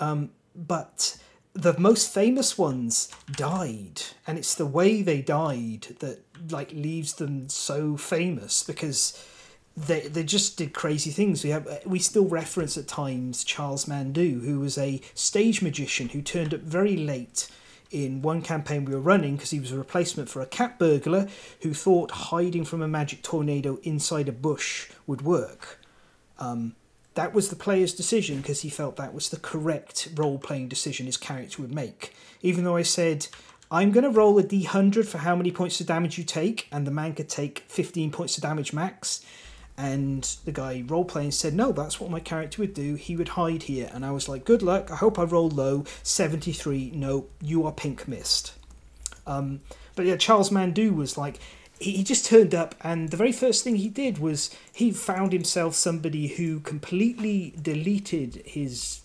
um, 0.00 0.30
but 0.54 1.16
the 1.58 1.76
most 1.76 2.14
famous 2.14 2.56
ones 2.56 3.08
died, 3.32 4.02
and 4.28 4.38
it's 4.38 4.54
the 4.54 4.66
way 4.66 5.02
they 5.02 5.20
died 5.20 5.96
that 5.98 6.20
like 6.50 6.70
leaves 6.72 7.14
them 7.14 7.48
so 7.48 7.96
famous 7.96 8.62
because 8.62 9.20
they 9.76 10.02
they 10.02 10.22
just 10.22 10.56
did 10.56 10.72
crazy 10.72 11.10
things. 11.10 11.42
We 11.42 11.50
have 11.50 11.66
we 11.84 11.98
still 11.98 12.26
reference 12.26 12.78
at 12.78 12.86
times 12.86 13.42
Charles 13.42 13.86
Mandu, 13.86 14.44
who 14.44 14.60
was 14.60 14.78
a 14.78 15.00
stage 15.14 15.60
magician 15.60 16.10
who 16.10 16.22
turned 16.22 16.54
up 16.54 16.60
very 16.60 16.96
late 16.96 17.48
in 17.90 18.22
one 18.22 18.40
campaign 18.40 18.84
we 18.84 18.94
were 18.94 19.00
running 19.00 19.34
because 19.34 19.50
he 19.50 19.58
was 19.58 19.72
a 19.72 19.78
replacement 19.78 20.28
for 20.28 20.40
a 20.40 20.46
cat 20.46 20.78
burglar 20.78 21.26
who 21.62 21.74
thought 21.74 22.10
hiding 22.10 22.64
from 22.64 22.82
a 22.82 22.88
magic 22.88 23.22
tornado 23.22 23.78
inside 23.82 24.28
a 24.28 24.32
bush 24.32 24.90
would 25.08 25.22
work. 25.22 25.80
Um, 26.38 26.76
that 27.14 27.34
was 27.34 27.48
the 27.48 27.56
player's 27.56 27.94
decision 27.94 28.38
because 28.38 28.62
he 28.62 28.68
felt 28.68 28.96
that 28.96 29.14
was 29.14 29.30
the 29.30 29.38
correct 29.38 30.08
role 30.14 30.38
playing 30.38 30.68
decision 30.68 31.06
his 31.06 31.16
character 31.16 31.62
would 31.62 31.74
make. 31.74 32.14
Even 32.42 32.64
though 32.64 32.76
I 32.76 32.82
said, 32.82 33.26
I'm 33.70 33.90
going 33.90 34.04
to 34.04 34.10
roll 34.10 34.38
a 34.38 34.44
d100 34.44 35.06
for 35.06 35.18
how 35.18 35.34
many 35.34 35.50
points 35.50 35.80
of 35.80 35.86
damage 35.86 36.16
you 36.16 36.24
take, 36.24 36.68
and 36.70 36.86
the 36.86 36.90
man 36.90 37.14
could 37.14 37.28
take 37.28 37.64
15 37.68 38.10
points 38.10 38.36
of 38.36 38.42
damage 38.42 38.72
max 38.72 39.24
and 39.78 40.24
the 40.44 40.50
guy 40.50 40.82
role 40.88 41.04
playing 41.04 41.30
said, 41.30 41.54
No, 41.54 41.70
that's 41.70 42.00
what 42.00 42.10
my 42.10 42.18
character 42.18 42.60
would 42.60 42.74
do. 42.74 42.96
He 42.96 43.14
would 43.14 43.28
hide 43.28 43.62
here. 43.62 43.88
And 43.94 44.04
I 44.04 44.10
was 44.10 44.28
like, 44.28 44.44
Good 44.44 44.60
luck. 44.60 44.90
I 44.90 44.96
hope 44.96 45.18
I 45.18 45.22
roll 45.22 45.48
low. 45.48 45.84
73. 46.02 46.90
No, 46.96 47.26
you 47.40 47.64
are 47.64 47.70
pink 47.70 48.08
mist. 48.08 48.54
Um, 49.24 49.60
but 49.94 50.04
yeah, 50.04 50.16
Charles 50.16 50.50
Mandu 50.50 50.94
was 50.94 51.16
like, 51.16 51.38
he, 51.80 52.02
just 52.02 52.26
turned 52.26 52.54
up, 52.54 52.74
and 52.82 53.10
the 53.10 53.16
very 53.16 53.32
first 53.32 53.64
thing 53.64 53.76
he 53.76 53.88
did 53.88 54.18
was 54.18 54.50
he 54.72 54.90
found 54.90 55.32
himself 55.32 55.74
somebody 55.74 56.28
who 56.28 56.60
completely 56.60 57.54
deleted 57.60 58.42
his 58.44 59.00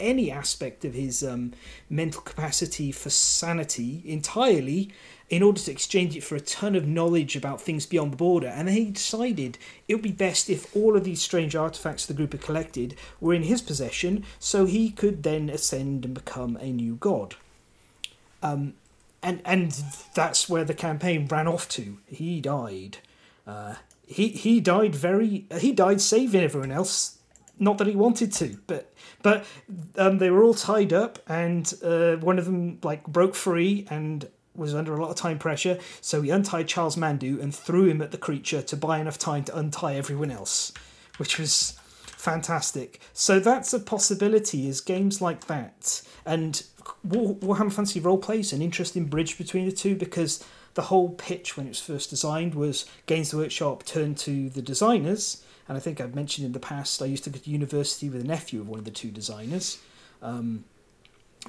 any 0.00 0.30
aspect 0.30 0.84
of 0.84 0.92
his 0.92 1.22
um, 1.22 1.52
mental 1.88 2.20
capacity 2.20 2.90
for 2.90 3.10
sanity 3.10 4.02
entirely 4.04 4.90
in 5.30 5.42
order 5.42 5.60
to 5.60 5.70
exchange 5.70 6.16
it 6.16 6.22
for 6.22 6.34
a 6.34 6.40
ton 6.40 6.74
of 6.74 6.86
knowledge 6.86 7.36
about 7.36 7.60
things 7.60 7.86
beyond 7.86 8.12
the 8.12 8.16
border. 8.16 8.48
And 8.48 8.68
he 8.68 8.90
decided 8.90 9.56
it 9.88 9.94
would 9.94 10.02
be 10.02 10.12
best 10.12 10.50
if 10.50 10.74
all 10.76 10.96
of 10.96 11.04
these 11.04 11.22
strange 11.22 11.56
artifacts 11.56 12.06
the 12.06 12.14
group 12.14 12.32
had 12.32 12.42
collected 12.42 12.96
were 13.20 13.34
in 13.34 13.44
his 13.44 13.62
possession, 13.62 14.24
so 14.38 14.66
he 14.66 14.90
could 14.90 15.22
then 15.22 15.48
ascend 15.48 16.04
and 16.04 16.12
become 16.12 16.56
a 16.60 16.70
new 16.70 16.96
god. 16.96 17.36
Um, 18.42 18.74
and 19.24 19.40
and 19.44 19.72
that's 20.14 20.48
where 20.48 20.64
the 20.64 20.74
campaign 20.74 21.26
ran 21.26 21.48
off 21.48 21.68
to. 21.70 21.98
He 22.06 22.40
died. 22.40 22.98
Uh, 23.46 23.74
he 24.06 24.28
he 24.28 24.60
died 24.60 24.94
very. 24.94 25.46
He 25.58 25.72
died 25.72 26.00
saving 26.00 26.42
everyone 26.42 26.70
else. 26.70 27.18
Not 27.58 27.78
that 27.78 27.86
he 27.86 27.96
wanted 27.96 28.32
to, 28.34 28.58
but 28.66 28.92
but 29.22 29.46
um, 29.96 30.18
they 30.18 30.30
were 30.30 30.42
all 30.42 30.54
tied 30.54 30.92
up, 30.92 31.18
and 31.28 31.72
uh, 31.82 32.16
one 32.16 32.38
of 32.38 32.44
them 32.44 32.78
like 32.82 33.04
broke 33.06 33.34
free 33.34 33.86
and 33.90 34.28
was 34.54 34.74
under 34.74 34.94
a 34.94 35.00
lot 35.00 35.10
of 35.10 35.16
time 35.16 35.38
pressure, 35.38 35.78
so 36.00 36.22
he 36.22 36.30
untied 36.30 36.68
Charles 36.68 36.96
Mandu 36.96 37.42
and 37.42 37.52
threw 37.54 37.86
him 37.86 38.00
at 38.00 38.12
the 38.12 38.18
creature 38.18 38.62
to 38.62 38.76
buy 38.76 39.00
enough 39.00 39.18
time 39.18 39.42
to 39.44 39.56
untie 39.56 39.96
everyone 39.96 40.30
else, 40.30 40.72
which 41.16 41.38
was 41.38 41.76
fantastic. 42.04 43.00
So 43.12 43.40
that's 43.40 43.72
a 43.72 43.80
possibility, 43.80 44.68
is 44.68 44.80
games 44.80 45.20
like 45.20 45.46
that. 45.46 46.02
And 46.24 46.62
Warhammer 47.06 47.72
Fantasy 47.72 48.00
Roleplay 48.00 48.40
is 48.40 48.52
an 48.52 48.62
interesting 48.62 49.06
bridge 49.06 49.38
between 49.38 49.66
the 49.66 49.72
two 49.72 49.94
because 49.96 50.44
the 50.74 50.82
whole 50.82 51.10
pitch 51.10 51.56
when 51.56 51.66
it 51.66 51.70
was 51.70 51.80
first 51.80 52.10
designed 52.10 52.54
was 52.54 52.86
Games 53.06 53.34
Workshop 53.34 53.84
turned 53.84 54.18
to 54.18 54.48
the 54.50 54.62
designers, 54.62 55.42
and 55.68 55.76
I 55.76 55.80
think 55.80 56.00
I've 56.00 56.14
mentioned 56.14 56.46
in 56.46 56.52
the 56.52 56.60
past 56.60 57.00
I 57.00 57.06
used 57.06 57.24
to 57.24 57.30
go 57.30 57.38
to 57.38 57.50
university 57.50 58.08
with 58.08 58.20
a 58.20 58.26
nephew 58.26 58.60
of 58.60 58.68
one 58.68 58.78
of 58.80 58.84
the 58.84 58.90
two 58.90 59.10
designers, 59.10 59.78
um, 60.20 60.64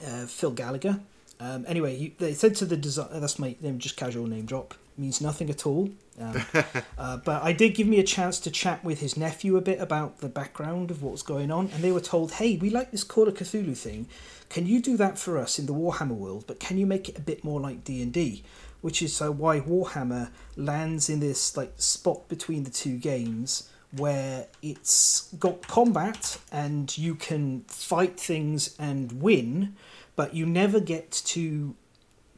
uh, 0.05 0.25
Phil 0.25 0.51
Gallagher, 0.51 0.99
um, 1.39 1.65
anyway, 1.67 1.95
he, 1.95 2.15
they 2.17 2.33
said 2.33 2.55
to 2.55 2.65
the 2.65 2.77
design. 2.77 3.07
That's 3.11 3.39
my 3.39 3.55
name, 3.61 3.79
just 3.79 3.97
casual 3.97 4.27
name 4.27 4.45
drop. 4.45 4.73
Means 4.97 5.19
nothing 5.19 5.49
at 5.49 5.65
all. 5.65 5.89
Um, 6.19 6.41
uh, 6.97 7.17
but 7.17 7.43
I 7.43 7.51
did 7.51 7.75
give 7.75 7.87
me 7.87 7.99
a 7.99 8.03
chance 8.03 8.39
to 8.39 8.51
chat 8.51 8.83
with 8.83 9.01
his 9.01 9.17
nephew 9.17 9.57
a 9.57 9.61
bit 9.61 9.81
about 9.81 10.19
the 10.19 10.29
background 10.29 10.89
of 10.89 11.03
what's 11.03 11.21
going 11.21 11.51
on, 11.51 11.69
and 11.73 11.83
they 11.83 11.91
were 11.91 12.01
told, 12.01 12.33
"Hey, 12.33 12.55
we 12.55 12.69
like 12.69 12.91
this 12.91 13.03
Call 13.03 13.27
of 13.27 13.33
Cthulhu 13.33 13.77
thing. 13.77 14.07
Can 14.49 14.65
you 14.65 14.81
do 14.81 14.95
that 14.97 15.19
for 15.19 15.37
us 15.37 15.59
in 15.59 15.65
the 15.65 15.73
Warhammer 15.73 16.15
world? 16.15 16.45
But 16.47 16.59
can 16.59 16.77
you 16.77 16.85
make 16.85 17.09
it 17.09 17.17
a 17.17 17.21
bit 17.21 17.43
more 17.43 17.59
like 17.59 17.83
D 17.83 18.01
and 18.01 18.13
D?" 18.13 18.43
Which 18.81 19.01
is 19.01 19.21
uh, 19.21 19.31
why 19.31 19.59
Warhammer 19.59 20.29
lands 20.55 21.09
in 21.09 21.19
this 21.19 21.57
like 21.57 21.73
spot 21.77 22.29
between 22.29 22.63
the 22.63 22.71
two 22.71 22.97
games 22.97 23.69
where 23.91 24.47
it's 24.61 25.33
got 25.39 25.67
combat 25.67 26.37
and 26.51 26.97
you 26.97 27.15
can 27.15 27.61
fight 27.67 28.19
things 28.19 28.75
and 28.77 29.21
win 29.21 29.75
but 30.15 30.33
you 30.33 30.45
never 30.45 30.79
get 30.79 31.11
to 31.11 31.75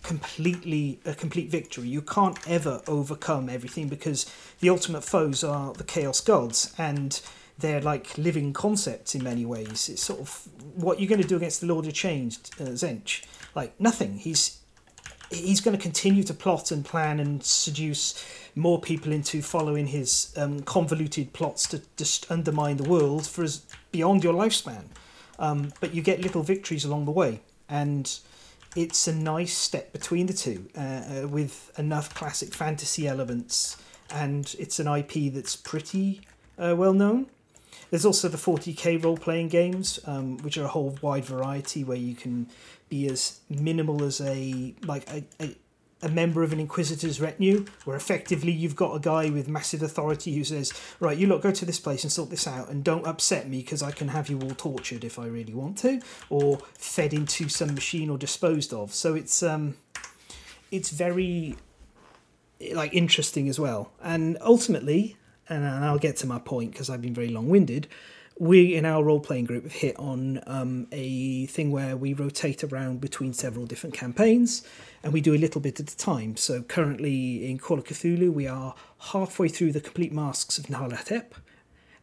completely 0.08 1.02
a 1.04 1.14
complete 1.14 1.50
victory. 1.50 1.90
You 1.90 2.02
can't 2.02 2.40
ever 2.48 2.82
overcome 2.88 3.50
everything 3.50 3.90
because 3.90 4.26
the 4.62 4.70
ultimate 4.70 5.04
foes 5.04 5.44
are 5.44 5.74
the 5.74 5.84
chaos 5.84 6.22
gods 6.22 6.74
and 6.78 7.20
they're 7.60 7.82
like 7.82 8.18
living 8.18 8.54
concepts 8.54 9.16
in 9.16 9.24
many 9.24 9.46
ways. 9.46 9.90
It's 9.90 10.02
sort 10.02 10.22
of 10.22 10.48
what 10.76 11.02
you're 11.02 11.10
going 11.10 11.22
to 11.22 11.28
do 11.28 11.36
against 11.36 11.60
the 11.60 11.68
Lord 11.68 11.86
of 11.86 11.94
Change, 11.94 12.38
uh, 12.58 12.72
Tzeentch. 12.72 13.26
Like 13.54 13.78
nothing. 13.82 14.18
He's 14.18 14.60
he's 15.30 15.60
going 15.60 15.76
to 15.76 15.84
continue 15.84 16.24
to 16.24 16.34
plot 16.34 16.72
and 16.72 16.86
plan 16.86 17.20
and 17.20 17.44
seduce 17.44 18.26
more 18.56 18.80
people 18.80 19.12
into 19.12 19.42
following 19.42 19.88
his 19.88 20.34
um, 20.38 20.62
convoluted 20.62 21.34
plots 21.34 21.68
to 21.68 21.82
just 21.98 22.32
undermine 22.32 22.78
the 22.78 22.90
world 22.90 23.28
for 23.28 23.44
as 23.44 23.62
beyond 23.92 24.24
your 24.24 24.34
lifespan. 24.34 24.86
Um, 25.38 25.74
but 25.82 25.94
you 25.94 26.02
get 26.02 26.22
little 26.22 26.44
victories 26.44 26.86
along 26.86 27.04
the 27.04 27.12
way 27.12 27.42
and 27.68 28.18
it's 28.76 29.08
a 29.08 29.14
nice 29.14 29.58
step 29.58 29.92
between 29.92 30.28
the 30.28 30.34
two 30.34 30.68
uh, 30.78 30.82
uh, 30.82 31.28
with 31.28 31.72
enough 31.78 32.14
classic 32.14 32.54
fantasy 32.54 33.08
elements 33.08 33.78
and 34.12 34.56
it's 34.60 34.80
an 34.80 34.88
ip 34.88 35.34
that's 35.34 35.56
pretty 35.56 36.22
uh, 36.58 36.76
well 36.76 36.94
known. 36.94 37.28
There's 37.90 38.06
also 38.06 38.28
the 38.28 38.38
40k 38.38 39.04
role 39.04 39.18
playing 39.18 39.50
games 39.50 40.00
um, 40.06 40.38
which 40.40 40.58
are 40.58 40.66
a 40.66 40.70
whole 40.70 40.98
wide 41.02 41.26
variety 41.26 41.84
where 41.84 41.98
you 41.98 42.16
can 42.16 42.48
be 42.90 43.08
as 43.08 43.40
minimal 43.50 44.04
as 44.04 44.22
a 44.22 44.74
like 44.86 45.10
a, 45.10 45.24
a 45.40 45.56
a 46.02 46.10
member 46.10 46.44
of 46.44 46.54
an 46.54 46.60
inquisitor's 46.60 47.20
retinue, 47.20 47.66
where 47.86 47.98
effectively 47.98 48.52
you've 48.52 48.76
got 48.76 48.96
a 48.96 49.00
guy 49.00 49.30
with 49.30 49.48
massive 49.48 49.82
authority 49.82 50.36
who 50.36 50.44
says, 50.44 50.72
"Right, 51.00 51.18
you 51.18 51.28
look, 51.28 51.42
go 51.42 51.52
to 51.52 51.66
this 51.66 51.80
place 51.80 52.04
and 52.04 52.12
sort 52.12 52.30
this 52.30 52.48
out, 52.48 52.70
and 52.70 52.84
don't 52.84 53.06
upset 53.08 53.50
me 53.50 53.58
because 53.60 53.82
I 53.82 53.92
can 53.92 54.10
have 54.10 54.30
you 54.30 54.40
all 54.40 54.52
tortured 54.52 55.04
if 55.04 55.18
I 55.18 55.26
really 55.26 55.54
want 55.54 55.78
to, 55.80 56.00
or 56.30 56.60
fed 56.74 57.14
into 57.14 57.50
some 57.50 57.74
machine 57.74 58.10
or 58.10 58.18
disposed 58.18 58.74
of." 58.74 58.94
So 58.94 59.16
it's 59.16 59.42
um, 59.42 59.76
it's 60.72 60.90
very 60.90 61.56
like 62.74 62.94
interesting 62.94 63.50
as 63.50 63.60
well, 63.60 63.92
and 64.02 64.38
ultimately, 64.42 65.18
and 65.50 65.66
I'll 65.66 66.00
get 66.00 66.18
to 66.18 66.28
my 66.28 66.40
point 66.40 66.72
because 66.72 66.90
I've 66.90 67.02
been 67.02 67.14
very 67.14 67.30
long-winded 67.30 67.88
we 68.40 68.76
in 68.76 68.86
our 68.86 69.04
role 69.04 69.20
playing 69.20 69.46
group 69.46 69.64
have 69.64 69.74
hit 69.74 69.98
on 69.98 70.42
um, 70.46 70.88
a 70.92 71.46
thing 71.48 71.72
where 71.72 71.98
we 71.98 72.14
rotate 72.14 72.64
around 72.64 73.02
between 73.02 73.34
several 73.34 73.66
different 73.66 73.96
campaigns 73.96 74.64
and 75.04 75.12
we 75.12 75.22
do 75.22 75.34
a 75.34 75.38
little 75.38 75.62
bit 75.62 75.80
at 75.80 75.92
a 75.92 75.98
time. 75.98 76.38
So 76.38 76.62
currently 76.62 77.50
in 77.50 77.58
Call 77.58 77.80
of 77.80 77.86
Cthulhu, 77.86 78.32
we 78.32 78.48
are 78.48 78.76
halfway 79.00 79.48
through 79.48 79.72
the 79.72 79.82
complete 79.82 80.14
masks 80.14 80.58
of 80.58 80.66
Nyarlathotep. 80.66 81.32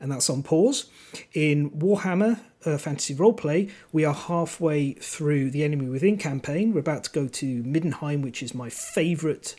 and 0.00 0.10
that's 0.10 0.28
on 0.28 0.42
pause. 0.42 0.86
In 1.32 1.70
Warhammer 1.70 2.40
uh, 2.66 2.78
Fantasy 2.78 3.14
Roleplay, 3.14 3.70
we 3.92 4.04
are 4.04 4.14
halfway 4.14 4.94
through 4.94 5.50
the 5.50 5.64
Enemy 5.64 5.88
Within 5.88 6.18
campaign. 6.18 6.72
We're 6.72 6.80
about 6.80 7.04
to 7.04 7.10
go 7.10 7.28
to 7.28 7.62
Middenheim, 7.62 8.22
which 8.22 8.42
is 8.42 8.54
my 8.54 8.70
favourite 8.70 9.54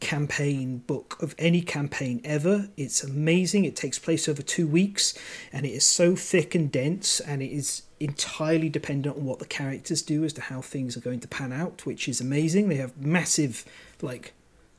campaign 0.00 0.78
book 0.78 1.16
of 1.22 1.34
any 1.38 1.62
campaign 1.62 2.20
ever. 2.24 2.68
It's 2.76 3.02
amazing. 3.02 3.64
It 3.64 3.76
takes 3.76 3.98
place 3.98 4.28
over 4.28 4.42
two 4.42 4.66
weeks 4.66 5.14
and 5.52 5.64
it 5.64 5.70
is 5.70 5.84
so 5.84 6.14
thick 6.14 6.54
and 6.54 6.70
dense 6.70 7.20
and 7.20 7.42
it 7.42 7.50
is 7.50 7.82
entirely 7.98 8.68
dependent 8.68 9.16
on 9.16 9.24
what 9.24 9.38
the 9.38 9.46
characters 9.46 10.02
do 10.02 10.24
as 10.24 10.32
to 10.34 10.42
how 10.42 10.60
things 10.60 10.96
are 10.96 11.00
going 11.00 11.20
to 11.20 11.28
pan 11.28 11.52
out, 11.52 11.86
which 11.86 12.08
is 12.08 12.20
amazing. 12.20 12.68
They 12.68 12.76
have 12.76 12.96
massive, 13.00 13.64
like, 14.02 14.34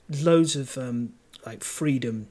loads 0.09 0.55
of 0.55 0.77
um, 0.77 1.13
like 1.45 1.63
freedom 1.63 2.27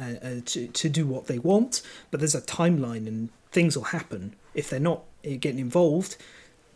uh, 0.00 0.14
uh, 0.22 0.34
to 0.46 0.68
to 0.68 0.88
do 0.88 1.06
what 1.06 1.26
they 1.26 1.38
want, 1.38 1.82
but 2.10 2.20
there's 2.20 2.34
a 2.34 2.40
timeline 2.40 3.06
and 3.06 3.30
things 3.52 3.76
will 3.76 3.84
happen. 3.84 4.34
If 4.54 4.70
they're 4.70 4.80
not 4.80 5.02
uh, 5.24 5.30
getting 5.38 5.60
involved, 5.60 6.16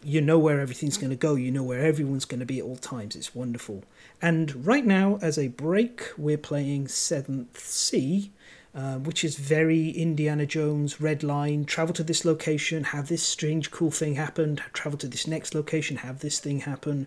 you 0.05 0.21
know 0.21 0.39
where 0.39 0.61
everything's 0.61 0.99
going 0.99 1.11
to 1.11 1.17
go. 1.17 1.35
You 1.35 1.51
know 1.51 1.63
where 1.63 1.81
everyone's 1.81 2.25
going 2.25 2.41
to 2.41 2.47
be 2.47 2.59
at 2.59 2.65
all 2.65 2.77
times. 2.77 3.17
It's 3.17 3.35
wonderful. 3.35 3.85
And 4.21 4.67
right 4.67 4.85
now, 4.85 5.19
as 5.23 5.39
a 5.39 5.49
break, 5.49 6.11
we're 6.19 6.39
playing 6.39 6.89
Seventh 6.89 7.59
Sea, 7.59 8.31
uh, 8.75 8.99
which 8.99 9.25
is 9.25 9.37
very 9.37 9.91
Indiana 9.91 10.47
Jones, 10.47 11.01
red 11.01 11.23
line, 11.23 11.65
travel 11.65 11.95
to 11.95 12.03
this 12.03 12.25
location, 12.25 12.85
have 12.85 13.09
this 13.09 13.23
strange, 13.23 13.71
cool 13.71 13.91
thing 13.91 14.15
happen, 14.15 14.61
travel 14.73 14.99
to 14.99 15.09
this 15.09 15.27
next 15.27 15.55
location, 15.55 15.99
have 15.99 16.21
this 16.21 16.39
thing 16.39 16.61
happen. 16.61 17.07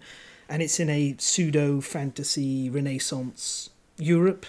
And 0.50 0.62
it's 0.62 0.80
in 0.80 0.90
a 0.90 1.16
pseudo 1.20 1.82
fantasy 1.82 2.70
Renaissance 2.70 3.70
Europe. 3.98 4.46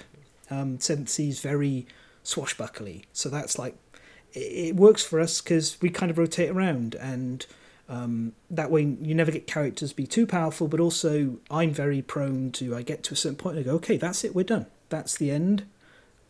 Um, 0.51 0.81
Seventh 0.81 1.09
Sea 1.09 1.29
is 1.29 1.41
very 1.41 1.87
swashbuckly. 2.23 3.05
So 3.13 3.29
that's 3.29 3.59
like, 3.59 3.77
it, 4.33 4.69
it 4.69 4.77
works 4.77 5.03
for 5.03 5.21
us 5.21 5.41
because 5.41 5.77
we 5.83 5.91
kind 5.91 6.11
of 6.11 6.19
rotate 6.19 6.51
around 6.51 6.95
and. 6.95 7.45
Um, 7.89 8.33
that 8.51 8.71
way, 8.71 8.83
you 8.83 9.15
never 9.15 9.31
get 9.31 9.47
characters 9.47 9.93
be 9.93 10.07
too 10.07 10.27
powerful, 10.27 10.69
but 10.69 10.79
also 10.79 11.39
I'm 11.51 11.73
very 11.73 12.03
prone 12.03 12.53
to. 12.53 12.77
I 12.77 12.83
get 12.83 13.03
to 13.05 13.15
a 13.15 13.17
certain 13.17 13.37
point 13.37 13.57
and 13.57 13.65
I 13.65 13.69
go, 13.71 13.77
okay, 13.77 13.97
that's 13.97 14.25
it, 14.25 14.35
we're 14.35 14.45
done. 14.45 14.67
That's 14.91 15.17
the 15.17 15.31
end 15.31 15.65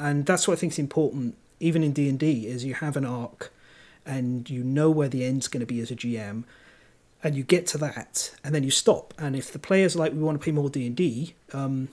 and 0.00 0.26
that's 0.26 0.46
what 0.46 0.54
I 0.54 0.60
think 0.60 0.72
is 0.72 0.78
important, 0.78 1.36
even 1.60 1.82
in 1.82 1.92
D 1.92 2.08
and 2.08 2.18
D, 2.18 2.46
is 2.46 2.64
you 2.64 2.74
have 2.74 2.96
an 2.96 3.04
arc, 3.04 3.52
and 4.06 4.48
you 4.48 4.62
know 4.62 4.90
where 4.90 5.08
the 5.08 5.24
end's 5.24 5.48
going 5.48 5.60
to 5.60 5.66
be 5.66 5.80
as 5.80 5.90
a 5.90 5.96
GM, 5.96 6.44
and 7.22 7.34
you 7.34 7.42
get 7.42 7.66
to 7.68 7.78
that, 7.78 8.34
and 8.44 8.54
then 8.54 8.62
you 8.62 8.70
stop. 8.70 9.12
And 9.18 9.34
if 9.34 9.52
the 9.52 9.58
players 9.58 9.96
like, 9.96 10.12
we 10.12 10.20
want 10.20 10.40
to 10.40 10.44
play 10.44 10.52
more 10.52 10.70
D 10.70 10.86
and 10.86 10.96
D, 10.96 11.34
um, 11.52 11.88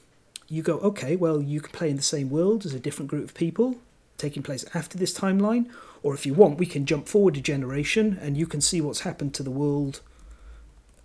you 0.48 0.62
go, 0.62 0.78
okay, 0.80 1.16
well, 1.16 1.42
you 1.42 1.62
can 1.62 1.72
play 1.72 1.90
in 1.90 1.96
the 1.96 2.04
same 2.04 2.30
world 2.30 2.66
as 2.66 2.74
a 2.74 2.80
different 2.80 3.10
group 3.10 3.26
of 3.26 3.34
people, 3.34 3.78
taking 4.18 4.44
place 4.44 4.66
after 4.76 4.98
this 4.98 5.18
timeline, 5.18 5.70
or 6.06 6.14
if 6.14 6.24
you 6.24 6.36
want, 6.36 6.60
we 6.60 6.68
can 6.68 6.86
jump 6.86 7.08
forward 7.08 7.36
a 7.36 7.42
generation, 7.42 8.20
and 8.22 8.38
you 8.38 8.46
can 8.46 8.62
see 8.62 8.80
what's 8.80 9.00
happened 9.00 9.34
to 9.34 9.42
the 9.42 9.50
world 9.50 10.02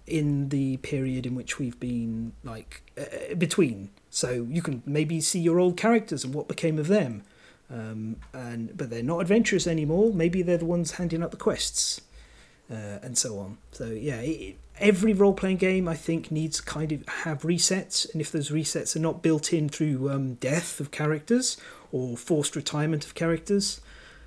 in 0.06 0.50
the 0.50 0.76
period 0.76 1.24
in 1.24 1.34
which 1.34 1.58
we've 1.58 1.80
been 1.80 2.32
like 2.44 2.82
uh, 2.98 3.34
between 3.36 3.88
so 4.10 4.46
you 4.50 4.60
can 4.60 4.82
maybe 4.84 5.18
see 5.22 5.38
your 5.38 5.58
old 5.58 5.78
characters 5.78 6.22
and 6.22 6.34
what 6.34 6.48
became 6.48 6.78
of 6.78 6.88
them. 6.88 7.22
Um, 7.70 8.16
and 8.34 8.76
but 8.76 8.90
they're 8.90 9.02
not 9.02 9.20
adventurous 9.20 9.66
anymore. 9.66 10.12
Maybe 10.12 10.42
they're 10.42 10.58
the 10.58 10.66
ones 10.66 10.92
handing 10.92 11.22
out 11.22 11.30
the 11.30 11.38
quests, 11.38 12.02
uh, 12.70 12.98
and 13.02 13.16
so 13.16 13.38
on. 13.38 13.56
So 13.72 13.86
yeah, 13.86 14.20
it, 14.20 14.56
every 14.80 15.14
role 15.14 15.32
playing 15.32 15.58
game 15.58 15.88
I 15.88 15.94
think 15.94 16.30
needs 16.30 16.60
kind 16.60 16.92
of 16.92 17.08
have 17.24 17.40
resets, 17.40 18.12
and 18.12 18.20
if 18.20 18.30
those 18.30 18.50
resets 18.50 18.94
are 18.96 19.06
not 19.08 19.22
built 19.22 19.50
in 19.50 19.70
through 19.70 20.10
um, 20.10 20.34
death 20.34 20.78
of 20.78 20.90
characters 20.90 21.56
or 21.90 22.18
forced 22.18 22.54
retirement 22.54 23.06
of 23.06 23.14
characters, 23.14 23.80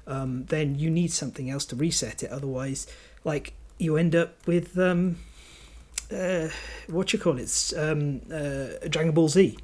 um, 0.07 0.45
then 0.45 0.77
you 0.79 0.89
need 0.89 1.11
something 1.11 1.49
else 1.49 1.65
to 1.65 1.75
reset 1.75 2.23
it. 2.23 2.31
Otherwise, 2.31 2.87
like 3.23 3.53
you 3.77 3.97
end 3.97 4.15
up 4.15 4.35
with 4.45 4.77
um, 4.77 5.17
uh, 6.11 6.49
what 6.87 7.13
you 7.13 7.19
call 7.19 7.37
it, 7.37 7.73
um, 7.77 8.21
uh, 8.31 8.87
Dragon 8.89 9.11
Ball 9.11 9.29
Z 9.29 9.57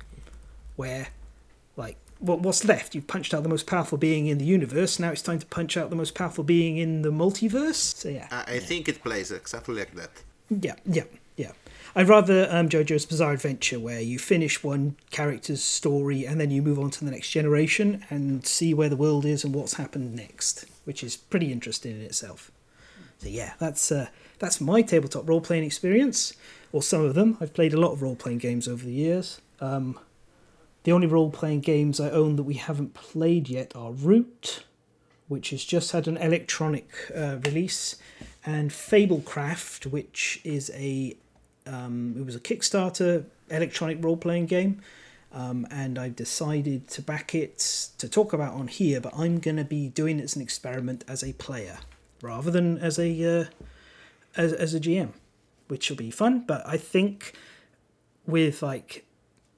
where 0.80 1.10
like 1.76 1.98
what 2.20 2.40
what's 2.40 2.64
left? 2.64 2.96
You've 2.96 3.08
punched 3.08 3.34
out 3.34 3.44
the 3.44 3.50
most 3.50 3.68
powerful 3.68 3.98
being 3.98 4.28
in 4.28 4.38
the 4.38 4.46
universe. 4.46 4.98
Now 4.98 5.12
it's 5.12 5.22
time 5.22 5.40
to 5.40 5.46
punch 5.46 5.76
out 5.76 5.90
the 5.90 5.96
most 5.96 6.16
powerful 6.16 6.44
being 6.44 6.78
in 6.78 7.02
the 7.02 7.12
multiverse. 7.12 7.84
So 8.02 8.08
yeah, 8.08 8.28
I, 8.32 8.56
I 8.56 8.60
think 8.60 8.88
it 8.88 9.04
plays 9.04 9.30
exactly 9.32 9.76
like 9.76 9.94
that. 9.96 10.12
Yeah, 10.50 10.76
yeah, 10.86 11.04
I'd 11.96 12.08
rather 12.08 12.48
um, 12.52 12.70
JoJo's 12.70 13.06
Bizarre 13.06 13.34
Adventure, 13.34 13.80
where 13.80 14.00
you 14.00 14.20
finish 14.20 14.64
one 14.64 14.96
character's 15.10 15.64
story 15.64 16.26
and 16.26 16.40
then 16.40 16.52
you 16.52 16.62
move 16.62 16.78
on 16.78 16.92
to 16.92 17.04
the 17.04 17.12
next 17.12 17.32
generation 17.32 18.06
and 18.10 18.46
see 18.46 18.74
where 18.74 18.90
the 18.90 18.96
world 18.96 19.26
is 19.26 19.44
and 19.44 19.56
what's 19.56 19.74
happened 19.74 20.16
next, 20.16 20.66
which 20.86 21.04
is 21.04 21.18
pretty 21.18 21.52
interesting 21.52 21.96
in 21.96 22.02
itself. 22.02 22.52
So 23.18 23.28
yeah, 23.28 23.54
that's 23.60 23.92
uh, 23.92 24.08
that's 24.38 24.62
my 24.62 24.82
tabletop 24.82 25.28
role 25.28 25.42
playing 25.42 25.64
experience, 25.64 26.34
or 26.72 26.84
some 26.84 27.04
of 27.04 27.16
them. 27.16 27.38
I've 27.42 27.54
played 27.54 27.74
a 27.74 27.80
lot 27.80 27.92
of 27.92 28.02
role 28.02 28.16
playing 28.16 28.38
games 28.38 28.68
over 28.68 28.86
the 28.86 28.94
years. 28.94 29.42
Um, 29.60 30.00
the 30.84 30.92
only 30.92 31.08
role 31.08 31.30
playing 31.32 31.62
games 31.62 32.00
I 32.00 32.12
own 32.12 32.36
that 32.38 32.44
we 32.44 32.54
haven't 32.54 32.94
played 32.94 33.50
yet 33.50 33.76
are 33.76 33.92
Root, 33.92 34.64
which 35.28 35.50
has 35.50 35.66
just 35.66 35.92
had 35.92 36.08
an 36.08 36.18
electronic 36.18 36.88
uh, 37.14 37.38
release, 37.44 37.98
and 38.46 38.70
Fablecraft, 38.70 39.88
which 39.88 40.40
is 40.46 40.72
a 40.74 41.18
um, 41.70 42.16
it 42.18 42.26
was 42.26 42.36
a 42.36 42.40
Kickstarter 42.40 43.26
electronic 43.50 44.04
role 44.04 44.18
playing 44.18 44.48
game. 44.48 44.82
Um, 45.32 45.68
and 45.70 46.00
I've 46.00 46.16
decided 46.16 46.88
to 46.90 47.04
back 47.04 47.36
it 47.36 47.60
to 48.00 48.10
talk 48.10 48.34
about 48.34 48.56
on 48.56 48.68
here, 48.68 49.00
but 49.00 49.14
I'm 49.16 49.40
going 49.40 49.58
to 49.58 49.64
be 49.64 49.88
doing 49.88 50.20
it 50.20 50.24
as 50.24 50.36
an 50.36 50.42
experiment 50.42 51.04
as 51.08 51.24
a 51.24 51.34
player 51.34 51.78
rather 52.22 52.50
than 52.50 52.80
as 52.80 52.98
a 52.98 53.42
uh, 53.42 53.46
as, 54.36 54.54
as 54.54 54.74
a 54.74 54.80
GM, 54.80 55.10
which 55.68 55.90
will 55.90 55.98
be 55.98 56.10
fun. 56.10 56.46
But 56.48 56.66
I 56.66 56.78
think 56.78 57.34
with 58.26 58.64
like 58.64 59.06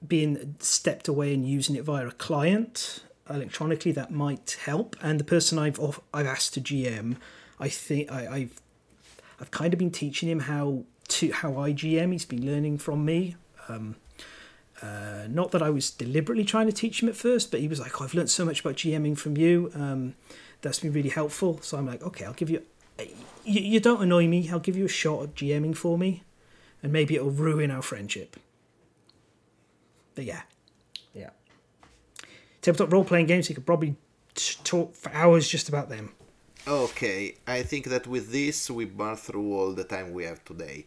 being 0.05 0.55
stepped 0.59 1.07
away 1.07 1.33
and 1.33 1.47
using 1.47 1.75
it 1.75 1.83
via 1.83 2.07
a 2.07 2.11
client 2.11 3.03
electronically 3.29 3.93
that 3.93 4.11
might 4.11 4.57
help. 4.65 4.97
And 5.01 5.21
the 5.21 5.23
person 5.23 5.57
I've 5.57 5.79
off, 5.79 6.01
I've 6.13 6.25
asked 6.25 6.53
to 6.55 6.61
GM, 6.61 7.15
I 7.59 7.69
think 7.69 8.11
I, 8.11 8.27
I've 8.27 8.61
I've 9.39 9.51
kind 9.51 9.73
of 9.73 9.79
been 9.79 9.91
teaching 9.91 10.29
him 10.29 10.41
how 10.41 10.83
to 11.11 11.31
how 11.31 11.57
I 11.57 11.73
GM. 11.73 12.11
He's 12.11 12.25
been 12.25 12.45
learning 12.45 12.77
from 12.77 13.05
me. 13.05 13.35
Um, 13.67 13.95
uh, 14.81 15.27
not 15.29 15.51
that 15.51 15.61
I 15.61 15.69
was 15.69 15.91
deliberately 15.91 16.43
trying 16.43 16.65
to 16.65 16.71
teach 16.71 17.03
him 17.03 17.09
at 17.09 17.15
first, 17.15 17.51
but 17.51 17.59
he 17.59 17.67
was 17.67 17.79
like, 17.79 18.01
oh, 18.01 18.05
"I've 18.05 18.13
learned 18.13 18.31
so 18.31 18.45
much 18.45 18.61
about 18.61 18.75
GMing 18.75 19.17
from 19.17 19.37
you. 19.37 19.71
Um, 19.75 20.15
that's 20.61 20.79
been 20.79 20.93
really 20.93 21.09
helpful." 21.09 21.59
So 21.61 21.77
I'm 21.77 21.85
like, 21.85 22.01
"Okay, 22.01 22.25
I'll 22.25 22.33
give 22.33 22.49
you, 22.49 22.63
you. 23.45 23.61
You 23.61 23.79
don't 23.79 24.01
annoy 24.01 24.27
me. 24.27 24.49
I'll 24.49 24.59
give 24.59 24.77
you 24.77 24.85
a 24.85 24.95
shot 25.01 25.23
at 25.23 25.35
GMing 25.35 25.75
for 25.75 25.97
me, 25.97 26.23
and 26.81 26.91
maybe 26.91 27.15
it'll 27.15 27.29
ruin 27.29 27.69
our 27.69 27.83
friendship." 27.83 28.37
But 30.15 30.25
yeah, 30.25 30.41
yeah. 31.13 31.29
Tabletop 32.61 32.91
role 32.91 33.05
playing 33.05 33.27
games, 33.27 33.49
you 33.49 33.55
could 33.55 33.65
probably 33.65 33.95
talk 34.63 34.95
for 34.95 35.11
hours 35.13 35.47
just 35.47 35.69
about 35.69 35.89
them. 35.89 36.13
Okay, 36.67 37.37
I 37.47 37.63
think 37.63 37.85
that 37.87 38.05
with 38.05 38.31
this 38.31 38.69
we 38.69 38.85
burn 38.85 39.15
through 39.15 39.53
all 39.53 39.73
the 39.73 39.83
time 39.83 40.13
we 40.13 40.25
have 40.25 40.43
today. 40.45 40.85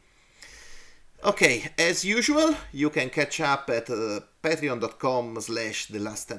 Okay, 1.26 1.70
as 1.78 2.04
usual, 2.04 2.54
you 2.70 2.90
can 2.90 3.08
catch 3.08 3.40
up 3.40 3.70
at 3.70 3.88
uh, 3.88 4.20
patreon.com 4.42 5.40
slash 5.40 5.86
the 5.86 5.98
last 5.98 6.30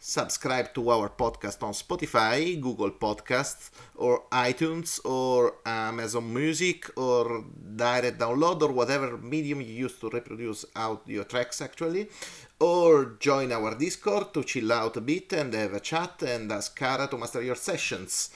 subscribe 0.00 0.74
to 0.74 0.90
our 0.90 1.08
podcast 1.08 1.62
on 1.62 1.72
Spotify, 1.72 2.60
Google 2.60 2.90
Podcasts, 2.90 3.70
or 3.94 4.24
iTunes, 4.32 4.98
or 5.04 5.58
Amazon 5.64 6.34
Music, 6.34 6.90
or 6.98 7.44
direct 7.76 8.18
download, 8.18 8.60
or 8.62 8.72
whatever 8.72 9.16
medium 9.18 9.60
you 9.60 9.72
use 9.84 9.96
to 10.00 10.10
reproduce 10.10 10.64
audio 10.74 11.22
tracks 11.22 11.62
actually, 11.62 12.08
or 12.58 13.16
join 13.20 13.52
our 13.52 13.76
Discord 13.76 14.34
to 14.34 14.42
chill 14.42 14.72
out 14.72 14.96
a 14.96 15.00
bit 15.00 15.32
and 15.32 15.54
have 15.54 15.74
a 15.74 15.80
chat 15.80 16.20
and 16.24 16.50
ask 16.50 16.76
Cara 16.76 17.06
to 17.06 17.16
master 17.16 17.40
your 17.40 17.54
sessions. 17.54 18.30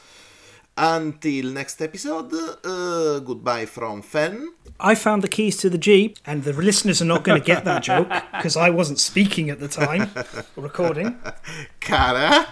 Until 0.80 1.50
next 1.50 1.82
episode, 1.82 2.32
uh, 2.64 3.18
goodbye 3.18 3.66
from 3.66 4.00
Fen. 4.00 4.54
I 4.78 4.94
found 4.94 5.22
the 5.22 5.28
keys 5.28 5.56
to 5.56 5.68
the 5.68 5.76
Jeep, 5.76 6.16
and 6.24 6.44
the 6.44 6.52
listeners 6.52 7.02
are 7.02 7.04
not 7.04 7.24
going 7.24 7.40
to 7.40 7.44
get 7.44 7.64
that 7.64 7.82
joke 7.82 8.08
because 8.32 8.56
I 8.56 8.70
wasn't 8.70 9.00
speaking 9.00 9.50
at 9.50 9.58
the 9.58 9.66
time, 9.66 10.08
or 10.54 10.62
recording. 10.62 11.18
Cara. 11.80 12.46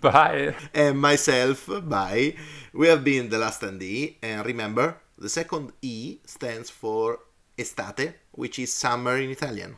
Bye. 0.00 0.54
And 0.72 1.00
myself, 1.00 1.68
bye. 1.82 2.36
We 2.72 2.86
have 2.86 3.02
been 3.02 3.30
The 3.30 3.38
Last 3.38 3.64
and 3.64 3.82
E, 3.82 4.16
and 4.22 4.46
remember, 4.46 4.98
the 5.18 5.28
second 5.28 5.72
E 5.82 6.18
stands 6.24 6.70
for 6.70 7.18
estate, 7.58 8.14
which 8.30 8.60
is 8.60 8.72
summer 8.72 9.18
in 9.18 9.30
Italian. 9.30 9.76